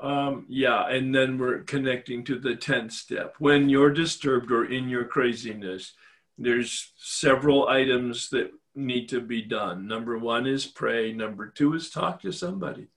Um, 0.02 0.46
yeah, 0.48 0.88
and 0.88 1.14
then 1.14 1.38
we're 1.38 1.64
connecting 1.64 2.24
to 2.26 2.38
the 2.40 2.56
10th 2.56 2.92
step. 2.92 3.36
When 3.40 3.68
you're 3.68 3.92
disturbed 3.92 4.52
or 4.52 4.66
in 4.66 4.90
your 4.90 5.06
craziness, 5.06 5.94
there's 6.38 6.94
several 6.98 7.68
items 7.68 8.30
that 8.30 8.52
need 8.76 9.10
to 9.10 9.20
be 9.20 9.42
done. 9.42 9.88
Number 9.88 10.18
one 10.18 10.46
is 10.46 10.66
pray. 10.66 11.12
Number 11.14 11.48
two 11.48 11.74
is 11.74 11.90
talk 11.90 12.22
to 12.22 12.32
somebody. 12.32 12.88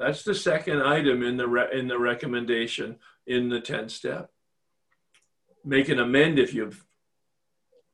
That's 0.00 0.22
the 0.22 0.34
second 0.34 0.82
item 0.82 1.22
in 1.22 1.36
the 1.36 1.46
re- 1.46 1.78
in 1.78 1.86
the 1.86 1.98
recommendation 1.98 2.96
in 3.26 3.50
the 3.50 3.60
10 3.60 3.90
step. 3.90 4.30
Make 5.62 5.90
an 5.90 6.00
amend 6.00 6.38
if 6.38 6.54
you've 6.54 6.86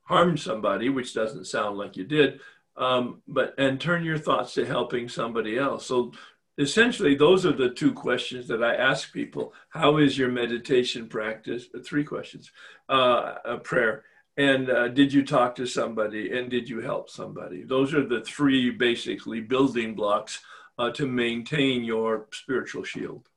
harmed 0.03 0.39
somebody, 0.39 0.89
which 0.89 1.13
doesn't 1.13 1.49
sound 1.49 1.79
like 1.79 1.97
you 1.97 2.05
did, 2.05 2.39
um, 2.77 3.23
but 3.27 3.55
and 3.59 3.81
turn 3.81 4.05
your 4.05 4.19
thoughts 4.19 4.55
to 4.55 4.65
helping 4.65 5.09
somebody 5.09 5.59
else. 5.59 5.87
So 5.87 6.13
essentially 6.59 7.17
those 7.17 7.45
are 7.45 7.53
the 7.53 7.71
two 7.71 7.93
questions 7.93 8.47
that 8.49 8.63
i 8.63 8.77
ask 8.77 9.13
people. 9.13 9.53
How 9.71 9.97
is 9.97 10.17
your 10.17 10.31
meditation 10.31 11.09
practice? 11.09 11.67
Three 11.85 12.05
questions 12.05 12.53
uh, 12.89 13.35
a 13.45 13.59
prayer. 13.59 14.05
And 14.37 14.71
uh, 14.71 14.89
did 14.89 15.13
you 15.13 15.25
talk 15.25 15.57
to 15.57 15.67
somebody? 15.67 16.39
And 16.39 16.51
did 16.51 16.69
you 16.69 16.81
help 16.81 17.11
somebody? 17.11 17.65
Those 17.65 17.95
are 17.95 18.07
the 18.07 18.21
three 18.21 18.71
basically 18.71 19.41
building 19.41 19.97
blocks 19.97 20.41
uh, 20.79 20.91
to 20.91 21.07
maintain 21.07 21.85
your 21.85 22.27
spiritual 22.33 22.85
shield 22.85 23.29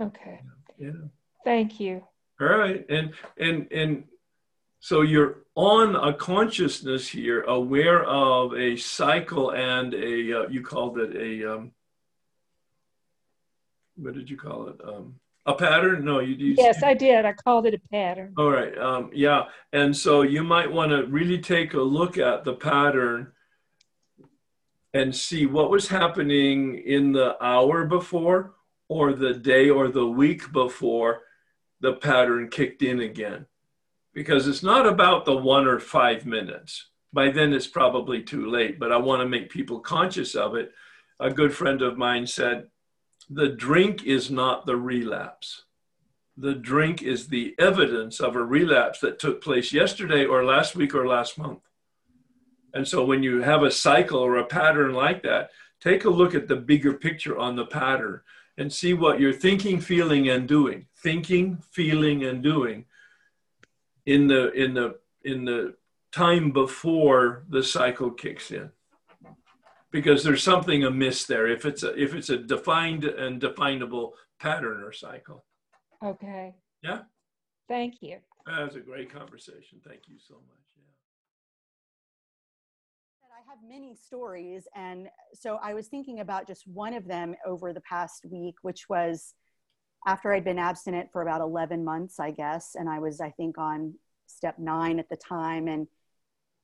Okay. 0.00 0.40
yeah 0.78 0.90
Thank 1.44 1.80
you. 1.80 2.02
all 2.40 2.46
right 2.48 2.84
and 2.88 3.12
and 3.38 3.66
and 3.72 4.04
so 4.80 5.02
you're 5.02 5.38
on 5.56 5.94
a 5.94 6.14
consciousness 6.14 7.06
here 7.08 7.42
aware 7.42 8.02
of 8.04 8.54
a 8.54 8.76
cycle 8.76 9.50
and 9.50 9.92
a 9.94 10.40
uh, 10.44 10.48
you 10.48 10.62
called 10.62 10.98
it 10.98 11.14
a 11.16 11.52
um, 11.54 11.72
what 13.96 14.14
did 14.14 14.30
you 14.30 14.36
call 14.36 14.68
it? 14.68 14.76
Um, 14.82 15.16
a 15.46 15.54
pattern? 15.54 16.04
No, 16.04 16.20
you 16.20 16.34
used. 16.34 16.58
Yes, 16.58 16.82
I 16.82 16.94
did. 16.94 17.24
I 17.24 17.32
called 17.32 17.66
it 17.66 17.74
a 17.74 17.80
pattern. 17.90 18.32
All 18.38 18.50
right. 18.50 18.76
Um, 18.78 19.10
yeah. 19.12 19.44
And 19.72 19.94
so 19.96 20.22
you 20.22 20.42
might 20.42 20.70
want 20.70 20.90
to 20.92 21.04
really 21.06 21.38
take 21.38 21.74
a 21.74 21.80
look 21.80 22.18
at 22.18 22.44
the 22.44 22.54
pattern 22.54 23.32
and 24.92 25.14
see 25.14 25.46
what 25.46 25.70
was 25.70 25.88
happening 25.88 26.78
in 26.78 27.12
the 27.12 27.42
hour 27.42 27.84
before 27.84 28.54
or 28.88 29.12
the 29.12 29.34
day 29.34 29.70
or 29.70 29.88
the 29.88 30.06
week 30.06 30.52
before 30.52 31.20
the 31.80 31.92
pattern 31.94 32.48
kicked 32.48 32.82
in 32.82 33.00
again. 33.00 33.46
Because 34.12 34.48
it's 34.48 34.62
not 34.62 34.86
about 34.86 35.24
the 35.24 35.36
one 35.36 35.66
or 35.66 35.78
five 35.78 36.26
minutes. 36.26 36.88
By 37.12 37.30
then, 37.30 37.52
it's 37.52 37.66
probably 37.66 38.22
too 38.22 38.50
late, 38.50 38.78
but 38.78 38.92
I 38.92 38.96
want 38.96 39.22
to 39.22 39.28
make 39.28 39.50
people 39.50 39.80
conscious 39.80 40.34
of 40.34 40.56
it. 40.56 40.72
A 41.20 41.30
good 41.30 41.54
friend 41.54 41.82
of 41.82 41.96
mine 41.96 42.26
said, 42.26 42.66
the 43.28 43.48
drink 43.48 44.04
is 44.04 44.30
not 44.30 44.66
the 44.66 44.76
relapse. 44.76 45.64
The 46.36 46.54
drink 46.54 47.02
is 47.02 47.28
the 47.28 47.54
evidence 47.58 48.18
of 48.18 48.34
a 48.34 48.42
relapse 48.42 48.98
that 49.00 49.18
took 49.18 49.42
place 49.42 49.72
yesterday 49.72 50.24
or 50.24 50.44
last 50.44 50.74
week 50.74 50.94
or 50.94 51.06
last 51.06 51.38
month. 51.38 51.60
And 52.74 52.86
so 52.86 53.04
when 53.04 53.22
you 53.22 53.42
have 53.42 53.62
a 53.62 53.70
cycle 53.70 54.18
or 54.18 54.36
a 54.36 54.46
pattern 54.46 54.92
like 54.92 55.22
that, 55.22 55.50
take 55.80 56.04
a 56.04 56.10
look 56.10 56.34
at 56.34 56.48
the 56.48 56.56
bigger 56.56 56.94
picture 56.94 57.38
on 57.38 57.56
the 57.56 57.66
pattern 57.66 58.20
and 58.58 58.72
see 58.72 58.94
what 58.94 59.20
you're 59.20 59.32
thinking, 59.32 59.80
feeling, 59.80 60.28
and 60.28 60.46
doing. 60.46 60.86
Thinking, 60.96 61.62
feeling, 61.70 62.24
and 62.24 62.42
doing 62.42 62.84
in 64.06 64.26
the 64.26 64.50
in 64.52 64.74
the 64.74 64.98
in 65.24 65.44
the 65.44 65.74
time 66.12 66.50
before 66.50 67.44
the 67.48 67.62
cycle 67.62 68.10
kicks 68.10 68.50
in 68.50 68.70
because 69.92 70.24
there's 70.24 70.42
something 70.42 70.84
amiss 70.84 71.26
there 71.26 71.46
if 71.46 71.64
it's 71.64 71.82
a 71.82 71.94
if 72.00 72.14
it's 72.14 72.30
a 72.30 72.36
defined 72.36 73.04
and 73.04 73.40
definable 73.40 74.14
pattern 74.38 74.82
or 74.82 74.92
cycle 74.92 75.44
Okay. 76.02 76.54
Yeah. 76.82 77.02
Thank 77.68 77.96
you. 78.00 78.18
that 78.46 78.64
was 78.64 78.74
a 78.74 78.80
great 78.80 79.12
conversation 79.12 79.78
thank 79.86 80.08
you 80.08 80.16
so 80.18 80.34
much 80.34 80.59
many 83.66 83.94
stories, 83.94 84.66
and 84.74 85.08
so 85.34 85.58
I 85.62 85.74
was 85.74 85.88
thinking 85.88 86.20
about 86.20 86.46
just 86.46 86.66
one 86.66 86.94
of 86.94 87.06
them 87.06 87.34
over 87.46 87.72
the 87.72 87.80
past 87.82 88.24
week, 88.30 88.56
which 88.62 88.88
was 88.88 89.34
after 90.06 90.32
I'd 90.32 90.44
been 90.44 90.58
abstinent 90.58 91.10
for 91.12 91.22
about 91.22 91.40
11 91.40 91.84
months, 91.84 92.18
I 92.18 92.30
guess, 92.30 92.74
and 92.74 92.88
I 92.88 92.98
was, 92.98 93.20
I 93.20 93.30
think, 93.30 93.58
on 93.58 93.94
step 94.26 94.58
nine 94.58 94.98
at 94.98 95.08
the 95.08 95.16
time, 95.16 95.68
and 95.68 95.86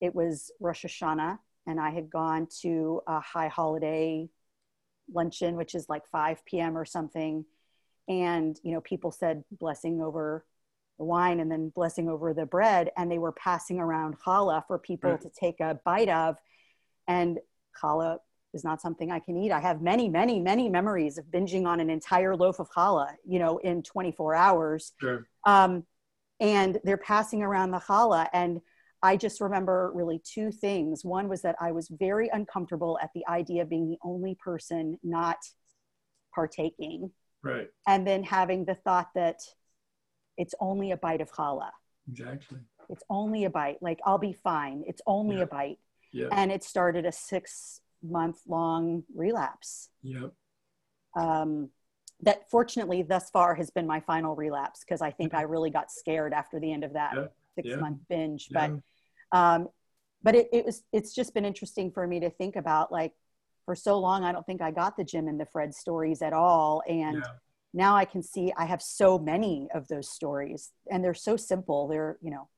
it 0.01 0.15
was 0.15 0.51
Rosh 0.61 0.85
Hashanah, 0.85 1.39
and 1.67 1.81
I 1.81 1.91
had 1.91 2.11
gone 2.11 2.49
to 2.63 3.03
a 3.07 3.21
high 3.21 3.49
holiday 3.49 4.29
luncheon, 5.13 5.57
which 5.57 5.75
is 5.75 5.89
like 5.89 6.03
5 6.11 6.45
p.m. 6.47 6.77
or 6.77 6.85
something. 6.85 7.45
And, 8.09 8.59
you 8.63 8.73
know, 8.73 8.81
people 8.81 9.11
said 9.11 9.45
blessing 9.51 10.01
over 10.01 10.45
the 10.99 11.05
wine 11.05 11.41
and 11.41 11.51
then 11.51 11.71
blessing 11.71 12.09
over 12.09 12.33
the 12.33 12.47
bread. 12.47 12.91
And 12.97 13.11
they 13.11 13.19
were 13.19 13.33
passing 13.33 13.79
around 13.81 14.19
challah 14.21 14.65
for 14.67 14.79
people 14.79 15.11
Right. 15.11 15.21
to 15.21 15.31
take 15.31 15.61
a 15.61 15.81
bite 15.85 16.09
of. 16.09 16.37
And 17.09 17.39
challah 17.81 18.19
is 18.55 18.65
not 18.65 18.81
something 18.81 19.11
I 19.11 19.19
can 19.19 19.37
eat. 19.37 19.53
I 19.53 19.61
have 19.61 19.83
many, 19.83 20.09
many, 20.09 20.41
many 20.41 20.69
memories 20.69 21.19
of 21.19 21.27
binging 21.27 21.67
on 21.67 21.81
an 21.81 21.91
entire 21.91 22.35
loaf 22.37 22.59
of 22.59 22.71
challah, 22.71 23.11
you 23.25 23.39
know, 23.39 23.59
in 23.59 23.83
24 23.83 24.35
hours. 24.35 24.93
Sure. 25.01 25.27
Um, 25.45 25.85
and 26.41 26.79
they're 26.85 26.97
passing 26.97 27.43
around 27.43 27.71
the 27.71 27.79
challah. 27.81 28.29
And 28.33 28.61
i 29.03 29.15
just 29.17 29.41
remember 29.43 29.93
really 29.95 30.21
two 30.25 30.51
things. 30.51 31.05
One 31.05 31.29
was 31.29 31.43
that 31.43 31.57
i 31.61 31.71
was 31.71 31.89
very 31.89 32.29
uncomfortable 32.33 32.99
at 33.03 33.11
the 33.15 33.27
idea 33.29 33.63
of 33.63 33.69
being 33.69 33.89
the 33.89 33.99
only 34.03 34.35
person 34.43 34.99
not 35.03 35.37
partaking. 36.35 37.11
Right. 37.43 37.69
And 37.87 38.07
then 38.07 38.23
having 38.25 38.65
the 38.65 38.75
thought 38.75 39.09
that 39.15 39.41
it's 40.37 40.55
only 40.61 40.91
a 40.93 40.97
bite 40.97 41.21
of 41.21 41.31
challah. 41.31 41.71
Exactly. 42.11 42.59
It's 42.89 43.03
only 43.11 43.45
a 43.45 43.51
bite. 43.51 43.79
Like 43.83 44.01
i'll 44.07 44.19
be 44.19 44.33
fine. 44.33 44.83
It's 44.87 45.03
only 45.07 45.37
Yeah. 45.37 45.43
a 45.43 45.47
bite 45.47 45.79
yeah. 46.17 46.29
And 46.33 46.51
it 46.51 46.63
started 46.65 47.07
a 47.07 47.13
six 47.13 47.81
month 48.03 48.39
long 48.47 49.05
relapse. 49.15 49.91
Yeah 50.03 50.29
um, 51.17 51.71
that 52.23 52.49
fortunately 52.51 53.03
thus 53.03 53.31
far 53.31 53.55
has 53.55 53.71
been 53.71 53.87
my 53.87 54.01
final 54.01 54.37
relapse 54.37 54.81
because 54.81 55.03
I 55.03 55.11
think 55.11 55.35
I 55.35 55.43
really 55.43 55.71
got 55.71 55.91
scared 55.91 56.33
after 56.33 56.61
the 56.61 56.73
end 56.73 56.85
of 56.85 56.93
that 56.93 57.13
Yeah, 57.15 57.27
six 57.57 57.69
yeah, 57.71 57.77
month 57.77 57.99
binge. 58.09 58.49
But 58.51 58.73
um, 59.33 59.69
but 60.23 60.35
it, 60.35 60.49
it 60.53 60.65
was 60.65 60.83
it's 60.93 61.15
just 61.15 61.35
been 61.35 61.45
interesting 61.45 61.91
for 61.91 62.07
me 62.07 62.21
to 62.21 62.31
think 62.31 62.57
about 62.57 62.93
like 62.93 63.13
for 63.65 63.75
so 63.75 63.99
long 63.99 64.25
I 64.25 64.33
don't 64.33 64.47
think 64.47 64.63
I 64.63 64.71
got 64.71 64.97
the 64.97 65.05
Jim 65.05 65.29
and 65.29 65.41
the 65.41 65.47
Fred 65.47 65.75
stories 65.75 66.23
at 66.23 66.33
all, 66.33 66.83
and 66.89 67.23
now 67.75 67.97
I 67.97 68.05
can 68.05 68.23
see 68.23 68.53
I 68.57 68.65
have 68.65 68.81
so 68.81 69.19
many 69.19 69.69
of 69.75 69.89
those 69.89 70.09
stories, 70.09 70.73
and 70.91 71.05
they're 71.05 71.15
so 71.15 71.37
simple. 71.37 71.89
They're 71.89 72.19
you 72.23 72.31
know 72.31 72.49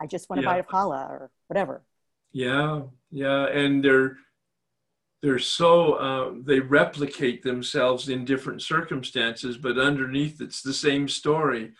I 0.00 0.06
just 0.06 0.30
want 0.30 0.42
to 0.42 0.46
bite 0.46 0.60
of 0.60 0.68
challah 0.68 1.08
or 1.08 1.30
whatever. 1.48 1.82
Yeah, 2.32 2.82
yeah, 3.10 3.46
and 3.46 3.84
they're 3.84 4.16
they're 5.22 5.38
so 5.38 5.92
uh, 5.94 6.32
they 6.42 6.60
replicate 6.60 7.42
themselves 7.42 8.08
in 8.08 8.24
different 8.24 8.62
circumstances, 8.62 9.56
but 9.56 9.78
underneath 9.78 10.40
it's 10.40 10.62
the 10.62 10.74
same 10.74 11.08
story. 11.08 11.72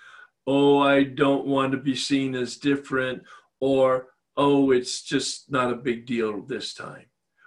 Oh, 0.47 0.79
I 0.79 1.05
don't 1.05 1.47
want 1.47 1.73
to 1.73 1.79
be 1.79 1.97
seen 1.97 2.35
as 2.35 2.57
different, 2.57 3.23
or 3.61 4.09
oh, 4.37 4.71
it's 4.71 5.03
just 5.03 5.51
not 5.51 5.73
a 5.73 5.77
big 5.77 6.07
deal 6.07 6.43
this 6.43 6.75
time, 6.75 7.07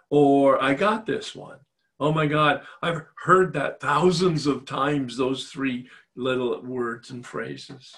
or 0.10 0.61
I 0.61 0.73
got 0.73 1.06
this 1.06 1.34
one. 1.36 1.60
Oh 1.99 2.11
my 2.11 2.26
God, 2.27 2.64
I've 2.82 3.03
heard 3.23 3.53
that 3.53 3.80
thousands 3.80 4.48
of 4.48 4.65
times. 4.65 5.15
Those 5.15 5.49
three 5.49 5.90
little 6.15 6.61
words 6.61 7.10
and 7.11 7.26
phrases. 7.26 7.95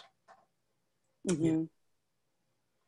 Mhm. 1.27 1.69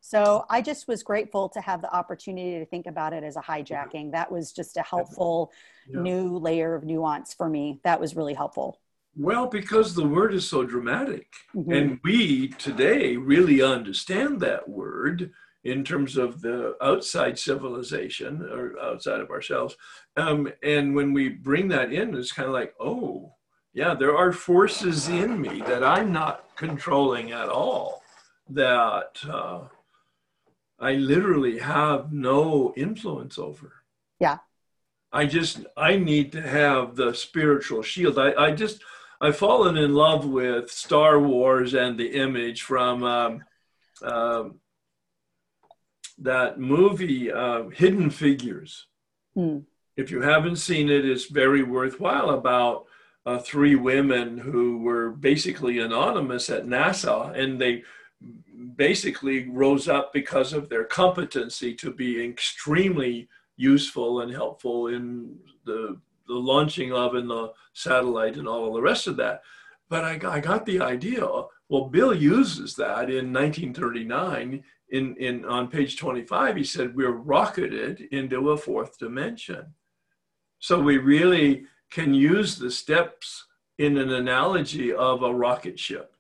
So 0.02 0.46
I 0.50 0.62
just 0.62 0.88
was 0.88 1.04
grateful 1.04 1.50
to 1.50 1.62
have 1.62 1.82
the 1.82 1.94
opportunity 1.94 2.58
to 2.60 2.66
think 2.66 2.88
about 2.88 3.14
it 3.14 3.24
as 3.24 3.36
a 3.36 3.42
hijacking. 3.42 4.12
That 4.12 4.32
was 4.32 4.52
just 4.52 4.78
a 4.78 4.82
helpful 4.82 5.52
Yeah. 5.88 6.02
new 6.02 6.38
layer 6.38 6.76
of 6.76 6.84
nuance 6.84 7.34
for 7.34 7.50
me. 7.50 7.80
That 7.84 8.00
was 8.00 8.16
really 8.16 8.34
helpful. 8.34 8.80
Well, 9.16 9.48
because 9.48 9.96
the 9.96 10.08
word 10.08 10.34
is 10.34 10.48
so 10.48 10.64
dramatic. 10.64 11.28
Mhm. 11.56 11.76
And 11.76 12.00
we 12.04 12.50
today 12.50 13.18
really 13.18 13.62
understand 13.62 14.40
that 14.42 14.70
word 14.70 15.34
in 15.64 15.84
terms 15.84 16.16
of 16.16 16.42
the 16.42 16.78
outside 16.82 17.38
civilization 17.38 18.42
or 18.44 18.80
outside 18.80 19.20
of 19.20 19.30
ourselves. 19.30 19.76
Um, 20.16 20.52
and 20.64 20.96
when 20.96 21.12
we 21.12 21.28
bring 21.30 21.68
that 21.70 21.92
in, 21.92 22.16
it's 22.16 22.32
kind 22.32 22.48
of 22.48 22.54
like, 22.54 22.74
oh, 22.80 23.36
yeah, 23.74 23.94
there 23.94 24.16
are 24.16 24.32
forces 24.32 25.10
in 25.10 25.42
me 25.42 25.62
that 25.68 25.84
I'm 25.84 26.14
not 26.14 26.56
controlling 26.56 27.32
at 27.32 27.50
all, 27.50 28.02
that 28.50 29.20
uh, 29.30 29.68
I 30.80 30.94
literally 30.94 31.60
have 31.60 32.12
no 32.12 32.74
influence 32.76 33.38
over. 33.38 33.74
Yeah. 34.20 34.38
I 35.12 35.26
just, 35.26 35.66
I 35.76 35.98
need 35.98 36.32
to 36.34 36.42
have 36.42 36.96
the 36.96 37.14
spiritual 37.14 37.82
shield. 37.82 38.18
I, 38.20 38.34
I 38.34 38.52
just, 38.52 38.82
I've 39.20 39.38
fallen 39.38 39.78
in 39.78 39.94
love 39.94 40.26
with 40.26 40.72
Star 40.72 41.20
Wars 41.20 41.74
and 41.74 41.98
the 41.98 42.14
image 42.14 42.62
from 42.62 43.04
um, 43.04 43.44
um, 44.04 44.60
that 46.20 46.60
movie, 46.60 47.32
uh, 47.32 47.70
Hidden 47.70 48.12
Figures. 48.12 48.88
Hmm. 49.34 49.60
If 49.98 50.12
you 50.12 50.22
haven't 50.22 50.58
seen 50.58 50.90
it, 50.90 51.06
it's 51.06 51.26
very 51.26 51.64
worthwhile 51.64 52.30
about 52.30 52.86
uh, 53.26 53.40
three 53.40 53.76
women 53.76 54.38
who 54.38 54.80
were 54.80 55.10
basically 55.12 55.80
anonymous 55.80 56.50
at 56.50 56.66
NASA 56.66 57.38
and 57.38 57.60
they 57.60 57.84
basically 58.80 59.46
rose 59.50 59.90
up 59.90 60.14
because 60.14 60.54
of 60.54 60.70
their 60.70 60.86
competency 60.86 61.76
to 61.76 61.92
be 61.92 62.24
extremely 62.24 63.28
useful 63.58 64.22
and 64.22 64.32
helpful 64.32 64.88
in 64.88 65.36
the, 65.66 66.00
the 66.30 66.34
launching 66.34 66.94
of 66.94 67.14
and 67.14 67.30
the 67.30 67.52
satellite 67.74 68.38
and 68.38 68.48
all 68.48 68.68
of 68.70 68.74
the 68.74 68.82
rest 68.82 69.06
of 69.06 69.18
that. 69.18 69.42
But 69.90 70.06
I, 70.06 70.16
got- 70.16 70.34
I 70.34 70.40
got 70.40 70.66
the 70.66 70.80
idea. 70.80 71.28
Well, 71.68 71.90
Bill 71.90 72.14
uses 72.14 72.74
that 72.78 73.10
in 73.10 73.34
1939 73.34 74.64
in, 74.92 75.16
in 75.18 75.44
on 75.44 75.68
page 75.68 75.98
25. 75.98 76.56
He 76.56 76.64
said 76.64 76.96
we're 76.96 77.12
rocketed 77.12 78.08
into 78.14 78.52
a 78.52 78.58
fourth 78.58 78.98
dimension. 78.98 79.74
So 80.60 80.80
we 80.80 80.98
really 80.98 81.66
can 81.92 82.14
use 82.14 82.58
the 82.58 82.72
steps 82.72 83.46
in 83.78 83.98
an 83.98 84.14
analogy 84.14 84.94
of 84.94 85.22
a 85.22 85.34
rocket 85.34 85.78
ship. 85.78 86.16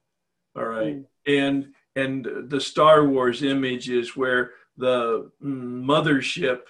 All 0.57 0.65
right. 0.65 0.97
Mm. 0.97 1.05
And 1.25 1.73
and 1.95 2.27
the 2.47 2.61
Star 2.61 3.05
Wars 3.05 3.43
image 3.43 3.89
is 3.89 4.15
where 4.15 4.51
the 4.77 5.31
mothership, 5.43 6.61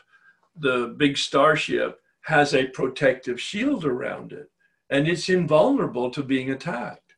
the 0.56 0.94
big 0.98 1.18
starship, 1.18 2.02
has 2.22 2.54
a 2.54 2.68
protective 2.68 3.40
shield 3.40 3.86
around 3.86 4.32
it, 4.32 4.50
and 4.90 5.08
it's 5.08 5.30
invulnerable 5.30 6.10
to 6.12 6.24
being 6.24 6.52
attacked 6.52 7.16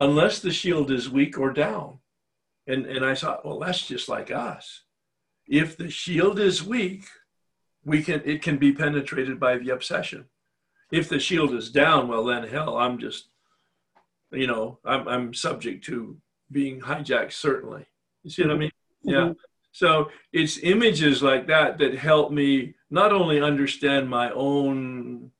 unless 0.00 0.40
the 0.40 0.50
shield 0.50 0.90
is 0.90 1.10
weak 1.10 1.38
or 1.38 1.52
down. 1.52 1.98
And 2.66 2.86
and 2.86 3.04
I 3.04 3.14
thought, 3.14 3.44
well, 3.44 3.58
that's 3.58 3.86
just 3.86 4.08
like 4.08 4.30
us. 4.30 4.82
If 5.46 5.76
the 5.76 5.90
shield 5.90 6.38
is 6.38 6.62
weak, 6.62 7.04
we 7.84 8.02
can 8.02 8.22
it 8.24 8.42
can 8.42 8.58
be 8.58 8.72
penetrated 8.72 9.40
by 9.40 9.58
the 9.58 9.70
obsession. 9.70 10.26
If 10.90 11.08
the 11.08 11.20
shield 11.20 11.54
is 11.54 11.70
down, 11.70 12.08
well 12.08 12.24
then 12.24 12.48
hell, 12.48 12.76
I'm 12.76 12.98
just, 12.98 13.28
you 14.30 14.46
know, 14.46 14.78
I'm 14.84 15.08
I'm 15.08 15.34
subject 15.34 15.84
to 15.86 16.16
being 16.50 16.80
hijacked 16.80 17.32
certainly. 17.32 17.86
You 18.22 18.30
see 18.30 18.42
what 18.42 18.52
I 18.52 18.58
mean? 18.58 18.70
Yeah. 19.02 19.32
So 19.72 20.10
it's 20.32 20.58
images 20.58 21.22
like 21.22 21.46
that 21.46 21.78
that 21.78 21.94
help 21.96 22.32
me 22.32 22.74
not 22.90 23.12
only 23.12 23.40
understand 23.40 24.10
my 24.10 24.30
own 24.32 25.30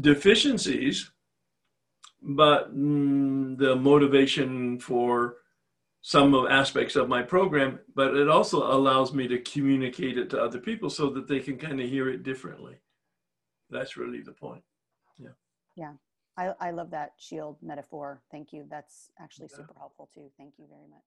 deficiencies, 0.00 1.10
but 2.20 2.76
mm, 2.76 3.56
the 3.58 3.76
motivation 3.76 4.78
for 4.80 5.36
some 6.02 6.34
of 6.34 6.50
aspects 6.50 6.96
of 6.96 7.08
my 7.08 7.22
program, 7.22 7.78
but 7.94 8.16
it 8.16 8.28
also 8.28 8.72
allows 8.72 9.12
me 9.12 9.28
to 9.28 9.38
communicate 9.40 10.18
it 10.18 10.30
to 10.30 10.40
other 10.40 10.58
people 10.58 10.90
so 10.90 11.10
that 11.10 11.28
they 11.28 11.40
can 11.40 11.56
kind 11.58 11.80
of 11.80 11.88
hear 11.88 12.08
it 12.08 12.22
differently. 12.22 12.76
That's 13.70 13.96
really 13.96 14.22
the 14.22 14.32
point. 14.32 14.62
I, 16.38 16.54
I 16.60 16.70
love 16.70 16.90
that 16.92 17.12
shield 17.18 17.56
metaphor. 17.60 18.22
Thank 18.30 18.52
you. 18.52 18.64
That's 18.70 19.10
actually 19.18 19.48
Yeah. 19.50 19.56
super 19.56 19.74
helpful 19.76 20.08
too. 20.14 20.30
Thank 20.38 20.54
you 20.58 20.66
very 20.70 20.88
much. 20.88 21.02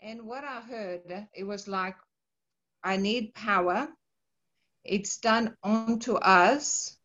And 0.00 0.22
what 0.22 0.44
I 0.44 0.60
heard, 0.60 1.26
it 1.34 1.44
was 1.44 1.66
like, 1.66 1.96
I 2.84 2.96
need 2.96 3.34
power. 3.34 3.88
It's 4.84 5.18
done 5.18 5.56
onto 5.64 6.14
us. 6.14 6.96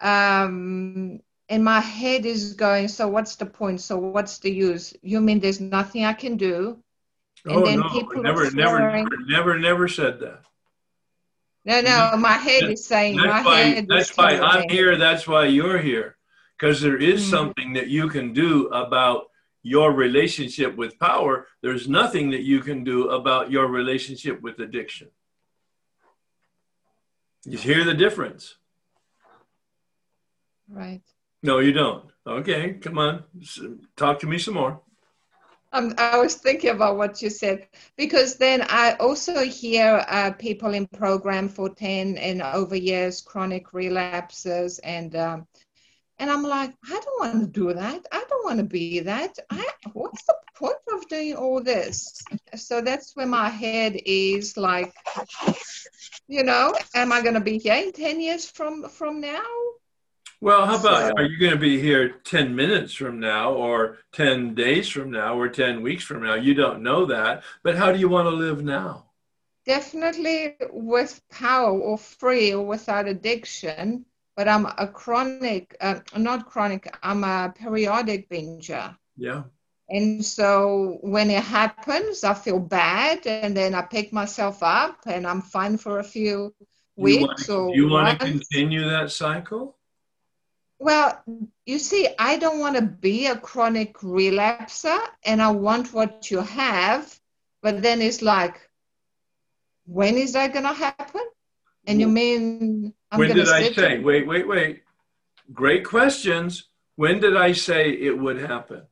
Um, 0.00 1.20
and 1.50 1.62
my 1.62 1.80
head 1.80 2.24
is 2.24 2.54
going, 2.54 2.88
so 2.88 3.06
what's 3.08 3.36
the 3.36 3.46
point? 3.46 3.82
So 3.82 3.98
what's 3.98 4.38
the 4.38 4.50
use? 4.50 4.94
You 5.02 5.20
mean 5.20 5.40
there's 5.40 5.60
nothing 5.60 6.06
I 6.06 6.14
can 6.14 6.38
do? 6.38 6.78
And 7.46 7.56
oh 7.56 7.66
then 7.66 7.82
no, 7.82 7.88
people 7.90 8.20
are 8.20 8.22
never, 8.22 8.50
never, 8.50 8.80
never, 8.80 9.16
never, 9.26 9.58
never 9.58 9.88
said 9.88 10.20
that. 10.20 10.40
No, 11.64 11.80
no, 11.80 12.16
my 12.18 12.34
head 12.34 12.64
is 12.70 12.84
saying, 12.84 13.16
my 13.16 13.26
That's 13.26 13.46
why, 13.46 13.60
head 13.60 13.88
that's 13.88 14.16
why 14.16 14.36
I'm 14.38 14.68
here. 14.68 14.96
That's 14.96 15.26
why 15.26 15.46
you're 15.46 15.78
here. 15.78 16.16
Because 16.58 16.80
there 16.80 16.98
is 16.98 17.22
Mhm. 17.24 17.30
something 17.30 17.72
that 17.72 17.88
you 17.88 18.08
can 18.08 18.32
do 18.34 18.68
about 18.68 19.30
your 19.62 19.92
relationship 19.92 20.76
with 20.76 20.98
power. 20.98 21.48
There's 21.62 21.88
nothing 21.88 22.30
that 22.30 22.42
you 22.42 22.60
can 22.60 22.84
do 22.84 23.08
about 23.08 23.50
your 23.50 23.66
relationship 23.66 24.42
with 24.42 24.58
addiction. 24.60 25.10
You 27.44 27.56
hear 27.56 27.82
the 27.82 27.94
difference? 27.94 28.56
Right. 30.68 31.02
No, 31.42 31.58
you 31.60 31.72
don't. 31.72 32.10
Okay, 32.26 32.74
come 32.74 32.98
on. 32.98 33.24
Talk 33.96 34.18
to 34.20 34.26
me 34.26 34.38
some 34.38 34.54
more. 34.54 34.82
I 35.74 36.18
was 36.18 36.36
thinking 36.36 36.70
about 36.70 36.96
what 36.96 37.20
you 37.20 37.30
said 37.30 37.66
because 37.96 38.36
then 38.36 38.62
I 38.68 38.94
also 39.00 39.44
hear 39.44 40.04
uh, 40.08 40.30
people 40.32 40.72
in 40.74 40.86
program 40.86 41.48
for 41.48 41.68
10 41.68 42.16
and 42.16 42.42
over 42.42 42.76
years, 42.76 43.20
chronic 43.20 43.72
relapses, 43.72 44.78
and 44.78 45.14
um, 45.16 45.46
and 46.18 46.30
I'm 46.30 46.42
like, 46.44 46.72
I 46.86 47.00
don't 47.00 47.20
want 47.20 47.40
to 47.40 47.46
do 47.48 47.74
that. 47.74 48.06
I 48.12 48.24
don't 48.28 48.44
want 48.44 48.58
to 48.58 48.64
be 48.64 49.00
that. 49.00 49.36
I, 49.50 49.66
what's 49.92 50.24
the 50.24 50.36
point 50.54 50.76
of 50.92 51.08
doing 51.08 51.34
all 51.34 51.60
this? 51.60 52.22
So 52.54 52.80
that's 52.80 53.16
where 53.16 53.26
my 53.26 53.48
head 53.48 54.00
is 54.06 54.56
like, 54.56 54.94
you 56.28 56.44
know, 56.44 56.74
am 56.94 57.12
I 57.12 57.20
going 57.20 57.34
to 57.34 57.40
be 57.40 57.58
here 57.58 57.74
in 57.74 57.92
10 57.92 58.20
years 58.20 58.48
from 58.48 58.88
from 58.88 59.20
now? 59.20 59.42
Well, 60.40 60.66
how 60.66 60.78
about 60.78 61.08
So- 61.08 61.14
are 61.16 61.24
you 61.24 61.38
going 61.38 61.52
to 61.52 61.58
be 61.58 61.80
here 61.80 62.08
10 62.24 62.54
minutes 62.54 62.94
from 62.94 63.20
now, 63.20 63.52
or 63.52 63.98
10 64.12 64.54
days 64.54 64.88
from 64.88 65.10
now, 65.10 65.38
or 65.38 65.48
10 65.48 65.82
weeks 65.82 66.04
from 66.04 66.22
now? 66.22 66.34
You 66.34 66.54
don't 66.54 66.82
know 66.82 67.06
that. 67.06 67.42
But 67.62 67.76
how 67.76 67.92
do 67.92 67.98
you 67.98 68.08
want 68.08 68.26
to 68.26 68.34
live 68.34 68.62
now? 68.62 69.06
Definitely 69.66 70.56
with 70.70 71.22
power 71.30 71.70
or 71.70 71.96
free 71.96 72.52
or 72.52 72.66
without 72.66 73.08
addiction, 73.08 74.04
but 74.36 74.46
I'm 74.46 74.66
a 74.66 74.86
chronic, 74.86 75.74
uh, 75.80 76.00
not 76.16 76.46
chronic, 76.46 76.94
I'm 77.02 77.24
a 77.24 77.54
periodic 77.56 78.28
binger. 78.28 78.96
Yeah. 79.16 79.44
And 79.88 80.24
so 80.24 80.98
when 81.00 81.30
it 81.30 81.42
happens, 81.42 82.24
I 82.24 82.34
feel 82.34 82.58
bad 82.58 83.26
and 83.26 83.56
then 83.56 83.74
I 83.74 83.82
pick 83.82 84.12
myself 84.12 84.62
up 84.62 84.98
and 85.06 85.26
I'm 85.26 85.40
fine 85.40 85.78
for 85.78 85.98
a 85.98 86.04
few 86.04 86.54
want 86.96 87.28
weeks 87.28 87.46
to, 87.46 87.54
or 87.54 87.74
do 87.74 87.80
you 87.80 87.88
want 87.88 88.20
to 88.20 88.26
continue 88.26 88.88
that 88.88 89.10
cycle? 89.10 89.76
Well, 90.84 91.08
you 91.64 91.78
see, 91.78 92.08
I 92.18 92.36
don't 92.36 92.60
want 92.60 92.76
to 92.76 92.82
be 92.82 93.26
a 93.26 93.36
chronic 93.38 93.94
relapser 94.00 95.00
and 95.24 95.40
I 95.40 95.50
want 95.50 95.94
what 95.94 96.30
you 96.30 96.40
have, 96.40 97.02
but 97.62 97.80
then 97.80 98.02
it's 98.02 98.20
like, 98.20 98.56
when 99.86 100.18
is 100.18 100.34
that 100.34 100.52
going 100.52 100.66
to 100.66 100.74
happen? 100.74 101.22
And 101.86 102.00
you 102.02 102.08
mean 102.08 102.92
I'm 103.10 103.18
when 103.18 103.28
going 103.28 103.38
to 103.38 103.44
did 103.44 103.52
I 103.52 103.72
say? 103.72 103.98
Wait, 103.98 104.26
wait, 104.26 104.46
wait. 104.46 104.82
Great 105.54 105.86
questions. 105.86 106.68
When 106.96 107.18
did 107.18 107.34
I 107.34 107.52
say 107.52 107.90
it 107.90 108.18
would 108.18 108.38
happen? 108.38 108.82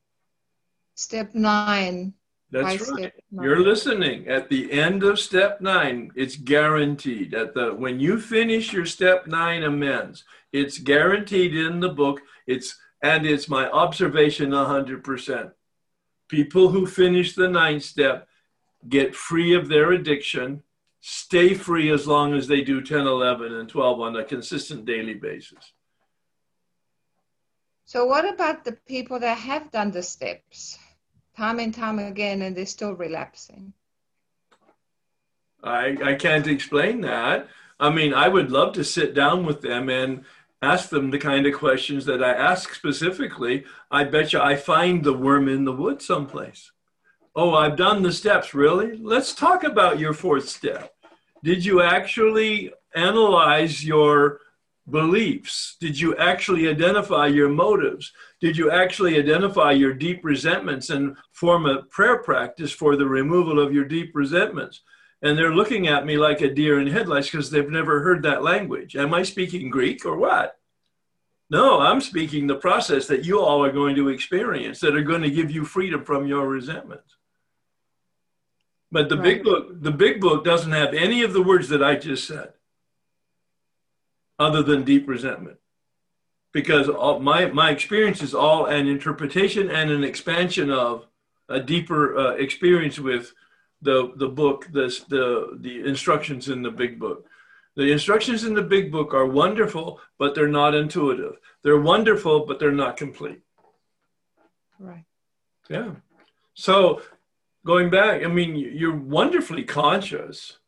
step 0.95 1.35
nine. 1.35 2.15
That's 2.51 2.91
right. 2.91 3.13
nine. 3.31 3.45
You're 3.45 3.63
listening. 3.63 4.29
At 4.29 4.49
the 4.49 4.71
end 4.73 5.03
of 5.05 5.19
step 5.19 5.61
nine, 5.61 6.13
it's 6.15 6.37
guaranteed. 6.37 7.35
At 7.35 7.55
the 7.55 7.75
when 7.75 7.99
you 7.99 8.21
finish 8.21 8.73
your 8.73 8.87
step 8.87 9.27
nine 9.27 9.63
amends, 9.63 10.25
it's 10.53 10.79
guaranteed 10.79 11.57
in 11.57 11.81
the 11.81 11.89
book. 11.89 12.21
It's 12.47 12.79
and 13.03 13.27
it's 13.27 13.49
my 13.49 13.69
observation 13.71 14.53
hundred 14.53 15.03
percent. 15.03 15.51
People 16.29 16.69
who 16.69 16.87
finish 16.87 17.35
the 17.35 17.49
ninth 17.49 17.83
step 17.83 18.29
get 18.89 19.15
free 19.15 19.55
of 19.55 19.69
their 19.69 19.93
addiction, 19.93 20.63
stay 21.01 21.55
free 21.55 21.91
as 21.91 22.07
long 22.07 22.35
as 22.35 22.49
they 22.49 22.63
do 22.63 22.81
10, 22.81 23.07
11, 23.07 23.55
and 23.55 23.69
12 23.69 24.01
on 24.01 24.17
a 24.17 24.25
consistent 24.25 24.85
daily 24.85 25.15
basis. 25.15 25.73
So 27.85 28.07
what 28.07 28.27
about 28.29 28.65
the 28.65 28.73
people 28.87 29.21
that 29.21 29.39
have 29.39 29.71
done 29.71 29.91
the 29.91 30.03
steps 30.03 30.79
time 31.37 31.59
and 31.59 31.75
time 31.75 31.99
again 31.99 32.43
and 32.43 32.57
they're 32.57 32.67
still 32.67 32.95
relapsing? 32.95 33.73
I, 35.63 35.97
I 36.03 36.15
can't 36.15 36.47
explain 36.47 37.01
that. 37.03 37.49
I 37.79 37.91
mean, 37.91 38.15
I 38.15 38.29
would 38.29 38.51
love 38.51 38.75
to 38.75 38.85
sit 38.85 39.15
down 39.15 39.45
with 39.45 39.61
them 39.61 39.89
and 39.89 40.25
ask 40.63 40.89
them 40.89 41.11
the 41.11 41.19
kind 41.19 41.47
of 41.47 41.55
questions 41.55 42.07
that 42.07 42.23
I 42.23 42.33
ask 42.33 42.75
specifically. 42.75 43.65
I 43.91 44.05
bet 44.05 44.33
you 44.33 44.41
I 44.41 44.57
find 44.57 45.05
the 45.05 45.13
worm 45.13 45.49
in 45.49 45.65
the 45.65 45.73
wood 45.73 46.01
someplace. 46.01 46.71
Oh, 47.35 47.55
I've 47.55 47.77
done 47.77 48.03
the 48.03 48.13
steps, 48.13 48.55
really? 48.55 48.97
Let's 48.99 49.35
talk 49.35 49.65
about 49.65 49.99
your 49.99 50.13
fourth 50.13 50.49
step. 50.49 50.95
Did 51.43 51.65
you 51.65 51.83
actually 51.83 52.73
analyze 52.95 53.85
your 53.85 54.39
beliefs? 54.89 55.77
Did 55.81 55.99
you 55.99 56.17
actually 56.17 56.69
identify 56.69 57.27
your 57.27 57.49
motives? 57.49 58.13
Did 58.41 58.57
you 58.57 58.71
actually 58.71 59.19
identify 59.19 59.73
your 59.73 59.95
deep 59.95 60.25
resentments 60.25 60.91
and 60.91 61.17
form 61.33 61.67
a 61.67 61.83
prayer 61.85 62.19
practice 62.19 62.71
for 62.71 62.97
the 62.97 63.07
removal 63.07 63.59
of 63.59 63.73
your 63.73 63.85
deep 63.85 64.15
resentments? 64.15 64.83
And 65.23 65.39
they're 65.39 65.55
looking 65.55 65.87
at 65.87 66.05
me 66.05 66.19
like 66.19 66.41
a 66.41 66.53
deer 66.53 66.81
in 66.81 66.89
headlights 66.89 67.31
because 67.31 67.51
they've 67.51 67.71
never 67.71 68.01
heard 68.01 68.23
that 68.25 68.43
language. 68.43 68.97
Am 68.97 69.15
I 69.15 69.23
speaking 69.23 69.71
Greek 69.71 70.05
or 70.05 70.17
what? 70.17 70.59
No, 71.49 71.81
I'm 71.81 72.01
speaking 72.01 72.47
the 72.47 72.57
process 72.57 73.07
that 73.07 73.25
you 73.25 73.41
all 73.41 73.65
are 73.65 73.71
going 73.71 73.95
to 73.97 74.09
experience 74.09 74.81
that 74.81 74.97
are 74.97 75.03
going 75.03 75.23
to 75.23 75.31
give 75.31 75.51
you 75.51 75.65
freedom 75.65 76.05
from 76.05 76.27
your 76.27 76.49
resentments. 76.49 77.17
But 78.91 79.09
the 79.09 79.17
big 79.17 79.43
book, 79.43 79.81
the 79.81 79.91
big 79.91 80.21
book 80.21 80.45
doesn't 80.45 80.73
have 80.73 80.93
any 80.93 81.23
of 81.23 81.33
the 81.33 81.43
words 81.43 81.69
that 81.71 81.83
I 81.83 81.97
just 81.97 82.27
said, 82.27 82.53
other 84.39 84.63
than 84.63 84.83
deep 84.83 85.09
resentment, 85.09 85.59
because 86.53 86.89
all, 86.91 87.19
my 87.19 87.47
my 87.47 87.71
experience 87.71 88.23
is 88.23 88.35
all 88.35 88.67
an 88.67 88.87
interpretation 88.89 89.71
and 89.71 89.91
an 89.91 90.05
expansion 90.05 90.71
of 90.71 91.07
a 91.49 91.59
deeper 91.59 92.19
uh, 92.19 92.31
experience 92.33 92.99
with 92.99 93.33
the 93.83 94.13
the 94.17 94.29
book, 94.29 94.69
the 94.73 94.87
the 95.09 95.59
the 95.61 95.87
instructions 95.87 96.49
in 96.49 96.63
the 96.63 96.71
big 96.71 96.99
book. 96.99 97.27
The 97.75 97.91
instructions 97.91 98.45
in 98.45 98.55
the 98.55 98.63
big 98.63 98.93
book 98.93 99.15
are 99.15 99.27
wonderful, 99.27 100.01
but 100.19 100.35
they're 100.35 100.49
not 100.49 100.75
intuitive. 100.75 101.37
They're 101.63 101.81
wonderful, 101.81 102.47
but 102.47 102.59
they're 102.59 102.71
not 102.71 102.97
complete. 102.97 103.41
Right. 104.79 105.05
Yeah. 105.71 105.93
So 106.55 107.01
going 107.65 107.89
back, 107.89 108.25
I 108.25 108.29
mean, 108.29 108.57
you're 108.57 108.97
wonderfully 108.97 109.65
conscious. 109.65 110.59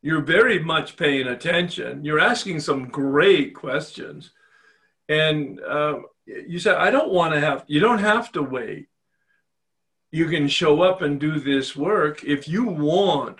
You're 0.00 0.22
very 0.22 0.60
much 0.60 0.96
paying 0.96 1.26
attention. 1.26 2.04
You're 2.04 2.20
asking 2.20 2.60
some 2.60 2.88
great 2.88 3.54
questions. 3.54 4.30
And 5.08 5.60
um, 5.64 6.06
you 6.24 6.60
said, 6.60 6.76
I 6.76 6.90
don't 6.90 7.12
want 7.12 7.34
to 7.34 7.40
have, 7.40 7.64
you 7.66 7.80
don't 7.80 7.98
have 7.98 8.30
to 8.32 8.42
wait. 8.42 8.88
You 10.10 10.28
can 10.28 10.48
show 10.48 10.82
up 10.82 11.02
and 11.02 11.20
do 11.20 11.38
this 11.38 11.76
work 11.76 12.24
if 12.24 12.48
you 12.48 12.64
want 12.64 13.38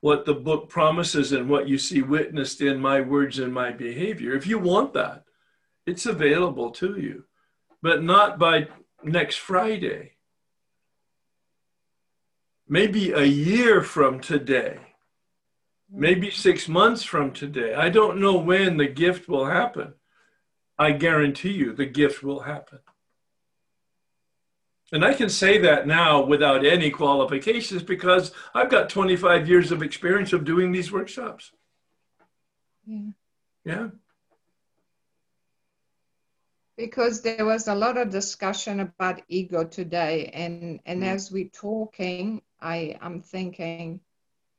what 0.00 0.26
the 0.26 0.34
book 0.34 0.68
promises 0.68 1.32
and 1.32 1.48
what 1.48 1.68
you 1.68 1.78
see 1.78 2.02
witnessed 2.02 2.60
in 2.60 2.78
my 2.78 3.00
words 3.00 3.38
and 3.38 3.54
my 3.54 3.70
behavior. 3.70 4.34
If 4.34 4.46
you 4.46 4.58
want 4.58 4.92
that, 4.94 5.24
it's 5.86 6.06
available 6.06 6.70
to 6.72 7.00
you, 7.00 7.24
but 7.82 8.02
not 8.02 8.38
by 8.38 8.68
next 9.02 9.36
Friday. 9.36 10.12
Maybe 12.68 13.12
a 13.12 13.24
year 13.24 13.82
from 13.82 14.20
today, 14.20 14.78
maybe 15.90 16.30
six 16.30 16.68
months 16.68 17.02
from 17.02 17.32
today. 17.32 17.74
I 17.74 17.88
don't 17.88 18.20
know 18.20 18.36
when 18.36 18.76
the 18.76 18.88
gift 18.88 19.28
will 19.28 19.46
happen. 19.46 19.94
I 20.78 20.92
guarantee 20.92 21.52
you 21.52 21.72
the 21.72 21.86
gift 21.86 22.22
will 22.22 22.40
happen. 22.40 22.80
And 24.92 25.04
I 25.04 25.14
can 25.14 25.28
say 25.28 25.58
that 25.58 25.86
now 25.86 26.22
without 26.24 26.64
any 26.64 26.90
qualifications 26.90 27.82
because 27.82 28.32
I've 28.54 28.70
got 28.70 28.88
25 28.90 29.48
years 29.48 29.72
of 29.72 29.82
experience 29.82 30.32
of 30.32 30.44
doing 30.44 30.72
these 30.72 30.92
workshops. 30.92 31.52
Yeah. 32.86 33.10
Yeah. 33.64 33.88
because 36.76 37.22
there 37.22 37.44
was 37.44 37.68
a 37.68 37.74
lot 37.74 37.96
of 37.96 38.10
discussion 38.10 38.80
about 38.80 39.22
ego 39.28 39.64
today 39.64 40.26
and 40.34 40.80
and 40.84 41.02
Mm. 41.02 41.14
as 41.14 41.30
we're 41.30 41.48
talking 41.48 42.42
i 42.60 42.98
i'm 43.00 43.22
thinking 43.22 44.00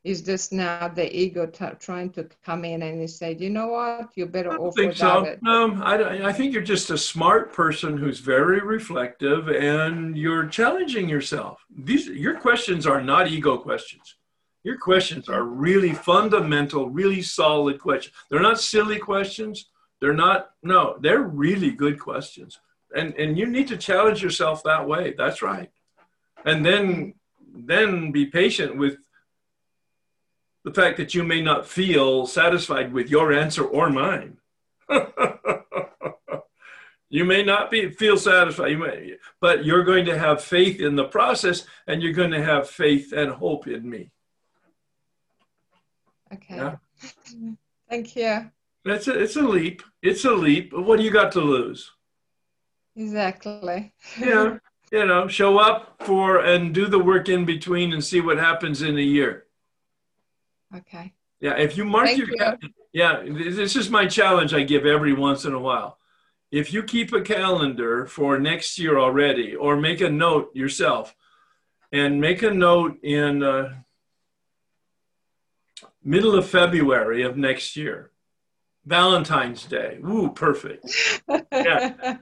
is 0.06 0.22
this 0.22 0.52
now 0.52 0.88
the 0.88 1.08
ego 1.14 1.48
t- 1.48 1.66
trying 1.80 2.12
to 2.12 2.30
come 2.46 2.64
in 2.64 2.84
and 2.84 3.02
he 3.02 3.08
said 3.08 3.42
you 3.42 3.50
know 3.50 3.68
what 3.68 4.10
you're 4.16 4.28
better 4.28 4.52
I 4.52 4.58
don't 4.58 4.72
think 4.72 4.96
so. 4.96 5.24
it 5.24 5.40
No, 5.42 5.82
I, 5.82 6.28
I 6.28 6.32
think 6.32 6.54
you're 6.54 6.62
just 6.62 6.92
a 6.92 6.98
smart 6.98 7.52
person 7.52 7.98
who's 7.98 8.20
very 8.20 8.60
reflective 8.62 9.50
and 9.50 10.16
you're 10.16 10.46
challenging 10.46 11.10
yourself. 11.10 11.66
These 11.76 12.08
your 12.08 12.40
questions 12.40 12.86
are 12.86 13.02
not 13.02 13.28
ego 13.28 13.58
questions. 13.58 14.16
Your 14.64 14.78
questions 14.78 15.28
are 15.28 15.44
really 15.44 15.94
fundamental, 15.94 16.90
really 16.90 17.24
solid 17.24 17.80
questions. 17.80 18.16
They're 18.30 18.40
not 18.40 18.60
silly 18.60 19.00
questions. 19.00 19.70
They're 20.00 20.14
not 20.14 20.52
no, 20.62 20.98
they're 21.02 21.24
really 21.24 21.72
good 21.72 22.00
questions. 22.00 22.60
And 22.96 23.16
and 23.16 23.38
you 23.40 23.48
need 23.48 23.68
to 23.70 23.78
challenge 23.78 24.22
yourself 24.22 24.62
that 24.64 24.88
way. 24.88 25.16
That's 25.18 25.42
right. 25.42 25.72
And 26.46 26.64
then 26.64 27.16
then 27.56 28.12
be 28.12 28.28
patient 28.28 28.78
with 28.78 28.98
the 30.66 30.74
fact 30.74 30.98
that 30.98 31.14
you 31.14 31.24
may 31.24 31.42
not 31.44 31.68
feel 31.68 32.26
satisfied 32.26 32.92
with 32.92 33.10
your 33.10 33.32
answer 33.32 33.64
or 33.64 33.92
mine. 33.92 34.38
you 37.10 37.24
may 37.24 37.44
not 37.44 37.70
be 37.70 37.92
feel 37.92 38.18
satisfied, 38.18 38.72
you 38.72 38.80
may, 38.80 39.14
but 39.40 39.64
you're 39.64 39.84
going 39.84 40.06
to 40.06 40.18
have 40.18 40.44
faith 40.44 40.82
in 40.82 40.96
the 40.96 41.06
process, 41.06 41.66
and 41.86 42.02
you're 42.02 42.14
going 42.14 42.32
to 42.32 42.44
have 42.44 42.68
faith 42.68 43.14
and 43.14 43.32
hope 43.32 43.68
in 43.68 43.88
me. 43.88 44.12
okay 46.34 46.56
Yeah. 46.56 46.76
thank 47.88 48.16
you 48.16 48.50
That's 48.84 49.08
a, 49.08 49.20
it's 49.22 49.36
a 49.36 49.42
leap. 49.42 49.84
It's 50.02 50.26
a 50.26 50.34
leap. 50.34 50.74
What 50.74 50.98
do 50.98 51.04
you 51.04 51.12
got 51.12 51.32
to 51.34 51.42
lose? 51.42 51.92
exactly 52.96 53.94
Yeah, 54.20 54.58
you 54.92 55.06
know, 55.06 55.28
show 55.28 55.60
up 55.60 56.02
for 56.04 56.40
and 56.40 56.74
do 56.74 56.88
the 56.88 56.98
work 56.98 57.30
in 57.30 57.46
between 57.46 57.94
and 57.94 58.04
see 58.04 58.22
what 58.22 58.38
happens 58.38 58.82
in 58.82 58.98
a 58.98 59.02
year. 59.02 59.45
Okay 60.76 61.14
Yeah, 61.40 61.56
if 61.58 61.78
you 61.78 61.86
mark 61.86 62.08
Thank 62.08 62.20
your 62.20 62.30
you. 62.30 62.38
ca- 62.38 62.58
yeah, 62.94 63.24
this 63.28 63.76
is 63.76 63.90
my 63.90 64.06
challenge 64.08 64.54
I 64.54 64.64
give 64.64 64.86
every 64.86 65.14
once 65.14 65.44
in 65.46 65.54
a 65.54 65.60
while. 65.60 65.98
If 66.52 66.72
you 66.72 66.82
keep 66.84 67.12
a 67.12 67.22
calendar 67.22 68.06
for 68.06 68.40
next 68.40 68.80
year 68.80 68.98
already, 68.98 69.54
or 69.56 69.76
make 69.76 70.00
a 70.00 70.10
note 70.10 70.56
yourself, 70.56 71.14
and 71.92 72.22
make 72.22 72.42
a 72.44 72.52
note 72.52 72.98
in 73.04 73.44
uh, 73.44 73.74
middle 76.04 76.36
of 76.36 76.48
February 76.50 77.24
of 77.24 77.36
next 77.36 77.76
year, 77.76 78.12
Valentine's 78.86 79.66
Day. 79.66 79.98
Woo, 80.02 80.30
perfect. 80.32 80.86
yeah. 81.52 81.94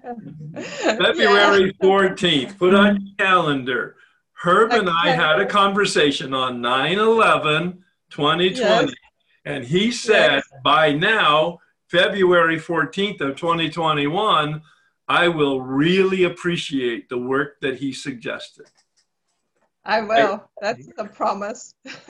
February 0.57 1.73
14th. 1.81 2.57
Put 2.57 2.73
on 2.73 2.99
your 3.01 3.15
calendar. 3.17 3.95
Herb 4.43 4.71
and 4.71 4.89
I 4.89 5.09
had 5.11 5.39
a 5.39 5.45
conversation 5.45 6.33
on 6.33 6.61
9 6.61 6.97
11 6.97 7.82
2020. 8.13 8.55
Yes. 8.55 8.93
And 9.45 9.65
he 9.65 9.91
said 9.91 10.41
by 10.63 10.93
now, 10.93 11.59
February 11.89 12.59
14th 12.59 13.21
of 13.21 13.35
2021, 13.35 14.61
I 15.07 15.27
will 15.27 15.61
really 15.61 16.23
appreciate 16.23 17.09
the 17.09 17.17
work 17.17 17.59
that 17.61 17.77
he 17.77 17.91
suggested. 17.91 18.67
I 19.85 20.01
will. 20.01 20.49
That's 20.61 20.87
the 20.97 21.05
promise. 21.05 21.75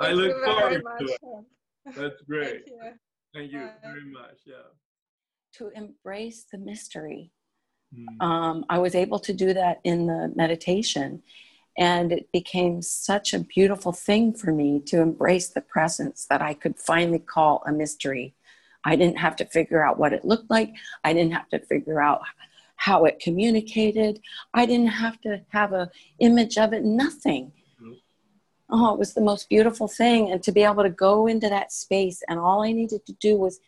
I 0.00 0.10
look 0.12 0.44
forward 0.44 0.82
to 0.98 1.04
it. 1.04 1.94
That's 1.96 2.20
great. 2.22 2.64
Thank 2.64 2.66
you. 2.66 2.92
Thank 3.32 3.52
you 3.52 3.60
Bye. 3.60 3.72
very 3.82 4.04
much. 4.06 4.38
Yeah. 4.44 4.54
to 5.58 5.68
embrace 5.68 6.44
the 6.50 6.58
mystery. 6.58 7.30
Hmm. 7.94 8.20
Um, 8.20 8.64
I 8.68 8.78
was 8.78 8.94
able 8.94 9.20
to 9.20 9.32
do 9.32 9.54
that 9.54 9.80
in 9.84 10.06
the 10.06 10.32
meditation, 10.34 11.22
and 11.78 12.12
it 12.12 12.30
became 12.32 12.82
such 12.82 13.34
a 13.34 13.40
beautiful 13.40 13.92
thing 13.92 14.32
for 14.32 14.52
me 14.52 14.80
to 14.86 15.00
embrace 15.00 15.48
the 15.48 15.60
presence 15.60 16.26
that 16.30 16.42
I 16.42 16.54
could 16.54 16.78
finally 16.78 17.18
call 17.18 17.62
a 17.66 17.72
mystery. 17.72 18.34
I 18.84 18.96
didn't 18.96 19.18
have 19.18 19.36
to 19.36 19.44
figure 19.44 19.84
out 19.84 19.98
what 19.98 20.12
it 20.12 20.24
looked 20.24 20.50
like, 20.50 20.72
I 21.04 21.12
didn't 21.12 21.32
have 21.32 21.48
to 21.50 21.58
figure 21.58 22.00
out 22.00 22.22
how 22.76 23.04
it 23.04 23.18
communicated. 23.18 24.20
I 24.54 24.66
didn't 24.66 24.88
have 24.88 25.20
to 25.22 25.40
have 25.48 25.72
a 25.72 25.90
image 26.20 26.58
of 26.58 26.72
it, 26.72 26.84
nothing. 26.84 27.52
Nope. 27.80 27.98
Oh, 28.70 28.92
it 28.92 28.98
was 28.98 29.14
the 29.14 29.22
most 29.22 29.48
beautiful 29.48 29.88
thing. 29.88 30.30
And 30.30 30.42
to 30.42 30.52
be 30.52 30.62
able 30.62 30.82
to 30.82 30.90
go 30.90 31.26
into 31.26 31.48
that 31.48 31.72
space 31.72 32.22
and 32.28 32.38
all 32.38 32.62
I 32.62 32.72
needed 32.72 33.04
to 33.06 33.12
do 33.14 33.36
was 33.36 33.60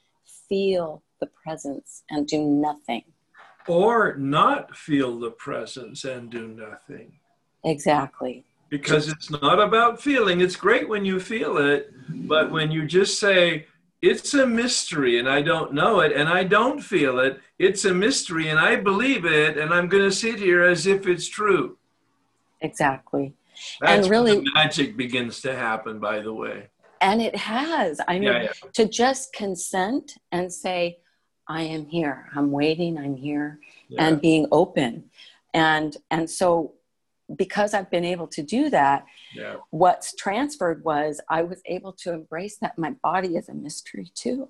feel 0.48 1.02
the 1.20 1.26
presence 1.26 2.04
and 2.10 2.26
do 2.26 2.44
nothing. 2.44 3.04
Or 3.66 4.16
not 4.16 4.76
feel 4.76 5.18
the 5.18 5.30
presence 5.30 6.04
and 6.04 6.30
do 6.30 6.48
nothing. 6.48 7.17
Exactly. 7.64 8.44
Because 8.68 9.08
it's 9.08 9.30
not 9.30 9.58
about 9.60 10.00
feeling. 10.00 10.40
It's 10.40 10.56
great 10.56 10.88
when 10.88 11.04
you 11.04 11.18
feel 11.20 11.56
it, 11.58 11.92
but 12.08 12.50
when 12.50 12.70
you 12.70 12.84
just 12.86 13.18
say, 13.18 13.66
it's 14.02 14.34
a 14.34 14.46
mystery 14.46 15.18
and 15.18 15.28
I 15.28 15.42
don't 15.42 15.72
know 15.72 16.00
it 16.00 16.12
and 16.12 16.28
I 16.28 16.44
don't 16.44 16.80
feel 16.80 17.18
it, 17.18 17.40
it's 17.58 17.84
a 17.84 17.92
mystery 17.92 18.48
and 18.48 18.58
I 18.58 18.76
believe 18.76 19.24
it 19.24 19.56
and 19.56 19.72
I'm 19.74 19.88
going 19.88 20.04
to 20.04 20.12
sit 20.14 20.38
here 20.38 20.62
as 20.62 20.86
if 20.86 21.06
it's 21.08 21.26
true. 21.28 21.76
Exactly. 22.60 23.34
That's 23.80 24.02
And 24.02 24.10
really- 24.10 24.44
magic 24.54 24.96
begins 24.96 25.40
to 25.42 25.54
happen, 25.56 25.98
by 25.98 26.20
the 26.20 26.32
way. 26.32 26.68
And 27.00 27.22
it 27.22 27.34
has. 27.36 28.00
I 28.08 28.14
mean, 28.14 28.24
Yeah, 28.24 28.42
yeah. 28.42 28.52
to 28.74 28.86
just 28.88 29.32
consent 29.32 30.14
and 30.32 30.52
say, 30.52 30.98
I 31.48 31.62
am 31.62 31.86
here, 31.86 32.28
I'm 32.34 32.50
waiting, 32.50 32.98
I'm 32.98 33.16
here, 33.16 33.60
yeah. 33.88 34.04
and 34.06 34.20
being 34.20 34.46
open. 34.52 35.04
And 35.54 35.96
and 36.10 36.28
so 36.28 36.74
because 37.36 37.74
I've 37.74 37.90
been 37.90 38.04
able 38.04 38.26
to 38.28 38.42
do 38.42 38.70
that, 38.70 39.04
yeah. 39.34 39.56
what's 39.70 40.14
transferred 40.14 40.84
was 40.84 41.20
I 41.28 41.42
was 41.42 41.60
able 41.66 41.92
to 41.94 42.12
embrace 42.12 42.56
that 42.58 42.78
my 42.78 42.90
body 43.02 43.36
is 43.36 43.48
a 43.48 43.54
mystery 43.54 44.10
too. 44.14 44.48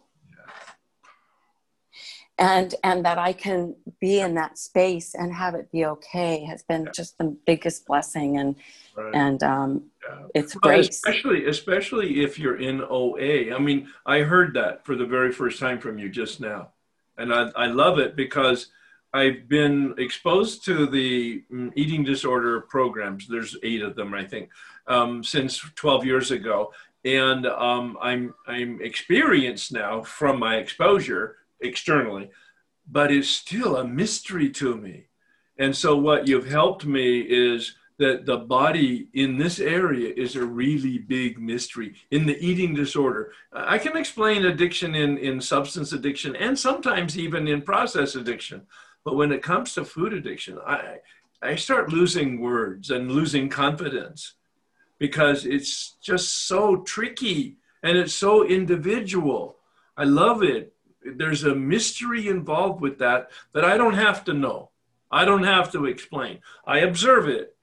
And 2.40 2.72
and 2.84 3.04
that 3.04 3.18
I 3.18 3.32
can 3.32 3.74
be 4.00 4.20
in 4.20 4.34
that 4.34 4.58
space 4.58 5.16
and 5.16 5.34
have 5.34 5.56
it 5.56 5.72
be 5.72 5.84
okay 5.86 6.44
has 6.44 6.62
been 6.62 6.88
just 6.94 7.18
the 7.18 7.36
biggest 7.46 7.84
blessing 7.84 8.38
and 8.38 8.54
Right. 8.94 9.14
and 9.14 9.42
um, 9.42 9.90
Yeah. 10.08 10.26
it's 10.34 10.54
Well, 10.54 10.74
grace. 10.74 10.88
especially 10.88 11.46
especially 11.46 12.22
if 12.22 12.38
you're 12.38 12.60
in 12.60 12.80
OA. 12.80 13.52
I 13.54 13.58
mean, 13.58 13.88
I 14.06 14.20
heard 14.20 14.54
that 14.54 14.84
for 14.84 14.94
the 14.96 15.06
very 15.06 15.32
first 15.32 15.58
time 15.60 15.78
from 15.80 15.98
you 15.98 16.08
just 16.08 16.40
now, 16.40 16.72
and 17.16 17.32
I, 17.34 17.50
I 17.56 17.66
love 17.66 17.98
it 17.98 18.14
because 18.16 18.68
I've 19.12 19.48
been 19.48 19.94
exposed 19.98 20.64
to 20.66 20.86
the 20.86 21.42
mm, 21.52 21.72
eating 21.74 22.04
disorder 22.04 22.60
programs. 22.60 23.26
There's 23.26 23.56
eight 23.62 23.82
of 23.82 23.96
them, 23.96 24.14
I 24.14 24.24
think, 24.24 24.50
um, 24.86 25.24
since 25.24 25.58
12 25.58 26.04
years 26.04 26.30
ago, 26.30 26.72
and 27.04 27.46
um, 27.46 27.96
I'm 28.02 28.34
I'm 28.46 28.80
experienced 28.82 29.72
now 29.72 30.02
from 30.02 30.38
my 30.38 30.56
exposure 30.56 31.36
externally, 31.60 32.30
but 32.90 33.10
it's 33.10 33.28
still 33.28 33.76
a 33.76 33.86
mystery 33.86 34.50
to 34.50 34.76
me. 34.76 35.06
And 35.58 35.74
so, 35.74 35.96
what 35.96 36.28
you've 36.28 36.48
helped 36.48 36.84
me 36.84 37.20
is 37.20 37.74
that 37.98 38.26
the 38.26 38.36
body 38.36 39.08
in 39.12 39.38
this 39.38 39.58
area 39.58 40.12
is 40.16 40.36
a 40.36 40.44
really 40.44 40.98
big 40.98 41.40
mystery 41.40 41.94
in 42.10 42.26
the 42.26 42.38
eating 42.38 42.72
disorder. 42.72 43.32
I 43.52 43.78
can 43.78 43.96
explain 43.96 44.46
addiction 44.46 44.94
in, 44.94 45.18
in 45.18 45.40
substance 45.40 45.92
addiction 45.92 46.36
and 46.36 46.56
sometimes 46.56 47.18
even 47.18 47.48
in 47.48 47.62
process 47.62 48.14
addiction. 48.14 48.62
But 49.04 49.16
when 49.16 49.32
it 49.32 49.42
comes 49.42 49.74
to 49.74 49.84
food 49.84 50.12
addiction, 50.12 50.58
I, 50.66 50.98
I 51.42 51.54
start 51.56 51.92
losing 51.92 52.40
words 52.40 52.90
and 52.90 53.10
losing 53.10 53.48
confidence 53.48 54.34
because 54.98 55.46
it's 55.46 55.96
just 56.02 56.46
so 56.46 56.78
tricky 56.78 57.56
and 57.82 57.96
it's 57.96 58.14
so 58.14 58.44
individual. 58.44 59.56
I 59.96 60.04
love 60.04 60.42
it. 60.42 60.74
There's 61.04 61.44
a 61.44 61.54
mystery 61.54 62.28
involved 62.28 62.80
with 62.80 62.98
that 62.98 63.30
that 63.54 63.64
I 63.64 63.76
don't 63.76 63.94
have 63.94 64.24
to 64.24 64.34
know. 64.34 64.70
I 65.10 65.24
don't 65.24 65.44
have 65.44 65.72
to 65.72 65.86
explain. 65.86 66.40
I 66.66 66.80
observe 66.80 67.28
it. 67.28 67.56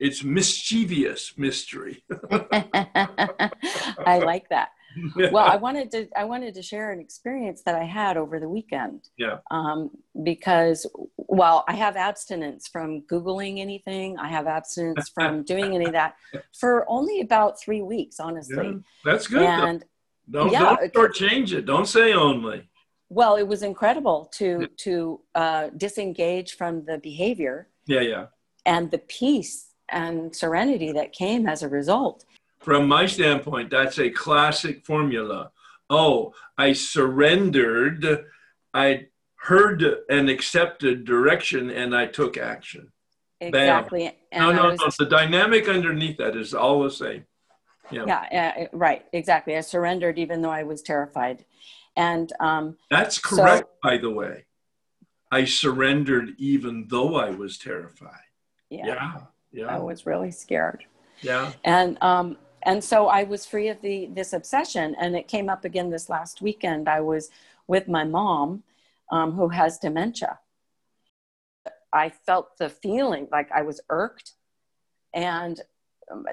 It's 0.00 0.24
mischievous 0.24 1.34
mystery. 1.36 2.02
I 2.30 4.20
like 4.24 4.48
that. 4.48 4.70
Well, 5.16 5.38
I 5.46 5.56
wanted 5.56 5.90
to 5.92 6.08
I 6.16 6.24
wanted 6.24 6.54
to 6.54 6.62
share 6.62 6.90
an 6.92 7.00
experience 7.00 7.62
that 7.66 7.74
I 7.74 7.84
had 7.84 8.16
over 8.16 8.40
the 8.40 8.48
weekend. 8.48 9.08
Yeah. 9.16 9.38
Um, 9.50 9.90
because 10.22 10.86
well, 11.16 11.64
I 11.68 11.74
have 11.74 11.96
abstinence 11.96 12.68
from 12.68 13.02
googling 13.02 13.58
anything. 13.60 14.18
I 14.18 14.28
have 14.28 14.46
abstinence 14.46 15.08
from 15.14 15.42
doing 15.44 15.74
any 15.74 15.86
of 15.86 15.92
that 15.92 16.16
for 16.58 16.84
only 16.88 17.20
about 17.20 17.60
three 17.60 17.82
weeks, 17.82 18.16
Yeah, 18.18 18.26
honestly. 18.26 18.78
that's 19.04 19.26
good. 19.26 19.42
though. 19.42 19.66
And 19.66 19.84
don't 20.30 20.50
yeah, 20.52 20.76
don't 20.76 20.92
shortchange 20.94 21.52
it. 21.52 21.64
Don't 21.66 21.86
say 21.86 22.12
only. 22.14 22.68
well, 23.10 23.36
it 23.36 23.46
was 23.46 23.62
incredible 23.62 24.30
to 24.38 24.66
to 24.84 25.20
uh, 25.34 25.68
disengage 25.76 26.56
from 26.56 26.84
the 26.84 26.98
behavior 26.98 27.68
Yeah, 27.86 28.00
yeah. 28.00 28.26
and 28.66 28.90
the 28.90 28.98
peace 28.98 29.66
and 29.90 30.34
serenity 30.36 30.92
that 30.92 31.12
came 31.12 31.46
as 31.48 31.62
a 31.62 31.68
result. 31.68 32.24
From 32.60 32.88
my 32.88 33.06
standpoint, 33.06 33.70
that's 33.70 33.98
a 33.98 34.10
classic 34.10 34.84
formula. 34.84 35.50
Oh, 35.88 36.34
I 36.56 36.72
surrendered. 36.72 38.26
I 38.74 39.06
heard 39.36 39.82
and 40.10 40.28
accepted 40.28 41.04
direction, 41.04 41.70
and 41.70 41.94
I 41.96 42.06
took 42.06 42.36
action. 42.36 42.92
Exactly. 43.40 44.16
And 44.32 44.44
no, 44.44 44.52
no, 44.52 44.68
was- 44.70 44.80
no. 44.80 45.04
The 45.04 45.08
dynamic 45.10 45.68
underneath 45.68 46.18
that 46.18 46.36
is 46.36 46.52
all 46.54 46.82
the 46.82 46.90
same. 46.90 47.24
Yeah. 47.90 48.04
yeah, 48.30 48.52
uh, 48.70 48.76
right 48.76 49.06
exactly 49.14 49.56
i 49.56 49.62
surrendered 49.62 50.18
even 50.18 50.42
though 50.42 50.50
i 50.50 50.62
was 50.62 50.82
terrified 50.82 51.46
and 51.96 52.30
um, 52.38 52.76
That's 52.90 53.16
So- 53.16 53.36
correct, 53.36 53.68
by 53.82 53.96
the 53.96 54.10
way. 54.10 54.44
I 55.32 55.46
surrendered 55.46 56.34
even 56.36 56.86
though 56.88 57.14
I 57.16 57.30
was 57.30 57.56
terrified. 57.56 58.28
yeah, 58.68 59.20
Yeah, 59.52 59.66
i 59.68 59.78
was 59.78 60.04
really 60.04 60.30
scared 60.30 60.84
yeah. 61.22 61.52
and 61.64 61.96
um, 62.02 62.36
and 62.62 62.82
so 62.82 63.06
i 63.08 63.22
was 63.22 63.46
free 63.46 63.68
of 63.68 63.80
the 63.82 64.06
this 64.12 64.32
obsession 64.32 64.94
and 65.00 65.16
it 65.16 65.28
came 65.28 65.48
up 65.48 65.64
again 65.64 65.90
this 65.90 66.08
last 66.08 66.42
weekend. 66.42 66.88
I 66.88 67.00
was 67.00 67.30
with 67.66 67.88
my 67.88 68.04
mom 68.04 68.62
um, 69.10 69.32
who 69.32 69.48
has 69.48 69.78
dementia. 69.78 70.38
I 71.92 72.10
felt 72.10 72.58
the 72.58 72.68
feeling 72.68 73.28
like 73.30 73.50
i 73.52 73.62
was 73.62 73.80
irked 73.88 74.32
and 75.14 75.60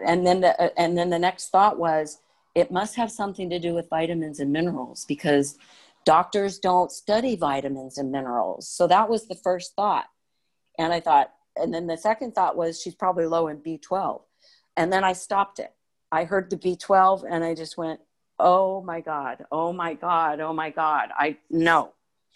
and 0.05 0.25
then 0.25 0.41
the, 0.41 0.79
and 0.79 0.97
then 0.97 1.09
the 1.09 1.19
next 1.19 1.49
thought 1.49 1.77
was 1.77 2.19
it 2.53 2.71
must 2.71 2.95
have 2.95 3.11
something 3.11 3.49
to 3.49 3.59
do 3.59 3.73
with 3.73 3.89
vitamins 3.89 4.39
and 4.39 4.51
minerals 4.51 5.03
because 5.05 5.57
doctors 6.05 6.59
don't 6.59 6.91
study 6.91 7.35
vitamins 7.35 7.97
and 7.97 8.11
minerals. 8.11 8.69
So 8.69 8.87
that 8.87 9.09
was 9.09 9.27
the 9.27 9.35
first 9.35 9.75
thought. 9.75 10.05
And 10.77 10.93
i 10.93 10.99
thought 10.99 11.31
and 11.55 11.73
then 11.73 11.87
the 11.87 11.97
second 11.97 12.35
thought 12.35 12.57
was 12.57 12.81
she's 12.81 12.95
probably 12.95 13.25
low 13.25 13.47
in 13.47 13.57
b12 13.57 14.21
and 14.77 14.91
then 14.91 15.03
i 15.03 15.13
stopped 15.13 15.59
it 15.59 15.73
i 16.11 16.23
heard 16.23 16.49
the 16.49 16.57
b12 16.57 17.23
and 17.29 17.43
i 17.43 17.53
just 17.53 17.77
went 17.77 17.99
oh 18.39 18.81
my 18.81 19.01
god 19.01 19.45
oh 19.51 19.71
my 19.71 19.93
god 19.93 20.39
oh 20.39 20.53
my 20.53 20.69
god 20.69 21.09
i 21.17 21.37
no 21.49 21.91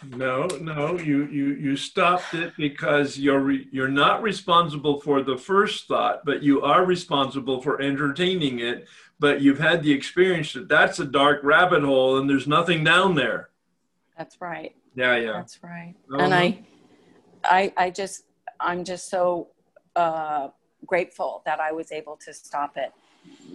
No, 0.07 0.47
no, 0.61 0.97
you 0.97 1.25
you 1.25 1.47
you 1.55 1.75
stopped 1.75 2.33
it 2.33 2.53
because 2.55 3.19
you're 3.19 3.41
re, 3.41 3.67
you're 3.69 3.89
not 3.89 4.23
responsible 4.23 5.01
for 5.01 5.21
the 5.21 5.37
first 5.37 5.89
thought, 5.89 6.23
but 6.23 6.41
you 6.41 6.61
are 6.61 6.85
responsible 6.85 7.61
for 7.61 7.81
entertaining 7.81 8.59
it. 8.59 8.87
But 9.19 9.41
you've 9.41 9.59
had 9.59 9.83
the 9.83 9.91
experience 9.91 10.53
that 10.53 10.69
that's 10.69 10.99
a 10.99 11.05
dark 11.05 11.43
rabbit 11.43 11.83
hole, 11.83 12.17
and 12.17 12.29
there's 12.29 12.47
nothing 12.47 12.81
down 12.85 13.15
there. 13.15 13.49
that's 14.17 14.39
right 14.39 14.73
Yeah, 14.95 15.17
yeah. 15.17 15.33
That's 15.33 15.61
right. 15.63 15.95
Uh-huh. 16.11 16.23
And 16.23 16.33
I, 16.33 16.59
I, 17.43 17.73
I 17.77 17.89
just, 17.89 18.23
I'm 18.59 18.83
just 18.83 19.09
so 19.09 19.47
uh, 19.95 20.49
grateful 20.85 21.41
that 21.45 21.59
I 21.59 21.71
was 21.71 21.91
able 21.91 22.17
to 22.25 22.33
stop 22.33 22.77
it. 22.77 22.91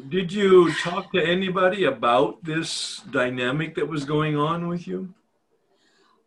Did 0.08 0.32
you 0.32 0.72
talk 0.74 1.12
to 1.12 1.22
anybody 1.22 1.84
about 1.84 2.44
this 2.44 3.02
dynamic 3.10 3.74
that 3.76 3.88
was 3.88 4.04
going 4.04 4.36
on 4.36 4.68
with 4.68 4.86
you? 4.86 5.12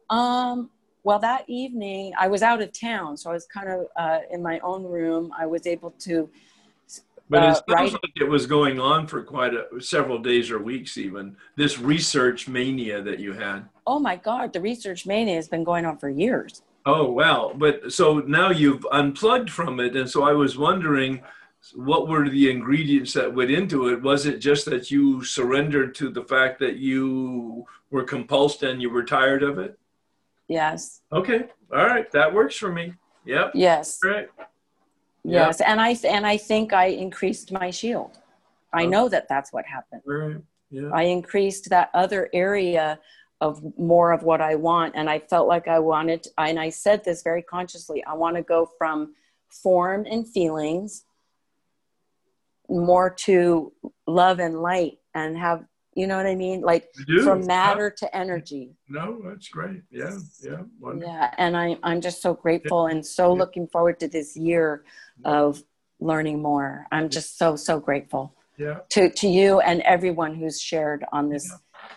Um, 0.10 0.70
well, 1.04 1.20
that 1.20 1.46
evening 1.48 2.14
I 2.20 2.28
was 2.28 2.42
out 2.42 2.62
of 2.62 2.78
town, 2.78 3.18
so 3.18 3.30
I 3.30 3.34
was 3.34 3.46
kind 3.46 3.70
of 3.70 3.88
uh, 3.96 4.20
in 4.32 4.42
my 4.42 4.60
own 4.60 4.84
room. 4.84 5.32
I 5.38 5.46
was 5.46 5.68
able 5.68 5.92
to. 6.00 6.30
But 7.30 7.44
Uh, 7.44 7.48
it 7.48 7.56
sounds 7.56 7.68
right. 7.70 7.92
like 7.92 8.14
it 8.16 8.30
was 8.30 8.46
going 8.46 8.80
on 8.80 9.06
for 9.06 9.22
quite 9.22 9.54
a, 9.54 9.68
several 9.80 10.18
days 10.18 10.50
or 10.50 10.60
weeks, 10.60 10.98
even 10.98 11.36
this 11.56 11.78
research 11.78 12.48
mania 12.48 13.02
that 13.02 13.20
you 13.20 13.34
had. 13.34 13.68
Oh 13.86 14.00
my 14.00 14.16
God, 14.16 14.54
the 14.54 14.62
research 14.62 15.06
mania 15.06 15.36
has 15.36 15.48
been 15.48 15.64
going 15.64 15.86
on 15.86 15.98
for 15.98 16.10
years. 16.10 16.62
Oh 16.86 17.12
wow! 17.12 17.54
But 17.56 17.92
so 17.92 18.20
now 18.20 18.50
you've 18.50 18.86
unplugged 18.92 19.50
from 19.50 19.80
it, 19.82 19.96
and 19.96 20.10
so 20.10 20.24
I 20.24 20.32
was 20.32 20.58
wondering, 20.58 21.22
what 21.76 22.08
were 22.08 22.30
the 22.30 22.50
ingredients 22.50 23.14
that 23.14 23.34
went 23.34 23.52
into 23.52 23.90
it? 23.90 24.02
Was 24.02 24.26
it 24.26 24.40
just 24.40 24.66
that 24.66 24.90
you 24.92 25.24
surrendered 25.24 25.96
to 25.96 26.10
the 26.10 26.24
fact 26.24 26.60
that 26.60 26.78
you 26.78 27.66
were 27.92 28.04
compulsed 28.04 28.68
and 28.68 28.82
you 28.82 28.90
were 28.90 29.04
tired 29.04 29.44
of 29.44 29.58
it? 29.60 29.78
Yes, 30.48 31.02
Okay, 31.12 31.46
all 31.74 31.86
right, 31.86 32.10
that 32.12 32.34
works 32.34 32.56
for 32.56 32.72
me. 32.72 32.94
Yep, 33.26 33.52
yes, 33.56 34.00
right. 34.04 34.30
Yeah. 35.26 35.48
yes. 35.48 35.60
And 35.60 35.82
I 35.82 35.90
and 36.08 36.26
I 36.26 36.38
think 36.38 36.72
I 36.72 36.86
increased 36.86 37.52
my 37.52 37.70
shield. 37.70 38.18
I 38.72 38.86
Oh. 38.86 38.90
know 38.90 39.10
that 39.10 39.28
that's 39.28 39.52
what 39.52 39.66
happened. 39.66 40.02
Right. 40.06 40.38
Yeah. 40.72 40.90
I 40.94 41.04
increased 41.04 41.70
that 41.70 41.90
other 41.94 42.30
area 42.32 42.98
of 43.42 43.62
more 43.78 44.14
of 44.14 44.24
what 44.24 44.40
I 44.40 44.56
want. 44.56 44.96
And 44.96 45.10
I 45.10 45.20
felt 45.20 45.48
like 45.50 45.68
I 45.68 45.80
wanted, 45.80 46.28
and 46.38 46.58
I 46.60 46.70
said 46.70 47.04
this 47.04 47.24
very 47.24 47.42
consciously 47.42 48.02
I 48.06 48.14
want 48.14 48.38
to 48.38 48.42
go 48.42 48.70
from 48.78 49.14
form 49.50 50.06
and 50.10 50.26
feelings 50.28 51.04
more 52.70 53.10
to 53.10 53.72
love 54.06 54.40
and 54.40 54.62
light 54.62 55.00
and 55.14 55.38
have, 55.38 55.66
you 55.96 56.06
know 56.08 56.18
what 56.18 56.26
I 56.28 56.36
mean? 56.36 56.62
Like 56.62 56.90
from 57.24 57.46
matter 57.48 57.90
to 57.90 58.16
energy. 58.16 58.76
No, 58.88 59.22
that's 59.26 59.48
great. 59.50 59.82
Yeah, 59.90 60.18
yeah. 60.44 60.64
wonderful. 60.80 61.14
Yeah. 61.14 61.34
And 61.38 61.58
I, 61.58 61.78
I'm 61.84 62.02
just 62.02 62.22
so 62.22 62.34
grateful 62.34 62.88
and 62.88 63.06
so 63.06 63.34
Yeah. 63.34 63.40
looking 63.40 63.68
forward 63.68 64.00
to 64.02 64.08
this 64.08 64.36
year 64.36 64.84
of 65.26 65.64
learning 66.00 66.42
more. 66.42 66.86
I'm 66.92 67.10
just 67.10 67.38
so, 67.38 67.56
so 67.56 67.80
grateful 67.80 68.36
Yeah. 68.58 68.80
to, 68.90 69.10
to 69.10 69.28
you 69.28 69.60
and 69.62 69.82
everyone 69.82 70.36
who's 70.36 70.62
shared 70.62 71.04
on 71.12 71.30
this, 71.30 71.52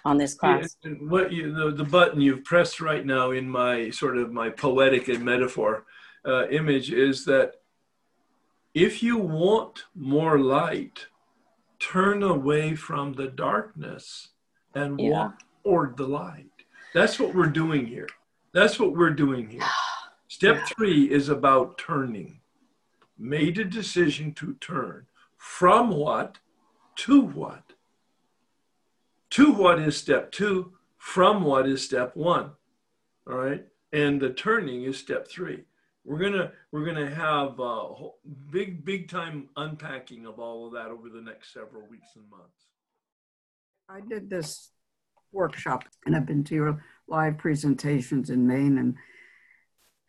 on 0.05 0.17
this 0.17 0.35
class. 0.35 0.77
And 0.85 1.11
what 1.11 1.33
you 1.33 1.53
the, 1.53 1.71
the 1.71 1.85
button 1.85 2.21
you've 2.21 2.45
pressed 2.45 2.81
right 2.81 3.05
now 3.05 3.33
in 3.33 3.49
my 3.49 3.91
sort 3.91 4.17
of 4.17 4.33
my 4.33 4.49
poetic 4.49 5.09
and 5.09 5.25
metaphor 5.25 5.85
uh, 6.25 6.49
image 6.49 6.93
is 6.93 7.25
that 7.25 7.57
if 8.75 9.03
you 9.03 9.17
want 9.19 9.85
more 9.95 10.39
light, 10.39 11.07
turn 11.79 12.23
away 12.23 12.75
from 12.75 13.15
the 13.15 13.27
darkness 13.27 14.29
and 14.75 15.01
Yeah. 15.01 15.11
walk 15.11 15.43
toward 15.65 15.97
the 15.97 16.07
light. 16.07 16.51
That's 16.95 17.19
what 17.19 17.35
we're 17.35 17.47
doing 17.51 17.87
here. 17.87 18.09
That's 18.53 18.79
what 18.79 18.93
we're 18.93 19.11
doing 19.15 19.49
here. 19.49 19.63
Step 20.29 20.57
Yeah. 20.57 20.65
three 20.67 21.11
is 21.11 21.29
about 21.29 21.79
turning. 21.79 22.41
Made 23.19 23.59
a 23.59 23.65
decision 23.65 24.33
to 24.35 24.55
turn 24.55 25.07
from 25.37 25.91
what 25.91 26.39
to 26.97 27.21
what 27.21 27.73
to 29.31 29.53
what 29.53 29.79
is 29.79 29.97
step 29.97 30.33
two, 30.33 30.73
from 30.99 31.43
what 31.45 31.67
is 31.69 31.85
step 31.85 32.17
one. 32.17 32.51
All 33.29 33.37
right. 33.37 33.65
And 33.93 34.21
the 34.21 34.31
turning 34.31 34.83
is 34.83 34.99
step 34.99 35.29
three. 35.29 35.65
We're 36.05 36.19
gonna 36.19 36.53
we're 36.73 36.85
gonna 36.85 37.15
have 37.15 37.61
uh, 37.61 37.93
whole- 37.93 38.19
big 38.51 38.85
big 38.85 39.09
time 39.09 39.49
unpacking 39.57 40.27
of 40.27 40.39
all 40.39 40.67
of 40.67 40.73
that 40.73 40.87
over 40.87 41.09
the 41.09 41.21
next 41.21 41.53
several 41.53 41.87
weeks 41.89 42.09
and 42.17 42.29
months. 42.31 42.67
I 43.89 44.01
did 44.01 44.31
this 44.31 44.71
workshop 45.33 45.85
and 46.07 46.17
I've 46.17 46.27
been 46.27 46.45
to 46.45 46.55
your 46.55 46.85
live 47.07 47.39
presentations 47.39 48.31
in 48.31 48.47
Maine 48.47 48.79
and 48.79 48.97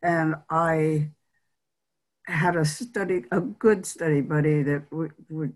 and 0.01 0.35
I 0.49 1.11
had 2.25 2.55
a 2.55 2.65
study, 2.65 3.25
a 3.31 3.41
good 3.41 3.85
study 3.85 4.21
buddy 4.21 4.63
that 4.63 4.91
would, 4.91 5.11
would 5.29 5.53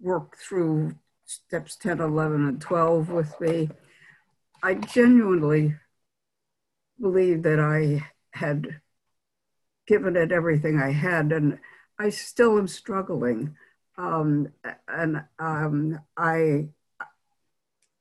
work 0.00 0.36
through 0.36 0.94
steps 1.24 1.76
10, 1.76 2.00
11, 2.00 2.48
and 2.48 2.60
12 2.60 3.08
with 3.10 3.40
me. 3.40 3.70
I 4.62 4.74
genuinely 4.74 5.76
believe 7.00 7.42
that 7.44 7.60
I 7.60 8.06
had 8.32 8.80
given 9.86 10.16
it 10.16 10.32
everything 10.32 10.80
I 10.80 10.92
had, 10.92 11.32
and 11.32 11.58
I 11.98 12.10
still 12.10 12.58
am 12.58 12.68
struggling. 12.68 13.56
Um, 13.98 14.48
and 14.88 15.24
um, 15.38 16.00
I 16.16 16.68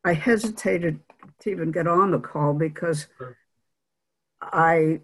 I 0.03 0.13
hesitated 0.13 0.99
to 1.39 1.49
even 1.49 1.71
get 1.71 1.87
on 1.87 2.11
the 2.11 2.19
call 2.19 2.53
because 2.53 3.07
I 4.41 5.01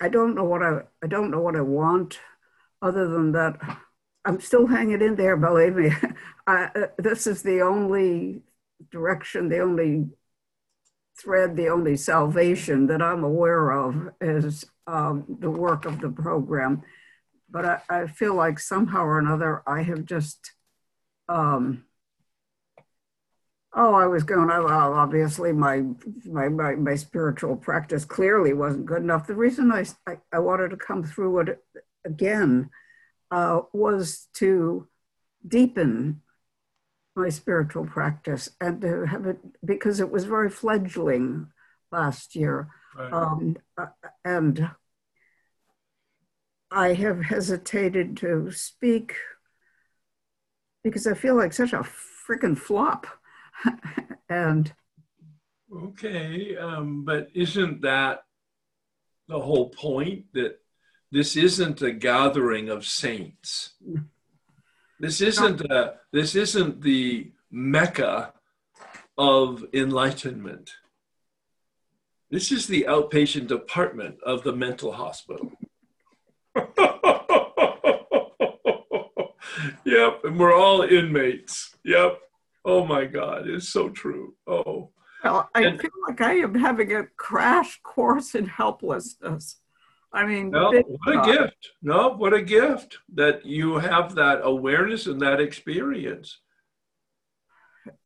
I 0.00 0.08
don't 0.08 0.34
know 0.34 0.44
what 0.44 0.62
I 0.62 0.82
I 1.02 1.06
don't 1.06 1.30
know 1.30 1.40
what 1.40 1.56
I 1.56 1.60
want 1.60 2.18
other 2.80 3.08
than 3.08 3.32
that 3.32 3.58
I'm 4.24 4.40
still 4.40 4.66
hanging 4.66 5.02
in 5.02 5.16
there 5.16 5.36
believe 5.36 5.76
me 5.76 5.92
I, 6.46 6.70
uh, 6.74 6.86
this 6.98 7.26
is 7.26 7.42
the 7.42 7.60
only 7.62 8.42
direction 8.90 9.48
the 9.48 9.60
only 9.60 10.08
thread 11.20 11.56
the 11.56 11.68
only 11.68 11.96
salvation 11.96 12.86
that 12.86 13.02
I'm 13.02 13.24
aware 13.24 13.70
of 13.70 14.10
is 14.20 14.64
um, 14.94 15.14
the 15.44 15.50
work 15.50 15.82
of 15.84 16.00
the 16.00 16.08
program 16.10 16.82
but 17.52 17.64
I, 17.64 17.76
I 17.98 18.06
feel 18.06 18.34
like 18.44 18.58
somehow 18.58 19.02
or 19.10 19.18
another 19.18 19.52
I 19.66 19.82
have 19.82 20.04
just 20.04 20.38
um, 21.28 21.84
Oh, 23.72 23.94
I 23.94 24.06
was 24.06 24.24
going. 24.24 24.48
Well, 24.48 24.94
obviously, 24.94 25.52
my, 25.52 25.84
my 26.24 26.48
my 26.48 26.74
my 26.74 26.96
spiritual 26.96 27.54
practice 27.54 28.04
clearly 28.04 28.52
wasn't 28.52 28.86
good 28.86 29.02
enough. 29.02 29.28
The 29.28 29.36
reason 29.46 29.70
I 29.70 29.84
I, 30.08 30.14
I 30.32 30.38
wanted 30.40 30.70
to 30.70 30.76
come 30.76 31.04
through 31.04 31.38
it 31.42 31.58
again 32.04 32.70
uh, 33.30 33.60
was 33.72 34.26
to 34.34 34.88
deepen 35.46 36.20
my 37.14 37.28
spiritual 37.28 37.86
practice 37.86 38.48
and 38.60 38.80
to 38.80 39.06
have 39.06 39.26
it 39.26 39.38
because 39.64 40.00
it 40.00 40.10
was 40.10 40.24
very 40.24 40.50
fledgling 40.50 41.46
last 41.92 42.34
year, 42.34 42.56
Right. 42.98 43.12
um, 43.12 43.56
uh, 43.78 43.86
and 44.24 44.68
I 46.70 46.94
have 46.94 47.20
hesitated 47.24 48.16
to 48.18 48.50
speak 48.52 49.16
because 50.82 51.06
I 51.06 51.14
feel 51.14 51.36
like 51.36 51.52
such 51.52 51.72
a 51.72 51.84
freaking 52.26 52.56
flop. 52.56 53.06
and 54.28 54.72
Okay, 55.72 56.56
um, 56.56 57.04
but 57.04 57.28
isn't 57.32 57.82
that 57.82 58.24
the 59.28 59.38
whole 59.38 59.70
point 59.70 60.24
that 60.32 60.58
this 61.12 61.36
isn't 61.36 61.80
a 61.80 61.92
gathering 61.92 62.68
of 62.68 62.84
saints? 62.84 63.74
This 64.98 65.20
isn't 65.20 65.60
a, 65.60 65.94
this 66.12 66.34
isn't 66.34 66.82
the 66.82 67.30
mecca 67.52 68.32
of 69.16 69.64
enlightenment. 69.72 70.72
This 72.30 72.50
is 72.50 72.66
the 72.66 72.86
outpatient 72.88 73.46
department 73.46 74.16
of 74.24 74.42
the 74.42 74.54
mental 74.54 74.92
hospital. 74.92 75.52
yep, 79.84 80.24
and 80.24 80.38
we're 80.38 80.54
all 80.54 80.82
inmates. 80.82 81.76
Yep. 81.84 82.20
Oh 82.64 82.84
my 82.84 83.04
God, 83.04 83.48
it's 83.48 83.68
so 83.68 83.88
true. 83.88 84.34
Oh. 84.46 84.90
well, 85.24 85.48
I 85.54 85.64
And- 85.64 85.80
feel 85.80 85.90
like 86.06 86.20
I 86.20 86.34
am 86.34 86.54
having 86.54 86.94
a 86.94 87.06
crash 87.16 87.80
course 87.82 88.34
in 88.34 88.46
helplessness. 88.46 89.56
I 90.12 90.26
mean, 90.26 90.50
No, 90.50 90.72
what 90.72 91.28
a 91.28 91.32
gift. 91.32 91.70
No, 91.82 92.08
what 92.08 92.34
a 92.34 92.42
gift 92.42 92.98
that 93.14 93.46
you 93.46 93.76
have 93.78 94.16
that 94.16 94.40
awareness 94.42 95.06
and 95.06 95.20
that 95.22 95.40
experience. 95.40 96.38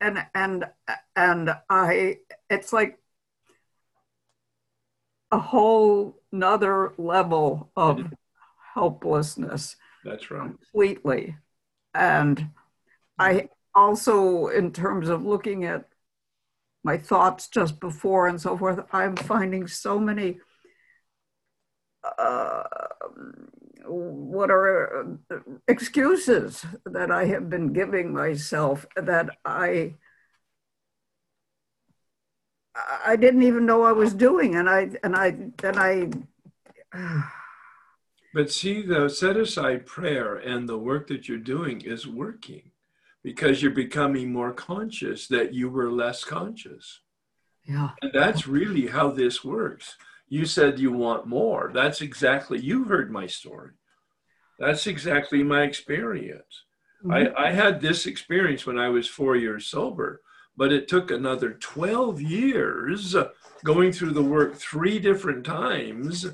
and 0.00 0.26
and 0.34 0.66
and 1.16 1.56
I, 1.70 2.18
it's 2.50 2.72
like 2.72 2.98
a 5.32 5.38
whole 5.38 6.20
nother 6.30 6.92
level 6.98 7.70
of 7.74 7.96
mm-hmm. 7.96 8.12
Helplessness. 8.74 9.76
That's 10.04 10.30
right. 10.30 10.50
completely. 10.50 11.36
And 11.94 12.50
I 13.18 13.48
also, 13.74 14.48
in 14.48 14.72
terms 14.72 15.08
of 15.08 15.24
looking 15.24 15.64
at 15.64 15.88
my 16.82 16.98
thoughts 16.98 17.48
just 17.48 17.80
before 17.80 18.26
and 18.26 18.40
so 18.40 18.58
forth, 18.58 18.84
I'm 18.92 19.16
finding 19.16 19.66
so 19.66 19.98
many 19.98 20.38
uh, 22.18 22.64
what 23.86 24.50
are 24.50 25.18
excuses 25.68 26.64
that 26.84 27.10
I 27.10 27.26
have 27.26 27.48
been 27.48 27.72
giving 27.72 28.12
myself 28.12 28.86
that 28.96 29.30
I 29.44 29.94
I 33.06 33.16
didn't 33.16 33.42
even 33.44 33.66
know 33.66 33.82
I 33.82 33.92
was 33.92 34.12
doing, 34.12 34.56
and 34.56 34.68
I 34.68 34.90
and 35.02 35.14
I 35.14 35.36
then 35.58 35.78
I. 35.78 36.10
But 38.34 38.50
see, 38.50 38.82
the 38.82 39.08
set 39.08 39.36
aside 39.36 39.86
prayer 39.86 40.34
and 40.34 40.68
the 40.68 40.76
work 40.76 41.06
that 41.06 41.28
you're 41.28 41.38
doing 41.38 41.80
is 41.82 42.04
working 42.04 42.72
because 43.22 43.62
you're 43.62 43.70
becoming 43.70 44.32
more 44.32 44.52
conscious 44.52 45.28
that 45.28 45.54
you 45.54 45.70
were 45.70 45.90
less 45.90 46.24
conscious. 46.24 47.00
Yeah. 47.64 47.90
And 48.02 48.12
that's 48.12 48.48
really 48.48 48.88
how 48.88 49.12
this 49.12 49.44
works. 49.44 49.96
You 50.28 50.46
said 50.46 50.80
you 50.80 50.90
want 50.90 51.28
more. 51.28 51.70
That's 51.72 52.00
exactly, 52.00 52.58
you 52.58 52.84
heard 52.84 53.08
my 53.08 53.28
story. 53.28 53.70
That's 54.58 54.88
exactly 54.88 55.44
my 55.44 55.62
experience. 55.62 56.64
I, 57.08 57.20
mm-hmm. 57.20 57.38
I 57.38 57.52
had 57.52 57.80
this 57.80 58.04
experience 58.04 58.66
when 58.66 58.78
I 58.78 58.88
was 58.88 59.06
four 59.06 59.36
years 59.36 59.66
sober, 59.66 60.22
but 60.56 60.72
it 60.72 60.88
took 60.88 61.12
another 61.12 61.52
12 61.52 62.20
years 62.20 63.14
going 63.62 63.92
through 63.92 64.12
the 64.12 64.22
work 64.22 64.56
three 64.56 64.98
different 64.98 65.46
times 65.46 66.26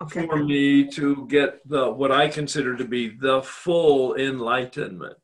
Okay. 0.00 0.26
for 0.26 0.36
me 0.44 0.86
to 0.92 1.26
get 1.26 1.68
the 1.68 1.90
what 1.90 2.12
I 2.12 2.28
consider 2.28 2.76
to 2.76 2.84
be 2.84 3.08
the 3.08 3.42
full 3.42 4.14
enlightenment. 4.14 5.18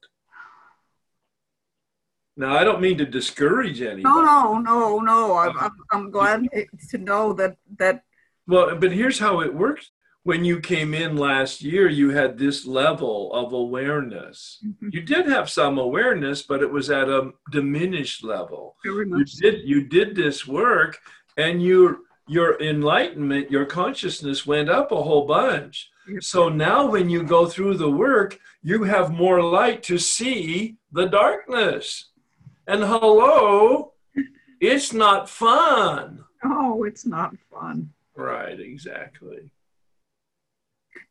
Now, 2.36 2.56
I 2.56 2.64
don't 2.64 2.80
mean 2.80 2.98
to 2.98 3.06
discourage 3.06 3.80
anybody. 3.80 4.02
No, 4.02 4.22
no, 4.24 4.58
no, 4.58 4.98
no. 4.98 5.36
I'm, 5.38 5.56
I'm, 5.56 5.70
I'm 5.92 6.10
glad 6.10 6.48
to 6.90 6.98
know 6.98 7.32
that 7.34 7.56
that 7.78 8.02
Well, 8.48 8.74
but 8.74 8.90
here's 8.90 9.20
how 9.20 9.40
it 9.40 9.54
works. 9.54 9.90
when 10.24 10.42
you 10.44 10.58
came 10.58 10.94
in 10.94 11.16
last 11.16 11.62
year, 11.62 11.86
you 11.88 12.10
had 12.10 12.36
this 12.38 12.66
level 12.66 13.32
of 13.32 13.52
awareness. 13.52 14.58
Mhm. 14.66 14.88
You 14.94 15.02
did 15.02 15.26
have 15.26 15.48
some 15.50 15.78
awareness, 15.78 16.42
but 16.42 16.62
it 16.62 16.70
was 16.72 16.90
at 16.90 17.08
a 17.08 17.30
diminished 17.52 18.24
level. 18.24 18.74
Very 18.84 19.06
You 19.06 19.18
much. 19.18 19.30
so. 19.34 19.42
did 19.50 19.68
you 19.68 19.84
did 19.86 20.16
this 20.16 20.38
work, 20.48 20.98
and 21.36 21.62
your 21.62 21.98
your 22.26 22.60
enlightenment, 22.60 23.50
your 23.50 23.66
consciousness 23.66 24.46
went 24.46 24.68
up 24.68 24.92
a 24.92 25.02
whole 25.02 25.26
bunch. 25.26 25.90
So 26.20 26.48
now, 26.50 26.86
when 26.86 27.08
you 27.08 27.22
go 27.22 27.46
through 27.46 27.78
the 27.78 27.90
work, 27.90 28.38
you 28.62 28.82
have 28.84 29.10
more 29.12 29.42
light 29.42 29.82
to 29.84 29.98
see 29.98 30.76
the 30.92 31.06
darkness. 31.06 32.10
And 32.66 32.82
hello, 32.82 33.92
it's 34.60 34.92
not 34.92 35.30
fun. 35.30 36.24
Oh, 36.44 36.84
it's 36.84 37.06
not 37.06 37.34
fun, 37.50 37.90
Right, 38.14 38.60
exactly. 38.60 39.50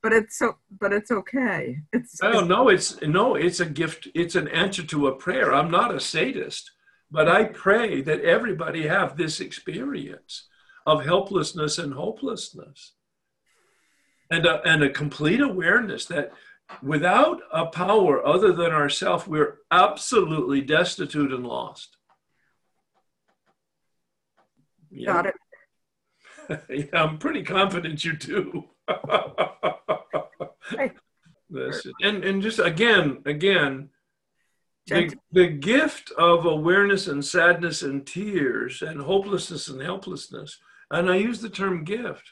but 0.03 0.13
it's 0.13 0.37
so. 0.37 0.57
But 0.79 0.93
it's 0.93 1.09
okay. 1.09 1.79
It's. 1.91 2.19
Oh 2.21 2.41
no, 2.41 2.69
it's 2.69 3.01
no, 3.01 3.33
it's 3.33 3.59
a 3.59 3.65
gift. 3.65 4.07
It's 4.13 4.35
an 4.35 4.47
answer 4.49 4.83
to 4.83 5.07
a 5.07 5.15
prayer. 5.15 5.53
I'm 5.53 5.71
not 5.71 5.93
a 5.93 5.99
sadist, 5.99 6.69
but 7.09 7.27
I 7.27 7.45
pray 7.45 8.01
that 8.01 8.21
everybody 8.21 8.87
have 8.87 9.17
this 9.17 9.39
experience 9.39 10.47
of 10.85 11.05
helplessness 11.05 11.77
and 11.77 11.93
hopelessness, 11.93 12.93
and 14.29 14.45
a, 14.45 14.61
and 14.67 14.83
a 14.83 14.89
complete 14.89 15.41
awareness 15.41 16.05
that 16.05 16.31
without 16.81 17.41
a 17.51 17.65
power 17.67 18.25
other 18.25 18.51
than 18.53 18.71
ourself, 18.71 19.27
we're 19.27 19.59
absolutely 19.71 20.61
destitute 20.61 21.31
and 21.31 21.45
lost. 21.45 21.97
Yeah. 24.89 25.13
Got 25.13 25.25
it. 25.27 25.35
yeah, 26.69 27.03
I'm 27.03 27.17
pretty 27.17 27.43
confident 27.43 28.03
you 28.03 28.13
do. 28.15 28.65
And 32.01 32.23
and 32.23 32.41
just 32.41 32.57
again, 32.57 33.21
again, 33.25 33.89
the, 34.87 35.13
the 35.31 35.47
gift 35.47 36.11
of 36.17 36.45
awareness 36.45 37.07
and 37.07 37.23
sadness 37.23 37.83
and 37.83 38.05
tears 38.05 38.81
and 38.81 39.01
hopelessness 39.01 39.67
and 39.67 39.81
helplessness. 39.81 40.59
And 40.91 41.09
I 41.09 41.15
use 41.15 41.41
the 41.41 41.49
term 41.49 41.83
gift. 41.83 42.31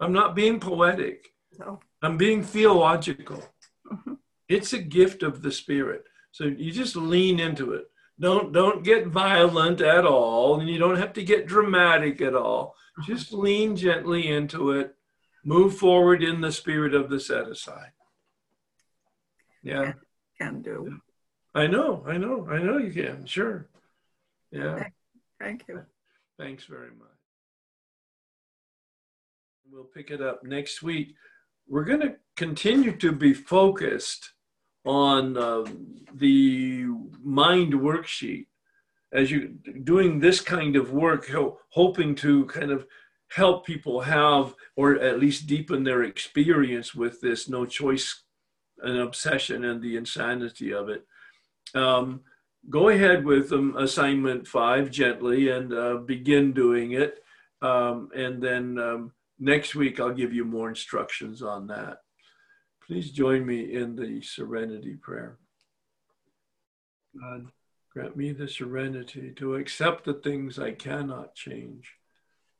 I'm 0.00 0.12
not 0.12 0.34
being 0.34 0.60
poetic. 0.60 1.28
So, 1.52 1.80
I'm 2.02 2.16
being 2.16 2.42
theological. 2.42 3.42
Mhm. 3.86 4.18
It's 4.48 4.72
a 4.72 4.78
gift 4.78 5.22
of 5.22 5.42
the 5.42 5.52
spirit. 5.52 6.04
So 6.32 6.44
you 6.44 6.72
just 6.72 6.96
lean 6.96 7.38
into 7.40 7.72
it. 7.74 7.90
Don't 8.18 8.52
don't 8.52 8.84
get 8.84 9.06
violent 9.06 9.80
at 9.80 10.04
all, 10.04 10.60
and 10.60 10.68
you 10.68 10.78
don't 10.78 10.96
have 10.96 11.12
to 11.14 11.24
get 11.24 11.46
dramatic 11.46 12.20
at 12.20 12.34
all. 12.34 12.76
Just 13.04 13.32
lean 13.32 13.76
gently 13.76 14.28
into 14.28 14.72
it. 14.72 14.94
Move 15.44 15.76
forward 15.76 16.22
in 16.22 16.40
the 16.40 16.52
spirit 16.52 16.94
of 16.94 17.08
the 17.08 17.18
set 17.18 17.48
aside. 17.48 17.92
Yeah, 19.62 19.94
can 20.38 20.62
do. 20.62 21.00
I 21.54 21.66
know, 21.66 22.04
I 22.06 22.16
know, 22.16 22.46
I 22.48 22.58
know 22.58 22.78
you 22.78 22.92
can. 22.92 23.26
Sure. 23.26 23.68
Yeah. 24.50 24.88
Thank 25.38 25.64
you. 25.68 25.84
Thanks 26.38 26.64
very 26.64 26.90
much. 26.90 27.09
We'll 29.72 29.84
pick 29.84 30.10
it 30.10 30.20
up 30.20 30.42
next 30.42 30.82
week. 30.82 31.14
We're 31.68 31.84
going 31.84 32.00
to 32.00 32.16
continue 32.36 32.96
to 32.96 33.12
be 33.12 33.32
focused 33.32 34.32
on 34.84 35.36
um, 35.36 35.94
the 36.12 36.86
mind 37.22 37.74
worksheet 37.74 38.46
as 39.12 39.30
you 39.30 39.58
doing 39.84 40.18
this 40.18 40.40
kind 40.40 40.74
of 40.74 40.92
work, 40.92 41.28
ho- 41.28 41.60
hoping 41.68 42.16
to 42.16 42.46
kind 42.46 42.72
of 42.72 42.84
help 43.28 43.64
people 43.64 44.00
have 44.00 44.56
or 44.74 44.98
at 44.98 45.20
least 45.20 45.46
deepen 45.46 45.84
their 45.84 46.02
experience 46.02 46.92
with 46.92 47.20
this 47.20 47.48
no 47.48 47.64
choice 47.64 48.24
an 48.82 48.98
obsession 48.98 49.64
and 49.64 49.80
the 49.80 49.96
insanity 49.96 50.72
of 50.72 50.88
it. 50.88 51.06
Um, 51.76 52.22
go 52.68 52.88
ahead 52.88 53.24
with 53.24 53.52
um, 53.52 53.76
assignment 53.76 54.48
five 54.48 54.90
gently 54.90 55.50
and 55.50 55.72
uh, 55.72 55.98
begin 55.98 56.52
doing 56.52 56.92
it. 56.92 57.22
Um, 57.62 58.08
and 58.16 58.42
then 58.42 58.76
um, 58.78 59.12
next 59.40 59.74
week, 59.74 59.98
I'll 59.98 60.12
give 60.12 60.32
you 60.32 60.44
more 60.44 60.68
instructions 60.68 61.42
on 61.42 61.66
that. 61.68 62.02
Please 62.86 63.10
join 63.10 63.44
me 63.46 63.74
in 63.74 63.96
the 63.96 64.20
serenity 64.20 64.94
prayer. 64.94 65.38
God, 67.18 67.46
grant 67.92 68.16
me 68.16 68.32
the 68.32 68.48
serenity 68.48 69.32
to 69.36 69.56
accept 69.56 70.04
the 70.04 70.14
things 70.14 70.58
I 70.58 70.72
cannot 70.72 71.34
change, 71.34 71.94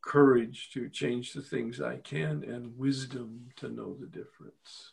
courage 0.02 0.70
to 0.72 0.88
change 0.88 1.32
the 1.32 1.42
things 1.42 1.80
I 1.80 1.98
can, 1.98 2.42
and 2.44 2.76
wisdom 2.76 3.50
to 3.56 3.68
know 3.68 3.94
the 3.94 4.06
difference. 4.06 4.92